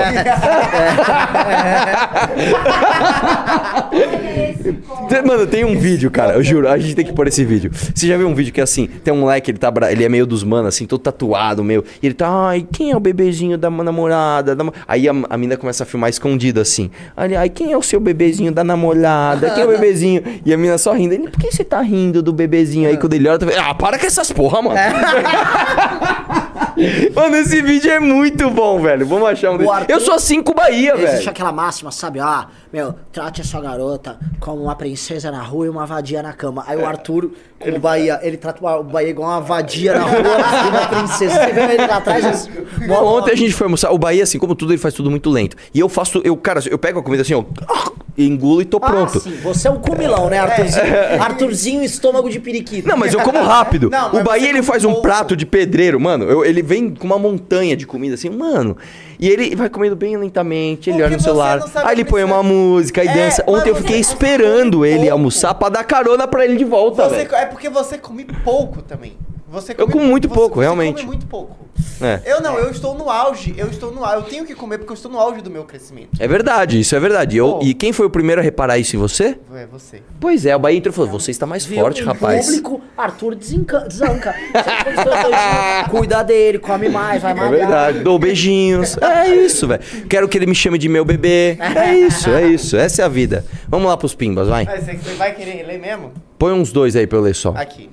Tem- 5.09 5.23
Mano, 5.25 5.47
tem 5.47 5.65
um 5.65 5.79
vídeo, 5.79 6.11
cara, 6.11 6.35
eu 6.35 6.43
juro, 6.43 6.69
a 6.69 6.79
gente 6.79 6.95
tem 6.95 7.05
que 7.05 7.13
pôr 7.13 7.29
esse 7.29 7.45
vídeo. 7.45 7.71
Você 7.95 8.07
já 8.07 8.17
viu 8.17 8.27
um 8.29 8.35
vídeo 8.35 8.53
que 8.53 8.61
é 8.61 8.65
assim, 8.65 8.87
tem 8.87 9.13
um 9.13 9.19
moleque, 9.21 9.51
ele 9.51 9.59
tá 9.59 9.71
bra- 9.71 9.91
ele 9.93 10.05
é 10.05 10.09
meio 10.09 10.27
dos 10.27 10.43
manos, 10.43 10.69
assim, 10.69 10.87
todo 10.87 11.01
tatuado, 11.01 11.63
meio. 11.63 11.85
E 12.03 12.07
ele 12.07 12.15
tá, 12.15 12.29
ai, 12.49 12.67
quem 12.71 12.91
é 12.91 12.97
o 12.97 13.01
bebezinho 13.01 13.57
da 13.59 13.71
namorada? 13.71 14.55
da 14.57 14.65
mo-" 14.65 14.73
Aí 14.89 15.09
a, 15.09 15.13
a 15.31 15.37
mina 15.37 15.57
começa 15.57 15.83
a 15.83 15.87
filmar 15.87 16.11
escondido, 16.11 16.61
assim. 16.61 16.91
Ai, 17.17 17.49
quem 17.49 17.73
é 17.73 17.77
o 17.77 17.83
seu 17.83 18.01
bebezinho 18.01 18.51
da 18.53 18.65
namorada? 18.65 19.51
Quem 19.51 19.63
é 19.63 19.67
o 19.67 19.71
bebezinho? 19.71 20.14
E 20.45 20.53
a 20.53 20.57
mina 20.57 20.79
só 20.79 20.93
rindo. 20.93 21.15
Ele, 21.15 21.29
por 21.29 21.41
que 21.41 21.51
você 21.51 21.65
tá 21.65 21.81
rindo 21.81 22.23
do 22.23 22.33
bebezinho? 22.33 22.89
Aí 22.89 22.97
quando 22.97 23.15
ele 23.15 23.29
olha, 23.29 23.39
tá 23.39 23.47
ah, 23.71 23.75
para 23.75 23.99
com 23.99 24.07
essas 24.07 24.31
porra, 24.33 24.63
mano. 24.63 24.77
Mano, 27.15 27.37
esse 27.37 27.63
vídeo 27.63 27.89
é 27.91 28.01
muito 28.01 28.51
bom, 28.51 28.81
velho. 28.83 29.07
Vamos 29.07 29.29
achar 29.29 29.53
um 29.53 29.57
desse. 29.59 29.71
Arthur- 29.71 29.93
Eu 29.95 30.01
sou 30.01 30.15
assim 30.15 30.43
com 30.43 30.51
o 30.51 30.55
Bahia, 30.55 30.95
Existe 30.95 31.17
velho. 31.19 31.31
aquela 31.31 31.53
máxima, 31.53 31.93
sabe? 31.93 32.19
Ah, 32.19 32.49
meu, 32.73 32.95
trate 33.13 33.41
a 33.41 33.45
sua 33.45 33.61
garota 33.61 34.19
como 34.41 34.63
uma 34.65 34.75
princesa 34.75 35.31
na 35.31 35.41
rua 35.41 35.67
e 35.67 35.69
uma 35.69 35.87
vadia 35.87 36.21
na 36.23 36.33
cama. 36.33 36.65
Aí 36.67 36.77
o 36.77 36.85
Arthur, 36.85 37.31
como 37.61 37.77
o 37.77 37.81
Bahia, 37.81 38.19
ele 38.23 38.37
trata 38.37 38.65
o 38.67 38.83
Bahia 38.83 39.11
igual 39.11 39.31
uma 39.31 39.41
vadia 39.41 39.97
na 39.97 40.05
rua 40.05 40.19
e 40.19 40.27
uma 40.71 40.87
princesa. 40.89 41.35
Você 41.45 41.53
vê 41.53 41.61
ele 41.75 41.87
lá 41.87 41.97
atrás? 41.99 42.25
eles- 42.25 42.51
Ontem 42.91 43.31
a 43.33 43.37
gente 43.37 43.53
foi 43.55 43.67
almoçar. 43.67 43.93
O 43.93 43.99
Bahia, 43.99 44.25
assim, 44.25 44.39
como 44.39 44.55
tudo, 44.57 44.73
ele 44.73 44.81
faz 44.81 44.95
tudo 44.95 45.09
muito 45.11 45.31
lento. 45.31 45.57
E 45.73 45.79
eu 45.79 45.89
faço, 45.89 46.21
eu, 46.25 46.37
cara, 46.37 46.61
eu 46.69 46.79
pego 46.79 46.99
a 46.99 47.03
comida 47.05 47.23
assim, 47.23 47.35
ó, 47.35 47.45
e 47.94 47.94
engulo 48.17 48.63
e 48.63 48.65
tô 48.65 48.79
Ah, 48.81 48.91
pronto. 48.91 49.19
sim, 49.21 49.33
você 49.43 49.67
é 49.69 49.71
um 49.71 49.79
cumilão, 49.81 50.29
né, 50.31 50.39
Arthurzinho? 50.39 50.85
Arthurzinho, 51.21 51.83
estômago 51.83 52.31
de 52.31 52.39
periquito. 52.39 52.87
Não, 52.89 52.97
mas 52.97 53.13
eu 53.13 53.21
como 53.21 53.43
rápido. 53.43 53.89
Não, 53.93 54.15
o 54.15 54.23
Bahia 54.23 54.49
ele 54.49 54.63
faz 54.63 54.85
um 54.85 54.91
pouco. 54.93 55.03
prato 55.03 55.37
de 55.37 55.45
pedreiro, 55.45 55.99
mano. 56.01 56.25
eu- 56.25 56.45
ele 56.45 56.63
vem 56.63 56.95
com 56.95 57.07
uma 57.07 57.19
montanha 57.19 57.77
de 57.77 57.87
comida 57.87 58.15
assim, 58.15 58.31
mano. 58.31 58.77
E 59.19 59.29
ele 59.29 59.55
vai 59.57 59.69
comendo 59.69 59.97
bem 59.97 60.17
lentamente, 60.17 60.91
ele 60.91 60.99
Porque 60.99 61.05
olha 61.07 61.17
no 61.17 61.23
celular. 61.23 61.61
Aí 61.85 61.95
ele 61.95 62.05
põe 62.05 62.23
uma 62.25 62.43
música 62.43 63.03
e 63.05 63.09
É, 63.09 63.13
dança. 63.15 63.45
Ontem 63.47 63.71
eu 63.71 63.77
fiquei 63.77 63.99
esperando 63.99 64.85
ele 64.85 64.99
pouco. 64.99 65.13
almoçar 65.13 65.55
pra 65.55 65.69
dar 65.69 65.85
carona 65.85 66.27
pra 66.29 66.45
ele 66.45 66.57
de 66.57 66.65
volta, 66.65 67.09
Você, 67.09 67.29
é 67.33 67.47
porque 67.47 67.69
você 67.69 67.97
come 67.99 68.25
pouco 68.45 68.83
também. 68.83 69.13
Você 69.55 69.75
Eu 69.79 69.89
como 69.89 70.05
muito 70.05 70.29
você- 70.29 70.35
pouco, 70.35 70.57
você 70.57 70.63
realmente. 70.63 70.97
come 70.97 71.07
muito 71.07 71.27
pouco. 71.27 71.65
É. 72.01 72.21
Eu 72.27 72.41
não, 72.41 72.59
eu 72.59 72.71
estou 72.71 72.95
no 72.97 73.09
auge. 73.09 73.55
Eu 73.57 73.69
estou 73.69 73.93
no 73.93 74.05
auge. 74.05 74.17
Eu 74.17 74.23
tenho 74.25 74.45
que 74.45 74.55
comer 74.55 74.79
porque 74.79 74.91
eu 74.93 74.95
estou 74.95 75.11
no 75.11 75.19
auge 75.19 75.41
do 75.41 75.51
meu 75.51 75.65
crescimento. 75.65 76.11
É 76.19 76.27
verdade, 76.27 76.79
isso 76.81 76.95
é 76.97 77.01
verdade. 77.01 77.37
Eu, 77.37 77.55
Pô. 77.55 77.61
e 77.63 77.73
quem 77.73 77.93
foi 77.93 78.05
o 78.07 78.11
primeiro 78.11 78.41
a 78.41 78.45
reparar 78.45 78.79
isso 78.79 78.97
em 78.97 78.99
você? 78.99 79.39
É 79.55 79.67
você. 79.67 80.03
Pois 80.21 80.45
é, 80.45 80.55
o 80.55 80.59
Bahia 80.59 80.77
entrou 80.79 80.93
e 80.93 80.95
falou: 80.95 81.11
Você 81.13 81.31
está 81.31 81.47
mais 81.47 81.65
Viu? 81.65 81.81
forte, 81.81 82.03
Em 82.03 82.05
rapaz. 82.05 82.47
público, 82.47 82.81
Arthur 82.97 83.35
desenca, 83.37 83.81
desanca. 83.81 84.35
Cuida 85.91 86.23
dele, 86.23 86.59
come 86.59 86.89
mais, 86.89 87.23
vai 87.23 87.33
É 87.33 87.35
malhar. 87.35 87.51
verdade, 87.53 88.01
dou 88.01 88.19
beijinhos. 88.19 88.97
É 89.25 89.29
isso, 89.29 89.67
velho. 89.69 89.81
Quero 90.09 90.29
que 90.29 90.37
ele 90.37 90.47
me 90.47 90.55
chame 90.55 90.77
de 90.79 90.89
meu 90.89 91.05
bebê. 91.05 91.57
É 91.61 91.95
isso, 91.95 92.29
é 92.31 92.47
isso. 92.47 92.77
Essa 92.77 93.03
é 93.03 93.05
a 93.05 93.09
vida. 93.09 93.45
Vamos 93.69 93.87
lá 93.89 93.97
pros 93.97 94.15
pimbas, 94.15 94.49
vai. 94.49 94.65
Mas 94.65 94.85
você, 94.85 94.95
você 94.97 95.15
vai 95.15 95.35
querer 95.35 95.65
ler 95.67 95.79
mesmo? 95.79 96.13
Põe 96.39 96.53
uns 96.53 96.73
dois 96.73 96.97
aí 96.97 97.07
pra 97.07 97.19
eu 97.19 97.23
ler 97.23 97.35
só. 97.35 97.51
Aqui. 97.57 97.89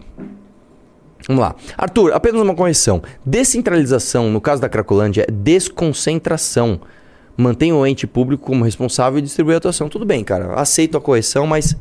Vamos 1.28 1.42
lá. 1.42 1.56
Arthur, 1.78 2.14
apenas 2.14 2.42
uma 2.42 2.56
correção. 2.56 3.02
Descentralização, 3.26 4.30
no 4.30 4.42
caso 4.42 4.62
da 4.62 4.70
Cracolândia, 4.70 5.26
é 5.28 5.32
desconcentração. 5.32 6.82
Mantém 7.38 7.72
o 7.72 7.86
ente 7.86 8.06
público 8.06 8.44
como 8.46 8.64
responsável 8.64 9.20
e 9.20 9.22
distribui 9.22 9.54
a 9.54 9.58
atuação. 9.58 9.90
Tudo 9.90 10.06
bem, 10.06 10.24
cara. 10.24 10.54
Aceito 10.56 10.98
a 10.98 11.02
correção, 11.02 11.48
mas 11.48 11.76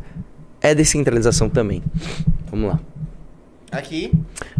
é 0.60 0.74
descentralização 0.74 1.48
também. 1.48 1.82
Vamos 2.50 2.68
lá. 2.68 2.80
Aqui. 3.70 4.12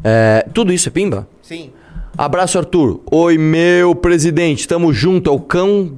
É, 0.05 0.47
tudo 0.53 0.73
isso 0.73 0.89
é 0.89 0.93
pimba? 0.93 1.29
Sim. 1.43 1.73
Abraço, 2.17 2.59
Arthur. 2.59 3.01
Oi, 3.11 3.39
meu 3.39 3.95
presidente. 3.95 4.69
Tamo 4.69 4.93
junto. 4.93 5.31
É 5.31 5.33
o 5.33 5.41
cão, 5.41 5.93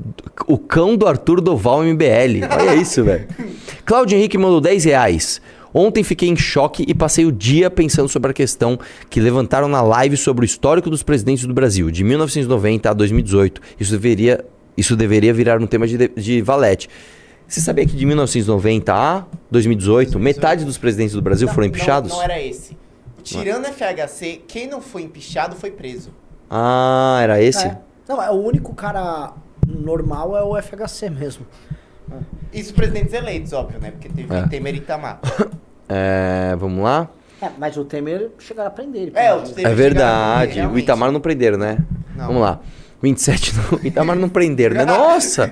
o 0.47 0.57
cão 0.57 0.97
do 0.97 1.07
Arthur 1.07 1.41
Doval 1.41 1.83
MBL. 1.83 2.47
Olha 2.51 2.75
isso, 2.77 3.03
velho. 3.03 3.27
Cláudio 3.85 4.17
Henrique 4.17 4.39
mandou 4.39 4.61
10 4.61 4.85
reais. 4.85 5.41
Ontem 5.75 6.03
fiquei 6.03 6.29
em 6.29 6.37
choque 6.37 6.85
e 6.87 6.95
passei 6.95 7.25
o 7.25 7.33
dia 7.33 7.71
pensando 7.71 8.09
sobre 8.09 8.31
a 8.31 8.35
questão 8.35 8.79
que 9.09 9.21
levantaram 9.21 9.69
na 9.69 9.81
live 9.81 10.17
sobre 10.17 10.45
o 10.45 10.47
histórico 10.47 10.91
dos 10.91 11.03
presidentes 11.03 11.47
do 11.47 11.55
Brasil, 11.55 11.91
de 11.91 12.05
1990 12.05 12.91
a 12.91 12.93
2018. 12.93 13.61
Isso 13.81 13.93
deveria, 13.93 14.45
isso 14.77 14.97
deveria 14.97 15.33
virar 15.33 15.61
um 15.61 15.67
tema 15.67 15.87
de, 15.87 16.09
de 16.09 16.43
valete. 16.43 16.89
Você 17.49 17.61
sabia 17.61 17.85
que 17.87 17.97
de 17.97 18.07
1990 18.07 18.95
a 18.95 19.25
2018, 19.51 20.19
metade 20.19 20.65
dos 20.65 20.79
presidentes 20.79 21.15
do 21.15 21.23
Brasil 21.23 21.47
Não, 21.47 21.55
foram 21.55 21.67
não- 21.67 21.75
empichados? 21.75 22.13
Não, 22.13 22.23
era 22.23 22.41
esse. 22.41 22.77
Tirando 23.23 23.67
FHC, 23.67 24.43
quem 24.49 24.67
não 24.67 24.81
foi 24.81 25.03
empichado 25.03 25.55
foi 25.55 25.71
preso. 25.71 26.11
Ah, 26.51 27.21
era 27.23 27.41
esse? 27.43 27.67
É. 27.67 27.79
Não, 28.09 28.23
é 28.23 28.31
o 28.31 28.35
único 28.35 28.75
cara 28.75 29.33
normal 29.67 30.37
é 30.37 30.43
o 30.43 30.61
FHC 30.61 31.09
mesmo. 31.09 31.47
Isso 32.53 32.75
presidentes 32.75 33.13
eleitos, 33.15 33.53
óbvio, 33.53 33.81
né? 33.81 33.91
Porque 33.91 34.09
teve 34.09 34.35
É. 34.35 34.47
Temer 34.49 34.75
e 34.75 34.79
Itamar. 34.79 35.21
É, 35.89 36.55
vamos 36.59 36.83
lá. 36.83 37.09
É, 37.41 37.49
mas 37.59 37.77
o 37.77 37.85
Temer 37.85 38.31
chegaram 38.39 38.69
a 38.69 38.71
prender 38.71 39.03
ele. 39.03 39.13
É, 39.15 39.35
o. 39.35 39.41
Temer 39.43 39.73
É 39.73 39.75
verdade. 39.75 40.37
prender, 40.39 40.53
O 40.53 40.55
realmente. 40.67 40.85
Itamar 40.85 41.11
não 41.13 41.21
prenderam, 41.21 41.59
né? 41.59 41.79
Não. 42.17 42.27
Vamos 42.29 42.43
lá. 42.43 42.61
27 43.03 43.53
não. 43.57 43.79
O 43.81 43.87
Itamar 43.87 44.15
não 44.17 44.29
prenderam, 44.29 44.77
né? 44.77 44.85
Nossa! 44.87 45.51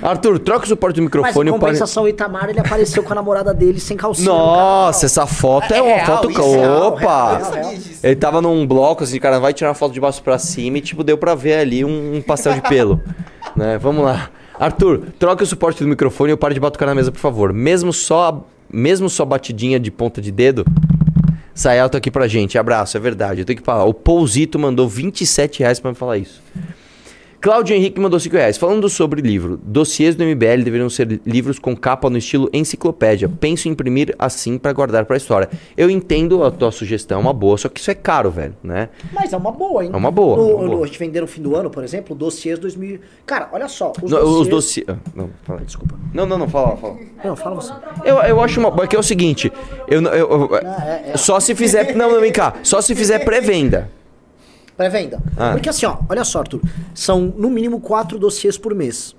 Arthur, 0.00 0.38
troca 0.38 0.64
o 0.64 0.68
suporte 0.68 0.94
do 0.96 1.02
Mas 1.02 1.06
microfone. 1.06 1.50
em 1.50 1.52
eu 1.52 1.58
pare- 1.58 1.72
compensação, 1.72 2.04
o 2.04 2.08
Itamar, 2.08 2.48
ele 2.50 2.60
apareceu 2.60 3.02
com 3.02 3.12
a 3.12 3.16
namorada 3.16 3.52
dele 3.52 3.80
sem 3.80 3.96
calcinha. 3.96 4.28
no 4.30 4.36
Nossa, 4.36 5.06
essa 5.06 5.26
foto 5.26 5.72
é, 5.74 5.78
É 5.78 5.82
uma 5.82 5.94
real, 5.96 6.06
foto. 6.06 6.30
isso 6.30 6.40
é 6.42 6.56
real, 6.60 6.82
Opa! 6.88 7.36
real, 7.38 7.40
Eu 7.50 7.52
real. 7.54 7.74
Ele 8.04 8.16
tava 8.16 8.40
num 8.40 8.64
bloco, 8.66 9.02
assim, 9.02 9.18
cara, 9.18 9.40
vai 9.40 9.52
tirar 9.52 9.70
uma 9.70 9.74
foto 9.74 9.92
de 9.92 10.00
baixo 10.00 10.22
pra 10.22 10.38
cima 10.38 10.78
e, 10.78 10.80
tipo, 10.82 11.02
deu 11.02 11.18
pra 11.18 11.34
ver 11.34 11.54
ali 11.54 11.84
um, 11.84 12.16
um 12.16 12.22
pastel 12.22 12.52
de 12.54 12.60
pelo. 12.60 13.02
né? 13.56 13.76
Vamos 13.78 14.04
lá. 14.04 14.28
Arthur, 14.58 15.08
troca 15.18 15.42
o 15.42 15.46
suporte 15.46 15.82
do 15.82 15.88
microfone 15.88 16.30
e 16.30 16.32
eu 16.32 16.36
pare 16.36 16.54
de 16.54 16.60
batucar 16.60 16.88
na 16.88 16.94
mesa, 16.94 17.10
por 17.10 17.18
favor. 17.18 17.52
Mesmo 17.52 17.92
só, 17.92 18.46
mesmo 18.72 19.10
só 19.10 19.24
batidinha 19.24 19.80
de 19.80 19.90
ponta 19.90 20.20
de 20.22 20.30
dedo, 20.30 20.64
sai 21.54 21.78
alto 21.80 21.96
aqui 21.96 22.10
pra 22.10 22.28
gente. 22.28 22.56
Abraço, 22.56 22.96
é 22.96 23.00
verdade. 23.00 23.40
Eu 23.40 23.44
tenho 23.44 23.58
que 23.58 23.64
falar. 23.64 23.84
O 23.84 23.94
Pouzito 23.94 24.58
mandou 24.58 24.88
27 24.88 25.60
reais 25.60 25.80
pra 25.80 25.90
me 25.90 25.96
falar 25.96 26.18
isso. 26.18 26.42
Cláudio 27.44 27.76
Henrique 27.76 28.00
mandou 28.00 28.18
5 28.18 28.34
reais. 28.34 28.56
Falando 28.56 28.88
sobre 28.88 29.20
livro, 29.20 29.60
dossiês 29.62 30.16
do 30.16 30.24
MBL 30.24 30.62
deveriam 30.64 30.88
ser 30.88 31.20
livros 31.26 31.58
com 31.58 31.76
capa 31.76 32.08
no 32.08 32.16
estilo 32.16 32.48
enciclopédia. 32.54 33.28
Penso 33.28 33.68
em 33.68 33.72
imprimir 33.72 34.14
assim 34.18 34.56
pra 34.56 34.72
guardar 34.72 35.04
pra 35.04 35.14
história. 35.14 35.50
Eu 35.76 35.90
entendo 35.90 36.42
a 36.42 36.50
tua 36.50 36.72
sugestão, 36.72 37.18
é 37.18 37.20
uma 37.20 37.34
boa, 37.34 37.58
só 37.58 37.68
que 37.68 37.78
isso 37.80 37.90
é 37.90 37.94
caro, 37.94 38.30
velho, 38.30 38.56
né? 38.64 38.88
Mas 39.12 39.34
é 39.34 39.36
uma 39.36 39.52
boa, 39.52 39.84
hein? 39.84 39.90
É 39.92 39.96
uma 39.96 40.10
boa, 40.10 40.38
No- 40.38 40.54
uma 40.56 40.62
no- 40.64 40.70
boa. 40.70 40.84
a 40.84 40.86
gente 40.86 40.98
vendeu 40.98 41.20
no 41.20 41.28
fim 41.28 41.42
do 41.42 41.54
ano, 41.54 41.68
por 41.68 41.84
exemplo, 41.84 42.16
dossiês 42.16 42.58
2000. 42.58 43.00
Cara, 43.26 43.50
olha 43.52 43.68
só. 43.68 43.92
Os 44.02 44.10
Não, 44.10 44.20
dossiês... 44.20 44.40
Os 44.40 44.48
dossiês... 44.48 44.86
ah, 44.88 44.96
Não, 45.14 45.28
fala 45.42 45.58
aí. 45.60 45.66
Desculpa. 45.66 45.98
Não, 46.14 46.24
não, 46.24 46.38
não, 46.38 46.48
fala, 46.48 46.78
fala. 46.78 46.96
Não, 47.22 47.36
fala 47.36 47.56
você. 47.56 47.74
Eu, 48.06 48.16
eu 48.22 48.40
acho 48.40 48.58
uma. 48.58 48.72
Porque 48.72 48.96
é 48.96 48.98
o 48.98 49.02
seguinte, 49.02 49.52
eu, 49.86 50.00
eu, 50.00 50.48
eu- 50.50 50.56
é, 50.56 51.12
só 51.18 51.38
se 51.38 51.54
fizer. 51.54 51.94
Não, 51.94 52.10
não, 52.10 52.22
vem 52.22 52.32
cá. 52.32 52.54
Só 52.62 52.80
se 52.80 52.94
fizer 52.94 53.18
pré-venda. 53.26 53.90
Pré-venda. 54.76 55.22
Ah. 55.36 55.52
Porque 55.52 55.68
assim, 55.68 55.86
ó, 55.86 55.98
olha 56.08 56.24
só, 56.24 56.40
Arthur. 56.40 56.60
São 56.94 57.32
no 57.36 57.48
mínimo 57.50 57.80
quatro 57.80 58.18
dossiês 58.18 58.58
por 58.58 58.74
mês. 58.74 59.14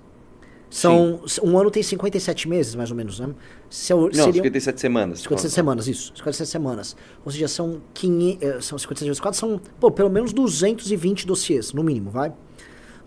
São. 0.70 1.22
Um 1.43 1.58
ano 1.58 1.72
tem 1.72 1.82
57 1.82 2.49
meses, 2.49 2.76
mais 2.76 2.91
ou 2.91 2.97
menos, 2.97 3.20
né? 3.20 3.30
Se 3.70 3.93
eu- 3.93 4.01
Não, 4.01 4.12
seriam- 4.12 4.43
57 4.43 4.80
semanas. 4.80 5.20
57 5.20 5.53
semanas, 5.53 5.88
isso. 5.88 6.12
57 6.16 6.49
semanas. 6.49 6.95
Ou 7.24 7.32
seja, 7.32 7.47
são, 7.47 7.82
500, 7.93 8.43
eh, 8.43 8.62
são 8.62 8.78
57 8.78 9.08
vezes 9.08 9.20
4, 9.22 9.39
são 9.39 9.62
pô, 9.80 9.89
pelo 9.89 10.10
menos 10.10 10.34
220 10.34 11.26
dossiês, 11.26 11.72
no 11.72 11.82
mínimo, 11.84 12.10
vai? 12.10 12.34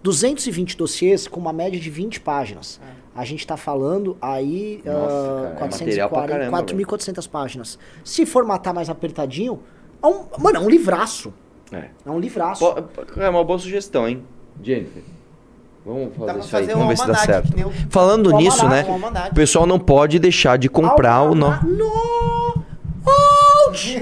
220 0.02 0.76
dossiês 0.76 1.26
com 1.26 1.40
uma 1.40 1.52
média 1.52 1.78
de 1.78 1.90
20 1.90 2.20
páginas. 2.20 2.80
A 3.14 3.24
gente 3.24 3.44
tá 3.46 3.56
falando 3.56 4.16
aí 4.22 4.80
É. 4.84 4.92
Nossa, 4.92 5.54
cara, 5.58 5.66
é 5.66 5.70
material 5.70 6.08
pra 6.08 6.26
caramba, 6.28 6.50
4.400 6.62 7.26
páginas. 7.26 7.78
Se 8.04 8.24
formatar 8.24 8.72
mais 8.72 8.88
apertadinho, 8.88 9.60
é 10.02 10.06
um, 10.06 10.24
mano, 10.38 10.56
é 10.58 10.60
um 10.60 10.70
livraço. 10.70 11.34
É. 11.72 11.84
É 12.06 12.10
um 12.10 12.18
livraço. 12.18 12.64
Po- 12.64 13.20
É 13.20 13.28
uma 13.28 13.44
boa 13.44 13.58
sugestão, 13.58 14.08
hein? 14.08 14.22
Jennifer. 14.62 15.02
Vamos 15.84 16.14
fazer 16.16 16.32
pra 16.32 16.38
isso 16.40 16.56
aí, 16.56 16.66
vamos 16.66 16.88
ver 16.88 16.96
se 16.98 17.06
dá 17.06 17.14
certo. 17.14 17.66
o- 17.66 17.72
Falando 17.90 18.26
o 18.28 18.36
nisso, 18.36 18.68
né? 18.68 18.84
o 19.30 19.34
pessoal 19.34 19.64
não 19.66 19.78
pode 19.78 20.18
deixar 20.18 20.58
de 20.58 20.68
comprar 20.68 21.22
o. 21.22 21.34
No... 21.34 21.50
No... 21.62 22.64
Ouch! 23.68 23.96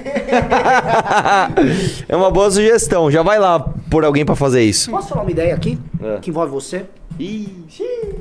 é 2.08 2.16
uma 2.16 2.30
boa 2.30 2.50
sugestão. 2.50 3.10
Já 3.10 3.22
vai 3.22 3.38
lá 3.38 3.60
por 3.90 4.04
alguém 4.04 4.24
pra 4.24 4.34
fazer 4.34 4.62
isso. 4.62 4.90
Posso 4.90 5.08
falar 5.08 5.22
uma 5.22 5.30
ideia 5.30 5.54
aqui? 5.54 5.78
É. 6.02 6.18
Que 6.18 6.30
envolve 6.30 6.50
você? 6.50 6.86
Ih, 7.18 7.64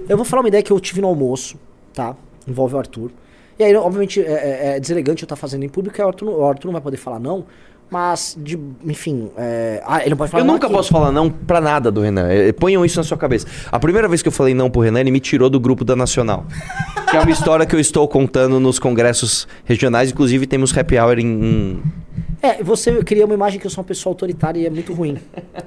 Eu 0.08 0.16
vou 0.18 0.26
falar 0.26 0.41
uma 0.43 0.48
ideia 0.48 0.64
que 0.64 0.72
eu 0.72 0.80
tive 0.80 1.02
no 1.02 1.08
almoço, 1.08 1.58
tá? 1.93 2.16
Envolve 2.48 2.76
o 2.76 2.78
Arthur. 2.80 3.12
E 3.58 3.64
aí, 3.64 3.76
obviamente, 3.76 4.22
é, 4.22 4.32
é- 4.32 4.76
é 4.76 4.80
deselegante 4.80 5.24
eu 5.24 5.26
estar 5.26 5.36
fazendo 5.36 5.64
em 5.64 5.70
público, 5.70 6.00
e 6.00 6.04
o 6.04 6.08
Arthur, 6.08 6.28
o 6.30 6.46
Arthur 6.46 6.68
não 6.68 6.74
vai 6.74 6.82
poder 6.82 6.98
falar 6.98 7.20
não. 7.20 7.46
Mas, 7.89 8.36
de, 8.39 8.59
enfim, 8.83 9.29
é, 9.38 9.81
ah, 9.86 10.01
ele 10.01 10.09
não 10.11 10.17
pode 10.17 10.31
falar 10.31 10.41
Eu 10.41 10.45
não 10.45 10.55
nunca 10.55 10.65
aqui. 10.67 10.75
posso 10.75 10.89
falar 10.91 11.11
não 11.11 11.29
pra 11.29 11.61
nada 11.61 11.91
do 11.91 12.01
Renan. 12.01 12.27
Eh, 12.29 12.51
Ponham 12.51 12.83
isso 12.83 12.97
na 12.97 13.03
sua 13.03 13.17
cabeça. 13.17 13.45
A 13.71 13.79
primeira 13.79 14.07
vez 14.07 14.21
que 14.21 14.27
eu 14.27 14.31
falei 14.31 14.53
não 14.53 14.69
pro 14.69 14.81
Renan, 14.81 14.99
ele 15.01 15.11
me 15.11 15.19
tirou 15.19 15.49
do 15.49 15.59
grupo 15.59 15.86
da 15.86 15.95
Nacional. 15.95 16.45
que 17.09 17.15
é 17.15 17.19
uma 17.19 17.31
história 17.31 17.65
que 17.65 17.75
eu 17.75 17.79
estou 17.79 18.07
contando 18.07 18.59
nos 18.59 18.79
congressos 18.79 19.47
regionais. 19.63 20.11
Inclusive, 20.11 20.47
temos 20.47 20.75
happy 20.75 20.97
hour 20.97 21.19
em. 21.19 21.81
É, 22.41 22.61
você 22.63 23.03
cria 23.03 23.25
uma 23.25 23.33
imagem 23.33 23.59
que 23.59 23.65
eu 23.67 23.71
sou 23.71 23.81
uma 23.81 23.88
pessoa 23.88 24.11
autoritária 24.11 24.59
e 24.59 24.65
é 24.65 24.69
muito 24.69 24.91
ruim. 24.93 25.17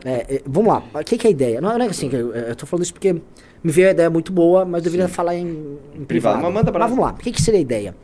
É, 0.05 0.37
é, 0.37 0.43
vamos 0.47 0.73
lá, 0.73 0.83
o 0.95 1.05
que, 1.05 1.17
que 1.17 1.27
é 1.27 1.29
a 1.29 1.33
ideia? 1.33 1.61
Não, 1.61 1.77
não 1.79 1.85
é 1.85 1.89
assim, 1.89 2.09
eu, 2.13 2.35
eu 2.35 2.55
tô 2.57 2.67
falando 2.67 2.85
isso 2.85 2.93
porque 2.93 3.13
me 3.13 3.73
veio 3.73 3.89
a 3.89 3.91
ideia 3.91 4.11
muito 4.11 4.33
boa, 4.33 4.65
mas 4.65 4.81
eu 4.85 4.91
deveria 4.91 5.09
falar 5.09 5.35
em, 5.35 5.79
em 5.99 6.05
privado. 6.05 6.43
Mas 6.43 6.53
manda 6.53 6.71
pra 6.71 6.81
Mas 6.81 6.91
vamos 6.91 7.05
lá, 7.05 7.13
o 7.13 7.17
que, 7.17 7.33
que 7.33 7.41
seria 7.43 7.59
a 7.59 7.63
ideia? 7.63 7.95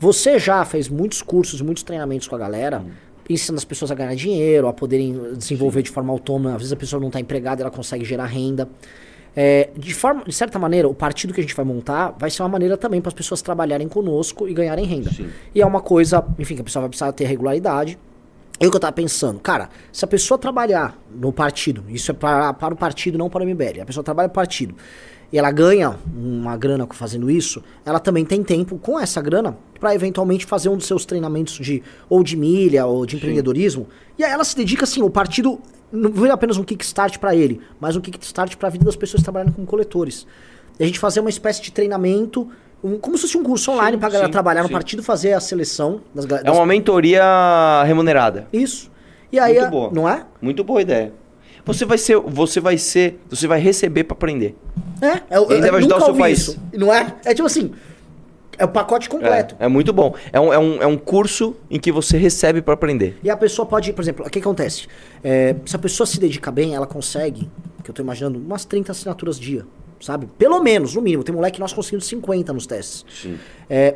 Você 0.00 0.38
já 0.38 0.64
fez 0.64 0.88
muitos 0.88 1.22
cursos, 1.22 1.60
muitos 1.60 1.82
treinamentos 1.82 2.28
com 2.28 2.34
a 2.36 2.38
galera, 2.38 2.84
ensinando 3.28 3.58
as 3.58 3.64
pessoas 3.64 3.90
a 3.90 3.94
ganhar 3.94 4.14
dinheiro, 4.14 4.68
a 4.68 4.72
poderem 4.72 5.34
desenvolver 5.36 5.82
de 5.82 5.90
forma 5.90 6.12
autônoma. 6.12 6.50
Às 6.50 6.58
vezes 6.58 6.72
a 6.72 6.76
pessoa 6.76 7.00
não 7.00 7.08
está 7.08 7.20
empregada, 7.20 7.62
ela 7.62 7.70
consegue 7.70 8.04
gerar 8.04 8.26
renda. 8.26 8.68
É, 9.36 9.70
de, 9.76 9.94
forma, 9.94 10.24
de 10.24 10.32
certa 10.32 10.58
maneira, 10.58 10.88
o 10.88 10.94
partido 10.94 11.32
que 11.32 11.40
a 11.40 11.42
gente 11.42 11.54
vai 11.54 11.64
montar 11.64 12.14
vai 12.18 12.30
ser 12.30 12.42
uma 12.42 12.48
maneira 12.48 12.76
também 12.76 13.00
para 13.00 13.10
as 13.10 13.14
pessoas 13.14 13.42
trabalharem 13.42 13.88
conosco 13.88 14.48
e 14.48 14.54
ganharem 14.54 14.84
renda. 14.84 15.10
E 15.54 15.60
é 15.60 15.66
uma 15.66 15.80
coisa, 15.80 16.24
enfim, 16.38 16.54
que 16.54 16.62
a 16.62 16.64
pessoa 16.64 16.82
vai 16.82 16.88
precisar 16.88 17.12
ter 17.12 17.24
regularidade. 17.26 17.98
É 18.58 18.66
o 18.66 18.70
que 18.70 18.76
eu 18.76 18.80
tava 18.80 18.92
pensando, 18.92 19.38
cara, 19.38 19.68
se 19.92 20.04
a 20.04 20.08
pessoa 20.08 20.36
trabalhar 20.36 20.98
no 21.14 21.32
partido, 21.32 21.84
isso 21.88 22.10
é 22.10 22.14
para, 22.14 22.52
para 22.52 22.74
o 22.74 22.76
partido, 22.76 23.16
não 23.16 23.30
para 23.30 23.44
o 23.44 23.46
MBL, 23.46 23.82
a 23.82 23.86
pessoa 23.86 24.02
trabalha 24.02 24.26
no 24.26 24.34
partido 24.34 24.74
e 25.32 25.38
ela 25.38 25.50
ganha 25.50 25.96
uma 26.16 26.56
grana 26.56 26.86
fazendo 26.90 27.30
isso, 27.30 27.62
ela 27.84 27.98
também 28.00 28.24
tem 28.24 28.42
tempo 28.42 28.78
com 28.78 28.98
essa 28.98 29.20
grana 29.20 29.56
para 29.78 29.94
eventualmente 29.94 30.46
fazer 30.46 30.68
um 30.68 30.76
dos 30.76 30.86
seus 30.86 31.04
treinamentos 31.04 31.54
de 31.54 31.82
ou 32.08 32.22
de 32.24 32.36
milha 32.36 32.86
ou 32.86 33.04
de 33.06 33.16
empreendedorismo. 33.16 33.86
E 34.18 34.24
aí 34.24 34.32
ela 34.32 34.44
se 34.44 34.56
dedica 34.56 34.84
assim, 34.84 35.02
o 35.02 35.10
partido 35.10 35.60
não 35.92 36.10
vira 36.10 36.34
apenas 36.34 36.56
um 36.56 36.64
kickstart 36.64 37.18
para 37.18 37.34
ele, 37.34 37.60
mas 37.80 37.94
um 37.96 38.00
kickstart 38.00 38.56
para 38.56 38.68
a 38.68 38.70
vida 38.70 38.84
das 38.84 38.96
pessoas 38.96 39.22
trabalhando 39.22 39.52
como 39.52 39.66
coletores. 39.66 40.26
E 40.78 40.82
a 40.82 40.86
gente 40.86 40.98
fazer 40.98 41.20
uma 41.20 41.30
espécie 41.30 41.60
de 41.62 41.72
treinamento, 41.72 42.48
um- 42.82 42.98
como 42.98 43.16
se 43.16 43.22
fosse 43.22 43.36
um 43.38 43.42
curso 43.42 43.70
online 43.70 43.96
para 43.98 44.08
galera 44.08 44.26
sim, 44.28 44.32
trabalhar 44.32 44.62
no 44.62 44.68
sim. 44.68 44.72
partido, 44.72 45.02
fazer 45.02 45.32
a 45.32 45.40
seleção 45.40 46.00
das, 46.14 46.24
É 46.24 46.42
das 46.44 46.56
uma 46.56 46.66
mentoria 46.66 47.22
remunerada. 47.84 48.46
isso. 48.52 48.90
E 49.30 49.38
aí, 49.38 49.58
Muito 49.58 49.70
boa. 49.70 49.90
não 49.92 50.08
é? 50.08 50.24
Muito 50.40 50.64
boa 50.64 50.80
ideia. 50.80 51.12
Você 51.68 51.84
vai 51.84 51.98
ser. 51.98 52.18
Você 52.18 52.60
vai 52.60 52.78
ser. 52.78 53.20
Você 53.30 53.46
vai 53.46 53.60
receber 53.60 54.04
pra 54.04 54.14
aprender. 54.14 54.56
É, 55.00 55.36
eu, 55.36 55.48
E 55.50 55.54
ainda 55.54 55.66
eu 55.66 55.72
vai 55.72 55.80
ajudar 55.80 55.96
o 55.98 56.04
seu 56.04 56.14
país. 56.14 56.38
isso. 56.40 56.60
Não 56.72 56.92
é? 56.92 57.14
É 57.24 57.34
tipo 57.34 57.46
assim, 57.46 57.72
é 58.58 58.64
o 58.64 58.68
pacote 58.68 59.08
completo. 59.08 59.54
É, 59.60 59.66
é 59.66 59.68
muito 59.68 59.92
bom. 59.92 60.14
É 60.32 60.40
um, 60.40 60.52
é, 60.52 60.58
um, 60.58 60.82
é 60.82 60.86
um 60.86 60.96
curso 60.96 61.54
em 61.70 61.78
que 61.78 61.92
você 61.92 62.16
recebe 62.18 62.60
pra 62.60 62.74
aprender. 62.74 63.16
E 63.22 63.30
a 63.30 63.36
pessoa 63.36 63.64
pode, 63.66 63.92
por 63.92 64.02
exemplo, 64.02 64.26
o 64.26 64.30
que, 64.30 64.40
que 64.40 64.46
acontece? 64.46 64.88
É, 65.22 65.54
se 65.64 65.76
a 65.76 65.78
pessoa 65.78 66.06
se 66.06 66.18
dedica 66.18 66.50
bem, 66.50 66.74
ela 66.74 66.86
consegue, 66.86 67.48
que 67.84 67.90
eu 67.90 67.94
tô 67.94 68.02
imaginando, 68.02 68.38
umas 68.38 68.64
30 68.64 68.90
assinaturas 68.90 69.38
dia, 69.38 69.64
sabe? 70.00 70.26
Pelo 70.38 70.60
menos, 70.60 70.94
no 70.94 71.02
mínimo. 71.02 71.22
Tem 71.22 71.34
moleque 71.34 71.56
que 71.56 71.60
nós 71.60 71.72
conseguimos 71.72 72.06
50 72.06 72.52
nos 72.52 72.66
testes. 72.66 73.04
Sim. 73.22 73.38
É, 73.70 73.94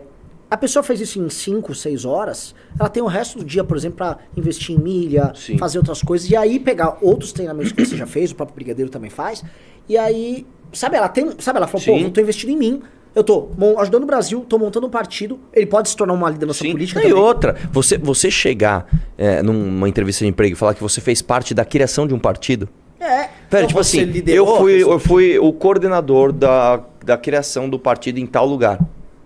a 0.53 0.57
pessoa 0.59 0.83
fez 0.83 1.01
isso 1.01 1.19
em 1.19 1.31
5, 1.31 1.75
6 1.75 2.05
horas, 2.05 2.55
ela 2.79 2.91
tem 2.91 3.03
o 3.03 3.07
resto 3.07 3.39
do 3.39 3.45
dia, 3.45 3.65
por 3.65 3.75
exemplo, 3.75 3.97
pra 3.97 4.19
investir 4.37 4.77
em 4.77 4.79
milha, 4.79 5.33
Sim. 5.35 5.57
fazer 5.57 5.79
outras 5.79 6.03
coisas, 6.03 6.29
e 6.29 6.37
aí 6.37 6.61
pegar 6.61 6.99
outros 7.01 7.33
treinamentos 7.33 7.73
que 7.73 7.83
você 7.87 7.97
já 7.97 8.07
fez, 8.07 8.33
o 8.33 8.35
próprio 8.35 8.57
Brigadeiro 8.57 8.91
também 8.91 9.09
faz, 9.09 9.43
e 9.89 9.97
aí, 9.97 10.47
sabe, 10.71 10.99
ela 10.99 11.09
tem, 11.09 11.27
sabe, 11.39 11.57
ela 11.57 11.67
falou, 11.67 11.87
pô, 11.87 11.97
eu 11.97 12.11
tô 12.11 12.21
investindo 12.21 12.51
em 12.51 12.57
mim, 12.59 12.83
eu 13.15 13.25
tô 13.25 13.49
ajudando 13.79 14.03
o 14.03 14.07
Brasil, 14.07 14.45
tô 14.47 14.59
montando 14.59 14.87
um 14.87 14.91
partido, 14.91 15.41
ele 15.55 15.65
pode 15.65 15.89
se 15.89 15.97
tornar 15.97 16.13
uma 16.13 16.29
liderança 16.29 16.63
Sim. 16.63 16.73
política 16.73 17.01
e 17.01 17.05
também. 17.05 17.17
outra, 17.17 17.57
você, 17.73 17.97
você 17.97 18.31
chegar 18.31 18.87
é, 19.17 19.43
numa 19.43 19.89
entrevista 19.89 20.23
de 20.23 20.29
emprego 20.29 20.53
e 20.53 20.57
falar 20.59 20.75
que 20.75 20.83
você 20.83 21.01
fez 21.01 21.23
parte 21.23 21.55
da 21.55 21.65
criação 21.65 22.07
de 22.07 22.13
um 22.13 22.19
partido. 22.19 22.69
É. 23.01 23.07
Velho, 23.07 23.31
Então 23.49 23.67
tipo 23.69 23.83
você 23.83 24.01
assim, 24.01 24.11
liderou 24.11 24.47
eu 24.47 24.59
fui, 24.59 24.83
eu 24.83 24.99
fui 24.99 25.39
o 25.39 25.51
coordenador 25.51 26.31
da, 26.31 26.85
da 27.03 27.17
criação 27.17 27.71
do 27.71 27.79
partido 27.79 28.21
em 28.21 28.27
tal 28.27 28.47
lugar. 28.47 28.79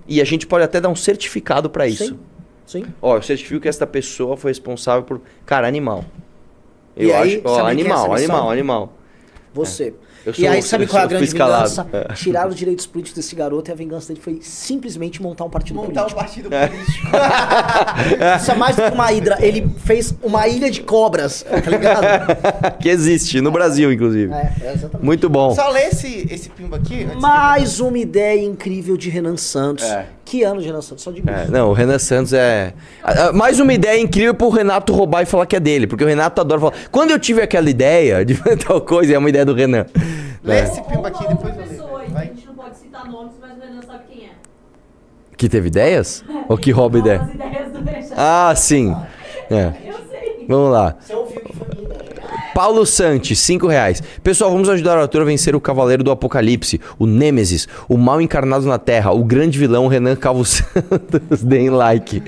E 0.09 0.21
a 0.21 0.25
gente 0.25 0.47
pode 0.47 0.65
até 0.65 0.81
dar 0.81 0.89
um 0.89 0.97
certificado 0.97 1.69
pra 1.69 1.87
isso. 1.87 2.07
Sim. 2.07 2.19
Sim. 2.67 2.85
Ó, 3.01 3.17
eu 3.17 3.23
certifico 3.23 3.61
que 3.61 3.69
esta 3.69 3.87
pessoa 3.87 4.37
foi 4.37 4.51
responsável 4.51 5.05
por. 5.05 5.21
Cara, 5.45 5.69
animal. 5.69 6.05
E 6.97 7.05
Eu 7.05 7.17
aí, 7.17 7.37
acho. 7.37 7.43
Ó, 7.45 7.55
sabe 7.57 7.77
quem 7.77 7.85
é 7.85 7.91
animal, 7.91 8.15
animal, 8.15 8.51
animal. 8.51 8.93
Você. 9.55 9.95
Eu 10.27 10.35
e 10.37 10.47
aí, 10.47 10.61
sou- 10.63 10.71
sabe 10.71 10.85
eu 10.85 10.89
qual 10.89 11.03
é 11.03 11.07
a 11.07 11.09
sou- 11.09 11.19
grande 11.19 11.33
vingança? 11.33 11.87
É. 11.93 12.13
Tirar 12.15 12.49
os 12.49 12.55
direitos 12.55 12.87
políticos 12.87 13.17
desse 13.23 13.35
garoto 13.37 13.71
e 13.71 13.73
a 13.73 13.75
vingança 13.77 14.09
dele 14.09 14.21
foi 14.21 14.39
simplesmente 14.43 15.23
montar 15.23 15.45
um 15.45 15.51
partido 15.51 15.77
Montar 15.77 16.07
um 16.07 16.09
político. 16.11 16.21
partido 16.21 16.51
político. 16.51 17.07
Isso 18.41 18.51
é 18.51 18.55
mais 18.55 18.77
do 18.77 18.83
que 18.83 18.91
uma 18.93 19.13
hidra. 19.13 19.37
Ele 19.41 19.67
fez 19.85 20.15
uma 20.23 20.47
ilha 20.49 20.71
de 20.71 20.83
cobras, 20.83 21.43
tá 21.49 21.71
ligado? 21.71 22.77
que 22.81 22.89
existe, 22.89 23.41
no 23.41 23.51
Brasil, 23.51 23.93
inclusive. 23.93 24.33
É, 24.33 24.53
é 24.63 24.73
exatamente. 24.75 25.05
Muito 25.05 25.29
bom. 25.29 25.55
Só 25.55 25.69
lê 25.71 25.85
esse, 25.87 26.27
esse 26.31 26.49
pimba 26.51 26.77
aqui. 26.77 27.07
Mais 27.21 27.81
uma 27.81 27.99
ideia 27.99 28.43
incrível 28.43 28.97
de 28.97 29.09
Renan 29.11 29.37
Santos. 29.37 29.85
É. 29.85 30.07
Que 30.25 30.43
ano 30.43 30.61
de 30.61 30.67
Renan 30.67 30.83
Santos? 30.83 31.05
Só 31.05 31.13
digo 31.13 31.31
É, 31.31 31.47
não, 31.49 31.71
o 31.71 31.73
Renan 31.73 32.01
Santos 32.01 32.33
é. 32.33 32.75
Ah, 33.03 33.29
ah, 33.29 33.33
Mais 33.33 33.61
uma 33.61 33.73
ideia 33.73 34.01
incrível 34.01 34.35
pro 34.35 34.49
Renato 34.49 34.93
roubar 34.93 35.23
e 35.23 35.27
falar 35.27 35.47
que 35.47 35.55
é 35.55 35.61
dele. 35.61 35.87
Porque 35.87 36.03
o 36.03 36.07
Renato 36.07 36.41
adora 36.41 36.61
falar. 36.61 36.73
Quando 36.91 37.13
eu 37.13 37.19
tive 37.19 37.41
aquela 37.43 37.71
ideia 37.71 38.25
de 38.25 38.35
tal 38.67 38.81
coisa, 38.81 39.15
é 39.15 39.19
uma 39.19 39.29
ideia 39.29 39.45
do 39.45 39.55
Renan. 39.55 39.87
Que- 40.47 40.51
Lê 40.51 40.61
É. 40.61 40.65
esse 40.65 40.83
pimba 40.83 41.09
aqui, 41.09 41.27
depois 41.29 41.55
eu 41.55 41.61
leio. 41.61 41.71
pessoa 41.71 42.01
aí, 42.01 42.07
que 42.07 42.13
a 42.13 42.15
Vai. 42.15 42.27
gente 42.29 42.47
não 42.47 42.55
pode 42.55 42.77
citar 42.79 43.05
nomes, 43.11 43.33
mas 43.41 43.57
o 43.57 43.61
Renan 43.61 43.83
sabe 43.83 44.05
quem 44.09 44.25
é. 44.27 44.31
Que 45.37 45.49
teve 45.49 45.69
ideias? 45.69 46.25
Ou 46.49 46.57
que 46.57 46.71
rouba 46.71 46.99
ideia? 46.99 47.21
As 47.23 47.35
ideias 47.35 47.73
do 47.73 47.83
Renan. 47.85 48.07
Ah, 48.17 48.55
sim. 48.57 48.97
É. 49.51 49.73
Eu 49.85 49.95
sei. 50.09 50.47
Vamos 50.49 50.71
lá. 50.73 50.97
Você 50.99 51.15
ouviu 51.15 51.41
que 51.43 51.53
foi 51.55 51.67
minha 51.75 51.83
ideia. 51.85 52.07
Paulo 52.55 52.87
Santos, 52.87 53.39
5 53.41 53.67
reais. 53.67 54.03
Pessoal, 54.23 54.51
vamos 54.51 54.71
ajudar 54.71 54.97
o 54.97 55.03
Arthur 55.03 55.21
a 55.21 55.25
vencer 55.27 55.55
o 55.55 55.61
Cavaleiro 55.61 56.03
do 56.03 56.11
Apocalipse, 56.11 56.81
o 56.99 57.05
Nêmesis, 57.07 57.69
o 57.87 57.99
mal 57.99 58.19
encarnado 58.19 58.65
na 58.67 58.79
Terra, 58.79 59.13
o 59.13 59.23
grande 59.23 59.59
vilão 59.59 59.89
Renan 59.89 60.17
Calvo 60.17 60.43
Santos. 60.47 61.43
Deem 61.45 61.69
like. 61.69 62.23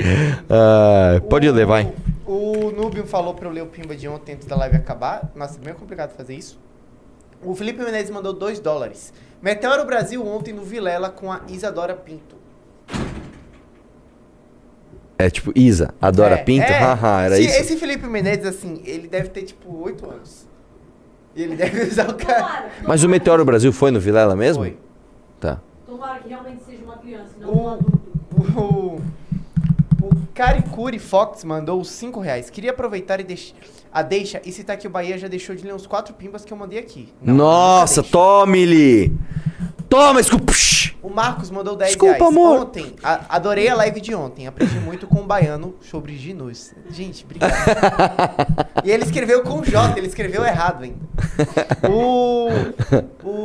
Ah, 0.50 1.18
pode 1.30 1.50
ler, 1.50 1.64
vai. 1.64 1.90
O 2.26 2.70
Nubium 2.72 3.06
falou 3.06 3.32
pra 3.32 3.48
eu 3.48 3.52
ler 3.52 3.62
o 3.62 3.66
pimba 3.66 3.96
de 3.96 4.06
ontem 4.06 4.34
antes 4.34 4.46
da 4.46 4.54
live 4.56 4.76
acabar. 4.76 5.30
Nossa, 5.34 5.58
é 5.58 5.64
meio 5.64 5.76
complicado 5.76 6.10
fazer 6.14 6.34
isso. 6.34 6.58
O 7.42 7.54
Felipe 7.54 7.82
Menezes 7.82 8.10
mandou 8.10 8.32
2 8.32 8.60
dólares. 8.60 9.12
Meteoro 9.40 9.84
Brasil 9.84 10.26
ontem 10.26 10.52
no 10.52 10.62
Vilela 10.62 11.08
com 11.10 11.30
a 11.30 11.40
Isadora 11.48 11.94
Pinto. 11.94 12.36
É 15.18 15.28
tipo, 15.28 15.52
Isa, 15.54 15.92
adora 16.00 16.36
É, 16.36 16.44
pinto? 16.44 16.64
é. 16.70 16.78
Haha, 16.78 17.22
era 17.22 17.36
Se- 17.36 17.42
isso? 17.44 17.56
Esse 17.60 17.76
Felipe 17.76 18.06
Menezes, 18.06 18.46
assim, 18.46 18.80
ele 18.84 19.08
deve 19.08 19.28
ter 19.30 19.42
tipo 19.42 19.76
8 19.82 20.08
anos. 20.08 20.46
E 21.34 21.42
ele 21.42 21.56
deve 21.56 21.82
usar 21.82 22.08
o 22.08 22.14
cara. 22.14 22.40
Tomara, 22.42 22.64
Mas 22.86 23.00
o 23.00 23.04
tomara. 23.04 23.08
Meteoro 23.08 23.44
Brasil 23.44 23.72
foi 23.72 23.90
no 23.90 23.98
Vilela 24.00 24.36
mesmo? 24.36 24.62
Foi. 24.62 24.76
Tá. 25.40 25.60
Tomara 25.86 26.20
que 26.20 26.28
realmente 26.28 26.62
seja 26.64 26.84
uma 26.84 26.98
criança, 26.98 27.30
não 27.40 27.48
O- 27.50 27.62
um 27.64 27.68
adulto. 27.68 27.98
O 28.60 29.00
Caricuri 30.38 31.00
Fox 31.00 31.42
mandou 31.42 31.80
os 31.80 31.90
5 31.90 32.20
reais. 32.20 32.48
Queria 32.48 32.70
aproveitar 32.70 33.18
e 33.18 33.24
deix, 33.24 33.52
a 33.92 34.02
deixa 34.02 34.40
e 34.44 34.52
citar 34.52 34.76
que 34.76 34.86
o 34.86 34.90
Bahia 34.90 35.18
já 35.18 35.26
deixou 35.26 35.56
de 35.56 35.64
ler 35.64 35.74
uns 35.74 35.84
4 35.84 36.14
pimbas 36.14 36.44
que 36.44 36.52
eu 36.52 36.56
mandei 36.56 36.78
aqui. 36.78 37.12
Não, 37.20 37.34
Nossa, 37.34 38.04
tome-lhe! 38.04 39.12
Toma, 39.88 40.20
desculpa! 40.20 40.52
O 41.02 41.08
Marcos 41.08 41.50
mandou 41.50 41.74
10 41.76 41.92
Desculpa, 41.92 42.16
reais. 42.18 42.30
amor. 42.36 42.60
Ontem, 42.62 42.94
a- 43.02 43.36
adorei 43.36 43.68
a 43.68 43.74
live 43.74 44.00
de 44.00 44.14
ontem. 44.14 44.46
Aprendi 44.46 44.78
muito 44.80 45.06
com 45.06 45.20
o 45.20 45.24
baiano 45.24 45.76
sobre 45.80 46.16
ginus. 46.16 46.74
Gente, 46.90 47.24
obrigado. 47.24 47.52
e 48.84 48.90
ele 48.90 49.04
escreveu 49.04 49.42
com 49.42 49.62
J, 49.62 49.96
ele 49.96 50.06
escreveu 50.08 50.44
errado 50.44 50.84
ainda. 50.84 50.98
O, 51.88 52.48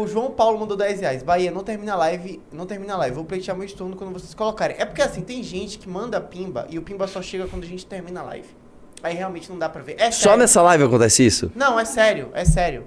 o 0.02 0.08
João 0.08 0.32
Paulo 0.32 0.60
mandou 0.60 0.76
10 0.76 1.00
reais. 1.00 1.24
Bahia, 1.24 1.52
não 1.52 1.64
termina 1.64 1.94
a 1.94 1.96
live. 1.96 2.42
Não 2.52 2.66
termina 2.66 2.96
a 2.96 2.98
live. 2.98 3.16
Vou 3.16 3.26
pleitear 3.26 3.56
meu 3.56 3.68
turno 3.74 3.96
quando 3.96 4.12
vocês 4.12 4.34
colocarem. 4.34 4.76
É 4.80 4.86
porque 4.86 5.02
assim, 5.02 5.22
tem 5.22 5.42
gente 5.44 5.78
que 5.78 5.88
manda 5.88 6.20
pimba 6.20 6.66
e 6.70 6.78
o 6.78 6.82
pimba 6.82 7.08
só 7.08 7.22
chega 7.22 7.48
quando 7.48 7.64
a 7.64 7.68
gente 7.68 7.86
termina 7.86 8.20
a 8.20 8.24
live. 8.24 8.50
Aí 9.02 9.14
realmente 9.16 9.50
não 9.50 9.60
dá 9.60 9.70
pra 9.70 9.82
ver. 9.82 9.96
É 10.00 10.12
Só 10.12 10.24
sério. 10.24 10.40
nessa 10.40 10.62
live 10.62 10.84
acontece 10.86 11.26
isso? 11.26 11.52
Não, 11.56 11.80
é 11.80 11.86
sério, 11.86 12.30
é 12.34 12.44
sério. 12.46 12.86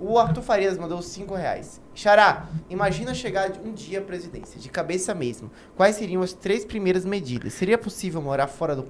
O 0.00 0.18
Arthur 0.18 0.40
Farias 0.40 0.78
mandou 0.78 1.02
5 1.02 1.34
reais. 1.34 1.78
Xará, 1.94 2.46
imagina 2.70 3.12
chegar 3.12 3.52
um 3.62 3.70
dia 3.70 3.98
à 3.98 4.02
presidência, 4.02 4.58
de 4.58 4.70
cabeça 4.70 5.14
mesmo. 5.14 5.50
Quais 5.76 5.96
seriam 5.96 6.22
as 6.22 6.32
três 6.32 6.64
primeiras 6.64 7.04
medidas? 7.04 7.52
Seria 7.52 7.76
possível 7.76 8.22
morar 8.22 8.46
fora 8.46 8.74
do 8.74 8.82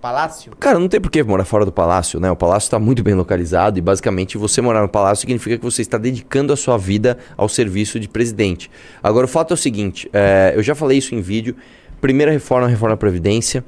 palácio? 0.00 0.52
Cara, 0.58 0.78
não 0.78 0.88
tem 0.88 0.98
por 0.98 1.10
que 1.10 1.22
morar 1.22 1.44
fora 1.44 1.66
do 1.66 1.72
palácio, 1.72 2.18
né? 2.18 2.30
O 2.30 2.36
palácio 2.36 2.68
está 2.68 2.78
muito 2.78 3.02
bem 3.02 3.12
localizado 3.12 3.78
e 3.78 3.82
basicamente 3.82 4.38
você 4.38 4.62
morar 4.62 4.80
no 4.80 4.88
palácio 4.88 5.20
significa 5.20 5.58
que 5.58 5.64
você 5.64 5.82
está 5.82 5.98
dedicando 5.98 6.50
a 6.50 6.56
sua 6.56 6.78
vida 6.78 7.18
ao 7.36 7.46
serviço 7.46 8.00
de 8.00 8.08
presidente. 8.08 8.70
Agora, 9.02 9.26
o 9.26 9.28
fato 9.28 9.50
é 9.50 9.54
o 9.54 9.58
seguinte: 9.58 10.08
é, 10.14 10.54
eu 10.56 10.62
já 10.62 10.74
falei 10.74 10.96
isso 10.96 11.14
em 11.14 11.20
vídeo. 11.20 11.54
Primeira 12.00 12.32
reforma, 12.32 12.66
reforma 12.66 12.94
da 12.94 12.98
Previdência. 12.98 13.62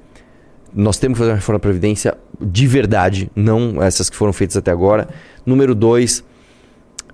Nós 0.75 0.99
temos 0.99 1.17
que 1.17 1.19
fazer 1.19 1.33
uma 1.33 1.37
reforma 1.37 1.59
da 1.59 1.63
Previdência 1.63 2.17
de 2.41 2.67
verdade, 2.67 3.31
não 3.37 3.83
essas 3.83 4.09
que 4.09 4.17
foram 4.17 4.33
feitas 4.33 4.57
até 4.57 4.71
agora. 4.71 5.09
Número 5.45 5.75
dois, 5.75 6.25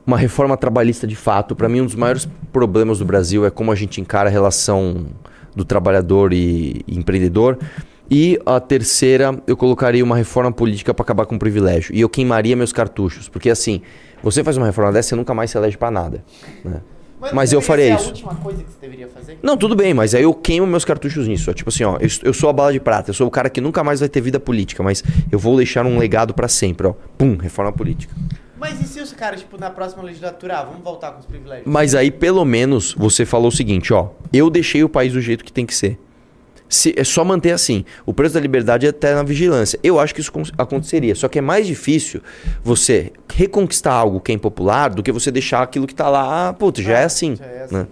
uma 0.07 0.17
reforma 0.17 0.57
trabalhista 0.57 1.07
de 1.07 1.17
fato. 1.17 1.55
Para 1.55 1.69
mim, 1.69 1.83
um 1.83 1.87
dos 1.87 1.95
maiores 1.95 2.29
problemas 2.53 2.99
do 2.99 3.05
Brasil 3.05 3.45
é 3.45 3.51
como 3.51 3.71
a 3.71 3.75
gente 3.75 4.01
encara 4.01 4.29
a 4.29 4.33
relação 4.33 5.07
do 5.55 5.65
trabalhador 5.65 6.33
e, 6.33 6.83
empreendedor. 6.89 7.59
E 8.11 8.39
a 8.47 8.59
terceira, 8.59 9.39
eu 9.47 9.57
colocaria 9.57 10.03
uma 10.03 10.17
reforma 10.17 10.51
política 10.51 10.95
para 10.95 11.03
acabar 11.03 11.27
com 11.27 11.37
o 11.37 11.39
privilégio. 11.39 11.95
E 11.95 12.01
eu 12.01 12.09
queimaria 12.09 12.57
meus 12.57 12.73
cartuchos. 12.73 13.29
Porque 13.29 13.51
assim, 13.51 13.83
você 14.23 14.43
faz 14.43 14.57
uma 14.57 14.67
reforma 14.67 14.93
dessa, 14.93 15.11
você 15.11 15.17
nunca 15.17 15.35
mais 15.35 15.51
se 15.51 15.59
elege 15.59 15.77
para 15.77 15.91
nada. 15.91 16.25
né? 16.65 16.81
Mas 17.33 17.53
eu 17.53 17.61
deveria 17.61 17.63
faria 17.63 17.95
isso. 17.95 18.05
a 18.05 18.09
última 18.09 18.35
coisa 18.37 18.63
que 18.63 18.71
você 18.71 18.79
deveria 18.81 19.09
fazer? 19.09 19.39
Não, 19.43 19.57
tudo 19.57 19.75
bem, 19.75 19.93
mas 19.93 20.15
aí 20.15 20.23
eu 20.23 20.33
queimo 20.35 20.67
meus 20.67 20.85
cartuchos 20.85 21.27
nisso. 21.27 21.53
Tipo 21.53 21.71
assim, 21.71 21.85
ó, 21.85 21.97
eu, 22.01 22.09
eu 22.23 22.33
sou 22.33 22.49
a 22.49 22.53
bala 22.53 22.73
de 22.73 22.81
prata, 22.81 23.11
eu 23.11 23.15
sou 23.15 23.27
o 23.27 23.31
cara 23.31 23.51
que 23.51 23.61
nunca 23.61 23.83
mais 23.83 24.01
vai 24.01 24.09
ter 24.09 24.21
vida 24.21 24.39
política, 24.39 24.83
mas 24.83 25.03
eu 25.31 25.39
vou 25.39 25.57
deixar 25.57 25.85
um 25.87 25.99
legado 25.99 26.33
para 26.33 26.49
sempre, 26.49 26.87
ó. 26.87 26.95
Pum, 27.17 27.37
reforma 27.37 27.73
política. 27.73 28.15
Mas 28.59 28.81
e 28.81 28.89
se 28.89 29.01
os 29.01 29.13
caras, 29.13 29.41
tipo, 29.41 29.57
na 29.59 29.71
próxima 29.71 30.03
legislatura, 30.03 30.59
ah, 30.59 30.65
vamos 30.65 30.83
voltar 30.83 31.13
com 31.13 31.21
os 31.21 31.27
privilégios? 31.27 31.67
Mas 31.67 31.95
aí, 31.95 32.11
pelo 32.11 32.45
menos, 32.45 32.93
você 32.95 33.25
falou 33.25 33.49
o 33.49 33.53
seguinte, 33.53 33.93
ó. 33.93 34.09
Eu 34.33 34.51
deixei 34.51 34.83
o 34.83 34.89
país 34.89 35.13
do 35.13 35.21
jeito 35.21 35.45
que 35.45 35.53
tem 35.53 35.65
que 35.65 35.75
ser. 35.75 35.99
Se, 36.69 36.95
é 36.97 37.05
só 37.05 37.25
manter 37.25 37.53
assim. 37.53 37.85
O 38.05 38.13
preço 38.13 38.35
da 38.35 38.41
liberdade 38.41 38.87
é 38.87 38.91
até 38.91 39.15
na 39.15 39.23
vigilância. 39.23 39.79
Eu 39.83 39.99
acho 39.99 40.15
que 40.15 40.21
isso 40.21 40.33
aconteceria. 40.57 41.15
Só 41.15 41.29
que 41.29 41.39
é 41.39 41.43
mais 41.43 41.67
difícil 41.67 42.21
você 42.63 43.13
reconquistar 43.33 43.93
algo 43.95 44.21
que 44.21 44.33
é 44.33 44.35
impopular 44.35 44.93
do 44.93 45.03
que 45.03 45.11
você 45.11 45.31
deixar 45.31 45.63
aquilo 45.63 45.87
que 45.87 45.95
tá 45.95 46.09
lá. 46.09 46.49
Ah, 46.49 46.53
puta, 46.53 46.83
já 46.83 46.99
é 46.99 47.05
assim. 47.05 47.37
Já 47.37 47.45
é 47.47 47.63
assim. 47.65 47.75
né? 47.75 47.87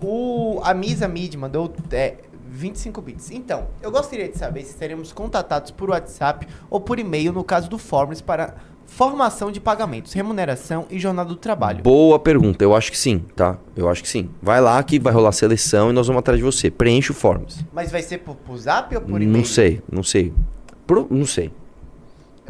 O 0.00 0.60
Amisa 0.64 1.06
Mid 1.06 1.34
mandou 1.34 1.72
é, 1.92 2.14
25 2.50 3.00
bits. 3.00 3.30
Então, 3.30 3.68
eu 3.82 3.90
gostaria 3.90 4.28
de 4.28 4.36
saber 4.36 4.64
se 4.64 4.72
seremos 4.72 5.12
contatados 5.12 5.70
por 5.70 5.90
WhatsApp 5.90 6.46
ou 6.68 6.80
por 6.80 6.98
e-mail 6.98 7.32
no 7.32 7.44
caso 7.44 7.68
do 7.68 7.78
Forms 7.78 8.20
para 8.20 8.54
formação 8.88 9.52
de 9.52 9.60
pagamentos, 9.60 10.12
remuneração 10.14 10.86
e 10.90 10.98
jornada 10.98 11.28
do 11.28 11.36
trabalho. 11.36 11.82
Boa 11.84 12.18
pergunta. 12.18 12.64
Eu 12.64 12.74
acho 12.74 12.90
que 12.90 12.98
sim, 12.98 13.18
tá? 13.36 13.58
Eu 13.76 13.88
acho 13.88 14.02
que 14.02 14.08
sim. 14.08 14.30
Vai 14.42 14.60
lá 14.60 14.82
que 14.82 14.98
vai 14.98 15.12
rolar 15.12 15.30
seleção 15.30 15.90
e 15.90 15.92
nós 15.92 16.06
vamos 16.08 16.18
atrás 16.20 16.38
de 16.38 16.44
você. 16.44 16.70
Preenche 16.70 17.12
o 17.12 17.14
Forms. 17.14 17.64
Mas 17.72 17.92
vai 17.92 18.02
ser 18.02 18.18
por, 18.18 18.34
por 18.34 18.56
Zap 18.56 18.92
ou 18.96 19.02
por 19.02 19.22
e-mail? 19.22 19.30
Não 19.30 19.44
sei, 19.44 19.82
não 19.92 20.02
sei. 20.02 20.32
Pro- 20.86 21.06
não 21.10 21.26
sei. 21.26 21.52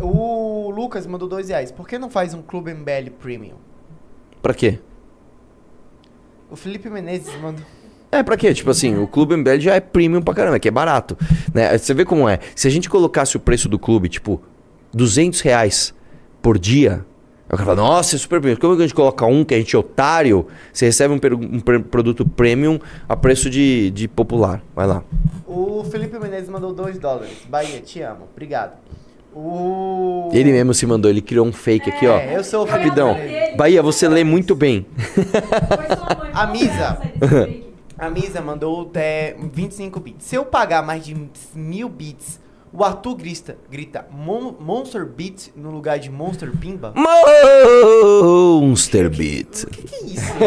O 0.01 0.71
Lucas 0.71 1.07
mandou 1.07 1.29
dois 1.29 1.49
reais. 1.49 1.73
Por 1.73 1.87
que 1.89 1.99
não 1.99 2.09
faz 2.09 2.33
um 2.33 2.41
Clube 2.41 2.73
MBL 2.73 3.11
Premium? 3.21 3.57
Pra 4.41 4.55
quê? 4.55 4.79
O 6.49 6.57
Felipe 6.57 6.89
Menezes 6.89 7.35
mandou... 7.43 7.65
É, 8.11 8.23
pra 8.23 8.37
quê? 8.39 8.55
Tipo 8.55 8.71
assim, 8.71 8.97
o 8.97 9.07
Clube 9.07 9.37
MBL 9.37 9.59
já 9.59 9.75
é 9.75 9.81
premium 9.81 10.23
pra 10.23 10.33
caramba, 10.33 10.59
que 10.59 10.69
é 10.69 10.71
barato. 10.71 11.19
Né? 11.53 11.77
Você 11.77 11.93
vê 11.93 12.05
como 12.07 12.27
é. 12.27 12.39
Se 12.55 12.67
a 12.67 12.71
gente 12.71 12.89
colocasse 12.89 13.37
o 13.37 13.41
preço 13.41 13.69
do 13.69 13.79
clube, 13.79 14.09
tipo, 14.09 14.41
200 14.95 15.41
reais 15.43 15.93
por 16.49 16.59
dia, 16.59 17.05
o 17.45 17.51
cara 17.51 17.63
fala, 17.63 17.77
nossa, 17.77 18.17
é 18.17 18.19
super 18.19 18.41
premium. 18.41 18.59
Como 18.59 18.73
é 18.73 18.77
que 18.77 18.83
a 18.85 18.87
gente 18.87 18.95
coloca 18.95 19.27
um 19.27 19.45
que 19.45 19.53
a 19.53 19.59
gente 19.59 19.77
é 19.77 19.79
otário? 19.79 20.47
Você 20.73 20.87
recebe 20.87 21.13
um, 21.13 21.19
um 21.19 21.83
produto 21.83 22.27
premium 22.27 22.81
a 23.07 23.15
preço 23.15 23.51
de, 23.51 23.91
de 23.91 24.09
popular. 24.09 24.63
Vai 24.75 24.87
lá. 24.87 25.05
O 25.47 25.85
Felipe 25.85 26.19
Menezes 26.19 26.49
mandou 26.49 26.73
2 26.73 26.99
dólares. 26.99 27.37
Bahia, 27.51 27.83
te 27.83 28.01
amo. 28.01 28.29
Obrigado. 28.33 28.79
O... 29.35 30.31
Ele 30.33 30.51
mesmo 30.51 30.73
se 30.73 30.87
mandou, 30.87 31.11
ele 31.11 31.21
criou 31.21 31.47
um 31.47 31.53
fake 31.53 31.91
aqui, 31.91 32.07
ó. 32.07 32.17
É, 32.17 32.35
eu 32.35 32.43
sou 32.43 32.63
o 32.63 32.67
Rapidão. 32.67 33.13
Menezes. 33.13 33.55
Bahia, 33.55 33.83
você 33.83 34.09
lê 34.09 34.25
muito 34.25 34.55
bem. 34.55 34.87
A 36.33 36.47
Misa. 36.47 36.99
A 37.99 38.09
Misa 38.09 38.41
mandou 38.41 38.91
é, 38.95 39.37
25 39.53 40.01
bits. 40.01 40.25
Se 40.25 40.35
eu 40.35 40.47
pagar 40.47 40.83
mais 40.83 41.05
de 41.05 41.15
mil 41.55 41.91
bits, 41.91 42.41
o 42.73 42.85
Arthur 42.85 43.15
grita, 43.17 43.57
grita 43.71 44.07
Mon- 44.11 44.55
Monster 44.61 45.05
Beat 45.07 45.49
no 45.57 45.71
lugar 45.71 45.99
de 45.99 46.11
Monster 46.11 46.51
Pimba? 46.57 46.93
Monster 48.21 49.09
Beat. 49.11 49.65
O 49.65 49.71
que, 49.71 49.83
que 49.83 49.95
é 49.95 50.05
isso? 50.07 50.33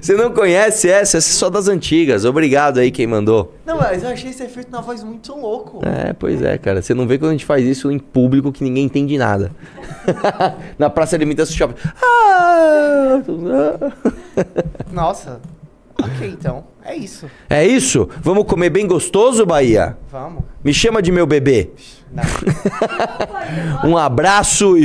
Você 0.00 0.14
não 0.14 0.32
conhece 0.32 0.88
essa? 0.88 1.18
Essa 1.18 1.30
é 1.30 1.32
só 1.32 1.50
das 1.50 1.66
antigas. 1.68 2.24
Obrigado 2.24 2.78
aí 2.78 2.90
quem 2.92 3.06
mandou. 3.06 3.54
Não, 3.66 3.76
mas 3.76 4.02
eu 4.04 4.10
achei 4.10 4.30
esse 4.30 4.42
efeito 4.42 4.70
na 4.70 4.80
voz 4.80 5.02
muito 5.02 5.34
louco. 5.34 5.80
É, 5.84 6.12
pois 6.12 6.40
é, 6.42 6.56
cara. 6.58 6.80
Você 6.80 6.94
não 6.94 7.06
vê 7.06 7.18
quando 7.18 7.30
a 7.30 7.34
gente 7.34 7.44
faz 7.44 7.66
isso 7.66 7.90
em 7.90 7.98
público 7.98 8.52
que 8.52 8.62
ninguém 8.62 8.84
entende 8.84 9.18
nada. 9.18 9.50
Na 10.78 10.88
praça 10.88 11.16
alimentação 11.16 11.56
shopping. 11.56 11.74
Ah! 12.02 13.20
Nossa. 14.92 15.40
Ok, 16.00 16.28
então. 16.28 16.64
É 16.88 16.96
isso. 16.96 17.30
É 17.50 17.66
isso? 17.66 18.08
Vamos 18.22 18.44
comer 18.44 18.70
bem 18.70 18.86
gostoso, 18.86 19.44
Bahia? 19.44 19.98
Vamos. 20.10 20.42
Me 20.64 20.72
chama 20.72 21.02
de 21.02 21.12
meu 21.12 21.26
bebê. 21.26 21.70
Um 23.84 23.96
abraço 23.96 24.74
e 24.74 24.76